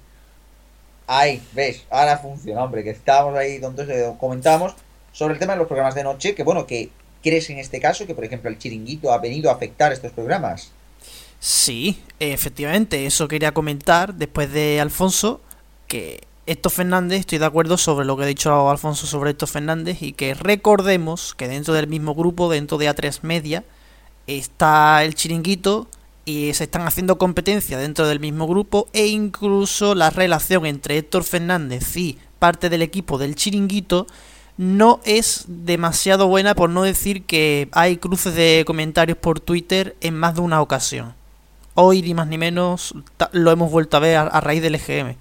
Ahí, 1.07 1.43
ves, 1.53 1.85
ahora 1.91 2.19
funciona, 2.19 2.63
hombre, 2.65 2.85
que 2.85 2.91
estábamos 2.91 3.37
ahí 3.39 3.59
donde 3.59 3.83
eh, 3.85 4.13
comentábamos 4.19 4.75
sobre 5.13 5.35
el 5.35 5.41
tema 5.41 5.53
de 5.53 5.59
los 5.59 5.67
programas 5.67 5.95
de 5.95 6.05
noche, 6.05 6.35
que 6.35 6.43
bueno, 6.43 6.67
que 6.67 6.91
crees 7.23 7.51
en 7.51 7.59
este 7.59 7.81
caso 7.81 8.07
que, 8.07 8.15
por 8.15 8.25
ejemplo, 8.25 8.51
el 8.51 8.59
chiringuito 8.59 9.13
ha 9.13 9.19
venido 9.19 9.51
a 9.51 9.55
afectar 9.55 9.93
estos 9.93 10.13
programas. 10.13 10.73
Sí, 11.39 12.03
efectivamente, 12.21 13.05
eso 13.05 13.29
quería 13.29 13.53
comentar 13.53 14.15
después 14.15 14.53
de 14.53 14.81
Alfonso, 14.81 15.41
que 15.89 16.21
Héctor 16.47 16.73
Fernández, 16.73 17.21
estoy 17.21 17.39
de 17.39 17.47
acuerdo 17.47 17.77
sobre 17.77 18.05
lo 18.05 18.17
que 18.17 18.25
ha 18.25 18.27
dicho 18.27 18.71
Alfonso 18.71 19.07
sobre 19.07 19.31
Héctor 19.31 19.49
Fernández 19.49 20.03
y 20.03 20.13
que 20.13 20.35
recordemos 20.35 21.35
que 21.35 21.49
dentro 21.49 21.75
del 21.75 21.87
mismo 21.87 22.15
grupo, 22.15 22.51
dentro 22.51 22.79
de 22.79 22.91
A3 22.91 23.21
Media, 23.23 23.65
está 24.27 25.05
el 25.05 25.15
chiringuito 25.15 25.89
y 26.25 26.55
se 26.55 26.65
están 26.65 26.87
haciendo 26.87 27.19
competencia 27.19 27.79
dentro 27.79 28.07
del 28.07 28.21
mismo 28.21 28.47
grupo 28.47 28.89
e 28.93 29.07
incluso 29.07 29.95
la 29.95 30.11
relación 30.11 30.67
entre 30.67 30.99
Héctor 30.99 31.25
Fernández 31.25 31.97
y 31.97 32.19
parte 32.39 32.69
del 32.69 32.83
equipo 32.83 33.19
del 33.19 33.35
chiringuito 33.35 34.07
no 34.57 35.01
es 35.05 35.45
demasiado 35.47 36.29
buena 36.29 36.55
por 36.55 36.71
no 36.71 36.83
decir 36.83 37.25
que 37.25 37.69
hay 37.73 37.97
cruces 37.97 38.35
de 38.35 38.65
comentarios 38.67 39.19
por 39.19 39.41
Twitter 39.41 39.97
en 40.01 40.15
más 40.15 40.35
de 40.35 40.43
una 40.43 40.61
ocasión. 40.61 41.15
Hoy 41.75 42.03
ni 42.03 42.15
más 42.15 42.29
ni 42.29 42.39
menos 42.39 42.95
lo 43.33 43.51
hemos 43.51 43.71
vuelto 43.71 43.97
a 43.97 44.01
ver 44.01 44.17
a 44.17 44.41
raíz 44.41 44.63
del 44.63 44.75
EGM. 44.75 45.17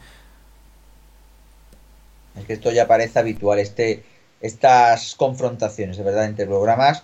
Es 2.38 2.46
que 2.46 2.54
esto 2.54 2.72
ya 2.72 2.88
parece 2.88 3.20
habitual, 3.20 3.60
este, 3.60 4.04
estas 4.42 5.16
confrontaciones, 5.16 5.98
de 5.98 6.04
verdad, 6.04 6.26
entre 6.26 6.46
programas. 6.46 7.04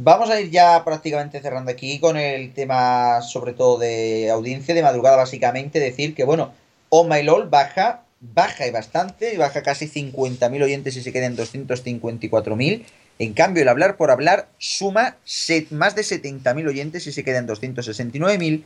Vamos 0.00 0.30
a 0.30 0.40
ir 0.40 0.50
ya 0.50 0.84
prácticamente 0.84 1.40
cerrando 1.40 1.72
aquí 1.72 1.98
con 1.98 2.16
el 2.16 2.52
tema, 2.52 3.20
sobre 3.20 3.52
todo 3.52 3.78
de 3.78 4.30
audiencia, 4.30 4.72
de 4.72 4.80
madrugada, 4.80 5.16
básicamente. 5.16 5.80
Decir 5.80 6.14
que, 6.14 6.22
bueno, 6.22 6.52
Oh 6.88 7.02
My 7.02 7.24
LOL 7.24 7.48
baja, 7.48 8.04
baja 8.20 8.68
y 8.68 8.70
bastante, 8.70 9.36
baja 9.36 9.64
casi 9.64 9.88
50.000 9.88 10.62
oyentes 10.62 10.96
y 10.96 11.02
se 11.02 11.12
queda 11.12 11.26
en 11.26 11.36
254.000. 11.36 12.84
En 13.18 13.32
cambio, 13.32 13.64
el 13.64 13.68
hablar 13.68 13.96
por 13.96 14.12
hablar 14.12 14.46
suma 14.58 15.16
más 15.70 15.96
de 15.96 16.02
70.000 16.02 16.68
oyentes 16.68 17.08
y 17.08 17.12
se 17.12 17.24
queda 17.24 17.38
en 17.38 17.48
269.000. 17.48 18.62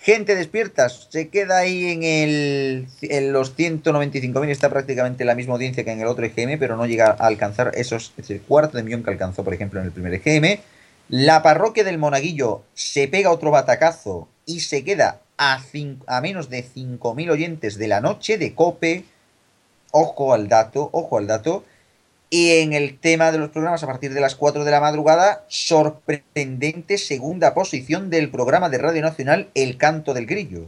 Gente 0.00 0.34
despierta, 0.34 0.88
se 0.88 1.28
queda 1.28 1.58
ahí 1.58 1.92
en, 1.92 2.02
el, 2.02 2.88
en 3.02 3.32
los 3.32 3.56
195.000, 3.56 4.48
está 4.48 4.68
prácticamente 4.68 5.24
la 5.24 5.36
misma 5.36 5.54
audiencia 5.54 5.84
que 5.84 5.92
en 5.92 6.00
el 6.00 6.08
otro 6.08 6.26
EGM, 6.26 6.58
pero 6.58 6.76
no 6.76 6.86
llega 6.86 7.06
a 7.06 7.26
alcanzar 7.28 7.70
esos, 7.76 8.12
el 8.28 8.40
cuarto 8.40 8.78
de 8.78 8.82
millón 8.82 9.04
que 9.04 9.10
alcanzó, 9.10 9.44
por 9.44 9.54
ejemplo, 9.54 9.78
en 9.78 9.86
el 9.86 9.92
primer 9.92 10.14
EGM. 10.14 10.60
La 11.08 11.42
parroquia 11.42 11.84
del 11.84 11.98
Monaguillo 11.98 12.62
se 12.74 13.08
pega 13.08 13.30
otro 13.30 13.50
batacazo 13.50 14.28
y 14.46 14.60
se 14.60 14.84
queda 14.84 15.20
a, 15.36 15.60
a 16.06 16.20
menos 16.20 16.48
de 16.48 16.64
5.000 16.64 17.30
oyentes 17.30 17.76
de 17.78 17.88
la 17.88 18.00
noche 18.00 18.38
de 18.38 18.54
Cope. 18.54 19.04
Ojo 19.90 20.32
al 20.32 20.48
dato, 20.48 20.88
ojo 20.92 21.18
al 21.18 21.26
dato. 21.26 21.64
Y 22.30 22.62
en 22.62 22.72
el 22.72 22.98
tema 22.98 23.30
de 23.30 23.36
los 23.36 23.50
programas, 23.50 23.82
a 23.82 23.86
partir 23.86 24.14
de 24.14 24.20
las 24.20 24.36
4 24.36 24.64
de 24.64 24.70
la 24.70 24.80
madrugada, 24.80 25.44
sorprendente 25.48 26.96
segunda 26.96 27.52
posición 27.52 28.08
del 28.08 28.30
programa 28.30 28.70
de 28.70 28.78
Radio 28.78 29.02
Nacional 29.02 29.50
El 29.54 29.76
Canto 29.76 30.14
del 30.14 30.24
Grillo. 30.24 30.64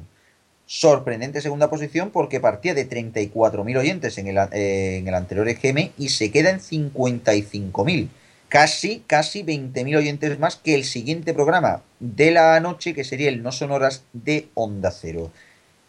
Sorprendente 0.67 1.41
segunda 1.41 1.71
posición 1.71 2.11
porque 2.11 2.41
partía 2.41 2.75
de 2.75 2.87
34.000 2.87 3.79
oyentes 3.79 4.19
en 4.19 4.27
el, 4.27 4.37
eh, 4.53 4.99
en 4.99 5.09
el 5.09 5.15
anterior 5.15 5.49
EGM 5.49 5.93
y 5.97 6.11
se 6.11 6.31
queda 6.31 6.51
en 6.51 6.61
55.000. 6.61 8.09
Casi, 8.55 9.03
casi 9.09 9.43
20.000 9.43 9.97
oyentes 9.97 10.39
más 10.39 10.55
que 10.55 10.77
el 10.77 10.85
siguiente 10.85 11.35
programa 11.35 11.83
de 11.99 12.31
la 12.31 12.61
noche, 12.61 12.95
que 12.95 13.03
sería 13.03 13.29
el 13.29 13.43
No 13.43 13.51
Sonoras 13.51 14.05
de 14.13 14.47
Onda 14.55 14.93
Cero. 14.93 15.33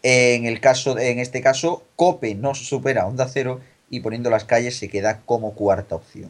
En, 0.02 0.46
el 0.46 0.58
caso, 0.58 0.98
en 0.98 1.20
este 1.20 1.40
caso, 1.42 1.84
COPE 1.94 2.34
no 2.34 2.56
supera 2.56 3.06
Onda 3.06 3.28
Cero 3.32 3.60
y 3.88 4.00
poniendo 4.00 4.30
las 4.30 4.44
calles 4.44 4.76
se 4.76 4.88
queda 4.88 5.20
como 5.24 5.54
cuarta 5.54 5.94
opción 5.94 6.28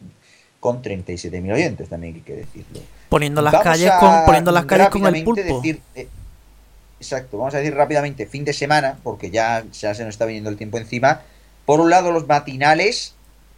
con 0.59 0.83
37.000 0.83 1.53
oyentes 1.53 1.89
también 1.89 2.13
hay 2.13 2.21
que 2.21 2.35
decirlo. 2.35 2.81
Poniendo 3.09 3.41
las 3.41 3.59
calles 3.63 3.91
con 3.99 4.25
poniendo 4.27 4.51
las 4.51 4.65
calles 4.65 4.89
con 4.89 5.07
el 5.07 5.23
pulpo. 5.23 5.41
Decir, 5.41 5.81
eh, 5.95 6.07
exacto, 6.99 7.39
vamos 7.39 7.55
a 7.55 7.57
decir 7.57 7.73
rápidamente 7.73 8.27
fin 8.27 8.45
de 8.45 8.53
semana 8.53 8.99
porque 9.01 9.31
ya, 9.31 9.63
ya 9.71 9.95
se 9.95 10.03
nos 10.03 10.13
está 10.13 10.25
viniendo 10.25 10.51
el 10.51 10.57
tiempo 10.57 10.77
encima. 10.77 11.21
Por 11.65 11.79
un 11.79 11.89
lado 11.89 12.11
los 12.11 12.27
matinales 12.27 13.15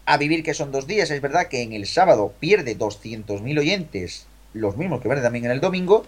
a 0.09 0.17
vivir 0.17 0.41
que 0.41 0.55
son 0.55 0.71
dos 0.71 0.87
días, 0.87 1.11
es 1.11 1.21
verdad 1.21 1.49
que 1.49 1.61
en 1.61 1.71
el 1.71 1.85
sábado 1.85 2.33
pierde 2.39 2.75
200.000 2.75 3.59
oyentes, 3.59 4.25
los 4.55 4.75
mismos 4.75 5.01
que 5.01 5.07
pierde 5.07 5.21
también 5.21 5.45
en 5.45 5.51
el 5.51 5.61
domingo, 5.61 6.03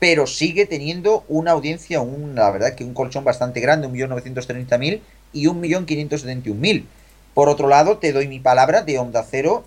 pero 0.00 0.26
sigue 0.26 0.66
teniendo 0.66 1.24
una 1.28 1.52
audiencia, 1.52 2.00
un, 2.00 2.34
la 2.34 2.50
verdad 2.50 2.74
que 2.74 2.82
un 2.82 2.92
colchón 2.92 3.22
bastante 3.22 3.60
grande, 3.60 3.86
1.930.000 3.86 5.00
y 5.32 5.46
1.571.000. 5.46 6.86
Por 7.32 7.48
otro 7.48 7.68
lado, 7.68 7.98
te 7.98 8.12
doy 8.12 8.26
mi 8.26 8.40
palabra 8.40 8.82
de 8.82 8.98
Onda 8.98 9.24
Cero. 9.30 9.64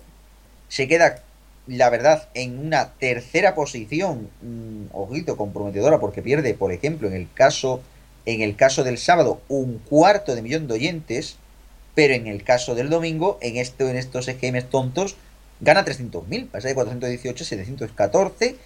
Se 0.68 0.86
queda, 0.86 1.22
la 1.66 1.88
verdad, 1.88 2.28
en 2.34 2.58
una 2.58 2.92
tercera 2.92 3.54
posición, 3.54 4.28
mm, 4.42 4.88
ojito, 4.92 5.38
comprometedora, 5.38 6.00
porque 6.00 6.20
pierde, 6.20 6.52
por 6.52 6.70
ejemplo, 6.70 7.08
en 7.08 7.14
el 7.14 7.28
caso, 7.32 7.80
en 8.26 8.42
el 8.42 8.56
caso 8.56 8.84
del 8.84 8.98
sábado, 8.98 9.40
un 9.48 9.78
cuarto 9.78 10.34
de 10.34 10.42
millón 10.42 10.68
de 10.68 10.74
oyentes, 10.74 11.38
pero 11.94 12.14
en 12.14 12.26
el 12.26 12.42
caso 12.42 12.74
del 12.74 12.90
domingo, 12.90 13.38
en 13.40 13.56
esto, 13.56 13.88
en 13.88 13.96
estos 13.96 14.28
EGMs 14.28 14.70
tontos, 14.70 15.16
gana 15.60 15.84
300.000, 15.84 16.48
pasa 16.48 16.68
de 16.68 16.74
418 16.74 17.44
a 17.44 17.46
714. 17.46 18.56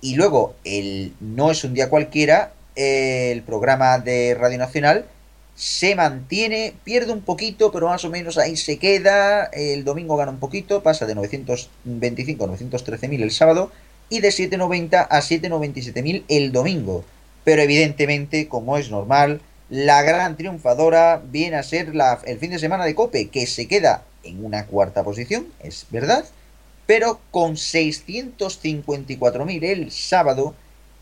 Y 0.00 0.16
luego, 0.16 0.54
el 0.64 1.14
No 1.20 1.50
es 1.50 1.64
un 1.64 1.74
día 1.74 1.88
cualquiera, 1.88 2.52
el 2.76 3.42
programa 3.42 3.98
de 3.98 4.34
Radio 4.34 4.58
Nacional 4.58 5.06
se 5.54 5.94
mantiene, 5.94 6.74
pierde 6.82 7.12
un 7.12 7.22
poquito, 7.22 7.70
pero 7.70 7.86
más 7.88 8.04
o 8.04 8.10
menos 8.10 8.38
ahí 8.38 8.56
se 8.56 8.78
queda. 8.78 9.44
El 9.44 9.84
domingo 9.84 10.16
gana 10.16 10.32
un 10.32 10.40
poquito, 10.40 10.82
pasa 10.82 11.06
de 11.06 11.14
925 11.14 12.44
a 12.44 12.46
913 12.48 13.08
mil 13.08 13.22
el 13.22 13.30
sábado 13.30 13.70
y 14.08 14.20
de 14.20 14.32
790 14.32 15.02
a 15.02 15.22
797 15.22 16.02
mil 16.02 16.24
el 16.28 16.52
domingo. 16.52 17.04
Pero 17.44 17.62
evidentemente, 17.62 18.48
como 18.48 18.78
es 18.78 18.90
normal, 18.90 19.40
la 19.74 20.02
gran 20.02 20.36
triunfadora 20.36 21.20
viene 21.20 21.56
a 21.56 21.64
ser 21.64 21.96
la, 21.96 22.20
el 22.26 22.38
fin 22.38 22.52
de 22.52 22.60
semana 22.60 22.84
de 22.84 22.94
Cope, 22.94 23.28
que 23.28 23.44
se 23.48 23.66
queda 23.66 24.04
en 24.22 24.44
una 24.44 24.66
cuarta 24.66 25.02
posición, 25.02 25.48
es 25.58 25.86
verdad, 25.90 26.24
pero 26.86 27.18
con 27.32 27.56
654 27.56 29.44
mil 29.44 29.64
el 29.64 29.90
sábado 29.90 30.54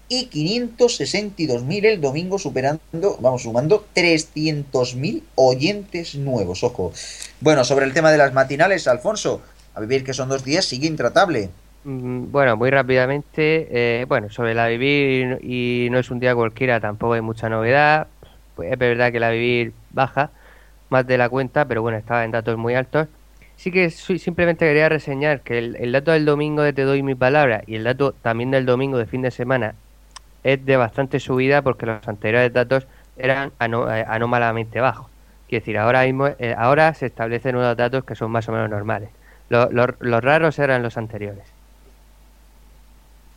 y 0.09 0.31
562.000 0.31 1.85
el 1.85 2.01
domingo, 2.01 2.39
superando, 2.39 3.19
vamos, 3.21 3.43
sumando 3.43 3.85
300.000 3.95 5.23
oyentes 5.35 6.15
nuevos, 6.15 6.65
ojo. 6.65 6.95
Bueno, 7.41 7.65
sobre 7.65 7.85
el 7.85 7.93
tema 7.93 8.11
de 8.11 8.17
las 8.17 8.33
matinales, 8.33 8.89
Alfonso, 8.89 9.43
a 9.75 9.81
vivir 9.81 10.03
que 10.03 10.15
son 10.15 10.31
dos 10.31 10.45
días, 10.45 10.65
sigue 10.65 10.87
intratable. 10.87 11.51
Mm, 11.85 12.33
bueno, 12.33 12.57
muy 12.57 12.71
rápidamente, 12.71 13.69
eh, 13.71 14.07
bueno, 14.09 14.31
sobre 14.31 14.55
la 14.55 14.69
vivir 14.69 15.41
y 15.43 15.89
no 15.91 15.99
es 15.99 16.11
un 16.11 16.21
día 16.21 16.35
cualquiera, 16.35 16.81
tampoco 16.81 17.13
hay 17.13 17.21
mucha 17.21 17.51
novedad. 17.51 18.07
Pues 18.57 18.73
es 18.73 18.79
verdad 18.79 19.13
que 19.13 19.21
la 19.21 19.31
vivir 19.31 19.73
baja 19.91 20.31
más 20.91 21.07
de 21.07 21.19
la 21.19 21.29
cuenta, 21.29 21.65
pero 21.67 21.83
bueno, 21.83 21.99
estaba 21.99 22.25
en 22.25 22.31
datos 22.31 22.57
muy 22.57 22.75
altos. 22.75 23.09
Sí 23.57 23.71
que 23.71 23.91
simplemente 23.91 24.67
quería 24.67 24.89
reseñar 24.89 25.41
que 25.41 25.59
el, 25.59 25.93
dato 25.93 26.13
del 26.13 26.25
domingo 26.25 26.63
de 26.63 26.73
Te 26.73 26.83
Doy 26.83 27.03
Mi 27.03 27.15
Palabra 27.15 27.63
y 27.67 27.77
el 27.77 27.85
dato 27.85 28.13
también 28.13 28.51
del 28.51 28.67
domingo 28.67 28.99
de 28.99 29.07
fin 29.07 29.23
de 29.23 29.31
semana 29.31 29.75
es 30.43 30.65
de 30.65 30.77
bastante 30.77 31.21
subida 31.21 31.63
porque 31.63 31.87
los 31.87 32.07
anteriores 32.09 32.53
datos 32.53 32.87
eran 33.17 33.53
eh, 33.61 34.05
anómalamente 34.09 34.81
bajos. 34.81 35.07
Quiero 35.49 35.63
decir, 35.63 35.79
ahora 35.79 36.05
mismo, 36.05 36.29
eh, 36.39 36.55
ahora 36.57 36.93
se 36.95 37.07
establecen 37.07 37.57
unos 37.57 37.77
datos 37.77 38.05
que 38.05 38.15
son 38.15 38.31
más 38.31 38.49
o 38.49 38.53
menos 38.53 38.69
normales. 38.69 39.11
los 39.49 40.25
raros 40.25 40.59
eran 40.59 40.83
los 40.83 40.97
anteriores. 40.97 41.45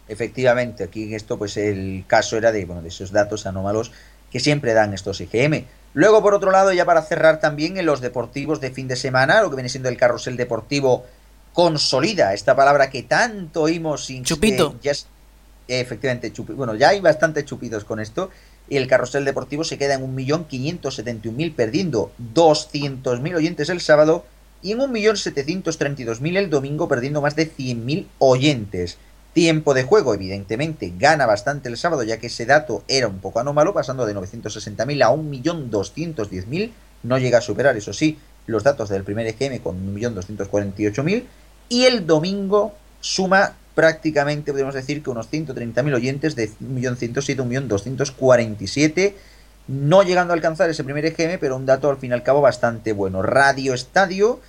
Efectivamente, 0.07 0.83
aquí 0.83 1.03
en 1.03 1.13
esto, 1.13 1.37
pues 1.37 1.57
el 1.57 2.03
caso 2.07 2.37
era 2.37 2.51
de, 2.51 2.65
bueno, 2.65 2.81
de 2.81 2.89
esos 2.89 3.11
datos 3.11 3.47
anómalos 3.47 3.91
que 4.35 4.41
siempre 4.41 4.73
dan 4.73 4.93
estos 4.93 5.21
IGM. 5.21 5.63
Luego, 5.93 6.21
por 6.21 6.33
otro 6.33 6.51
lado, 6.51 6.73
ya 6.73 6.83
para 6.83 7.01
cerrar 7.03 7.39
también 7.39 7.77
en 7.77 7.85
los 7.85 8.01
deportivos 8.01 8.59
de 8.59 8.69
fin 8.69 8.85
de 8.89 8.97
semana, 8.97 9.41
lo 9.41 9.49
que 9.49 9.55
viene 9.55 9.69
siendo 9.69 9.87
el 9.87 9.95
carrusel 9.95 10.35
deportivo 10.35 11.05
consolida, 11.53 12.33
esta 12.33 12.53
palabra 12.53 12.89
que 12.89 13.03
tanto 13.03 13.61
oímos 13.61 14.03
sin 14.03 14.25
Chupito. 14.25 14.75
Efectivamente, 15.69 16.33
bueno, 16.49 16.75
ya 16.75 16.89
hay 16.89 16.99
bastantes 16.99 17.45
chupidos 17.45 17.85
con 17.85 18.01
esto. 18.01 18.29
Y 18.67 18.75
el 18.75 18.87
carrusel 18.87 19.23
deportivo 19.23 19.63
se 19.63 19.77
queda 19.77 19.93
en 19.93 20.01
1.571.000, 20.01 21.55
perdiendo 21.55 22.11
200.000 22.33 23.35
oyentes 23.37 23.69
el 23.69 23.79
sábado 23.79 24.25
y 24.61 24.73
en 24.73 24.79
1.732.000 24.79 26.37
el 26.37 26.49
domingo, 26.49 26.89
perdiendo 26.89 27.21
más 27.21 27.37
de 27.37 27.49
100.000 27.49 28.07
oyentes. 28.19 28.97
Tiempo 29.35 29.73
de 29.73 29.83
juego, 29.83 30.13
evidentemente, 30.13 30.93
gana 30.97 31.25
bastante 31.25 31.67
el 31.67 31.75
sábado, 31.75 32.03
ya 32.03 32.19
que 32.19 32.27
ese 32.27 32.45
dato 32.45 32.85
era 32.87 33.09
un 33.09 33.19
poco 33.19 33.41
anómalo, 33.41 33.73
pasando 33.73 34.05
de 34.05 34.15
960.000 34.15 35.03
a 35.03 35.09
1.210.000. 35.09 36.71
No 37.03 37.17
llega 37.17 37.39
a 37.39 37.41
superar, 37.41 37.75
eso 37.75 37.91
sí, 37.91 38.17
los 38.47 38.63
datos 38.63 38.87
del 38.87 39.03
primer 39.03 39.27
EGM 39.27 39.59
con 39.59 39.93
1.248.000. 39.93 41.25
Y 41.67 41.83
el 41.83 42.07
domingo 42.07 42.75
suma 43.01 43.57
prácticamente, 43.73 44.53
podemos 44.53 44.73
decir, 44.73 45.03
que 45.03 45.09
unos 45.09 45.29
130.000 45.29 45.93
oyentes 45.93 46.37
de 46.37 46.49
1.107 46.51 47.41
a 47.41 47.43
1.247. 47.43 49.15
No 49.67 50.03
llegando 50.03 50.31
a 50.31 50.35
alcanzar 50.37 50.69
ese 50.69 50.85
primer 50.85 51.05
EGM, 51.07 51.39
pero 51.41 51.57
un 51.57 51.65
dato 51.65 51.89
al 51.89 51.97
fin 51.97 52.11
y 52.11 52.13
al 52.13 52.23
cabo 52.23 52.39
bastante 52.39 52.93
bueno. 52.93 53.21
Radio 53.21 53.73
Estadio 53.73 54.39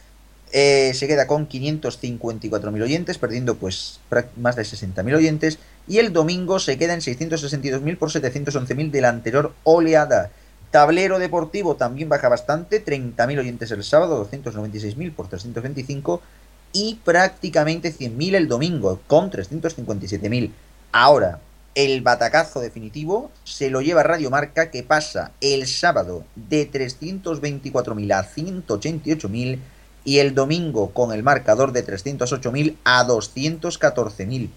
eh, 0.58 0.94
se 0.94 1.06
queda 1.06 1.26
con 1.26 1.50
554.000 1.50 2.82
oyentes, 2.82 3.18
perdiendo 3.18 3.56
pues 3.56 4.00
más 4.36 4.56
de 4.56 4.62
60.000 4.62 5.14
oyentes. 5.14 5.58
Y 5.86 5.98
el 5.98 6.14
domingo 6.14 6.58
se 6.60 6.78
queda 6.78 6.94
en 6.94 7.00
662.000 7.00 7.98
por 7.98 8.10
711.000 8.10 8.90
de 8.90 9.00
la 9.02 9.10
anterior 9.10 9.52
oleada. 9.64 10.30
Tablero 10.70 11.18
deportivo 11.18 11.76
también 11.76 12.08
baja 12.08 12.30
bastante, 12.30 12.82
30.000 12.82 13.38
oyentes 13.38 13.70
el 13.70 13.84
sábado, 13.84 14.26
296.000 14.32 15.14
por 15.14 15.28
325 15.28 16.22
y 16.72 17.00
prácticamente 17.04 17.92
100.000 17.92 18.36
el 18.36 18.48
domingo, 18.48 19.02
con 19.06 19.30
357.000. 19.30 20.52
Ahora, 20.90 21.38
el 21.74 22.00
batacazo 22.00 22.60
definitivo 22.60 23.30
se 23.44 23.68
lo 23.68 23.82
lleva 23.82 24.02
Radio 24.02 24.30
Marca, 24.30 24.70
que 24.70 24.82
pasa 24.82 25.32
el 25.42 25.66
sábado 25.66 26.24
de 26.34 26.70
324.000 26.70 28.14
a 28.14 28.24
188.000 28.24 29.58
y 30.06 30.20
el 30.20 30.34
domingo 30.34 30.92
con 30.92 31.12
el 31.12 31.24
marcador 31.24 31.72
de 31.72 31.84
308.000 31.84 32.76
a 32.84 33.04
214.000. 33.04 34.48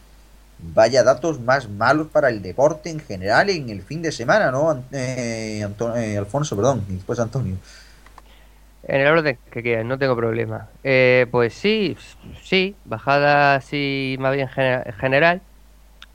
Vaya 0.60 1.04
datos 1.04 1.40
más 1.40 1.68
malos 1.68 2.08
para 2.08 2.30
el 2.30 2.44
deporte 2.44 2.92
en 2.92 3.00
general 3.00 3.50
en 3.50 3.70
el 3.70 3.82
fin 3.82 4.04
de 4.04 4.12
semana, 4.12 4.52
¿no? 4.52 4.84
Eh, 4.92 5.68
eh, 5.96 6.18
Alfonso, 6.18 6.56
perdón, 6.56 6.86
y 6.88 6.94
después 6.94 7.20
Antonio. 7.20 7.56
En 8.84 9.02
el 9.02 9.08
orden 9.08 9.40
que 9.50 9.64
quieras, 9.64 9.86
no 9.86 9.98
tengo 9.98 10.16
problema. 10.16 10.68
Eh, 10.84 11.26
pues 11.32 11.56
sí, 11.56 11.98
sí, 12.44 12.76
bajada 12.86 13.56
así 13.56 14.18
más 14.20 14.36
bien 14.36 14.50
general. 14.50 15.42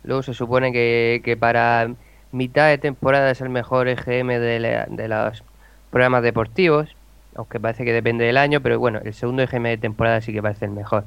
Luego 0.05 0.23
se 0.23 0.35
supone 0.35 0.73
que, 0.73 1.37
para 1.41 1.93
mitad 2.31 2.69
de 2.69 2.79
temporada 2.79 3.33
es 3.33 3.41
el 3.41 3.49
mejor 3.49 3.89
EGM 3.89 4.29
de, 4.29 4.87
de 4.91 5.09
los 5.09 5.43
programas 5.91 6.23
deportivos 6.23 6.95
aunque 7.35 7.61
parece 7.61 7.85
que 7.85 7.93
depende 7.93 8.25
del 8.25 8.37
año, 8.37 8.61
pero 8.61 8.79
bueno, 8.79 9.01
el 9.05 9.15
segundo 9.15 9.43
EGM 9.43 9.65
de 9.65 9.79
temporada 9.79 10.21
sí 10.21 10.33
que 10.33 10.43
parece 10.43 10.65
el 10.67 10.73
mejor. 10.73 11.05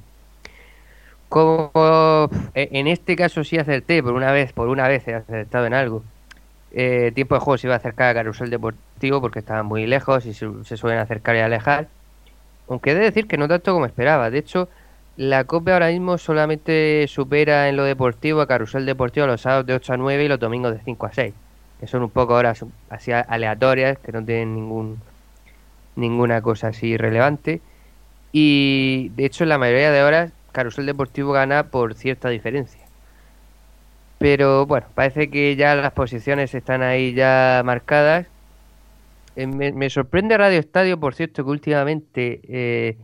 Como 1.29 2.29
e, 2.55 2.69
en 2.71 2.87
este 2.87 3.15
caso 3.15 3.43
sí 3.43 3.57
acerté, 3.57 4.01
por 4.01 4.13
una 4.13 4.31
vez, 4.31 4.53
por 4.53 4.69
una 4.69 4.87
vez 4.87 5.07
he 5.07 5.15
acertado 5.15 5.65
en 5.65 5.73
algo. 5.73 6.03
Eh, 6.71 7.11
tiempo 7.15 7.35
de 7.35 7.41
juego 7.41 7.57
se 7.57 7.67
iba 7.67 7.75
a 7.75 7.77
acercar 7.77 8.09
a 8.09 8.13
Carusel 8.13 8.49
Deportivo 8.49 9.21
porque 9.21 9.39
estaban 9.39 9.65
muy 9.65 9.87
lejos 9.87 10.25
y 10.25 10.33
se, 10.33 10.77
suelen 10.77 10.99
acercar 10.99 11.35
y 11.35 11.39
alejar. 11.39 11.87
Aunque 12.69 12.91
he 12.91 12.95
de 12.95 13.01
decir 13.01 13.27
que 13.27 13.37
no 13.37 13.47
tanto 13.47 13.73
como 13.73 13.85
esperaba. 13.85 14.29
De 14.29 14.39
hecho, 14.39 14.69
la 15.17 15.45
Copa 15.45 15.73
ahora 15.73 15.89
mismo 15.89 16.17
solamente 16.17 17.05
supera 17.07 17.69
en 17.69 17.77
lo 17.77 17.83
deportivo 17.83 18.41
a 18.41 18.47
Carusel 18.47 18.85
Deportivo 18.85 19.27
los 19.27 19.41
sábados 19.41 19.65
de 19.65 19.73
8 19.75 19.93
a 19.93 19.97
9 19.97 20.25
y 20.25 20.27
los 20.27 20.39
domingos 20.39 20.73
de 20.73 20.79
5 20.83 21.05
a 21.05 21.13
6. 21.13 21.33
Que 21.79 21.87
son 21.87 22.03
un 22.03 22.09
poco 22.09 22.33
horas 22.35 22.65
así 22.89 23.11
aleatorias, 23.11 23.97
que 23.99 24.11
no 24.11 24.23
tienen 24.23 24.55
ningún 24.55 24.99
ninguna 25.97 26.41
cosa 26.41 26.69
así 26.69 26.97
relevante. 26.97 27.61
Y 28.31 29.11
de 29.15 29.25
hecho, 29.25 29.43
en 29.43 29.49
la 29.49 29.57
mayoría 29.57 29.91
de 29.91 30.03
horas, 30.03 30.31
Carusel 30.51 30.85
Deportivo 30.85 31.33
gana 31.33 31.69
por 31.71 31.95
cierta 31.95 32.29
diferencia. 32.29 32.81
Pero 34.19 34.65
bueno, 34.65 34.87
parece 34.95 35.29
que 35.29 35.55
ya 35.55 35.75
las 35.75 35.93
posiciones 35.93 36.53
están 36.55 36.81
ahí 36.81 37.13
ya 37.13 37.61
marcadas. 37.65 38.27
Eh, 39.35 39.47
me, 39.47 39.89
sorprende 39.89 40.37
Radio 40.37 40.59
Estadio, 40.59 40.99
por 40.99 41.15
cierto, 41.15 41.43
que 41.45 41.51
últimamente, 41.51 42.41
eh, 42.47 42.97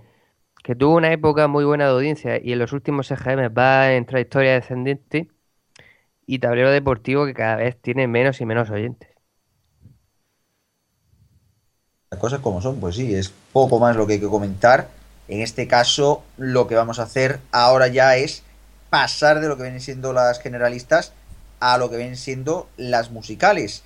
que 0.63 0.75
tuvo 0.75 0.95
una 0.95 1.11
época 1.11 1.47
muy 1.47 1.65
buena 1.65 1.85
de 1.85 1.91
audiencia 1.91 2.39
y 2.43 2.53
en 2.53 2.59
los 2.59 2.73
últimos 2.73 3.11
EGM 3.11 3.53
va 3.57 3.93
en 3.93 4.05
trayectoria 4.05 4.53
descendente. 4.53 5.29
Y 6.25 6.39
Tablero 6.39 6.71
Deportivo 6.71 7.25
que 7.25 7.33
cada 7.33 7.57
vez 7.57 7.77
tiene 7.81 8.07
menos 8.07 8.41
y 8.41 8.45
menos 8.45 8.69
oyentes 8.69 9.12
cosas 12.17 12.39
como 12.39 12.61
son, 12.61 12.79
pues 12.79 12.95
sí, 12.95 13.13
es 13.13 13.31
poco 13.51 13.79
más 13.79 13.95
lo 13.95 14.07
que 14.07 14.13
hay 14.13 14.19
que 14.19 14.27
comentar. 14.27 14.89
En 15.27 15.41
este 15.41 15.67
caso, 15.67 16.23
lo 16.37 16.67
que 16.67 16.75
vamos 16.75 16.99
a 16.99 17.03
hacer 17.03 17.39
ahora 17.51 17.87
ya 17.87 18.17
es 18.17 18.43
pasar 18.89 19.39
de 19.39 19.47
lo 19.47 19.57
que 19.57 19.63
vienen 19.63 19.81
siendo 19.81 20.13
las 20.13 20.39
generalistas 20.39 21.13
a 21.59 21.77
lo 21.77 21.89
que 21.89 21.97
vienen 21.97 22.17
siendo 22.17 22.67
las 22.77 23.09
musicales. 23.09 23.83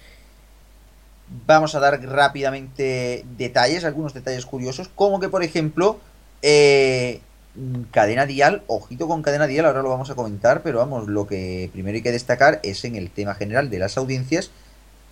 Vamos 1.45 1.75
a 1.75 1.79
dar 1.79 2.01
rápidamente 2.01 3.23
detalles, 3.37 3.85
algunos 3.85 4.13
detalles 4.13 4.45
curiosos, 4.45 4.89
como 4.95 5.19
que 5.19 5.29
por 5.29 5.43
ejemplo, 5.43 5.99
eh, 6.41 7.21
cadena 7.91 8.25
dial, 8.25 8.63
ojito 8.67 9.07
con 9.07 9.21
cadena 9.21 9.47
dial, 9.47 9.65
ahora 9.65 9.81
lo 9.81 9.89
vamos 9.89 10.09
a 10.09 10.15
comentar, 10.15 10.61
pero 10.63 10.79
vamos, 10.79 11.07
lo 11.07 11.27
que 11.27 11.69
primero 11.71 11.95
hay 11.95 12.01
que 12.01 12.11
destacar 12.11 12.59
es 12.63 12.83
en 12.83 12.95
el 12.95 13.09
tema 13.11 13.35
general 13.35 13.69
de 13.69 13.79
las 13.79 13.97
audiencias, 13.97 14.51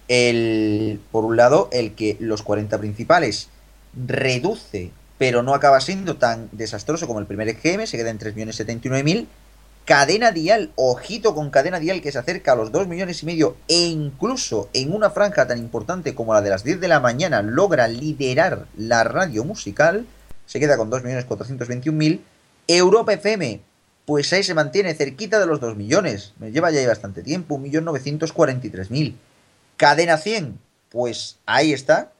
el, 0.07 0.99
por 1.11 1.25
un 1.25 1.37
lado, 1.37 1.69
el 1.71 1.95
que 1.95 2.17
los 2.19 2.43
40 2.43 2.77
principales 2.77 3.49
reduce, 3.95 4.91
pero 5.17 5.43
no 5.43 5.53
acaba 5.53 5.79
siendo 5.81 6.17
tan 6.17 6.49
desastroso 6.51 7.07
como 7.07 7.19
el 7.19 7.25
primer 7.25 7.47
EGM, 7.49 7.85
se 7.87 7.97
queda 7.97 8.09
en 8.09 8.19
3.079.000. 8.19 9.27
Cadena 9.85 10.31
dial, 10.31 10.71
ojito 10.75 11.35
con 11.35 11.51
cadena 11.51 11.79
dial 11.79 12.01
que 12.01 12.11
se 12.11 12.17
acerca 12.17 12.53
a 12.53 12.55
los 12.55 12.71
2 12.71 12.87
millones 12.87 13.21
y 13.21 13.27
medio 13.27 13.55
e 13.67 13.85
incluso 13.85 14.67
en 14.73 14.91
una 14.91 15.11
franja 15.11 15.45
tan 15.45 15.59
importante 15.59 16.15
como 16.15 16.33
la 16.33 16.41
de 16.41 16.49
las 16.49 16.63
10 16.63 16.79
de 16.79 16.87
la 16.87 16.99
mañana 16.99 17.43
logra 17.43 17.87
liderar 17.87 18.65
la 18.75 19.03
radio 19.03 19.43
musical, 19.43 20.07
se 20.47 20.59
queda 20.59 20.75
con 20.75 20.89
2.421.000. 20.89 22.19
Europa 22.67 23.13
FM, 23.13 23.61
pues 24.05 24.33
ahí 24.33 24.41
se 24.41 24.55
mantiene 24.55 24.95
cerquita 24.95 25.39
de 25.39 25.45
los 25.45 25.59
2 25.59 25.75
millones, 25.75 26.33
me 26.39 26.51
lleva 26.51 26.71
ya 26.71 26.87
bastante 26.87 27.21
tiempo, 27.21 27.59
1.943.000. 27.59 29.13
Cadena 29.77 30.17
100, 30.17 30.59
pues 30.89 31.37
ahí 31.45 31.73
está, 31.73 32.11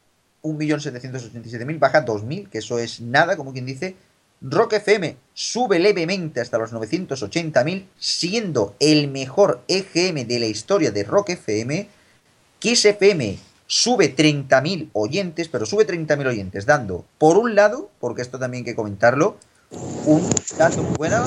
1.787.000, 0.43 1.79
baja 1.79 2.05
2.000, 2.05 2.49
que 2.49 2.59
eso 2.59 2.79
es 2.79 3.01
nada, 3.01 3.37
como 3.37 3.53
quien 3.53 3.65
dice. 3.65 3.95
Rock 4.41 4.73
FM 4.73 5.17
sube 5.33 5.79
levemente 5.79 6.41
hasta 6.41 6.57
los 6.57 6.71
980.000, 6.73 7.85
siendo 7.97 8.75
el 8.79 9.07
mejor 9.09 9.61
EGM 9.67 10.27
de 10.27 10.39
la 10.39 10.45
historia 10.45 10.91
de 10.91 11.03
Rock 11.03 11.29
FM. 11.29 11.87
Kiss 12.59 12.85
FM 12.85 13.39
sube 13.67 14.15
30.000 14.15 14.89
oyentes, 14.93 15.47
pero 15.47 15.65
sube 15.65 15.87
30.000 15.87 16.27
oyentes, 16.27 16.65
dando, 16.65 17.05
por 17.17 17.37
un 17.37 17.55
lado, 17.55 17.89
porque 17.99 18.21
esto 18.21 18.37
también 18.37 18.61
hay 18.61 18.65
que 18.65 18.75
comentarlo, 18.75 19.37
un 20.05 20.29
dato 20.57 20.83
muy 20.83 20.95
bueno, 20.97 21.25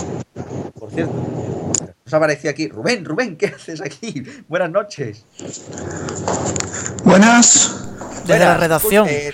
por 0.78 0.90
cierto, 0.90 1.12
nos 2.09 2.14
apareció 2.14 2.48
aquí. 2.48 2.68
Rubén, 2.68 3.05
Rubén, 3.05 3.36
¿qué 3.36 3.47
haces 3.48 3.82
aquí? 3.82 4.24
Buenas 4.48 4.70
noches. 4.70 5.24
Buenas. 7.05 7.85
Desde 8.24 8.39
la 8.39 8.56
redacción. 8.56 9.06
Eh, 9.06 9.30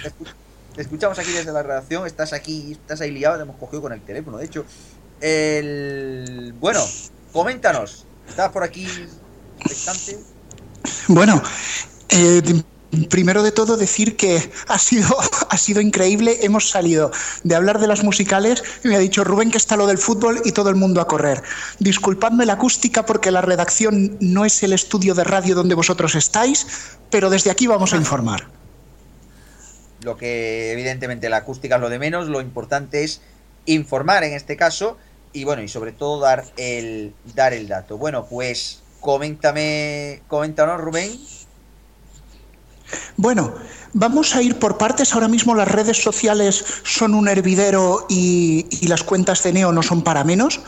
te, 0.75 0.83
escuchamos 0.83 1.17
aquí 1.21 1.31
desde 1.31 1.53
la 1.53 1.63
redacción. 1.63 2.05
Estás 2.05 2.33
aquí, 2.33 2.73
estás 2.73 3.01
ahí 3.01 3.13
liado, 3.13 3.37
te 3.37 3.43
hemos 3.43 3.57
cogido 3.59 3.81
con 3.81 3.93
el 3.93 4.01
teléfono. 4.01 4.39
De 4.39 4.47
hecho, 4.47 4.65
el. 5.21 6.53
Bueno, 6.59 6.81
coméntanos. 7.33 8.07
¿Estás 8.29 8.51
por 8.51 8.65
aquí 8.65 8.89
expectante? 9.61 10.19
Bueno, 11.07 11.41
eh, 12.09 12.43
Primero 13.09 13.43
de 13.43 13.53
todo 13.53 13.77
decir 13.77 14.17
que 14.17 14.51
ha 14.69 14.79
sido, 14.79 15.09
ha 15.49 15.59
sido 15.59 15.81
increíble. 15.81 16.39
Hemos 16.43 16.71
salido 16.71 17.11
de 17.43 17.55
hablar 17.55 17.79
de 17.79 17.87
las 17.87 18.03
musicales 18.03 18.63
y 18.83 18.89
me 18.89 18.97
ha 18.97 18.99
dicho 18.99 19.25
Rubén 19.25 19.51
que 19.51 19.59
está 19.59 19.77
lo 19.77 19.87
del 19.87 19.99
fútbol 19.99 20.41
y 20.45 20.53
todo 20.53 20.71
el 20.71 20.77
mundo 20.77 21.01
a 21.01 21.09
correr. 21.09 21.43
Disculpadme 21.79 22.47
la 22.47 22.55
acústica 22.55 23.07
porque 23.07 23.31
la 23.31 23.41
redacción 23.41 24.17
no 24.21 24.45
es 24.45 24.63
el 24.63 24.73
estudio 24.73 25.15
de 25.15 25.25
radio 25.25 25.55
donde 25.55 25.75
vosotros 25.75 26.15
estáis, 26.15 26.67
pero 27.11 27.31
desde 27.31 27.51
aquí 27.51 27.67
vamos 27.67 27.93
a 27.93 27.97
informar. 27.97 28.49
Lo 30.03 30.17
que 30.17 30.73
evidentemente 30.73 31.29
la 31.31 31.39
acústica 31.39 31.77
es 31.77 31.81
lo 31.81 31.89
de 31.89 31.99
menos, 31.99 32.29
lo 32.29 32.41
importante 32.41 33.05
es 33.05 33.23
informar 33.67 34.25
en 34.25 34.35
este 34.35 34.57
caso 34.57 34.99
y 35.33 35.45
bueno, 35.45 35.63
y 35.63 35.69
sobre 35.69 35.93
todo 35.93 36.21
dar 36.21 36.45
el, 36.57 37.15
dar 37.35 37.55
el 37.55 37.67
dato. 37.67 37.97
Bueno, 37.97 38.27
pues 38.27 38.83
coméntame, 39.01 40.23
coméntanos 40.29 40.81
Rubén 40.81 41.19
Bueno, 43.17 43.55
vamos 43.93 44.35
a 44.35 44.43
ir 44.43 44.59
por 44.59 44.79
partes. 44.79 45.15
Ahora 45.15 45.29
mismo 45.29 45.55
las 45.55 45.69
redes 45.69 46.03
sociales 46.03 46.65
son 46.83 47.15
un 47.15 47.29
hervidero 47.29 48.07
y, 48.09 48.67
las 48.87 49.03
cuentas 49.03 49.43
de 49.43 49.53
Neo 49.53 49.73
no 49.73 49.83
son 49.83 50.03
para 50.03 50.25
menos. 50.25 50.61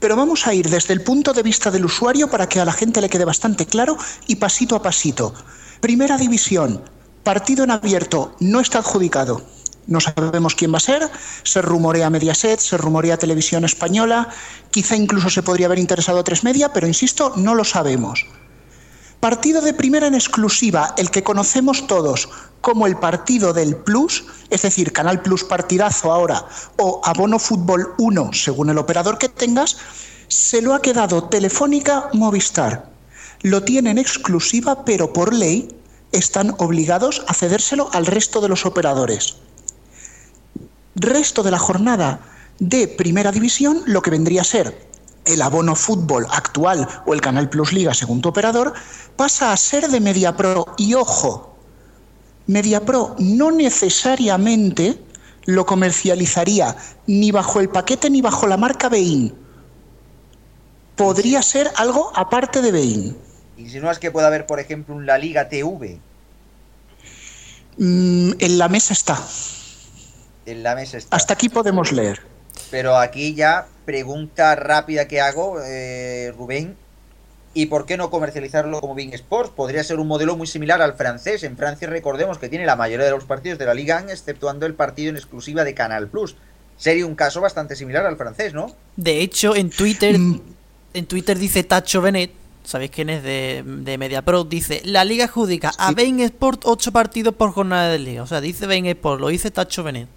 Pero 0.00 0.16
vamos 0.16 0.46
a 0.46 0.54
ir 0.54 0.68
desde 0.68 0.94
el 0.94 1.02
punto 1.02 1.32
de 1.32 1.42
vista 1.42 1.70
del 1.70 1.84
usuario 1.84 2.30
para 2.30 2.48
que 2.48 2.60
a 2.60 2.64
la 2.64 2.72
gente 2.72 3.00
le 3.00 3.08
quede 3.08 3.24
bastante 3.24 3.66
claro 3.66 3.96
y 4.26 4.36
pasito 4.36 4.76
a 4.76 4.82
pasito. 4.82 5.34
Primera 5.80 6.16
división, 6.16 6.82
partido 7.22 7.64
en 7.64 7.70
abierto, 7.70 8.34
no 8.40 8.60
está 8.60 8.78
adjudicado. 8.78 9.42
No 9.86 10.00
sabemos 10.00 10.54
quién 10.54 10.72
va 10.72 10.76
a 10.76 10.80
ser, 10.80 11.10
se 11.44 11.62
rumorea 11.62 12.10
Mediaset, 12.10 12.60
se 12.60 12.76
rumorea 12.76 13.16
Televisión 13.16 13.64
Española, 13.64 14.28
quizá 14.70 14.96
incluso 14.96 15.30
se 15.30 15.42
podría 15.42 15.66
haber 15.66 15.78
interesado 15.78 16.18
a 16.18 16.24
Tres 16.24 16.44
Media, 16.44 16.74
pero 16.74 16.86
insisto, 16.86 17.32
no 17.36 17.54
lo 17.54 17.64
sabemos. 17.64 18.26
Partido 19.20 19.60
de 19.60 19.74
primera 19.74 20.06
en 20.06 20.14
exclusiva, 20.14 20.94
el 20.96 21.10
que 21.10 21.24
conocemos 21.24 21.88
todos 21.88 22.28
como 22.60 22.86
el 22.86 22.96
partido 22.96 23.52
del 23.52 23.74
Plus, 23.74 24.24
es 24.48 24.62
decir, 24.62 24.92
Canal 24.92 25.22
Plus 25.22 25.42
Partidazo 25.42 26.12
ahora 26.12 26.46
o 26.76 27.00
Abono 27.04 27.40
Fútbol 27.40 27.94
1, 27.98 28.30
según 28.32 28.70
el 28.70 28.78
operador 28.78 29.18
que 29.18 29.28
tengas, 29.28 29.76
se 30.28 30.62
lo 30.62 30.72
ha 30.72 30.82
quedado 30.82 31.24
Telefónica 31.24 32.10
Movistar. 32.12 32.90
Lo 33.42 33.64
tienen 33.64 33.98
exclusiva, 33.98 34.84
pero 34.84 35.12
por 35.12 35.34
ley 35.34 35.68
están 36.12 36.54
obligados 36.58 37.24
a 37.26 37.34
cedérselo 37.34 37.90
al 37.92 38.06
resto 38.06 38.40
de 38.40 38.48
los 38.48 38.66
operadores. 38.66 39.34
Resto 40.94 41.42
de 41.42 41.50
la 41.50 41.58
jornada 41.58 42.20
de 42.60 42.86
Primera 42.86 43.32
División, 43.32 43.82
lo 43.86 44.00
que 44.00 44.10
vendría 44.10 44.42
a 44.42 44.44
ser 44.44 44.87
el 45.28 45.42
abono 45.42 45.74
fútbol 45.74 46.26
actual 46.30 46.88
o 47.06 47.14
el 47.14 47.20
Canal 47.20 47.48
Plus 47.48 47.72
Liga, 47.72 47.94
según 47.94 48.20
tu 48.20 48.30
operador, 48.30 48.72
pasa 49.16 49.52
a 49.52 49.56
ser 49.56 49.88
de 49.88 50.00
MediaPro. 50.00 50.74
Y 50.76 50.94
ojo, 50.94 51.56
MediaPro 52.46 53.14
no 53.18 53.50
necesariamente 53.50 54.98
lo 55.44 55.64
comercializaría 55.64 56.76
ni 57.06 57.30
bajo 57.30 57.60
el 57.60 57.68
paquete 57.68 58.10
ni 58.10 58.20
bajo 58.20 58.46
la 58.46 58.56
marca 58.56 58.88
Bein. 58.88 59.34
Podría 60.96 61.42
ser 61.42 61.70
algo 61.76 62.10
aparte 62.14 62.60
de 62.60 62.72
Bein. 62.72 63.16
¿Insinúas 63.56 63.98
que 63.98 64.10
puede 64.10 64.26
haber, 64.26 64.46
por 64.46 64.60
ejemplo, 64.60 64.94
un 64.94 65.06
La 65.06 65.18
Liga 65.18 65.48
TV? 65.48 66.00
Mm, 67.76 68.32
en 68.38 68.58
la 68.58 68.68
mesa 68.68 68.92
está. 68.92 69.18
En 70.46 70.62
la 70.62 70.74
mesa 70.74 70.98
está. 70.98 71.14
Hasta 71.14 71.34
aquí 71.34 71.48
podemos 71.48 71.92
leer. 71.92 72.37
Pero 72.70 72.96
aquí 72.96 73.34
ya, 73.34 73.66
pregunta 73.84 74.54
rápida 74.54 75.08
que 75.08 75.20
hago, 75.20 75.60
eh, 75.62 76.32
Rubén. 76.36 76.76
¿Y 77.54 77.66
por 77.66 77.86
qué 77.86 77.96
no 77.96 78.10
comercializarlo 78.10 78.80
como 78.80 78.94
Bing 78.94 79.14
Sports? 79.14 79.50
Podría 79.54 79.82
ser 79.82 79.98
un 79.98 80.06
modelo 80.06 80.36
muy 80.36 80.46
similar 80.46 80.82
al 80.82 80.94
francés. 80.94 81.42
En 81.42 81.56
Francia 81.56 81.88
recordemos 81.88 82.38
que 82.38 82.48
tiene 82.48 82.66
la 82.66 82.76
mayoría 82.76 83.06
de 83.06 83.12
los 83.12 83.24
partidos 83.24 83.58
de 83.58 83.66
la 83.66 83.74
Liga 83.74 84.00
1, 84.02 84.12
exceptuando 84.12 84.66
el 84.66 84.74
partido 84.74 85.10
en 85.10 85.16
exclusiva 85.16 85.64
de 85.64 85.74
Canal 85.74 86.08
Plus. 86.08 86.36
Sería 86.76 87.06
un 87.06 87.16
caso 87.16 87.40
bastante 87.40 87.74
similar 87.74 88.06
al 88.06 88.16
francés, 88.16 88.54
¿no? 88.54 88.74
De 88.96 89.20
hecho, 89.20 89.56
en 89.56 89.70
Twitter, 89.70 90.14
en 90.14 91.06
Twitter 91.06 91.38
dice 91.38 91.64
Tacho 91.64 92.00
Benet, 92.00 92.30
¿sabéis 92.62 92.90
quién 92.90 93.10
es 93.10 93.22
de, 93.22 93.64
de 93.64 93.98
MediaPro? 93.98 94.44
Dice, 94.44 94.82
la 94.84 95.04
Liga 95.04 95.24
adjudica 95.24 95.72
a 95.78 95.90
Bein 95.92 96.20
Sport 96.20 96.62
8 96.64 96.92
partidos 96.92 97.34
por 97.34 97.50
jornada 97.50 97.88
de 97.88 97.98
liga. 97.98 98.22
O 98.22 98.26
sea, 98.26 98.40
dice 98.40 98.66
Bein 98.66 98.86
Sport, 98.86 99.20
lo 99.20 99.28
dice 99.28 99.50
Tacho 99.50 99.82
Benet. 99.82 100.08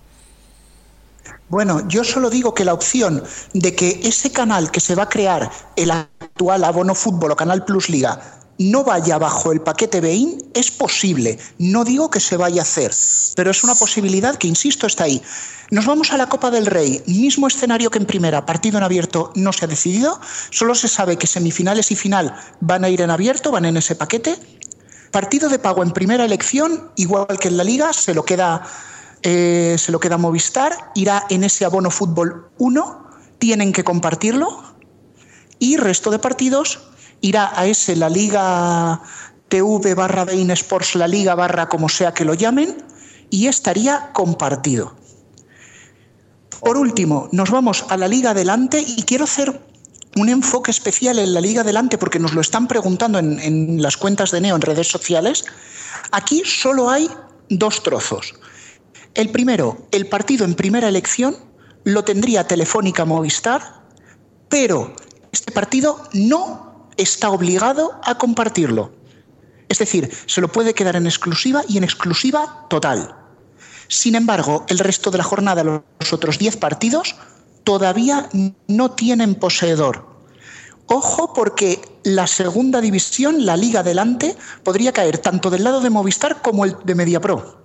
Bueno, 1.52 1.86
yo 1.90 2.06
solo 2.06 2.30
digo 2.30 2.54
que 2.54 2.64
la 2.64 2.74
opción 2.74 3.22
de 3.54 3.76
que 3.76 4.00
ese 4.06 4.32
canal 4.32 4.72
que 4.72 4.80
se 4.80 4.96
va 4.96 5.04
a 5.04 5.10
crear, 5.10 5.52
el 5.76 5.92
actual 5.92 6.64
Abono 6.64 6.96
Fútbol 6.96 7.32
o 7.32 7.36
Canal 7.36 7.66
Plus 7.66 7.90
Liga, 7.90 8.22
no 8.58 8.86
vaya 8.86 9.18
bajo 9.18 9.52
el 9.52 9.60
paquete 9.60 10.00
Bein 10.00 10.50
es 10.54 10.72
posible. 10.72 11.38
No 11.58 11.84
digo 11.84 12.10
que 12.10 12.22
se 12.22 12.38
vaya 12.38 12.62
a 12.62 12.64
hacer, 12.64 12.94
pero 13.36 13.52
es 13.52 13.66
una 13.66 13.76
posibilidad 13.76 14.38
que, 14.38 14.48
insisto, 14.48 14.88
está 14.88 15.04
ahí. 15.04 15.22
Nos 15.72 15.86
vamos 15.86 16.14
a 16.14 16.18
la 16.18 16.30
Copa 16.30 16.52
del 16.52 16.68
Rey, 16.68 17.04
mismo 17.06 17.48
escenario 17.48 17.90
que 17.90 18.00
en 18.00 18.06
primera, 18.06 18.46
partido 18.46 18.78
en 18.78 18.86
abierto 18.86 19.34
no 19.36 19.52
se 19.52 19.66
ha 19.66 19.68
decidido, 19.68 20.22
solo 20.52 20.74
se 20.74 20.88
sabe 20.88 21.18
que 21.18 21.28
semifinales 21.28 21.92
y 21.92 21.98
final 21.98 22.34
van 22.62 22.86
a 22.86 22.90
ir 22.90 23.02
en 23.02 23.10
abierto, 23.10 23.52
van 23.52 23.66
en 23.66 23.76
ese 23.76 23.98
paquete. 23.98 24.40
Partido 25.12 25.50
de 25.50 25.60
pago 25.60 25.84
en 25.84 25.92
primera 25.92 26.24
elección, 26.24 26.92
igual 26.96 27.38
que 27.42 27.50
en 27.50 27.58
la 27.58 27.66
liga, 27.66 27.92
se 27.92 28.14
lo 28.14 28.24
queda 28.24 28.64
eh, 29.24 29.76
se 29.78 29.92
lo 29.92 30.00
queda 30.00 30.18
Movistar, 30.18 30.92
irá 30.96 31.26
en 31.30 31.44
ese 31.44 31.66
abono 31.66 31.92
fútbol 31.92 32.50
1, 32.58 33.10
tienen 33.40 33.74
que 33.74 33.84
compartirlo 33.84 34.64
y 35.60 35.78
resto 35.78 36.10
de 36.10 36.20
partidos 36.20 36.80
irá 37.22 37.52
a 37.56 37.68
ese 37.68 37.96
la 37.96 38.10
Liga 38.10 39.02
TV 39.48 39.94
barra 39.94 40.26
Bein 40.26 40.50
Sports, 40.52 40.96
la 40.96 41.08
Liga 41.08 41.36
barra 41.36 41.70
como 41.70 41.88
sea 41.88 42.14
que 42.14 42.26
lo 42.26 42.34
llamen, 42.34 42.84
y 43.30 43.48
estaría 43.48 44.12
compartido. 44.14 44.96
Por 46.60 46.78
último, 46.78 47.30
nos 47.32 47.50
vamos 47.50 47.86
a 47.90 47.98
la 47.98 48.08
Liga 48.08 48.32
Adelante 48.32 48.84
y 48.86 49.04
quiero 49.04 49.24
hacer 49.24 49.62
un 50.16 50.30
enfoque 50.30 50.72
especial 50.72 51.18
en 51.18 51.34
la 51.34 51.42
Liga 51.42 51.62
Adelante 51.62 51.98
porque 51.98 52.20
nos 52.20 52.34
lo 52.34 52.42
están 52.42 52.68
preguntando 52.68 53.20
en, 53.20 53.40
en 53.40 53.82
las 53.82 53.98
cuentas 53.98 54.32
de 54.32 54.42
Neo 54.42 54.56
en 54.56 54.62
redes 54.62 54.88
sociales. 54.88 55.46
Aquí 56.12 56.44
solo 56.46 56.90
hay 56.90 57.10
dos 57.50 57.82
trozos. 57.84 58.36
El 59.14 59.30
primero, 59.30 59.88
el 59.92 60.08
partido 60.08 60.46
en 60.46 60.56
primera 60.56 60.88
elección 60.88 61.36
lo 61.84 62.04
tendría 62.04 62.48
Telefónica 62.48 63.04
Movistar, 63.04 63.82
pero 64.48 64.96
este 65.32 65.52
partido 65.52 66.02
no 66.14 66.90
está 66.98 67.30
obligado 67.30 68.00
a 68.04 68.18
compartirlo. 68.18 68.94
Es 69.68 69.80
decir, 69.80 70.12
se 70.26 70.42
lo 70.42 70.50
puede 70.50 70.74
quedar 70.74 70.96
en 70.96 71.08
exclusiva 71.08 71.64
y 71.68 71.78
en 71.78 71.84
exclusiva 71.84 72.68
total. 72.70 73.16
Sin 73.88 74.16
embargo, 74.16 74.66
el 74.70 74.80
resto 74.80 75.12
de 75.12 75.18
la 75.18 75.24
jornada, 75.24 75.64
los 75.64 76.14
otros 76.14 76.38
10 76.38 76.58
partidos, 76.58 77.16
todavía 77.64 78.30
no 78.68 78.92
tienen 78.92 79.36
poseedor. 79.36 80.08
Ojo 80.88 81.34
porque 81.34 81.82
la 82.04 82.28
segunda 82.28 82.82
división, 82.82 83.46
la 83.46 83.58
Liga 83.58 83.82
Adelante, 83.82 84.36
podría 84.64 84.92
caer 84.92 85.18
tanto 85.18 85.50
del 85.50 85.64
lado 85.64 85.82
de 85.82 85.90
Movistar 85.90 86.42
como 86.42 86.66
el 86.66 86.76
de 86.84 86.96
MediaPro. 86.96 87.62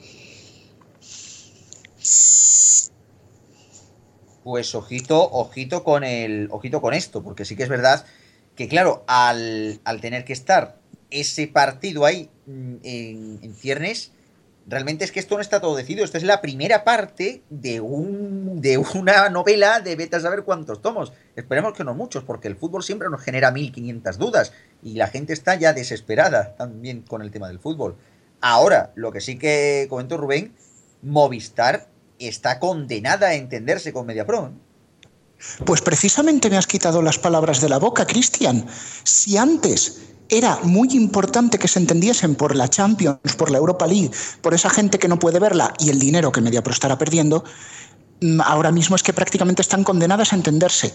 Pues 4.47 4.77
ojito, 4.77 5.29
ojito 5.33 5.83
con 5.83 6.05
el. 6.05 6.47
Ojito 6.53 6.81
con 6.81 6.95
esto, 6.95 7.21
porque 7.25 7.45
sí 7.45 7.57
que 7.57 7.65
es 7.65 7.69
verdad 7.69 8.07
que, 8.55 8.69
claro, 8.69 9.03
al, 9.09 9.81
al 9.83 10.01
tener 10.01 10.25
que 10.25 10.33
estar 10.33 10.79
ese 11.11 11.49
partido 11.49 12.05
ahí 12.05 12.31
en, 12.47 13.41
en, 13.43 13.55
ciernes, 13.57 14.13
realmente 14.69 15.05
es 15.05 15.11
que 15.11 15.19
esto 15.19 15.35
no 15.35 15.41
está 15.41 15.61
todo 15.61 15.75
decidido. 15.75 16.05
Esta 16.05 16.19
es 16.19 16.23
la 16.23 16.41
primera 16.41 16.85
parte 16.85 17.43
de, 17.51 17.81
un, 17.81 18.61
de 18.61 18.79
una 18.79 19.31
novela 19.31 19.81
de 19.81 19.97
vete 19.97 20.15
a 20.15 20.21
saber 20.21 20.45
cuántos 20.45 20.81
tomos. 20.81 21.13
Esperemos 21.35 21.73
que 21.73 21.83
no 21.83 21.95
muchos, 21.95 22.23
porque 22.23 22.47
el 22.47 22.55
fútbol 22.55 22.85
siempre 22.85 23.11
nos 23.11 23.23
genera 23.23 23.51
1500 23.51 24.17
dudas 24.17 24.53
y 24.81 24.95
la 24.95 25.09
gente 25.09 25.33
está 25.33 25.57
ya 25.57 25.73
desesperada 25.73 26.55
también 26.55 27.03
con 27.03 27.21
el 27.21 27.33
tema 27.33 27.49
del 27.49 27.59
fútbol. 27.59 27.97
Ahora, 28.41 28.93
lo 28.95 29.11
que 29.11 29.21
sí 29.21 29.39
que 29.39 29.89
comentó 29.91 30.17
Rubén, 30.17 30.55
Movistar 31.03 31.89
está 32.19 32.59
condenada 32.59 33.29
a 33.29 33.35
entenderse 33.35 33.93
con 33.93 34.07
MediaPro. 34.07 34.53
Pues 35.65 35.83
precisamente 35.83 36.49
me 36.49 36.57
has 36.57 36.67
quitado 36.67 37.03
las 37.03 37.19
palabras 37.19 37.61
de 37.61 37.69
la 37.69 37.79
boca, 37.79 38.07
Cristian. 38.07 38.67
Si 39.05 39.37
antes 39.37 40.01
era 40.29 40.59
muy 40.63 40.89
importante 40.93 41.59
que 41.59 41.69
se 41.69 41.79
entendiesen 41.79 42.35
por 42.35 42.57
la 42.57 42.69
Champions, 42.69 43.37
por 43.37 43.51
la 43.51 43.59
Europa 43.59 43.87
League, 43.87 44.11
por 44.41 44.55
esa 44.55 44.71
gente 44.71 44.99
que 44.99 45.09
no 45.09 45.19
puede 45.19 45.39
verla 45.39 45.75
y 45.79 45.91
el 45.91 45.99
dinero 45.99 46.33
que 46.33 46.41
MediaPro 46.41 46.73
estará 46.73 46.99
perdiendo, 46.99 47.45
mm, 48.21 48.41
ahora 48.41 48.73
mismo 48.73 48.97
es 48.97 49.03
que 49.03 49.13
prácticamente 49.13 49.63
están 49.63 49.85
condenadas 49.85 50.33
a 50.33 50.37
entenderse. 50.37 50.93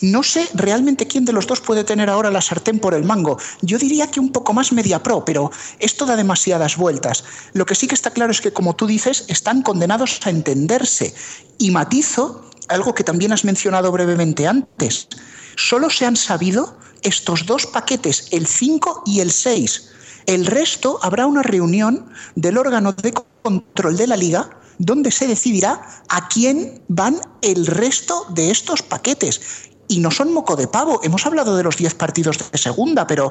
No 0.00 0.22
sé 0.22 0.48
realmente 0.54 1.06
quién 1.06 1.24
de 1.24 1.32
los 1.32 1.46
dos 1.46 1.60
puede 1.60 1.84
tener 1.84 2.10
ahora 2.10 2.30
la 2.30 2.40
sartén 2.40 2.78
por 2.78 2.94
el 2.94 3.04
mango. 3.04 3.38
Yo 3.62 3.78
diría 3.78 4.10
que 4.10 4.20
un 4.20 4.32
poco 4.32 4.52
más 4.52 4.72
media 4.72 5.02
pro, 5.02 5.24
pero 5.24 5.50
esto 5.78 6.06
da 6.06 6.16
demasiadas 6.16 6.76
vueltas. 6.76 7.24
Lo 7.52 7.66
que 7.66 7.74
sí 7.74 7.86
que 7.86 7.94
está 7.94 8.10
claro 8.10 8.32
es 8.32 8.40
que, 8.40 8.52
como 8.52 8.76
tú 8.76 8.86
dices, 8.86 9.24
están 9.28 9.62
condenados 9.62 10.20
a 10.24 10.30
entenderse. 10.30 11.14
Y 11.58 11.70
matizo 11.70 12.50
algo 12.68 12.94
que 12.94 13.04
también 13.04 13.32
has 13.32 13.44
mencionado 13.44 13.92
brevemente 13.92 14.46
antes. 14.46 15.08
Solo 15.56 15.90
se 15.90 16.06
han 16.06 16.16
sabido 16.16 16.76
estos 17.02 17.46
dos 17.46 17.66
paquetes, 17.66 18.28
el 18.32 18.46
5 18.46 19.04
y 19.06 19.20
el 19.20 19.30
6. 19.30 19.90
El 20.26 20.46
resto 20.46 20.98
habrá 21.02 21.26
una 21.26 21.42
reunión 21.42 22.10
del 22.34 22.56
órgano 22.58 22.92
de 22.92 23.12
control 23.42 23.96
de 23.96 24.06
la 24.06 24.16
liga 24.16 24.50
donde 24.78 25.10
se 25.10 25.26
decidirá 25.28 25.86
a 26.08 26.28
quién 26.28 26.82
van 26.88 27.20
el 27.42 27.66
resto 27.66 28.26
de 28.30 28.50
estos 28.50 28.82
paquetes 28.82 29.70
y 29.88 30.00
no 30.00 30.10
son 30.10 30.32
moco 30.32 30.56
de 30.56 30.68
pavo. 30.68 31.00
Hemos 31.02 31.26
hablado 31.26 31.56
de 31.56 31.62
los 31.62 31.76
10 31.76 31.94
partidos 31.94 32.38
de 32.50 32.58
segunda, 32.58 33.06
pero 33.06 33.30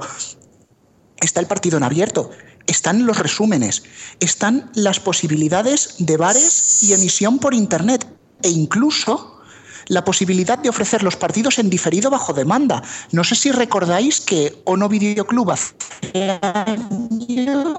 está 1.20 1.40
el 1.40 1.48
partido 1.48 1.78
en 1.78 1.84
abierto, 1.84 2.30
están 2.68 3.06
los 3.06 3.18
resúmenes, 3.18 3.84
están 4.20 4.72
las 4.76 5.00
posibilidades 5.00 5.96
de 6.00 6.18
bares 6.18 6.84
y 6.84 6.94
emisión 6.94 7.40
por 7.40 7.54
Internet 7.54 8.06
e 8.42 8.50
incluso 8.50 9.40
la 9.88 10.06
posibilidad 10.06 10.58
de 10.58 10.70
ofrecer 10.70 11.04
los 11.04 11.16
partidos 11.16 11.60
en 11.60 11.70
diferido 11.70 12.10
bajo 12.10 12.34
demanda. 12.34 12.84
No 13.12 13.24
sé 13.24 13.36
si 13.36 13.52
recordáis 13.52 14.22
que 14.22 14.62
Ono 14.66 14.88
Videoclub 14.88 15.52
hace 15.52 16.40
años 16.42 17.78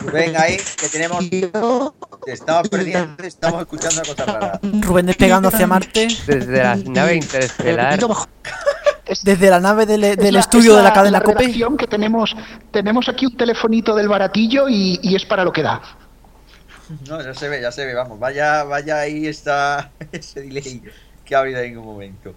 Rubén, 0.00 0.34
ahí 0.36 0.56
que 0.80 0.88
tenemos. 0.88 1.28
Te 1.30 2.32
estamos 2.32 2.68
perdiendo, 2.68 3.22
estamos 3.22 3.60
escuchando 3.62 4.00
una 4.02 4.04
cosa 4.14 4.24
rara. 4.26 4.60
Rubén 4.62 5.06
despegando 5.06 5.48
hacia 5.48 5.66
Marte. 5.66 6.08
Desde 6.26 6.62
la 6.62 6.76
nave 6.76 7.14
interestelar. 7.16 7.98
Desde 9.22 9.50
la 9.50 9.58
nave 9.60 9.86
del, 9.86 10.02
del 10.02 10.26
Es 10.26 10.32
la- 10.32 10.40
estudio 10.40 10.72
es 10.72 10.76
de 10.78 10.82
la 10.82 10.92
cadena 10.92 11.18
la 11.18 11.24
COPE. 11.24 11.52
que 11.78 11.86
tenemos, 11.86 12.36
tenemos 12.70 13.08
aquí 13.08 13.24
un 13.26 13.36
telefonito 13.36 13.94
del 13.94 14.06
baratillo 14.08 14.68
y, 14.68 15.00
y 15.02 15.16
es 15.16 15.24
para 15.24 15.44
lo 15.44 15.52
que 15.52 15.62
da. 15.62 15.80
No, 17.08 17.22
ya 17.22 17.32
se 17.34 17.48
ve, 17.48 17.60
ya 17.60 17.72
se 17.72 17.84
ve, 17.86 17.94
vamos. 17.94 18.18
Vaya, 18.18 18.64
vaya 18.64 18.98
ahí 19.00 19.26
está 19.26 19.90
ese 20.12 20.42
delay 20.42 20.82
que 21.24 21.34
ha 21.34 21.40
habido 21.40 21.60
en 21.60 21.78
un 21.78 21.86
momento. 21.86 22.34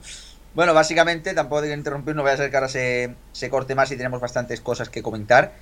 Bueno, 0.54 0.74
básicamente, 0.74 1.34
tampoco 1.34 1.62
de 1.62 1.74
interrumpir, 1.74 2.16
no 2.16 2.24
voy 2.24 2.32
a 2.32 2.38
ser 2.38 2.50
que 2.50 2.58
ahora 2.58 2.68
se, 2.70 3.16
se 3.32 3.50
corte 3.50 3.76
más 3.76 3.92
y 3.92 3.98
tenemos 3.98 4.20
bastantes 4.20 4.60
cosas 4.62 4.90
que 4.90 5.02
comentar. 5.02 5.54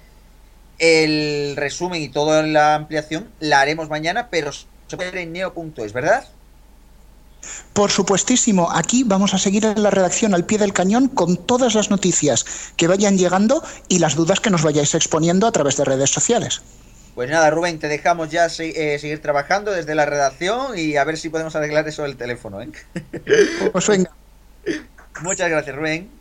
El 0.80 1.56
resumen 1.56 2.02
y 2.02 2.10
toda 2.10 2.42
la 2.44 2.76
ampliación 2.76 3.30
la 3.40 3.62
haremos 3.62 3.90
mañana, 3.90 4.30
pero 4.30 4.52
se 4.52 4.96
puede 4.96 5.12
ver 5.12 5.22
en 5.22 5.34
neo.es, 5.34 5.94
¿verdad? 5.94 6.26
Por 7.74 7.92
supuestísimo, 7.92 8.70
aquí 8.72 9.04
vamos 9.04 9.34
a 9.34 9.38
seguir 9.38 9.66
en 9.66 9.82
la 9.82 9.90
redacción 9.90 10.34
al 10.34 10.46
pie 10.46 10.58
del 10.58 10.74
cañón 10.74 11.08
con 11.08 11.38
todas 11.38 11.76
las 11.76 11.90
noticias 11.90 12.46
que 12.76 12.88
vayan 12.88 13.18
llegando 13.18 13.64
y 13.88 14.00
las 14.00 14.16
dudas 14.16 14.40
que 14.40 14.50
nos 14.50 14.64
vayáis 14.64 14.96
exponiendo 14.96 15.48
a 15.48 15.52
través 15.52 15.78
de 15.78 15.86
redes 15.86 16.10
sociales. 16.10 16.62
Pues 17.16 17.30
nada, 17.30 17.50
Rubén, 17.50 17.80
te 17.80 17.88
dejamos 17.88 18.30
ya 18.30 18.48
eh, 18.48 18.98
seguir 19.00 19.22
trabajando 19.22 19.72
desde 19.72 19.96
la 19.96 20.06
redacción 20.06 20.78
y 20.78 20.96
a 20.96 21.04
ver 21.04 21.18
si 21.18 21.30
podemos 21.30 21.56
arreglar 21.56 21.88
eso 21.88 22.04
del 22.04 22.18
teléfono, 22.18 22.62
¿eh? 22.62 22.70
Pues 23.72 23.88
venga. 23.88 24.12
Muchas 25.22 25.50
gracias, 25.50 25.76
Rubén. 25.76 26.19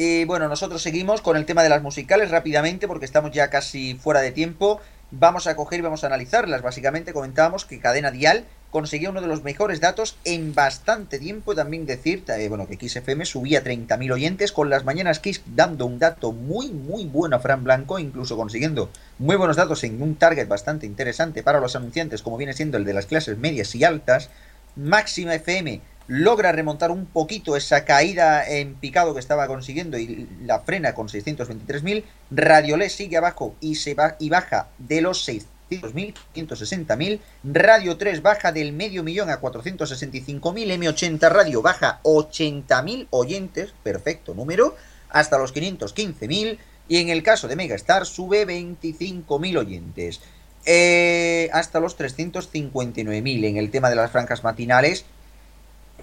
Y 0.00 0.24
bueno, 0.26 0.48
nosotros 0.48 0.80
seguimos 0.80 1.22
con 1.22 1.36
el 1.36 1.44
tema 1.44 1.64
de 1.64 1.68
las 1.68 1.82
musicales 1.82 2.30
rápidamente 2.30 2.86
porque 2.86 3.04
estamos 3.04 3.32
ya 3.32 3.50
casi 3.50 3.96
fuera 3.96 4.20
de 4.20 4.30
tiempo. 4.30 4.80
Vamos 5.10 5.48
a 5.48 5.56
coger 5.56 5.80
y 5.80 5.82
vamos 5.82 6.04
a 6.04 6.06
analizarlas. 6.06 6.62
Básicamente 6.62 7.12
comentábamos 7.12 7.64
que 7.64 7.80
Cadena 7.80 8.12
Dial 8.12 8.44
conseguía 8.70 9.10
uno 9.10 9.20
de 9.20 9.26
los 9.26 9.42
mejores 9.42 9.80
datos 9.80 10.16
en 10.22 10.54
bastante 10.54 11.18
tiempo. 11.18 11.56
También 11.56 11.84
decir, 11.84 12.22
eh, 12.28 12.48
bueno, 12.48 12.68
que 12.68 12.88
XFM 12.88 13.24
subía 13.24 13.64
30.000 13.64 14.12
oyentes 14.12 14.52
con 14.52 14.70
las 14.70 14.84
mañanas 14.84 15.18
Kiss 15.18 15.42
dando 15.46 15.84
un 15.84 15.98
dato 15.98 16.30
muy, 16.30 16.70
muy 16.70 17.06
bueno 17.06 17.34
a 17.34 17.40
Fran 17.40 17.64
Blanco, 17.64 17.98
incluso 17.98 18.36
consiguiendo 18.36 18.90
muy 19.18 19.34
buenos 19.34 19.56
datos 19.56 19.82
en 19.82 20.00
un 20.00 20.14
target 20.14 20.46
bastante 20.46 20.86
interesante 20.86 21.42
para 21.42 21.58
los 21.58 21.74
anunciantes, 21.74 22.22
como 22.22 22.36
viene 22.36 22.52
siendo 22.52 22.76
el 22.78 22.84
de 22.84 22.94
las 22.94 23.06
clases 23.06 23.36
medias 23.36 23.74
y 23.74 23.82
altas. 23.82 24.30
Máxima 24.76 25.34
FM 25.34 25.80
logra 26.08 26.52
remontar 26.52 26.90
un 26.90 27.04
poquito 27.06 27.54
esa 27.54 27.84
caída 27.84 28.48
en 28.48 28.74
picado 28.74 29.12
que 29.12 29.20
estaba 29.20 29.46
consiguiendo 29.46 29.98
y 29.98 30.26
la 30.42 30.60
frena 30.60 30.94
con 30.94 31.08
623.000. 31.08 32.02
Radiolé 32.30 32.88
sigue 32.88 33.18
abajo 33.18 33.54
y 33.60 33.76
se 33.76 33.94
va 33.94 34.16
y 34.18 34.30
baja 34.30 34.68
de 34.78 35.02
los 35.02 35.28
600.000, 35.28 36.14
560.000. 36.34 37.20
Radio 37.44 37.98
3 37.98 38.22
baja 38.22 38.52
del 38.52 38.72
medio 38.72 39.04
millón 39.04 39.28
a 39.28 39.40
465.000. 39.40 40.40
M80 40.40 41.30
Radio 41.30 41.60
baja 41.60 42.00
80.000 42.02 43.08
oyentes, 43.10 43.74
perfecto 43.82 44.34
número, 44.34 44.74
hasta 45.10 45.36
los 45.36 45.54
515.000. 45.54 46.58
Y 46.88 46.96
en 46.96 47.10
el 47.10 47.22
caso 47.22 47.48
de 47.48 47.56
Megastar 47.56 48.06
sube 48.06 48.46
25.000 48.46 49.58
oyentes. 49.58 50.22
Eh, 50.64 51.50
hasta 51.52 51.80
los 51.80 51.98
359.000 51.98 53.44
en 53.44 53.56
el 53.58 53.70
tema 53.70 53.90
de 53.90 53.96
las 53.96 54.10
francas 54.10 54.42
matinales 54.42 55.04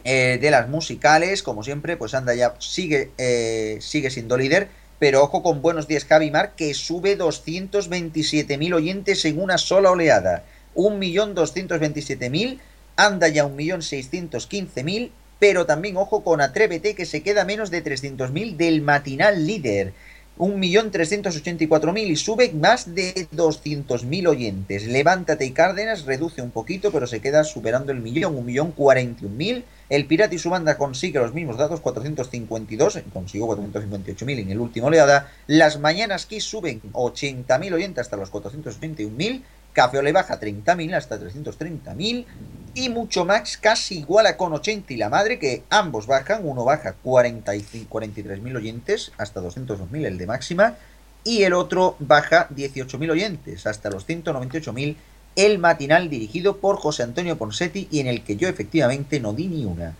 eh, 0.05 0.37
de 0.39 0.51
las 0.51 0.69
musicales, 0.69 1.41
como 1.41 1.63
siempre, 1.63 1.97
pues 1.97 2.13
anda 2.13 2.35
ya, 2.35 2.53
sigue, 2.59 3.09
eh, 3.17 3.79
sigue 3.81 4.11
siendo 4.11 4.37
líder, 4.37 4.67
pero 4.99 5.23
ojo 5.23 5.41
con 5.41 5.63
Buenos 5.63 5.87
Días 5.87 6.05
Javimar, 6.05 6.55
que 6.55 6.75
sube 6.75 7.17
227.000 7.17 8.73
oyentes 8.75 9.25
en 9.25 9.41
una 9.41 9.57
sola 9.57 9.89
oleada. 9.89 10.43
1.227.000, 10.75 12.59
anda 12.95 13.27
ya 13.29 13.45
1.615.000, 13.45 15.09
pero 15.39 15.65
también 15.65 15.97
ojo 15.97 16.23
con 16.23 16.39
Atrévete, 16.39 16.93
que 16.93 17.07
se 17.07 17.23
queda 17.23 17.43
menos 17.43 17.71
de 17.71 17.83
300.000 17.83 18.57
del 18.57 18.81
matinal 18.83 19.47
líder. 19.47 19.93
1.384.000 20.37 22.07
y 22.07 22.15
sube 22.15 22.51
más 22.53 22.93
de 22.93 23.27
200.000 23.33 24.27
oyentes. 24.27 24.85
Levántate 24.85 25.45
y 25.45 25.51
Cárdenas 25.51 26.05
reduce 26.05 26.41
un 26.41 26.51
poquito, 26.51 26.91
pero 26.91 27.07
se 27.07 27.21
queda 27.21 27.43
superando 27.43 27.91
el 27.91 28.01
millón, 28.01 28.45
1.041.000. 28.45 29.63
El 29.87 30.05
Pirata 30.07 30.35
y 30.35 30.39
su 30.39 30.49
banda 30.49 30.77
consigue 30.77 31.19
los 31.19 31.33
mismos 31.33 31.57
datos, 31.57 31.79
452, 31.79 32.99
consiguió 33.13 33.47
458.000 33.47 34.39
en 34.39 34.51
el 34.51 34.59
último 34.59 34.87
oleada. 34.87 35.31
Las 35.47 35.79
Mañanas 35.79 36.25
Kiss 36.25 36.43
suben 36.43 36.81
80.000 36.91 37.73
oyentes 37.73 38.01
hasta 38.01 38.17
los 38.17 38.31
421.000. 38.31 39.41
Café 39.75 39.99
Ole 39.99 40.13
baja 40.13 40.39
30.000 40.39 40.95
hasta 40.95 41.19
330.000. 41.19 42.25
Y 42.73 42.89
mucho 42.89 43.25
más, 43.25 43.57
casi 43.57 43.99
igual 43.99 44.25
a 44.25 44.37
con 44.37 44.53
80 44.53 44.93
y 44.93 44.97
la 44.97 45.09
madre, 45.09 45.37
que 45.37 45.63
ambos 45.69 46.07
bajan. 46.07 46.47
Uno 46.47 46.63
baja 46.63 46.93
45, 46.93 47.99
43.000 47.99 48.55
oyentes 48.55 49.11
hasta 49.17 49.41
202.000, 49.41 50.05
el 50.05 50.17
de 50.17 50.25
máxima. 50.25 50.75
Y 51.23 51.43
el 51.43 51.53
otro 51.53 51.97
baja 51.99 52.47
18.000 52.49 53.11
oyentes 53.11 53.67
hasta 53.67 53.89
los 53.89 54.07
198.000, 54.07 54.95
el 55.35 55.59
matinal 55.59 56.09
dirigido 56.09 56.57
por 56.57 56.77
José 56.77 57.03
Antonio 57.03 57.37
Ponsetti 57.37 57.87
y 57.91 57.99
en 57.99 58.07
el 58.07 58.23
que 58.23 58.37
yo 58.37 58.47
efectivamente 58.47 59.19
no 59.19 59.33
di 59.33 59.47
ni 59.47 59.65
una. 59.65 59.95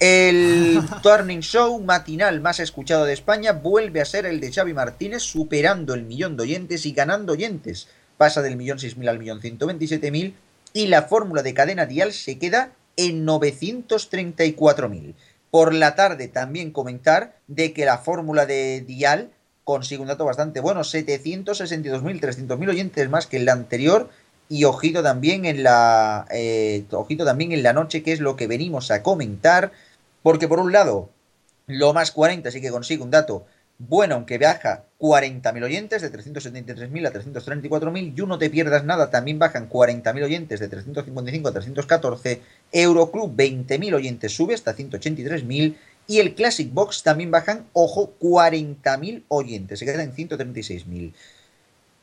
El 0.00 0.80
Turning 1.02 1.40
Show 1.40 1.80
matinal 1.80 2.40
más 2.40 2.60
escuchado 2.60 3.04
de 3.04 3.14
España 3.14 3.52
vuelve 3.52 4.00
a 4.00 4.04
ser 4.04 4.26
el 4.26 4.40
de 4.40 4.52
Xavi 4.52 4.74
Martínez, 4.74 5.22
superando 5.22 5.94
el 5.94 6.02
millón 6.02 6.36
de 6.36 6.42
oyentes 6.42 6.84
y 6.84 6.92
ganando 6.92 7.32
oyentes. 7.32 7.88
Pasa 8.16 8.42
del 8.42 8.56
millón 8.56 8.78
seis 8.78 8.96
mil 8.96 9.08
al 9.08 9.18
millón 9.18 9.40
ciento 9.40 9.66
veintisiete 9.66 10.10
mil 10.10 10.34
y 10.72 10.88
la 10.88 11.02
fórmula 11.02 11.42
de 11.42 11.54
cadena 11.54 11.86
dial 11.86 12.12
se 12.12 12.38
queda 12.38 12.72
en 12.96 13.26
934.000. 13.26 15.14
Por 15.50 15.72
la 15.72 15.94
tarde 15.94 16.28
también 16.28 16.72
comentar 16.72 17.36
de 17.46 17.72
que 17.72 17.84
la 17.84 17.98
fórmula 17.98 18.46
de 18.46 18.80
dial 18.80 19.30
consigue 19.62 20.02
un 20.02 20.08
dato 20.08 20.24
bastante 20.24 20.60
bueno, 20.60 20.80
762.000, 20.80 22.20
300.000 22.20 22.68
oyentes 22.68 23.08
más 23.08 23.26
que 23.26 23.38
el 23.38 23.48
anterior 23.48 24.10
y 24.48 24.64
ojito 24.64 25.02
también 25.02 25.44
en 25.44 25.62
la 25.62 26.26
eh, 26.30 26.84
ojito 26.90 27.24
también 27.24 27.52
en 27.52 27.62
la 27.62 27.72
noche 27.72 28.02
que 28.02 28.12
es 28.12 28.20
lo 28.20 28.36
que 28.36 28.46
venimos 28.46 28.90
a 28.90 29.02
comentar 29.02 29.72
porque 30.22 30.48
por 30.48 30.58
un 30.58 30.70
lado 30.70 31.08
lo 31.66 31.94
más 31.94 32.10
40 32.10 32.50
sí 32.50 32.60
que 32.60 32.70
consigue 32.70 33.02
un 33.02 33.10
dato 33.10 33.46
bueno 33.78 34.14
aunque 34.14 34.38
baja 34.38 34.84
40.000 35.00 35.64
oyentes 35.64 36.02
de 36.02 36.12
373.000 36.12 37.06
a 37.06 37.12
334.000 37.12 38.14
y 38.16 38.26
no 38.26 38.38
te 38.38 38.50
pierdas 38.50 38.84
nada 38.84 39.10
también 39.10 39.38
bajan 39.38 39.68
40.000 39.68 40.24
oyentes 40.24 40.60
de 40.60 40.68
355 40.68 41.48
a 41.48 41.52
314 41.52 42.40
Euroclub 42.72 43.36
20.000 43.36 43.94
oyentes 43.94 44.32
sube 44.32 44.54
hasta 44.54 44.76
183.000 44.76 45.76
y 46.06 46.18
el 46.18 46.34
Classic 46.34 46.70
Box 46.72 47.02
también 47.02 47.30
bajan, 47.30 47.66
ojo, 47.72 48.14
40.000 48.20 49.24
oyentes, 49.28 49.78
se 49.78 49.84
quedan 49.86 50.00
en 50.00 50.14
136.000. 50.14 51.14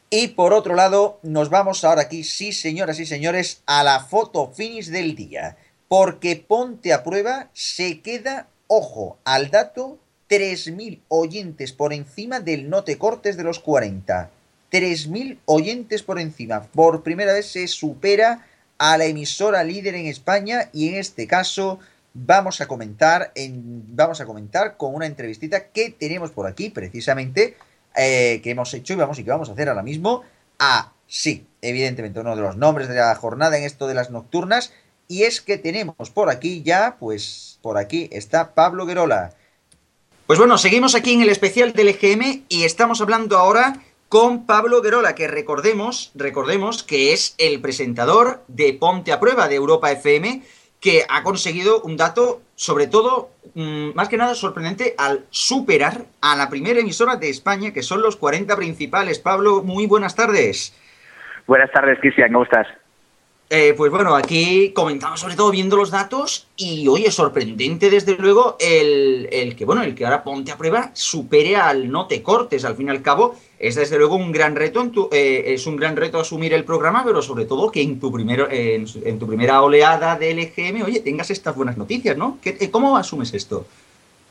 Y 0.09 0.27
por 0.29 0.53
otro 0.53 0.75
lado, 0.75 1.19
nos 1.21 1.49
vamos 1.49 1.83
ahora 1.83 2.01
aquí, 2.01 2.23
sí 2.23 2.51
señoras 2.51 2.99
y 2.99 3.05
señores, 3.05 3.61
a 3.65 3.83
la 3.83 3.99
foto 4.01 4.51
finish 4.51 4.87
del 4.87 5.15
día. 5.15 5.55
Porque 5.87 6.35
Ponte 6.35 6.93
a 6.93 7.03
Prueba 7.03 7.49
se 7.53 8.01
queda, 8.01 8.47
ojo, 8.67 9.19
al 9.23 9.51
dato, 9.51 9.99
3.000 10.31 11.01
oyentes 11.09 11.73
por 11.73 11.91
encima 11.91 12.39
del 12.39 12.69
No 12.69 12.85
Te 12.85 12.97
Cortes 12.97 13.35
de 13.35 13.43
los 13.43 13.59
40. 13.59 14.29
3.000 14.71 15.39
oyentes 15.43 16.03
por 16.03 16.19
encima. 16.19 16.63
Por 16.63 17.03
primera 17.03 17.33
vez 17.33 17.51
se 17.51 17.67
supera 17.67 18.47
a 18.77 18.97
la 18.97 19.05
emisora 19.05 19.65
líder 19.65 19.95
en 19.95 20.05
España 20.05 20.69
y 20.71 20.87
en 20.87 20.95
este 20.95 21.27
caso 21.27 21.79
vamos 22.13 22.61
a 22.61 22.67
comentar 22.67 23.33
en, 23.35 23.83
vamos 23.93 24.21
a 24.21 24.25
comentar 24.25 24.77
con 24.77 24.95
una 24.95 25.05
entrevistita 25.05 25.67
que 25.67 25.89
tenemos 25.89 26.31
por 26.31 26.47
aquí 26.47 26.69
precisamente 26.69 27.57
eh, 27.97 28.39
que 28.41 28.51
hemos 28.51 28.73
hecho 28.73 28.93
y 28.93 28.95
vamos 28.95 29.19
y 29.19 29.25
que 29.25 29.31
vamos 29.31 29.49
a 29.49 29.51
hacer 29.51 29.67
ahora 29.67 29.83
mismo 29.83 30.23
a 30.59 30.93
sí 31.07 31.45
evidentemente 31.61 32.19
uno 32.19 32.35
de 32.35 32.41
los 32.41 32.57
nombres 32.57 32.87
de 32.87 32.95
la 32.95 33.13
jornada 33.15 33.57
en 33.57 33.63
esto 33.63 33.87
de 33.87 33.93
las 33.93 34.09
nocturnas 34.09 34.73
y 35.07 35.23
es 35.23 35.41
que 35.41 35.57
tenemos 35.57 36.09
por 36.09 36.29
aquí 36.29 36.63
ya 36.63 36.97
pues 36.99 37.59
por 37.61 37.77
aquí 37.77 38.09
está 38.11 38.53
Pablo 38.55 38.85
Guerola 38.85 39.35
pues 40.31 40.39
bueno 40.39 40.57
seguimos 40.57 40.95
aquí 40.95 41.13
en 41.13 41.19
el 41.19 41.27
especial 41.27 41.73
del 41.73 41.89
EGM 41.89 42.43
y 42.47 42.63
estamos 42.63 43.01
hablando 43.01 43.37
ahora 43.37 43.73
con 44.07 44.45
Pablo 44.45 44.81
Guerola, 44.81 45.13
que 45.13 45.27
recordemos, 45.27 46.13
recordemos 46.15 46.83
que 46.83 47.11
es 47.11 47.35
el 47.37 47.59
presentador 47.59 48.41
de 48.47 48.71
Ponte 48.71 49.11
a 49.11 49.19
Prueba 49.19 49.49
de 49.49 49.55
Europa 49.55 49.91
FM, 49.91 50.41
que 50.79 51.03
ha 51.09 51.23
conseguido 51.23 51.81
un 51.81 51.97
dato, 51.97 52.41
sobre 52.55 52.87
todo, 52.87 53.31
mmm, 53.55 53.89
más 53.93 54.07
que 54.07 54.15
nada 54.15 54.33
sorprendente, 54.33 54.95
al 54.97 55.25
superar 55.31 56.05
a 56.21 56.37
la 56.37 56.49
primera 56.49 56.79
emisora 56.79 57.17
de 57.17 57.29
España, 57.29 57.73
que 57.73 57.83
son 57.83 58.01
los 58.01 58.15
40 58.15 58.55
principales. 58.55 59.19
Pablo, 59.19 59.63
muy 59.63 59.85
buenas 59.85 60.15
tardes. 60.15 60.73
Buenas 61.45 61.73
tardes, 61.73 61.99
Cristian, 61.99 62.31
¿cómo 62.31 62.45
estás? 62.45 62.67
Eh, 63.53 63.73
pues 63.75 63.91
bueno, 63.91 64.15
aquí 64.15 64.71
comentamos 64.73 65.19
sobre 65.19 65.35
todo 65.35 65.51
viendo 65.51 65.75
los 65.75 65.91
datos 65.91 66.47
y 66.55 66.87
oye, 66.87 67.11
sorprendente 67.11 67.89
desde 67.89 68.15
luego 68.15 68.55
el, 68.61 69.27
el, 69.29 69.57
que, 69.57 69.65
bueno, 69.65 69.83
el 69.83 69.93
que 69.93 70.05
ahora 70.05 70.23
ponte 70.23 70.53
a 70.53 70.57
prueba 70.57 70.91
supere 70.93 71.57
al 71.57 71.91
no 71.91 72.07
te 72.07 72.23
cortes, 72.23 72.63
al 72.63 72.77
fin 72.77 72.87
y 72.87 72.91
al 72.91 73.01
cabo 73.01 73.35
es 73.59 73.75
desde 73.75 73.97
luego 73.97 74.15
un 74.15 74.31
gran 74.31 74.55
reto, 74.55 74.79
en 74.79 74.93
tu, 74.93 75.09
eh, 75.11 75.43
es 75.47 75.67
un 75.67 75.75
gran 75.75 75.97
reto 75.97 76.17
asumir 76.17 76.53
el 76.53 76.63
programa, 76.63 77.03
pero 77.03 77.21
sobre 77.21 77.43
todo 77.43 77.69
que 77.69 77.81
en 77.81 77.99
tu, 77.99 78.09
primero, 78.09 78.49
en, 78.49 78.85
en, 79.03 79.19
tu 79.19 79.27
primera 79.27 79.61
oleada 79.61 80.15
del 80.15 80.39
EGM, 80.39 80.83
oye, 80.83 81.01
tengas 81.01 81.29
estas 81.29 81.53
buenas 81.53 81.75
noticias, 81.75 82.15
¿no? 82.15 82.37
¿Qué, 82.41 82.55
eh, 82.57 82.71
¿Cómo 82.71 82.95
asumes 82.95 83.33
esto? 83.33 83.67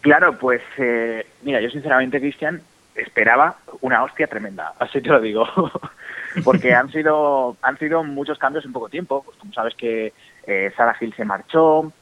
Claro, 0.01 0.39
pues 0.39 0.63
eh, 0.79 1.27
mira, 1.43 1.61
yo 1.61 1.69
sinceramente, 1.69 2.21
Cristian, 2.21 2.63
esperaba 2.95 3.59
una 3.83 4.03
hostia 4.03 4.29
tremenda, 4.29 4.73
así 4.79 5.03
te 5.03 5.11
lo 5.11 5.21
digo. 5.21 5.45
porque 6.45 6.75
han 6.75 6.91
sido 6.91 7.57
han 7.63 7.79
sido 7.79 8.05
muchos 8.05 8.39
cambios 8.39 8.65
en 8.65 8.73
poco 8.73 8.89
tiempo. 8.89 9.23
Pues 9.25 9.37
como 9.39 9.53
sabes 9.53 9.75
que 9.75 10.13
eh, 10.47 10.73
Sarah 10.77 10.97
Hill 11.01 11.15
se 11.15 11.25
marchó, 11.25 11.93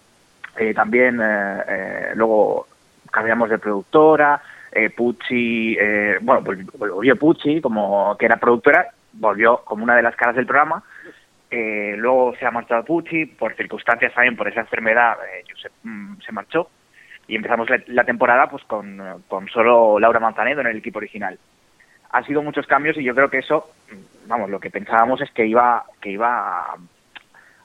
eh, 0.57 0.75
también 0.75 1.21
eh, 1.21 1.65
eh 1.69 2.13
luego 2.15 2.67
cambiamos 3.11 3.51
de 3.51 3.59
productora, 3.59 4.41
eh, 4.73 4.91
Pucci, 4.91 5.77
eh, 5.81 6.19
bueno, 6.21 6.43
volvió 6.79 7.17
Pucci 7.17 7.61
como 7.61 8.17
que 8.19 8.27
era 8.27 8.37
productora, 8.37 8.91
volvió 9.13 9.59
como 9.65 9.85
una 9.85 9.97
de 9.97 10.03
las 10.03 10.17
caras 10.17 10.37
del 10.37 10.47
programa. 10.47 10.83
luego 11.51 12.35
se 12.39 12.47
ha 12.47 12.51
marchado 12.51 12.85
Pucci, 12.85 13.27
por 13.27 13.55
circunstancias 13.55 14.13
también, 14.15 14.37
por 14.37 14.49
esa 14.49 14.61
enfermedad, 14.61 15.17
mm, 15.83 16.21
se 16.21 16.33
marchó. 16.33 16.71
Y 17.27 17.37
empezamos 17.37 17.69
la, 17.89 18.05
temporada 18.05 18.49
pues 18.49 18.65
con, 18.65 19.23
con 19.29 19.49
solo 19.49 19.99
Laura 19.99 20.19
Manzanedo 20.19 20.63
en 20.63 20.69
el 20.69 20.79
equipo 20.79 20.99
original 20.99 21.39
ha 22.11 22.23
sido 22.25 22.43
muchos 22.43 22.67
cambios 22.67 22.97
y 22.97 23.05
yo 23.05 23.15
creo 23.15 23.31
que 23.31 23.39
eso, 23.39 23.69
vamos, 24.29 24.51
lo 24.51 24.61
que 24.61 24.71
pensábamos 24.71 25.21
es 25.21 25.31
que 25.33 25.47
iba, 25.47 25.85
que 26.01 26.11
iba 26.11 26.61
a 26.61 26.77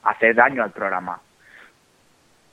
hacer 0.02 0.34
daño 0.34 0.62
al 0.62 0.72
programa. 0.72 1.20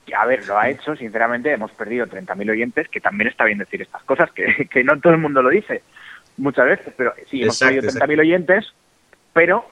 Y 0.05 0.13
a 0.13 0.25
ver, 0.25 0.45
lo 0.45 0.57
ha 0.57 0.69
hecho, 0.69 0.95
sinceramente, 0.95 1.51
hemos 1.51 1.71
perdido 1.71 2.05
30.000 2.05 2.51
oyentes, 2.51 2.89
que 2.89 2.99
también 2.99 3.29
está 3.29 3.45
bien 3.45 3.57
decir 3.57 3.81
estas 3.81 4.03
cosas, 4.03 4.31
que, 4.31 4.67
que 4.71 4.83
no 4.83 4.99
todo 4.99 5.13
el 5.13 5.19
mundo 5.19 5.41
lo 5.41 5.49
dice 5.49 5.81
muchas 6.37 6.65
veces, 6.65 6.93
pero 6.97 7.13
sí, 7.27 7.41
hemos 7.41 7.61
exacto, 7.61 7.81
perdido 7.81 8.05
30.000 8.05 8.19
oyentes, 8.19 8.73
pero 9.33 9.65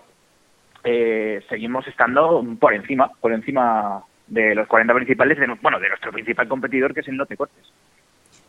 eh, 0.84 1.44
seguimos 1.50 1.88
estando 1.88 2.46
por 2.60 2.74
encima, 2.74 3.10
por 3.20 3.34
encima 3.34 4.04
de 4.28 4.56
los 4.56 4.68
40 4.68 4.94
principales, 4.94 5.40
de, 5.40 5.48
bueno, 5.62 5.80
de 5.80 5.90
nuestro 5.90 6.12
principal 6.12 6.48
competidor, 6.48 6.94
que 6.94 7.02
es 7.02 7.08
el 7.08 7.18
No 7.18 7.26
Te 7.26 7.36
Cortes. 7.36 7.72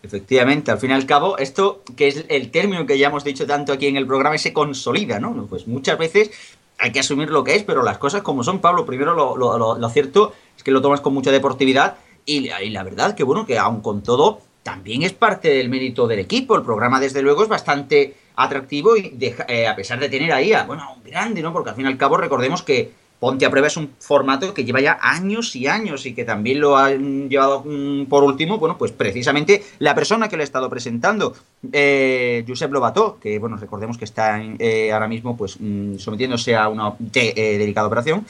Efectivamente, 0.03 0.71
al 0.71 0.79
fin 0.79 0.91
y 0.91 0.95
al 0.95 1.05
cabo, 1.05 1.37
esto 1.37 1.83
que 1.97 2.09
es 2.09 2.25
el 2.29 2.51
término 2.51 2.87
que 2.87 2.99
ya 2.99 3.09
hemos 3.09 3.23
dicho 3.23 3.47
tanto 3.47 3.73
aquí 3.73 3.87
en 3.87 3.97
el 3.97 4.07
programa, 4.07 4.39
se 4.39 4.53
consolida, 4.53 5.21
¿no? 5.21 5.47
Pues 5.47 5.67
muchas 5.67 5.99
veces 5.99 6.31
hay 6.79 6.91
que 6.93 7.01
asumir 7.01 7.29
lo 7.29 7.45
que 7.45 7.55
es, 7.55 7.65
pero 7.65 7.83
las 7.83 7.99
cosas 7.99 8.23
como 8.23 8.43
son, 8.43 8.61
Pablo, 8.61 8.87
primero 8.87 9.15
lo, 9.15 9.37
lo, 9.37 9.79
lo, 9.79 9.89
cierto 9.91 10.33
es 10.57 10.63
que 10.63 10.71
lo 10.71 10.81
tomas 10.81 11.03
con 11.03 11.13
mucha 11.13 11.31
deportividad 11.31 11.97
y, 12.25 12.51
y, 12.51 12.71
la 12.71 12.83
verdad 12.83 13.15
que 13.15 13.25
bueno, 13.25 13.45
que 13.45 13.59
aun 13.59 13.83
con 13.83 14.03
todo, 14.03 14.41
también 14.63 15.03
es 15.03 15.13
parte 15.13 15.49
del 15.51 15.69
mérito 15.69 16.07
del 16.07 16.21
equipo. 16.21 16.57
El 16.57 16.63
programa, 16.63 17.01
desde 17.01 17.23
luego, 17.23 17.43
es 17.43 17.49
bastante 17.49 18.15
atractivo 18.37 18.97
y 18.97 19.11
deja, 19.11 19.45
eh, 19.49 19.67
a 19.67 19.77
pesar 19.77 20.01
de 20.01 20.09
tener 20.09 20.33
ahí 20.33 20.53
a, 20.53 20.65
bueno, 20.65 20.83
a 20.83 20.93
un 20.93 21.03
grande, 21.03 21.43
¿no? 21.43 21.53
Porque 21.53 21.71
al 21.71 21.77
fin 21.77 21.85
y 21.85 21.89
al 21.89 21.99
cabo 21.99 22.17
recordemos 22.17 22.63
que 22.63 22.93
Ponte 23.21 23.45
a 23.45 23.51
prueba 23.51 23.69
es 23.69 23.77
un 23.77 23.91
formato 23.99 24.55
que 24.55 24.65
lleva 24.65 24.81
ya 24.81 24.99
años 25.03 25.55
y 25.55 25.67
años 25.67 26.07
y 26.07 26.15
que 26.15 26.25
también 26.25 26.59
lo 26.59 26.79
han 26.79 27.29
llevado 27.29 27.63
por 28.09 28.25
último, 28.25 28.57
bueno, 28.57 28.79
pues 28.79 28.93
precisamente 28.93 29.63
la 29.79 29.95
persona 29.95 30.27
que 30.27 30.37
lo 30.37 30.43
ha 30.43 30.45
estado 30.45 30.71
presentando, 30.71 31.35
eh, 31.71 32.43
Josep 32.49 32.73
Lobato, 32.73 33.19
que 33.21 33.39
bueno, 33.39 33.59
recordemos 33.59 33.99
que 33.99 34.07
está 34.07 34.43
eh, 34.59 34.91
ahora 34.91 35.07
mismo 35.07 35.37
pues 35.37 35.59
mmm, 35.61 35.99
sometiéndose 35.99 36.57
a 36.57 36.69
una 36.71 36.95
eh, 37.13 37.59
delicada 37.59 37.87
operación. 37.87 38.25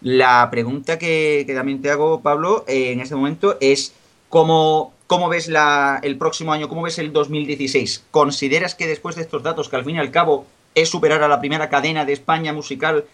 La 0.00 0.48
pregunta 0.50 0.98
que, 0.98 1.44
que, 1.46 1.54
también 1.54 1.80
te 1.80 1.90
hago, 1.90 2.20
Pablo, 2.20 2.64
en 2.66 2.98
este 3.00 3.14
momento 3.14 3.56
es 3.60 3.94
cómo, 4.28 4.92
cómo 5.06 5.28
ves 5.28 5.46
la, 5.46 6.00
el 6.02 6.18
próximo 6.18 6.52
año, 6.52 6.68
cómo 6.68 6.82
ves 6.82 6.98
el 6.98 7.12
2016. 7.12 8.06
¿Consideras 8.10 8.74
que 8.74 8.88
después 8.88 9.14
de 9.14 9.22
estos 9.22 9.44
datos, 9.44 9.68
que 9.68 9.76
al 9.76 9.84
fin 9.84 9.94
y 9.94 9.98
al 10.00 10.10
cabo 10.10 10.46
es 10.74 10.88
superar 10.88 11.22
a 11.22 11.28
la 11.28 11.38
primera 11.38 11.68
cadena 11.68 12.04
de 12.04 12.14
España 12.14 12.52
musical, 12.52 13.04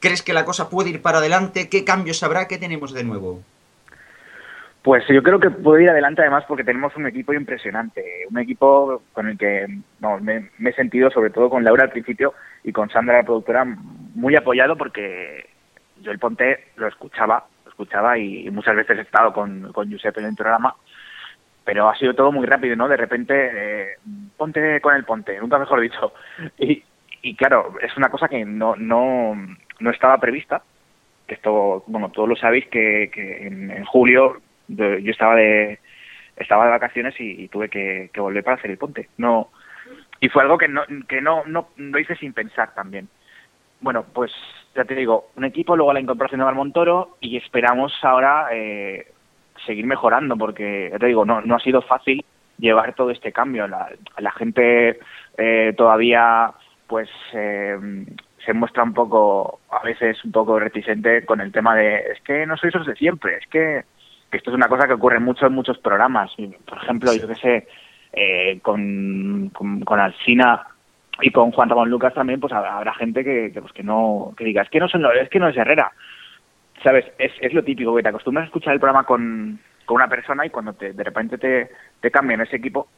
¿Crees 0.00 0.22
que 0.22 0.32
la 0.32 0.44
cosa 0.44 0.70
puede 0.70 0.90
ir 0.90 1.02
para 1.02 1.18
adelante? 1.18 1.68
¿Qué 1.68 1.84
cambios 1.84 2.22
habrá? 2.22 2.48
¿Qué 2.48 2.58
tenemos 2.58 2.94
de 2.94 3.04
nuevo? 3.04 3.42
Pues 4.82 5.04
yo 5.08 5.22
creo 5.22 5.38
que 5.38 5.50
puede 5.50 5.82
ir 5.84 5.90
adelante 5.90 6.22
además 6.22 6.44
porque 6.48 6.64
tenemos 6.64 6.96
un 6.96 7.06
equipo 7.06 7.34
impresionante, 7.34 8.02
un 8.30 8.38
equipo 8.38 9.02
con 9.12 9.28
el 9.28 9.36
que 9.36 9.66
vamos, 9.98 10.22
me, 10.22 10.50
he 10.64 10.72
sentido, 10.72 11.10
sobre 11.10 11.28
todo 11.28 11.50
con 11.50 11.64
Laura 11.64 11.84
al 11.84 11.90
principio 11.90 12.32
y 12.64 12.72
con 12.72 12.88
Sandra, 12.88 13.18
la 13.18 13.24
productora, 13.24 13.66
muy 14.14 14.34
apoyado 14.36 14.78
porque 14.78 15.50
yo 16.00 16.10
el 16.10 16.18
Ponte 16.18 16.68
lo 16.76 16.88
escuchaba, 16.88 17.44
lo 17.66 17.70
escuchaba 17.70 18.16
y, 18.16 18.46
y 18.46 18.50
muchas 18.50 18.74
veces 18.74 18.96
he 18.96 19.02
estado 19.02 19.34
con, 19.34 19.70
con 19.72 19.90
Giuseppe 19.90 20.20
en 20.20 20.26
el 20.28 20.34
programa, 20.34 20.74
pero 21.62 21.90
ha 21.90 21.96
sido 21.96 22.14
todo 22.14 22.32
muy 22.32 22.46
rápido, 22.46 22.74
¿no? 22.74 22.88
De 22.88 22.96
repente, 22.96 23.34
eh, 23.52 23.98
ponte 24.38 24.80
con 24.80 24.96
el 24.96 25.04
Ponte, 25.04 25.38
nunca 25.38 25.58
mejor 25.58 25.80
dicho. 25.80 26.12
Y, 26.58 26.82
y 27.22 27.36
claro, 27.36 27.74
es 27.82 27.94
una 27.98 28.08
cosa 28.08 28.28
que 28.28 28.46
no, 28.46 28.76
no, 28.76 29.36
no 29.80 29.90
estaba 29.90 30.18
prevista. 30.18 30.62
Que 31.26 31.34
esto, 31.34 31.84
bueno, 31.86 32.10
todos 32.10 32.28
lo 32.28 32.36
sabéis 32.36 32.66
que, 32.68 33.10
que 33.12 33.46
en, 33.46 33.70
en, 33.70 33.84
julio 33.84 34.40
yo 34.68 35.10
estaba 35.10 35.34
de 35.36 35.78
estaba 36.36 36.64
de 36.64 36.70
vacaciones 36.70 37.14
y, 37.18 37.48
tuve 37.48 37.68
que, 37.68 38.10
que, 38.12 38.20
volver 38.20 38.42
para 38.42 38.56
hacer 38.56 38.70
el 38.70 38.78
ponte. 38.78 39.08
No 39.18 39.50
y 40.20 40.28
fue 40.28 40.42
algo 40.42 40.58
que 40.58 40.68
no 40.68 40.82
que 41.08 41.20
no 41.20 41.44
no 41.46 41.68
lo 41.76 41.98
hice 41.98 42.16
sin 42.16 42.32
pensar 42.32 42.74
también. 42.74 43.08
Bueno, 43.80 44.04
pues 44.12 44.32
ya 44.74 44.84
te 44.84 44.94
digo, 44.94 45.30
un 45.36 45.44
equipo, 45.44 45.76
luego 45.76 45.92
la 45.92 46.00
incorporación 46.00 46.40
de 46.40 46.44
Mar 46.44 46.54
Montoro 46.54 47.16
y 47.20 47.36
esperamos 47.36 47.92
ahora 48.02 48.48
eh, 48.52 49.12
seguir 49.66 49.86
mejorando 49.86 50.36
porque 50.36 50.90
ya 50.92 50.98
te 50.98 51.06
digo, 51.06 51.24
no 51.24 51.40
no 51.40 51.56
ha 51.56 51.60
sido 51.60 51.82
fácil 51.82 52.24
llevar 52.58 52.94
todo 52.94 53.10
este 53.10 53.32
cambio. 53.32 53.66
La, 53.66 53.88
la 54.18 54.30
gente 54.32 55.00
eh, 55.38 55.74
todavía 55.76 56.52
pues 56.86 57.08
eh, 57.32 57.78
se 58.44 58.52
muestra 58.52 58.82
un 58.82 58.94
poco, 58.94 59.60
a 59.70 59.82
veces 59.84 60.24
un 60.24 60.32
poco 60.32 60.58
reticente 60.58 61.24
con 61.24 61.40
el 61.40 61.52
tema 61.52 61.74
de, 61.74 61.96
es 62.12 62.20
que 62.22 62.46
no 62.46 62.56
sois 62.56 62.74
los 62.74 62.86
de 62.86 62.96
siempre, 62.96 63.36
es 63.36 63.46
que, 63.46 63.84
que, 64.30 64.36
esto 64.36 64.50
es 64.50 64.56
una 64.56 64.68
cosa 64.68 64.86
que 64.86 64.94
ocurre 64.94 65.20
mucho 65.20 65.46
en 65.46 65.54
muchos 65.54 65.78
programas. 65.78 66.30
Por 66.66 66.78
ejemplo, 66.78 67.10
sí. 67.10 67.20
yo 67.20 67.28
que 67.28 67.34
sé, 67.34 67.68
eh, 68.12 68.58
con, 68.62 69.50
con, 69.50 69.80
con 69.80 70.00
Alcina 70.00 70.66
y 71.20 71.30
con 71.30 71.52
Juan 71.52 71.68
Ramón 71.68 71.90
Lucas 71.90 72.14
también, 72.14 72.40
pues 72.40 72.52
habrá 72.52 72.94
gente 72.94 73.22
que, 73.22 73.52
que, 73.52 73.60
pues 73.60 73.72
que 73.72 73.82
no, 73.82 74.32
que 74.36 74.44
diga, 74.44 74.62
es 74.62 74.70
que 74.70 74.80
no 74.80 74.88
son, 74.88 75.04
es 75.20 75.28
que 75.28 75.38
no 75.38 75.48
es 75.48 75.56
Herrera. 75.56 75.92
¿Sabes? 76.82 77.04
Es, 77.18 77.32
es 77.40 77.52
lo 77.52 77.62
típico, 77.62 77.94
que 77.94 78.02
te 78.02 78.08
acostumbras 78.08 78.44
a 78.44 78.46
escuchar 78.46 78.72
el 78.72 78.80
programa 78.80 79.04
con, 79.04 79.60
con 79.84 79.96
una 79.96 80.08
persona 80.08 80.46
y 80.46 80.50
cuando 80.50 80.72
te, 80.72 80.94
de 80.94 81.04
repente 81.04 81.36
te, 81.36 81.70
te 82.00 82.10
cambian 82.10 82.40
ese 82.40 82.56
equipo, 82.56 82.88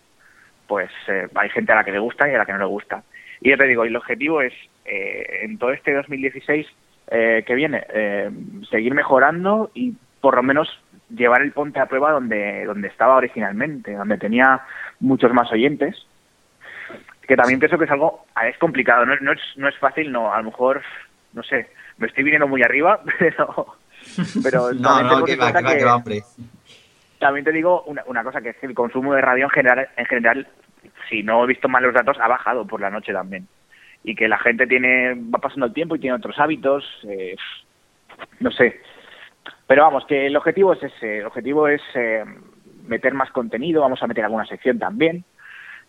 pues 0.68 0.90
eh, 1.08 1.26
hay 1.34 1.48
gente 1.50 1.72
a 1.72 1.76
la 1.76 1.84
que 1.84 1.90
le 1.90 1.98
gusta 1.98 2.30
y 2.30 2.34
a 2.34 2.38
la 2.38 2.46
que 2.46 2.52
no 2.52 2.58
le 2.58 2.66
gusta. 2.66 3.02
Y 3.42 3.50
ya 3.50 3.56
te 3.56 3.66
digo, 3.66 3.84
y 3.84 3.88
el 3.88 3.96
objetivo 3.96 4.40
es, 4.40 4.52
eh, 4.84 5.40
en 5.42 5.58
todo 5.58 5.72
este 5.72 5.92
2016 5.92 6.66
eh, 7.10 7.42
que 7.46 7.54
viene, 7.54 7.84
eh, 7.92 8.30
seguir 8.70 8.94
mejorando 8.94 9.70
y 9.74 9.94
por 10.20 10.36
lo 10.36 10.42
menos 10.42 10.68
llevar 11.10 11.42
el 11.42 11.52
Ponte 11.52 11.80
a 11.80 11.86
prueba 11.86 12.12
donde, 12.12 12.64
donde 12.64 12.88
estaba 12.88 13.16
originalmente, 13.16 13.94
donde 13.94 14.16
tenía 14.16 14.62
muchos 15.00 15.32
más 15.32 15.50
oyentes, 15.50 16.06
que 17.26 17.36
también 17.36 17.58
pienso 17.58 17.78
que 17.78 17.84
es 17.84 17.90
algo, 17.90 18.24
es 18.48 18.56
complicado, 18.58 19.04
no, 19.04 19.16
no, 19.20 19.32
es, 19.32 19.40
no 19.56 19.68
es 19.68 19.76
fácil, 19.78 20.12
no, 20.12 20.32
a 20.32 20.38
lo 20.38 20.44
mejor, 20.44 20.82
no 21.32 21.42
sé, 21.42 21.68
me 21.98 22.06
estoy 22.06 22.22
viniendo 22.22 22.46
muy 22.46 22.62
arriba, 22.62 23.00
pero... 23.18 23.74
pero 24.42 24.72
no, 24.74 25.02
no, 25.02 25.24
que 25.24 25.34
va, 25.36 25.52
que 25.52 25.62
va, 25.62 25.76
que 25.76 25.84
va, 25.84 25.96
hombre. 25.96 26.22
También 27.18 27.44
te 27.44 27.52
digo 27.52 27.82
una, 27.82 28.02
una 28.06 28.22
cosa, 28.22 28.40
que 28.40 28.50
es 28.50 28.56
que 28.56 28.66
el 28.66 28.74
consumo 28.74 29.14
de 29.14 29.20
radio 29.20 29.44
en 29.44 29.50
general, 29.50 29.88
en 29.96 30.06
general 30.06 30.48
si 31.12 31.22
no 31.22 31.44
he 31.44 31.46
visto 31.46 31.68
mal 31.68 31.82
los 31.82 31.92
datos, 31.92 32.16
ha 32.18 32.26
bajado 32.26 32.66
por 32.66 32.80
la 32.80 32.90
noche 32.90 33.12
también. 33.12 33.46
Y 34.02 34.14
que 34.14 34.28
la 34.28 34.38
gente 34.38 34.66
tiene 34.66 35.14
va 35.14 35.38
pasando 35.38 35.66
el 35.66 35.74
tiempo 35.74 35.94
y 35.94 35.98
tiene 36.00 36.16
otros 36.16 36.38
hábitos, 36.38 36.84
eh, 37.06 37.36
no 38.40 38.50
sé. 38.50 38.80
Pero 39.66 39.82
vamos, 39.82 40.06
que 40.06 40.26
el 40.26 40.36
objetivo 40.36 40.72
es 40.72 40.82
ese, 40.82 41.18
el 41.18 41.26
objetivo 41.26 41.68
es 41.68 41.82
eh, 41.94 42.24
meter 42.86 43.12
más 43.12 43.30
contenido, 43.30 43.82
vamos 43.82 44.02
a 44.02 44.06
meter 44.06 44.24
alguna 44.24 44.46
sección 44.46 44.78
también. 44.78 45.24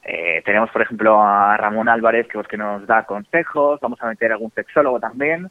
Eh, 0.03 0.41
tenemos, 0.43 0.69
por 0.71 0.81
ejemplo, 0.81 1.21
a 1.21 1.55
Ramón 1.55 1.87
Álvarez, 1.87 2.27
que, 2.27 2.41
que 2.43 2.57
nos 2.57 2.85
da 2.85 3.05
consejos, 3.05 3.79
vamos 3.81 4.01
a 4.01 4.07
meter 4.07 4.33
algún 4.33 4.51
sexólogo 4.51 4.99
también, 4.99 5.49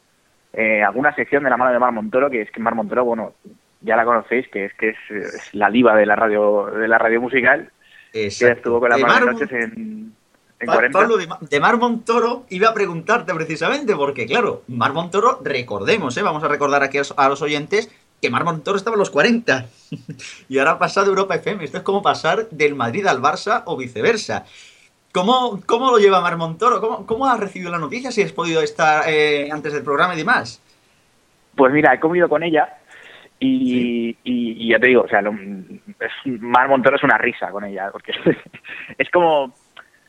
eh, 0.53 0.83
alguna 0.83 1.15
sección 1.15 1.43
de 1.43 1.49
la 1.49 1.57
mano 1.57 1.73
de 1.73 1.79
Mar 1.79 1.91
Montoro, 1.91 2.29
que 2.29 2.41
es 2.41 2.51
que 2.51 2.61
Mar 2.61 2.75
Montoro, 2.75 3.03
bueno, 3.03 3.33
ya 3.81 3.95
la 3.95 4.05
conocéis, 4.05 4.47
que 4.49 4.65
es 4.65 4.73
que 4.75 4.89
es, 4.89 4.97
es 5.09 5.55
la 5.55 5.71
diva 5.71 5.95
de 5.95 6.05
la 6.05 6.15
radio 6.15 6.67
de 6.67 6.87
la 6.87 6.99
radio 6.99 7.19
musical, 7.19 7.71
Exacto. 8.13 8.45
que 8.45 8.59
estuvo 8.59 8.79
con 8.79 8.89
la 8.89 8.97
mano 8.97 9.25
de 9.25 9.31
noches 9.33 9.51
en, 9.51 10.13
en 10.59 10.65
pa 10.65 10.73
40. 10.73 10.99
Pablo, 10.99 11.17
de, 11.17 11.27
de, 11.49 11.59
Mar 11.59 11.77
Montoro 11.77 12.45
iba 12.49 12.69
a 12.69 12.73
preguntarte 12.73 13.33
precisamente, 13.33 13.95
porque 13.95 14.25
claro, 14.25 14.63
Mar 14.67 14.93
Montoro, 14.93 15.41
recordemos, 15.43 16.15
¿eh? 16.15 16.21
vamos 16.21 16.43
a 16.43 16.47
recordar 16.47 16.83
aquí 16.83 16.99
a, 16.99 17.03
a 17.17 17.29
los 17.29 17.41
oyentes 17.41 17.89
que 18.21 18.29
Mar 18.29 18.45
Montoro 18.45 18.77
estaba 18.77 18.95
en 18.95 18.99
los 18.99 19.09
40 19.09 19.65
y 20.49 20.57
ahora 20.57 20.71
ha 20.71 20.79
pasado 20.79 21.07
de 21.07 21.09
Europa 21.09 21.35
FM. 21.35 21.65
Esto 21.65 21.77
es 21.77 21.83
como 21.83 22.01
pasar 22.01 22.47
del 22.49 22.73
Madrid 22.73 23.05
al 23.05 23.21
Barça 23.21 23.63
o 23.65 23.75
viceversa. 23.75 24.45
¿Cómo, 25.11 25.61
cómo 25.65 25.91
lo 25.91 25.97
lleva 25.97 26.21
Mar 26.21 26.37
Montoro? 26.37 26.79
¿Cómo, 26.79 27.05
¿Cómo 27.05 27.27
has 27.27 27.39
recibido 27.39 27.69
la 27.69 27.79
noticia? 27.79 28.11
Si 28.11 28.21
has 28.21 28.31
podido 28.31 28.61
estar 28.61 29.03
eh, 29.07 29.49
antes 29.51 29.73
del 29.73 29.83
programa 29.83 30.13
y 30.15 30.17
demás. 30.17 30.61
Pues 31.55 31.71
mira, 31.73 31.93
he 31.93 31.99
comido 31.99 32.29
con 32.29 32.43
ella 32.43 32.77
y, 33.45 34.17
y, 34.23 34.69
ya 34.69 34.79
te 34.79 34.87
digo, 34.87 35.01
o 35.01 35.07
sea, 35.07 35.21
lo, 35.21 35.33
es, 35.33 36.41
Mar 36.41 36.69
Montoro 36.69 36.95
es 36.95 37.03
una 37.03 37.17
risa 37.17 37.51
con 37.51 37.65
ella, 37.65 37.89
porque 37.91 38.13
es 38.97 39.09
como... 39.09 39.53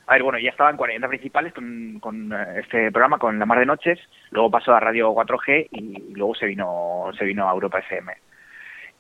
A 0.06 0.12
ver, 0.12 0.22
bueno, 0.22 0.38
ya 0.38 0.50
estaba 0.50 0.68
en 0.68 0.76
40 0.76 1.08
principales 1.08 1.54
con, 1.54 1.98
con 1.98 2.30
eh, 2.30 2.60
este 2.60 2.92
programa, 2.92 3.16
con 3.16 3.38
La 3.38 3.46
Mar 3.46 3.58
de 3.58 3.64
Noches, 3.64 3.98
luego 4.32 4.50
pasó 4.50 4.74
a 4.74 4.80
Radio 4.80 5.14
4G 5.14 5.68
y 5.70 6.12
luego 6.14 6.34
se 6.34 6.44
vino, 6.44 7.10
se 7.18 7.24
vino 7.24 7.48
a 7.48 7.52
Europa 7.52 7.78
FM. 7.78 8.12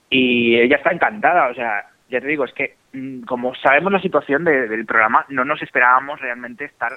Y 0.08 0.56
ella 0.56 0.76
está 0.76 0.92
encantada, 0.92 1.50
o 1.50 1.54
sea, 1.54 1.90
ya 2.08 2.22
te 2.22 2.26
digo, 2.26 2.46
es 2.46 2.54
que 2.54 2.76
mm, 2.94 3.24
como 3.24 3.54
sabemos 3.54 3.92
la 3.92 4.00
situación 4.00 4.44
del 4.44 4.86
programa, 4.86 5.26
no 5.28 5.44
nos 5.44 5.60
esperábamos 5.60 6.20
realmente 6.20 6.64
estar, 6.64 6.92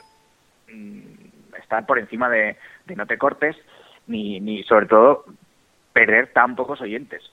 mm, 0.72 1.57
estar 1.61 1.85
por 1.85 1.99
encima 1.99 2.30
de, 2.30 2.55
No 2.95 3.05
Te 3.05 3.18
Cortes, 3.18 3.57
ni, 4.07 4.39
ni 4.39 4.64
sobre 4.64 4.85
todo 4.85 5.26
perder 5.98 6.28
tan 6.28 6.56
pocos 6.56 6.80
oyentes. 6.80 7.24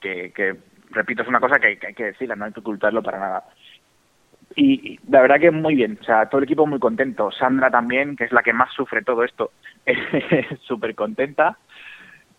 Que, 0.00 0.56
repito, 0.90 1.22
es 1.22 1.28
una 1.28 1.40
cosa 1.40 1.58
que, 1.58 1.78
hay 1.84 1.94
que 1.94 2.04
decirla, 2.04 2.36
no 2.36 2.44
hay 2.44 2.52
que 2.52 2.60
ocultarlo 2.60 3.02
para 3.02 3.18
nada. 3.18 3.44
Y, 4.54 5.00
la 5.08 5.22
verdad 5.22 5.40
que 5.40 5.50
muy 5.50 5.74
bien, 5.74 5.98
o 6.00 6.04
sea, 6.04 6.26
todo 6.26 6.38
el 6.38 6.44
equipo 6.44 6.68
muy 6.68 6.78
contento. 6.78 7.32
Sandra 7.32 7.70
también, 7.70 8.14
que 8.14 8.24
es 8.24 8.32
la 8.32 8.44
que 8.44 8.52
más 8.52 8.72
sufre 8.72 9.02
todo 9.02 9.24
esto, 9.24 9.50
súper 10.62 10.94
contenta. 10.94 11.58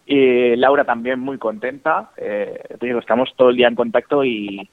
Y 0.06 0.56
Laura 0.56 0.86
también 0.86 1.20
muy 1.20 1.38
contenta. 1.38 2.12
Eh, 2.16 2.58
estamos 2.80 3.36
todo 3.36 3.50
el 3.50 3.58
día 3.58 3.68
en 3.68 3.76
contacto 3.76 4.24
y, 4.24 4.70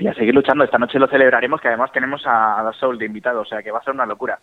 y, 0.00 0.06
a 0.06 0.12
seguir 0.12 0.34
luchando. 0.34 0.64
Esta 0.64 0.78
noche 0.78 0.98
lo 0.98 1.08
celebraremos, 1.08 1.62
que 1.62 1.68
además 1.68 1.92
tenemos 1.92 2.26
a, 2.26 2.68
a 2.68 2.72
Soul 2.74 2.98
de 2.98 3.06
invitado, 3.06 3.40
o 3.40 3.46
sea 3.46 3.62
que 3.62 3.70
va 3.70 3.78
a 3.78 3.84
ser 3.84 3.94
una 3.94 4.04
locura. 4.04 4.38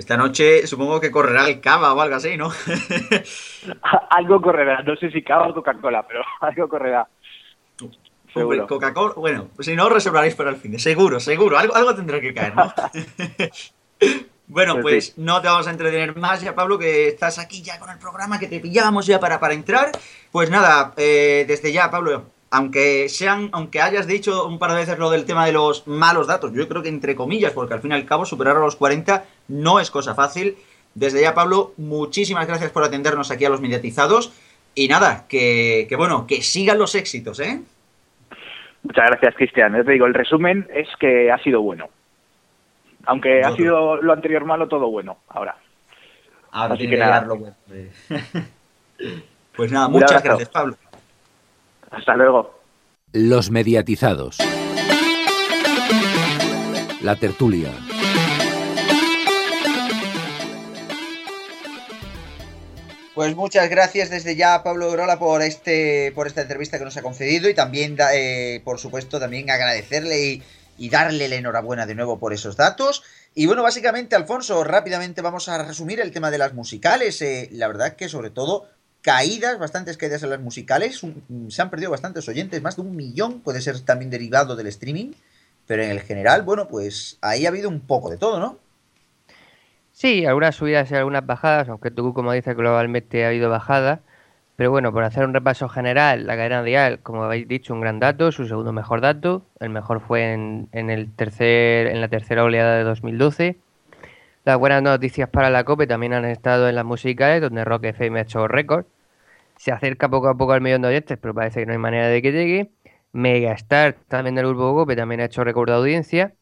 Esta 0.00 0.16
noche 0.16 0.66
supongo 0.66 0.98
que 0.98 1.10
correrá 1.10 1.46
el 1.46 1.60
cava 1.60 1.92
o 1.92 2.00
algo 2.00 2.16
así, 2.16 2.34
¿no? 2.34 2.50
algo 4.10 4.40
correrá, 4.40 4.82
no 4.82 4.96
sé 4.96 5.10
si 5.10 5.20
cava 5.22 5.48
o 5.48 5.52
Coca-Cola, 5.52 6.06
pero 6.08 6.22
algo 6.40 6.68
correrá. 6.70 7.06
Coca-Cola, 8.66 9.12
bueno, 9.16 9.48
si 9.58 9.76
no, 9.76 9.90
reservaréis 9.90 10.34
para 10.34 10.48
el 10.48 10.56
fin 10.56 10.72
de 10.72 10.78
seguro, 10.78 11.20
seguro, 11.20 11.58
algo, 11.58 11.76
algo 11.76 11.94
tendrá 11.94 12.18
que 12.18 12.32
caer, 12.32 12.56
¿no? 12.56 12.72
bueno, 14.46 14.72
pues, 14.80 15.10
pues 15.10 15.18
no 15.18 15.42
te 15.42 15.48
vamos 15.48 15.66
a 15.66 15.70
entretener 15.70 16.16
más 16.16 16.40
ya, 16.40 16.54
Pablo, 16.54 16.78
que 16.78 17.08
estás 17.08 17.38
aquí 17.38 17.60
ya 17.60 17.78
con 17.78 17.90
el 17.90 17.98
programa, 17.98 18.38
que 18.38 18.46
te 18.46 18.58
pillábamos 18.58 19.04
ya 19.04 19.20
para, 19.20 19.38
para 19.38 19.52
entrar. 19.52 19.92
Pues 20.32 20.48
nada, 20.48 20.94
eh, 20.96 21.44
desde 21.46 21.74
ya, 21.74 21.90
Pablo, 21.90 22.24
aunque 22.50 23.08
sean, 23.08 23.48
aunque 23.52 23.80
hayas 23.80 24.06
dicho 24.06 24.46
un 24.46 24.58
par 24.58 24.72
de 24.72 24.78
veces 24.78 24.98
lo 24.98 25.10
del 25.10 25.24
tema 25.24 25.46
de 25.46 25.52
los 25.52 25.86
malos 25.86 26.26
datos, 26.26 26.52
yo 26.52 26.68
creo 26.68 26.82
que 26.82 26.88
entre 26.88 27.14
comillas, 27.14 27.52
porque 27.52 27.74
al 27.74 27.80
fin 27.80 27.92
y 27.92 27.94
al 27.94 28.06
cabo 28.06 28.26
superar 28.26 28.56
a 28.56 28.60
los 28.60 28.76
40 28.76 29.24
no 29.48 29.78
es 29.78 29.90
cosa 29.90 30.14
fácil. 30.14 30.56
Desde 30.94 31.22
ya, 31.22 31.34
Pablo, 31.34 31.72
muchísimas 31.76 32.48
gracias 32.48 32.72
por 32.72 32.82
atendernos 32.82 33.30
aquí 33.30 33.44
a 33.44 33.50
los 33.50 33.60
mediatizados. 33.60 34.32
Y 34.74 34.88
nada, 34.88 35.26
que, 35.28 35.86
bueno, 35.96 36.26
que 36.26 36.42
sigan 36.42 36.78
los 36.78 36.96
éxitos, 36.96 37.38
¿eh? 37.38 37.60
Muchas 38.82 39.10
gracias, 39.10 39.34
Cristian. 39.36 39.72
te 39.84 39.92
digo, 39.92 40.06
el 40.06 40.14
resumen 40.14 40.68
es 40.74 40.88
que 40.98 41.30
ha 41.30 41.38
sido 41.38 41.60
bueno. 41.60 41.88
Aunque 43.06 43.42
ha 43.42 43.54
sido 43.54 43.96
lo 43.96 44.12
anterior 44.12 44.44
malo, 44.44 44.68
todo 44.68 44.90
bueno 44.90 45.18
ahora. 45.28 45.56
Ahora 46.50 46.74
Así 46.74 46.88
que 46.88 46.96
nada. 46.96 47.24
bueno. 47.26 47.54
pues 49.56 49.70
nada, 49.70 49.88
muchas 49.88 50.22
gracias, 50.22 50.48
Pablo. 50.48 50.76
Hasta 51.90 52.14
luego. 52.14 52.54
Los 53.12 53.50
mediatizados. 53.50 54.38
La 57.02 57.16
tertulia. 57.16 57.72
Pues 63.14 63.34
muchas 63.34 63.68
gracias 63.68 64.08
desde 64.08 64.36
ya 64.36 64.62
Pablo 64.62 64.88
Orola 64.88 65.18
por 65.18 65.42
este 65.42 66.12
por 66.14 66.26
esta 66.26 66.42
entrevista 66.42 66.78
que 66.78 66.84
nos 66.84 66.96
ha 66.96 67.02
concedido 67.02 67.50
y 67.50 67.54
también 67.54 67.96
eh, 68.14 68.62
por 68.64 68.78
supuesto 68.78 69.18
también 69.18 69.50
agradecerle 69.50 70.42
y, 70.78 70.88
darle 70.88 71.28
la 71.28 71.34
enhorabuena 71.34 71.84
de 71.84 71.94
nuevo 71.94 72.18
por 72.18 72.32
esos 72.32 72.56
datos. 72.56 73.02
Y 73.34 73.44
bueno, 73.44 73.62
básicamente 73.62 74.16
Alfonso, 74.16 74.64
rápidamente 74.64 75.20
vamos 75.20 75.48
a 75.50 75.62
resumir 75.62 76.00
el 76.00 76.12
tema 76.12 76.30
de 76.30 76.38
las 76.38 76.54
musicales. 76.54 77.20
Eh, 77.20 77.50
la 77.52 77.68
verdad 77.68 77.96
que 77.96 78.08
sobre 78.08 78.30
todo 78.30 78.66
caídas, 79.02 79.58
bastantes 79.58 79.96
caídas 79.96 80.22
en 80.22 80.30
las 80.30 80.40
musicales, 80.40 81.00
se 81.48 81.62
han 81.62 81.70
perdido 81.70 81.90
bastantes 81.90 82.28
oyentes, 82.28 82.62
más 82.62 82.76
de 82.76 82.82
un 82.82 82.96
millón, 82.96 83.40
puede 83.40 83.60
ser 83.60 83.80
también 83.80 84.10
derivado 84.10 84.56
del 84.56 84.66
streaming, 84.66 85.12
pero 85.66 85.82
en 85.82 85.90
el 85.90 86.00
general, 86.00 86.42
bueno, 86.42 86.68
pues 86.68 87.18
ahí 87.20 87.46
ha 87.46 87.48
habido 87.48 87.68
un 87.68 87.80
poco 87.80 88.10
de 88.10 88.16
todo, 88.16 88.40
¿no? 88.40 88.58
Sí, 89.92 90.24
algunas 90.24 90.56
subidas 90.56 90.90
y 90.90 90.94
algunas 90.94 91.26
bajadas, 91.26 91.68
aunque 91.68 91.90
tú, 91.90 92.14
como 92.14 92.32
dices, 92.32 92.56
globalmente 92.56 93.24
ha 93.24 93.28
habido 93.28 93.50
bajadas. 93.50 94.00
Pero 94.56 94.70
bueno, 94.70 94.92
por 94.92 95.04
hacer 95.04 95.24
un 95.24 95.32
repaso 95.32 95.68
general, 95.68 96.26
la 96.26 96.36
cadena 96.36 96.62
dial, 96.62 97.00
como 97.00 97.24
habéis 97.24 97.48
dicho, 97.48 97.72
un 97.72 97.80
gran 97.80 97.98
dato, 97.98 98.30
su 98.30 98.46
segundo 98.46 98.72
mejor 98.72 99.00
dato. 99.00 99.42
El 99.58 99.70
mejor 99.70 100.00
fue 100.00 100.32
en, 100.32 100.68
en 100.72 100.90
el 100.90 101.10
tercer, 101.14 101.86
en 101.86 102.00
la 102.00 102.08
tercera 102.08 102.44
oleada 102.44 102.76
de 102.76 102.84
2012. 102.84 103.56
Las 104.44 104.58
buenas 104.58 104.82
noticias 104.82 105.28
para 105.28 105.50
la 105.50 105.64
COPE 105.64 105.86
también 105.86 106.14
han 106.14 106.24
estado 106.24 106.68
en 106.68 106.74
las 106.74 106.84
musicales, 106.84 107.42
donde 107.42 107.62
Rock 107.64 107.84
FM 107.84 108.18
ha 108.20 108.22
hecho 108.22 108.48
récord. 108.48 108.86
Se 109.56 109.72
acerca 109.72 110.08
poco 110.08 110.28
a 110.28 110.36
poco 110.36 110.52
al 110.52 110.62
millón 110.62 110.82
de 110.82 110.88
oyentes, 110.88 111.18
pero 111.20 111.34
parece 111.34 111.60
que 111.60 111.66
no 111.66 111.72
hay 111.72 111.78
manera 111.78 112.08
de 112.08 112.22
que 112.22 112.32
llegue. 112.32 112.70
Megastar, 113.12 113.96
también 114.08 114.36
del 114.36 114.46
grupo 114.48 114.74
COPE, 114.74 114.96
también 114.96 115.20
ha 115.20 115.26
hecho 115.26 115.44
récord 115.44 115.68
de 115.68 115.76
audiencia. 115.76 116.34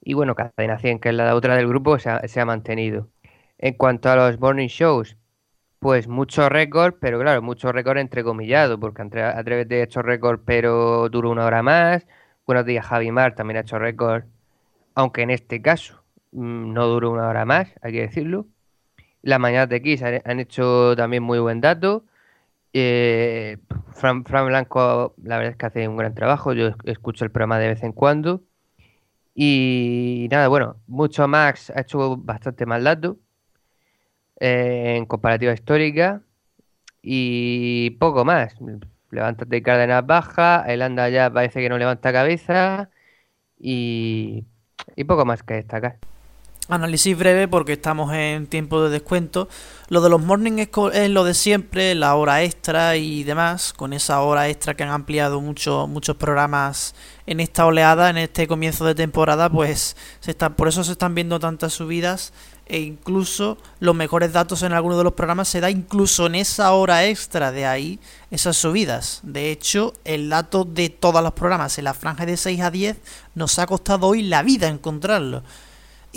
Y 0.00 0.14
bueno, 0.14 0.34
Cadena 0.34 0.78
100, 0.78 1.00
que 1.00 1.10
es 1.10 1.14
la 1.14 1.34
otra 1.36 1.56
del 1.56 1.68
grupo, 1.68 1.98
se 1.98 2.10
ha, 2.10 2.44
mantenido. 2.46 3.08
En 3.58 3.74
cuanto 3.74 4.10
a 4.10 4.16
los 4.16 4.40
morning 4.40 4.68
shows, 4.68 5.16
pues 5.80 6.08
mucho 6.08 6.48
récord, 6.48 6.96
pero 7.00 7.20
claro, 7.20 7.42
mucho 7.42 7.72
récord 7.72 7.98
entrecomillado, 7.98 8.80
porque 8.80 9.02
Atrévete 9.02 9.80
ha 9.80 9.84
hecho 9.84 10.02
récord, 10.02 10.40
pero 10.44 11.08
duró 11.10 11.30
una 11.30 11.46
hora 11.46 11.62
más. 11.62 12.06
Buenos 12.46 12.66
días, 12.66 12.86
Javi 12.86 13.12
Mar 13.12 13.34
también 13.36 13.58
ha 13.58 13.60
hecho 13.60 13.78
récord, 13.78 14.24
aunque 14.94 15.22
en 15.22 15.30
este 15.30 15.62
caso 15.62 16.03
no 16.34 16.86
duró 16.88 17.10
una 17.12 17.28
hora 17.28 17.44
más, 17.44 17.68
hay 17.82 17.92
que 17.92 18.00
decirlo. 18.02 18.46
Las 19.22 19.40
mañanas 19.40 19.68
de 19.70 19.82
Kiss 19.82 20.02
han, 20.02 20.40
hecho 20.40 20.94
también 20.96 21.22
muy 21.22 21.38
buen 21.38 21.60
dato. 21.60 22.04
Eh, 22.74 23.58
Fran, 23.94 24.24
Blanco, 24.24 25.14
la 25.22 25.38
verdad 25.38 25.52
es 25.52 25.56
que 25.56 25.66
hace 25.66 25.88
un 25.88 25.96
gran 25.96 26.14
trabajo. 26.14 26.52
Yo 26.52 26.70
escucho 26.84 27.24
el 27.24 27.30
programa 27.30 27.58
de 27.58 27.68
vez 27.68 27.82
en 27.84 27.92
cuando. 27.92 28.42
Y 29.34 30.28
nada, 30.30 30.48
bueno, 30.48 30.76
mucho 30.86 31.26
Max 31.28 31.70
ha 31.74 31.80
hecho 31.82 32.16
bastante 32.18 32.66
mal 32.66 32.84
dato 32.84 33.18
eh, 34.40 34.96
en 34.98 35.06
comparativa 35.06 35.52
histórica. 35.54 36.22
Y 37.02 37.90
poco 38.00 38.24
más. 38.24 38.56
Levántate 39.10 39.62
Cárdenas 39.62 40.06
baja, 40.06 40.64
el 40.68 40.82
anda 40.82 41.08
ya 41.08 41.32
parece 41.32 41.60
que 41.60 41.68
no 41.68 41.78
levanta 41.78 42.12
cabeza. 42.12 42.90
Y, 43.58 44.46
y 44.96 45.04
poco 45.04 45.24
más 45.24 45.42
que 45.42 45.54
destacar. 45.54 45.98
Análisis 46.68 47.16
breve 47.16 47.46
porque 47.46 47.74
estamos 47.74 48.12
en 48.14 48.46
tiempo 48.46 48.82
de 48.82 48.88
descuento. 48.88 49.48
Lo 49.88 50.00
de 50.00 50.08
los 50.08 50.22
morning 50.22 50.58
es, 50.58 51.10
lo 51.10 51.24
de 51.24 51.34
siempre, 51.34 51.94
la 51.94 52.14
hora 52.14 52.42
extra 52.42 52.96
y 52.96 53.22
demás. 53.22 53.74
Con 53.74 53.92
esa 53.92 54.22
hora 54.22 54.48
extra 54.48 54.74
que 54.74 54.82
han 54.82 54.88
ampliado 54.88 55.42
mucho, 55.42 55.86
muchos 55.86 56.16
programas 56.16 56.94
en 57.26 57.40
esta 57.40 57.66
oleada, 57.66 58.08
en 58.08 58.16
este 58.16 58.46
comienzo 58.46 58.86
de 58.86 58.94
temporada, 58.94 59.50
pues 59.50 59.94
se 60.20 60.30
está, 60.30 60.56
por 60.56 60.68
eso 60.68 60.82
se 60.84 60.92
están 60.92 61.14
viendo 61.14 61.38
tantas 61.38 61.74
subidas 61.74 62.32
e 62.66 62.80
incluso 62.80 63.58
los 63.78 63.94
mejores 63.94 64.32
datos 64.32 64.62
en 64.62 64.72
algunos 64.72 64.96
de 64.96 65.04
los 65.04 65.12
programas 65.12 65.48
se 65.48 65.60
da 65.60 65.70
incluso 65.70 66.26
en 66.26 66.34
esa 66.36 66.72
hora 66.72 67.04
extra 67.04 67.52
de 67.52 67.66
ahí 67.66 68.00
esas 68.30 68.56
subidas. 68.56 69.20
De 69.22 69.50
hecho, 69.50 69.92
el 70.04 70.30
dato 70.30 70.64
de 70.64 70.88
todos 70.88 71.22
los 71.22 71.32
programas 71.32 71.76
en 71.78 71.84
la 71.84 71.94
franja 71.94 72.24
de 72.24 72.38
6 72.38 72.60
a 72.62 72.70
10 72.70 72.96
nos 73.34 73.58
ha 73.58 73.66
costado 73.66 74.06
hoy 74.06 74.22
la 74.22 74.42
vida 74.42 74.68
encontrarlo. 74.68 75.42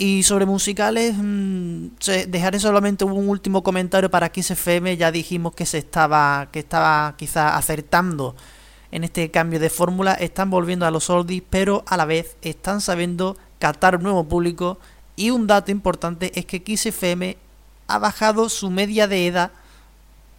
Y 0.00 0.22
sobre 0.22 0.46
musicales, 0.46 1.16
mm, 1.18 1.88
dejaré 2.28 2.60
solamente 2.60 3.04
un 3.04 3.28
último 3.28 3.64
comentario 3.64 4.08
para 4.08 4.28
Kiss. 4.28 4.54
Ya 4.96 5.10
dijimos 5.10 5.56
que 5.56 5.66
se 5.66 5.78
estaba, 5.78 6.46
que 6.52 6.60
estaba 6.60 7.16
quizás 7.16 7.56
acertando 7.56 8.36
en 8.92 9.02
este 9.02 9.32
cambio 9.32 9.58
de 9.58 9.70
fórmula. 9.70 10.14
Están 10.14 10.50
volviendo 10.50 10.86
a 10.86 10.92
los 10.92 11.10
oldies, 11.10 11.42
pero 11.50 11.82
a 11.88 11.96
la 11.96 12.04
vez 12.04 12.36
están 12.42 12.80
sabiendo 12.80 13.36
captar 13.58 13.96
un 13.96 14.04
nuevo 14.04 14.22
público. 14.22 14.78
Y 15.16 15.30
un 15.30 15.48
dato 15.48 15.72
importante 15.72 16.30
es 16.38 16.46
que 16.46 16.62
Kiss 16.62 16.88
ha 17.88 17.98
bajado 17.98 18.48
su 18.50 18.70
media 18.70 19.08
de 19.08 19.26
edad 19.26 19.50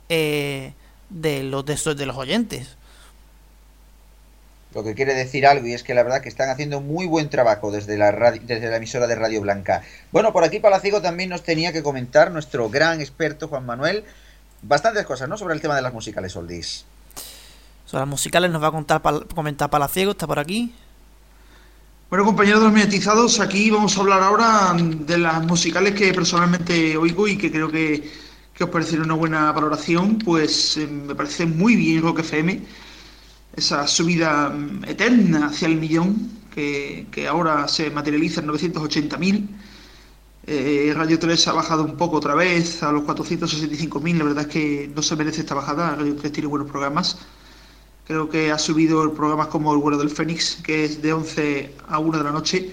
eh, 0.07 0.73
de 1.09 1.43
los 1.43 1.65
de, 1.65 1.75
de 1.95 2.05
los 2.05 2.15
oyentes 2.15 2.77
lo 4.73 4.83
que 4.83 4.93
quiere 4.93 5.13
decir 5.13 5.47
algo 5.47 5.65
y 5.65 5.73
es 5.73 5.83
que 5.83 5.93
la 5.93 6.03
verdad 6.03 6.21
que 6.21 6.29
están 6.29 6.49
haciendo 6.49 6.81
muy 6.81 7.05
buen 7.07 7.29
trabajo 7.29 7.71
desde 7.71 7.97
la, 7.97 8.11
desde 8.11 8.69
la 8.69 8.77
emisora 8.77 9.07
de 9.07 9.15
Radio 9.15 9.41
Blanca. 9.41 9.81
Bueno, 10.11 10.31
por 10.31 10.43
aquí 10.43 10.59
Palaciego 10.59 11.01
también 11.01 11.29
nos 11.29 11.43
tenía 11.43 11.73
que 11.73 11.81
comentar 11.81 12.31
nuestro 12.31 12.69
gran 12.69 13.01
experto 13.01 13.47
Juan 13.47 13.65
Manuel 13.65 14.03
bastantes 14.61 15.05
cosas, 15.05 15.27
¿no? 15.27 15.37
Sobre 15.37 15.55
el 15.55 15.61
tema 15.61 15.75
de 15.75 15.81
las 15.81 15.93
musicales 15.93 16.35
oldies. 16.35 16.85
Sobre 17.85 18.01
las 18.01 18.09
musicales 18.09 18.51
nos 18.51 18.61
va 18.61 18.67
a 18.67 18.71
contar 18.71 19.01
comentar 19.33 19.69
Palaciego, 19.69 20.11
está 20.11 20.27
por 20.27 20.37
aquí. 20.37 20.73
Bueno, 22.09 22.25
compañeros 22.25 22.59
de 22.59 22.65
los 22.65 22.73
mediatizados, 22.73 23.39
aquí 23.39 23.69
vamos 23.69 23.97
a 23.97 24.01
hablar 24.01 24.21
ahora 24.21 24.75
de 24.75 25.17
las 25.17 25.43
musicales 25.43 25.93
que 25.93 26.13
personalmente 26.13 26.97
oigo 26.97 27.27
y 27.27 27.37
que 27.37 27.51
creo 27.51 27.69
que 27.69 28.29
que 28.59 28.65
os 28.65 28.71
pareciera 28.71 29.05
una 29.05 29.13
buena 29.13 29.53
valoración, 29.53 30.17
pues 30.17 30.75
eh, 30.75 30.85
me 30.85 31.15
parece 31.15 31.45
muy 31.45 31.77
bien 31.77 32.01
Rock 32.01 32.19
FM, 32.19 32.59
esa 33.55 33.87
subida 33.87 34.49
mm, 34.49 34.85
eterna 34.85 35.47
hacia 35.47 35.67
el 35.67 35.75
millón, 35.77 36.29
que, 36.53 37.07
ahora 37.29 37.67
se 37.67 37.89
materializa 37.89 38.41
en 38.41 38.47
980.000. 38.47 39.47
Eh, 40.47 40.91
Radio 40.95 41.19
3 41.19 41.47
ha 41.47 41.53
bajado 41.53 41.83
un 41.83 41.95
poco 41.95 42.17
otra 42.17 42.33
vez 42.35 42.81
a 42.83 42.91
los 42.91 43.03
465.000, 43.03 44.17
la 44.17 44.23
verdad 44.23 44.45
es 44.47 44.47
que 44.47 44.91
no 44.95 45.01
se 45.01 45.15
merece 45.15 45.41
esta 45.41 45.55
bajada, 45.55 45.95
Radio 45.95 46.15
3 46.15 46.31
tiene 46.31 46.47
buenos 46.47 46.69
programas. 46.69 47.17
Creo 48.07 48.27
que 48.27 48.51
ha 48.51 48.57
subido 48.57 49.13
programas 49.13 49.47
como 49.47 49.71
El 49.73 49.79
vuelo 49.79 49.97
del 49.99 50.09
Fénix, 50.09 50.55
que 50.63 50.85
es 50.85 51.01
de 51.01 51.13
11 51.13 51.75
a 51.87 51.99
1 51.99 52.17
de 52.17 52.23
la 52.23 52.31
noche. 52.31 52.71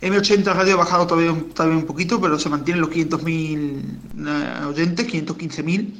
M80 0.00 0.42
Radio 0.52 0.74
ha 0.74 0.78
bajado 0.78 1.06
todavía, 1.06 1.30
un- 1.32 1.50
todavía 1.50 1.78
un 1.78 1.86
poquito, 1.86 2.20
pero 2.20 2.36
se 2.38 2.48
mantienen 2.48 2.80
los 2.80 2.90
500.000 2.90 3.82
eh, 4.26 4.64
oyentes, 4.66 5.06
515.000. 5.06 5.94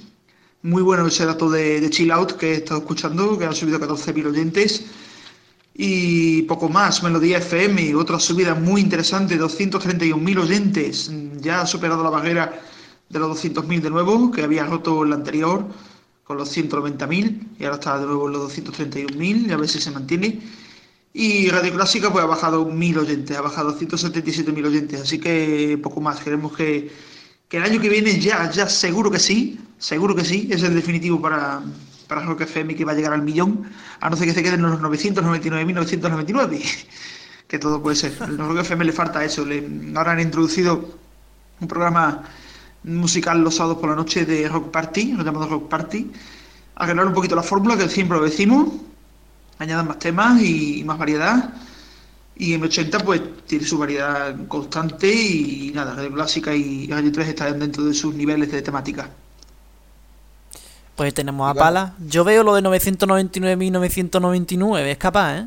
Muy 0.63 0.83
bueno 0.83 1.07
ese 1.09 1.27
dato 1.27 1.51
de, 1.51 1.91
Chill 1.91 2.13
Out 2.13 2.33
que 2.33 2.53
he 2.53 2.55
estado 2.59 2.81
escuchando, 2.81 3.37
que 3.37 3.45
han 3.45 3.55
subido 3.55 3.81
14.000 3.81 4.27
oyentes. 4.27 4.85
Y 5.75 6.43
poco 6.43 6.69
más, 6.69 7.03
Melodía 7.03 7.39
FM, 7.39 7.95
otra 7.97 8.21
subida 8.21 8.55
muy 8.55 8.81
interesante, 8.81 9.37
231.000 9.41 10.39
oyentes. 10.39 11.11
Ya 11.41 11.63
ha 11.63 11.67
superado 11.67 12.05
la 12.05 12.11
barrera 12.11 12.61
de 13.09 13.19
los 13.19 13.45
200.000 13.45 13.81
de 13.81 13.91
nuevo, 13.91 14.31
que 14.31 14.45
había 14.45 14.65
roto 14.65 15.05
la 15.05 15.17
anterior 15.17 15.67
con 16.23 16.37
los 16.37 16.57
190.000 16.57 17.59
y 17.59 17.65
ahora 17.65 17.77
está 17.77 17.99
de 17.99 18.07
nuevo 18.07 18.29
en 18.29 18.35
los 18.35 18.57
231.000 18.57 19.49
y 19.49 19.53
a 19.53 19.57
ver 19.57 19.69
si 19.69 19.81
se 19.81 19.91
mantiene. 19.91 20.41
Y 21.13 21.51
Radio 21.51 21.75
Clásica 21.75 22.13
pues 22.13 22.25
ha 22.25 22.29
bajado 22.29 22.67
1.000 22.67 22.99
oyentes, 22.99 23.37
ha 23.37 23.43
bajado 23.43 23.77
177.000 23.77 24.65
oyentes, 24.65 25.01
así 25.01 25.19
que 25.19 25.79
poco 25.83 26.01
más. 26.01 26.21
Queremos 26.21 26.57
que, 26.57 26.91
que 27.53 27.59
el 27.59 27.65
año 27.65 27.79
que 27.83 27.91
viene 27.91 28.19
ya, 28.19 28.51
ya 28.51 28.67
seguro 28.67 29.11
que 29.11 29.19
sí, 29.19 29.61
seguro 29.77 30.17
que 30.17 30.25
sí, 30.25 30.49
es 30.51 30.63
el 30.63 30.75
definitivo 30.75 31.21
para, 31.21 31.61
para 32.09 32.23
Rock 32.23 32.41
FM 32.41 32.75
que 32.75 32.83
va 32.87 32.93
a 32.93 32.95
llegar 32.95 33.13
al 33.13 33.21
millón, 33.21 33.71
a 34.01 34.09
no 34.09 34.17
ser 34.17 34.27
que 34.27 34.33
se 34.33 34.43
queden 34.43 34.61
en 34.61 34.71
los 34.71 34.81
999.999, 34.81 36.63
que 37.47 37.59
todo 37.59 37.83
puede 37.83 37.97
ser. 37.97 38.17
Al 38.23 38.39
Rock 38.39 38.61
FM 38.61 38.87
le 38.87 38.93
falta 38.93 39.23
eso, 39.23 39.45
le, 39.45 39.69
ahora 39.95 40.13
han 40.13 40.21
introducido 40.21 40.97
un 41.61 41.69
programa 41.69 42.23
musical 42.85 43.45
los 43.45 43.57
sábados 43.57 43.77
por 43.77 43.91
la 43.91 43.97
noche 43.97 44.25
de 44.25 44.49
Rock 44.49 44.71
Party, 44.71 45.13
lo 45.13 45.23
llamado 45.23 45.47
Rock 45.47 45.69
Party, 45.69 46.11
arreglar 46.77 47.07
un 47.07 47.13
poquito 47.13 47.37
la 47.37 47.43
fórmula 47.43 47.77
que 47.77 47.87
siempre 47.91 48.17
lo 48.17 48.25
decimos, 48.25 48.71
añadan 49.59 49.89
más 49.89 49.99
temas 49.99 50.41
y 50.41 50.85
más 50.87 50.97
variedad. 50.97 51.53
Y 52.43 52.59
M80 52.59 53.05
pues 53.05 53.21
tiene 53.47 53.65
su 53.65 53.79
variedad 53.79 54.35
constante 54.49 55.07
y 55.13 55.71
nada, 55.73 55.95
Radio 55.95 56.13
Clásica 56.13 56.53
y 56.55 56.89
Radio 56.89 57.13
3 57.13 57.29
están 57.29 57.61
dentro 57.61 57.85
de 57.85 57.95
sus 57.95 58.13
niveles 58.17 58.51
de 58.51 58.63
temática. 58.63 59.09
Pues 60.97 61.15
tenemos 61.15 61.49
a 61.49 61.55
Pala. 61.55 61.95
Yo 62.05 62.25
veo 62.25 62.43
lo 62.43 62.57
de 62.57 62.63
999.999, 62.63 64.87
es 64.91 64.99
capaz, 64.99 65.39
¿eh? 65.39 65.47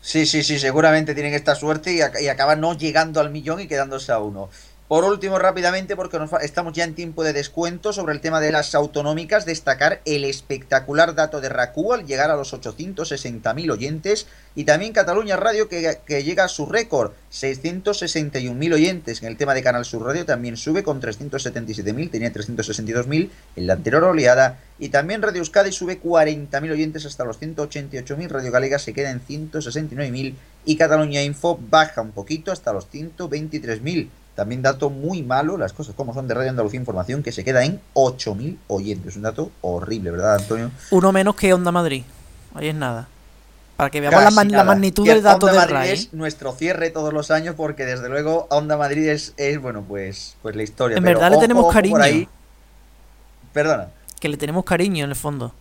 Sí, 0.00 0.24
sí, 0.26 0.42
sí, 0.42 0.58
seguramente 0.58 1.14
tienen 1.14 1.34
esta 1.34 1.54
suerte 1.54 1.92
y, 1.94 1.98
ac- 1.98 2.20
y 2.20 2.26
acaban 2.28 2.60
no 2.60 2.76
llegando 2.76 3.20
al 3.20 3.30
millón 3.30 3.60
y 3.60 3.68
quedándose 3.68 4.10
a 4.10 4.18
uno. 4.18 4.48
Por 4.88 5.04
último, 5.04 5.38
rápidamente, 5.38 5.96
porque 5.96 6.18
nos 6.18 6.30
estamos 6.42 6.74
ya 6.74 6.84
en 6.84 6.94
tiempo 6.94 7.24
de 7.24 7.32
descuento 7.32 7.94
sobre 7.94 8.12
el 8.12 8.20
tema 8.20 8.40
de 8.40 8.52
las 8.52 8.74
autonómicas, 8.74 9.46
destacar 9.46 10.02
el 10.04 10.24
espectacular 10.24 11.14
dato 11.14 11.40
de 11.40 11.48
RACU 11.48 11.94
al 11.94 12.04
llegar 12.04 12.30
a 12.30 12.36
los 12.36 12.52
860.000 12.52 13.70
oyentes 13.70 14.26
y 14.54 14.64
también 14.64 14.92
Cataluña 14.92 15.36
Radio 15.36 15.66
que, 15.66 15.98
que 16.04 16.24
llega 16.24 16.44
a 16.44 16.48
su 16.48 16.66
récord, 16.66 17.12
661.000 17.32 18.74
oyentes. 18.74 19.22
En 19.22 19.28
el 19.28 19.38
tema 19.38 19.54
de 19.54 19.62
Canal 19.62 19.86
Sur 19.86 20.04
Radio 20.04 20.26
también 20.26 20.58
sube 20.58 20.82
con 20.82 21.00
377.000, 21.00 22.10
tenía 22.10 22.30
362.000 22.30 23.30
en 23.56 23.66
la 23.66 23.72
anterior 23.72 24.04
oleada. 24.04 24.58
Y 24.78 24.90
también 24.90 25.22
Radio 25.22 25.38
Euskadi 25.38 25.72
sube 25.72 26.02
40.000 26.02 26.70
oyentes 26.70 27.06
hasta 27.06 27.24
los 27.24 27.40
188.000, 27.40 28.28
Radio 28.28 28.52
Galega 28.52 28.78
se 28.78 28.92
queda 28.92 29.10
en 29.10 29.24
169.000 29.24 30.34
y 30.66 30.76
Cataluña 30.76 31.22
Info 31.22 31.58
baja 31.70 32.02
un 32.02 32.12
poquito 32.12 32.52
hasta 32.52 32.74
los 32.74 32.90
123.000. 32.90 34.08
También 34.34 34.62
dato 34.62 34.88
muy 34.88 35.22
malo, 35.22 35.58
las 35.58 35.72
cosas 35.72 35.94
como 35.94 36.14
son 36.14 36.26
de 36.26 36.34
Radio 36.34 36.50
Andalucía 36.50 36.80
Información, 36.80 37.22
que 37.22 37.32
se 37.32 37.44
queda 37.44 37.64
en 37.64 37.80
8.000 37.94 38.56
oyentes. 38.68 39.16
Un 39.16 39.22
dato 39.22 39.50
horrible, 39.60 40.10
¿verdad, 40.10 40.36
Antonio? 40.36 40.70
Uno 40.90 41.12
menos 41.12 41.36
que 41.36 41.52
Onda 41.52 41.70
Madrid. 41.70 42.04
Ahí 42.54 42.68
es 42.68 42.74
nada. 42.74 43.08
Para 43.76 43.90
que 43.90 44.00
veamos 44.00 44.34
la, 44.50 44.64
magnitud 44.64 45.06
del 45.06 45.22
dato 45.22 45.46
Onda 45.46 45.52
del 45.52 45.60
Madrid 45.60 45.74
RAI. 45.74 45.92
es 45.92 46.12
nuestro 46.14 46.52
cierre 46.52 46.90
todos 46.90 47.12
los 47.12 47.30
años 47.30 47.56
porque 47.56 47.84
desde 47.84 48.08
luego 48.08 48.46
Onda 48.50 48.76
Madrid 48.76 49.08
es, 49.08 49.34
es, 49.36 49.60
bueno, 49.60 49.84
pues, 49.86 50.36
pues 50.40 50.56
la 50.56 50.62
historia. 50.62 50.96
En 50.96 51.04
Pero 51.04 51.18
verdad 51.18 51.30
le 51.30 51.36
ojo, 51.36 51.42
tenemos 51.42 51.72
cariño. 51.72 51.96
ahí. 51.98 52.28
Perdona. 53.52 53.88
Que 54.18 54.28
le 54.28 54.36
tenemos 54.38 54.64
cariño 54.64 55.04
en 55.04 55.10
el 55.10 55.16
fondo. 55.16 55.52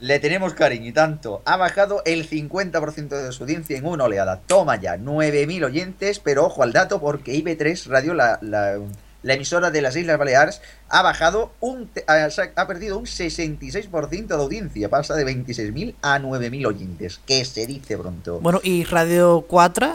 Le 0.00 0.20
tenemos 0.20 0.54
cariño 0.54 0.86
y 0.86 0.92
tanto. 0.92 1.42
Ha 1.44 1.56
bajado 1.56 2.02
el 2.04 2.28
50% 2.28 3.08
de 3.08 3.32
su 3.32 3.42
audiencia 3.42 3.76
en 3.76 3.84
una 3.86 4.04
oleada. 4.04 4.40
Toma 4.46 4.80
ya, 4.80 4.96
9.000 4.96 5.64
oyentes, 5.64 6.20
pero 6.20 6.46
ojo 6.46 6.62
al 6.62 6.72
dato 6.72 7.00
porque 7.00 7.34
IB3 7.34 7.86
Radio, 7.86 8.14
la, 8.14 8.38
la- 8.42 8.78
emisora 9.24 9.70
de 9.72 9.82
las 9.82 9.96
Islas 9.96 10.16
Baleares, 10.16 10.62
ha 10.88 11.02
bajado 11.02 11.50
un... 11.60 11.90
ha 12.06 12.66
perdido 12.68 12.96
un 12.98 13.06
66% 13.06 14.26
de 14.28 14.34
audiencia. 14.34 14.88
Pasa 14.88 15.14
de 15.16 15.26
26.000 15.26 15.94
a 16.02 16.18
9.000 16.20 16.66
oyentes. 16.66 17.20
Que 17.26 17.44
se 17.44 17.66
dice 17.66 17.98
pronto. 17.98 18.38
Bueno, 18.40 18.60
¿y 18.62 18.84
Radio 18.84 19.44
4? 19.48 19.94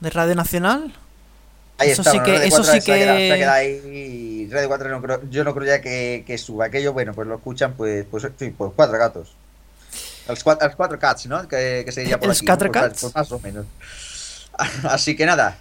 ¿De 0.00 0.10
Radio 0.10 0.34
Nacional? 0.34 0.92
Ahí 1.78 1.90
eso 1.90 2.02
está, 2.02 2.12
sí 2.12 2.18
bueno, 2.18 2.40
que... 2.40 2.46
Eso 2.46 2.56
4 2.58 2.64
sí 2.74 2.80
se 2.80 2.92
ha 2.92 2.96
quedado- 2.96 3.18
se 3.18 3.32
ha 3.32 3.36
quedado 3.36 3.54
que... 3.60 3.60
ahí. 3.60 4.48
Radio 4.50 4.68
4 4.68 4.88
no 4.90 5.02
creo- 5.02 5.30
yo 5.30 5.44
no 5.44 5.54
creo 5.54 5.66
ya 5.66 5.80
que, 5.80 6.24
que 6.26 6.38
suba 6.38 6.66
aquello. 6.66 6.92
Bueno, 6.92 7.12
pues 7.14 7.26
lo 7.26 7.34
escuchan, 7.36 7.74
pues, 7.74 8.04
pues 8.10 8.26
sí, 8.38 8.50
pues 8.56 8.72
cuatro 8.76 8.98
gatos. 8.98 9.34
Los 10.28 10.44
cuatro, 10.44 10.66
los 10.68 10.76
cuatro 10.76 10.98
cats, 10.98 11.26
¿no? 11.26 11.48
Que, 11.48 11.82
que 11.84 11.90
se 11.92 12.02
diría 12.02 12.20
por 12.20 12.28
¿Els 12.28 12.38
aquí. 12.38 12.46
¿no? 12.46 12.50
quatre 12.52 12.68
Pues, 12.70 12.82
cats? 12.82 13.00
pues 13.00 13.14
más 13.14 13.32
o 13.32 13.40
menos. 13.40 13.66
Así 14.84 15.16
que 15.16 15.26
nada, 15.26 15.56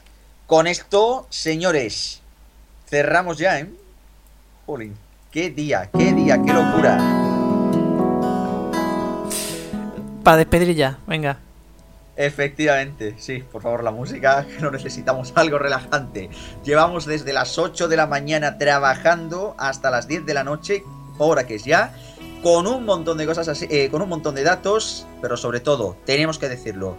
con 0.45 0.67
esto, 0.67 1.25
señores, 1.29 2.19
cerramos 2.89 3.37
ya, 3.39 3.59
¿eh? 3.59 3.69
Jolín, 4.67 4.95
qué 5.31 5.49
día, 5.49 5.89
qué 5.97 6.13
día, 6.13 6.39
qué 6.45 6.53
locura. 6.53 6.97
Para 10.23 10.37
despedir 10.37 10.75
ya, 10.75 10.99
venga. 11.07 11.37
Efectivamente, 12.21 13.15
sí, 13.17 13.39
por 13.51 13.63
favor, 13.63 13.83
la 13.83 13.89
música, 13.89 14.45
que 14.45 14.59
no 14.61 14.69
necesitamos 14.69 15.33
algo 15.33 15.57
relajante. 15.57 16.29
Llevamos 16.63 17.07
desde 17.07 17.33
las 17.33 17.57
8 17.57 17.87
de 17.87 17.97
la 17.97 18.05
mañana 18.05 18.59
trabajando 18.59 19.55
hasta 19.57 19.89
las 19.89 20.07
10 20.07 20.27
de 20.27 20.35
la 20.35 20.43
noche, 20.43 20.83
hora 21.17 21.47
que 21.47 21.55
es 21.55 21.65
ya, 21.65 21.95
con 22.43 22.67
un 22.67 22.85
montón 22.85 23.17
de 23.17 23.25
cosas 23.25 23.47
así, 23.47 23.65
eh, 23.71 23.89
con 23.89 24.03
un 24.03 24.09
montón 24.09 24.35
de 24.35 24.43
datos, 24.43 25.07
pero 25.19 25.35
sobre 25.35 25.61
todo, 25.61 25.97
tenemos 26.05 26.37
que 26.37 26.47
decirlo, 26.47 26.95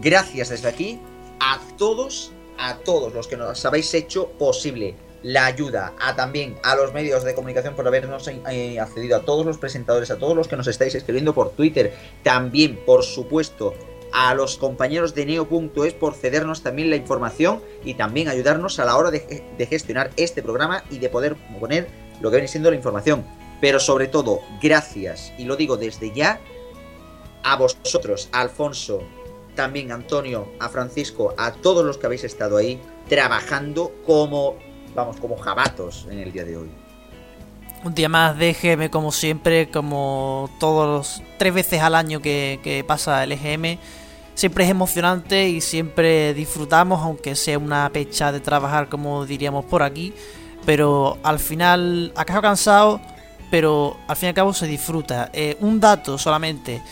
gracias 0.00 0.50
desde 0.50 0.68
aquí 0.68 1.00
a 1.40 1.58
todos, 1.76 2.30
a 2.56 2.76
todos 2.76 3.12
los 3.12 3.26
que 3.26 3.36
nos 3.36 3.64
habéis 3.64 3.92
hecho 3.92 4.28
posible 4.38 4.94
la 5.24 5.46
ayuda, 5.46 5.94
a 5.98 6.14
también 6.14 6.56
a 6.62 6.76
los 6.76 6.92
medios 6.92 7.24
de 7.24 7.34
comunicación 7.34 7.74
por 7.74 7.88
habernos 7.88 8.28
eh, 8.28 8.78
accedido, 8.78 9.16
a 9.16 9.22
todos 9.22 9.44
los 9.44 9.58
presentadores, 9.58 10.12
a 10.12 10.18
todos 10.18 10.36
los 10.36 10.46
que 10.46 10.56
nos 10.56 10.68
estáis 10.68 10.94
escribiendo 10.94 11.34
por 11.34 11.50
Twitter, 11.50 11.92
también, 12.22 12.78
por 12.86 13.02
supuesto, 13.02 13.74
a 14.12 14.34
los 14.34 14.56
compañeros 14.56 15.14
de 15.14 15.26
Neo.es 15.26 15.94
por 15.94 16.14
cedernos 16.14 16.62
también 16.62 16.90
la 16.90 16.96
información 16.96 17.62
y 17.84 17.94
también 17.94 18.28
ayudarnos 18.28 18.78
a 18.78 18.84
la 18.84 18.96
hora 18.96 19.10
de, 19.10 19.66
gestionar 19.68 20.10
este 20.16 20.42
programa 20.42 20.84
y 20.90 20.98
de 20.98 21.08
poder 21.08 21.36
poner 21.58 21.88
lo 22.20 22.30
que 22.30 22.36
viene 22.36 22.48
siendo 22.48 22.70
la 22.70 22.76
información. 22.76 23.24
Pero 23.60 23.78
sobre 23.78 24.08
todo, 24.08 24.40
gracias, 24.62 25.32
y 25.38 25.44
lo 25.44 25.56
digo 25.56 25.76
desde 25.76 26.12
ya, 26.12 26.40
a 27.42 27.56
vosotros, 27.56 28.28
a 28.32 28.40
Alfonso, 28.40 29.02
también 29.54 29.92
Antonio, 29.92 30.48
a 30.58 30.68
Francisco, 30.68 31.34
a 31.36 31.52
todos 31.52 31.84
los 31.84 31.98
que 31.98 32.06
habéis 32.06 32.24
estado 32.24 32.56
ahí 32.56 32.80
trabajando 33.08 33.92
como, 34.06 34.56
vamos, 34.94 35.18
como 35.18 35.36
jabatos 35.36 36.06
en 36.10 36.20
el 36.20 36.32
día 36.32 36.44
de 36.44 36.56
hoy. 36.56 36.70
Un 37.82 37.94
día 37.94 38.08
más 38.10 38.38
de 38.38 38.50
EGM 38.50 38.88
como 38.90 39.10
siempre, 39.10 39.70
como 39.70 40.50
todos 40.58 40.86
los 40.86 41.22
tres 41.38 41.54
veces 41.54 41.80
al 41.80 41.94
año 41.94 42.20
que, 42.20 42.60
que 42.62 42.84
pasa 42.84 43.24
el 43.24 43.32
EGM. 43.32 43.78
Siempre 44.40 44.64
es 44.64 44.70
emocionante 44.70 45.50
y 45.50 45.60
siempre 45.60 46.32
disfrutamos, 46.32 47.02
aunque 47.02 47.36
sea 47.36 47.58
una 47.58 47.90
pecha 47.90 48.32
de 48.32 48.40
trabajar 48.40 48.88
como 48.88 49.26
diríamos 49.26 49.66
por 49.66 49.82
aquí. 49.82 50.14
Pero 50.64 51.18
al 51.22 51.38
final 51.38 52.10
acabo 52.16 52.40
cansado, 52.40 53.02
pero 53.50 53.98
al 54.08 54.16
fin 54.16 54.28
y 54.28 54.30
al 54.30 54.34
cabo 54.34 54.54
se 54.54 54.66
disfruta. 54.66 55.28
Eh, 55.34 55.58
un 55.60 55.78
dato 55.78 56.16
solamente. 56.16 56.82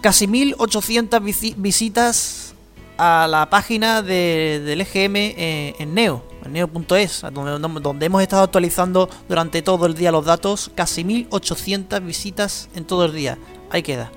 Casi 0.00 0.26
1800 0.26 1.20
visi- 1.20 1.54
visitas 1.54 2.54
a 2.96 3.26
la 3.28 3.50
página 3.50 4.00
de- 4.00 4.62
del 4.64 4.80
EGM 4.80 5.16
eh, 5.36 5.74
en 5.78 5.92
Neo, 5.92 6.24
en 6.46 6.52
neo.es, 6.54 7.26
donde, 7.30 7.58
donde 7.80 8.06
hemos 8.06 8.22
estado 8.22 8.42
actualizando 8.42 9.10
durante 9.28 9.60
todo 9.60 9.84
el 9.84 9.92
día 9.92 10.10
los 10.10 10.24
datos. 10.24 10.70
Casi 10.74 11.04
1800 11.04 12.02
visitas 12.02 12.70
en 12.74 12.86
todo 12.86 13.04
el 13.04 13.12
día. 13.12 13.36
Ahí 13.70 13.82
queda. 13.82 14.10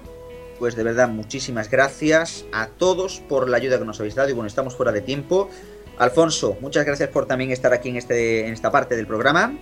Pues 0.60 0.76
de 0.76 0.84
verdad, 0.84 1.10
muchísimas 1.10 1.70
gracias 1.70 2.46
a 2.52 2.68
todos 2.68 3.20
por 3.20 3.50
la 3.50 3.58
ayuda 3.58 3.78
que 3.78 3.86
nos 3.86 4.00
habéis 4.00 4.16
dado. 4.16 4.30
Y 4.30 4.34
bueno, 4.34 4.48
estamos 4.48 4.76
fuera 4.76 4.92
de 4.92 5.02
tiempo. 5.02 5.50
Alfonso, 5.98 6.58
muchas 6.62 6.86
gracias 6.86 7.10
por 7.10 7.26
también 7.26 7.52
estar 7.52 7.74
aquí 7.74 7.90
en, 7.90 7.98
este, 7.98 8.48
en 8.48 8.54
esta 8.54 8.72
parte 8.72 8.96
del 8.96 9.08
programa. 9.08 9.54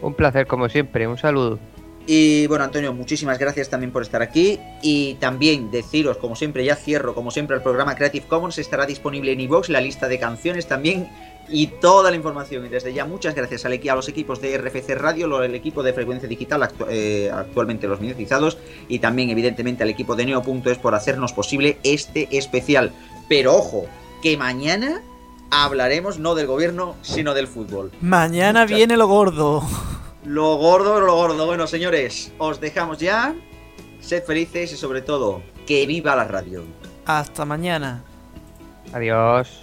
Un 0.00 0.14
placer 0.14 0.46
como 0.46 0.68
siempre, 0.68 1.06
un 1.06 1.18
saludo. 1.18 1.58
Y 2.10 2.46
bueno, 2.46 2.64
Antonio, 2.64 2.94
muchísimas 2.94 3.38
gracias 3.38 3.68
también 3.68 3.92
por 3.92 4.00
estar 4.00 4.22
aquí. 4.22 4.58
Y 4.82 5.16
también 5.16 5.70
deciros, 5.70 6.16
como 6.16 6.36
siempre, 6.36 6.64
ya 6.64 6.74
cierro, 6.74 7.14
como 7.14 7.30
siempre, 7.30 7.54
el 7.56 7.62
programa 7.62 7.96
Creative 7.96 8.26
Commons 8.26 8.56
estará 8.56 8.86
disponible 8.86 9.32
en 9.32 9.40
iVoox, 9.40 9.68
la 9.68 9.82
lista 9.82 10.08
de 10.08 10.18
canciones 10.18 10.66
también 10.66 11.10
y 11.50 11.66
toda 11.66 12.10
la 12.10 12.16
información. 12.16 12.66
Y 12.66 12.68
desde 12.68 12.92
ya, 12.92 13.04
muchas 13.04 13.34
gracias 13.34 13.64
a 13.64 13.68
los 13.94 14.08
equipos 14.08 14.40
de 14.40 14.56
RFC 14.58 14.94
Radio, 14.94 15.42
el 15.42 15.54
equipo 15.54 15.82
de 15.82 15.92
Frecuencia 15.92 16.28
Digital, 16.28 16.62
actu- 16.62 16.86
eh, 16.88 17.30
actualmente 17.32 17.86
los 17.88 18.00
minutizados, 18.00 18.58
y 18.88 18.98
también, 18.98 19.30
evidentemente, 19.30 19.82
al 19.82 19.90
equipo 19.90 20.14
de 20.16 20.26
Neo.es 20.26 20.78
por 20.78 20.94
hacernos 20.94 21.32
posible 21.32 21.78
este 21.82 22.28
especial. 22.36 22.92
Pero 23.28 23.54
ojo, 23.56 23.86
que 24.22 24.36
mañana 24.36 25.02
hablaremos 25.50 26.18
no 26.18 26.34
del 26.34 26.46
gobierno, 26.46 26.96
sino 27.02 27.34
del 27.34 27.46
fútbol. 27.46 27.90
Mañana 28.00 28.62
Muchas- 28.62 28.76
viene 28.76 28.96
lo 28.96 29.06
gordo. 29.06 29.62
Lo 30.24 30.56
gordo, 30.56 31.00
lo 31.00 31.14
gordo. 31.14 31.46
Bueno, 31.46 31.66
señores, 31.66 32.32
os 32.38 32.60
dejamos 32.60 32.98
ya. 32.98 33.34
Sed 34.00 34.24
felices 34.24 34.72
y 34.72 34.76
sobre 34.76 35.00
todo, 35.02 35.42
que 35.66 35.86
viva 35.86 36.14
la 36.16 36.24
radio. 36.24 36.62
Hasta 37.06 37.44
mañana. 37.44 38.02
Adiós. 38.92 39.62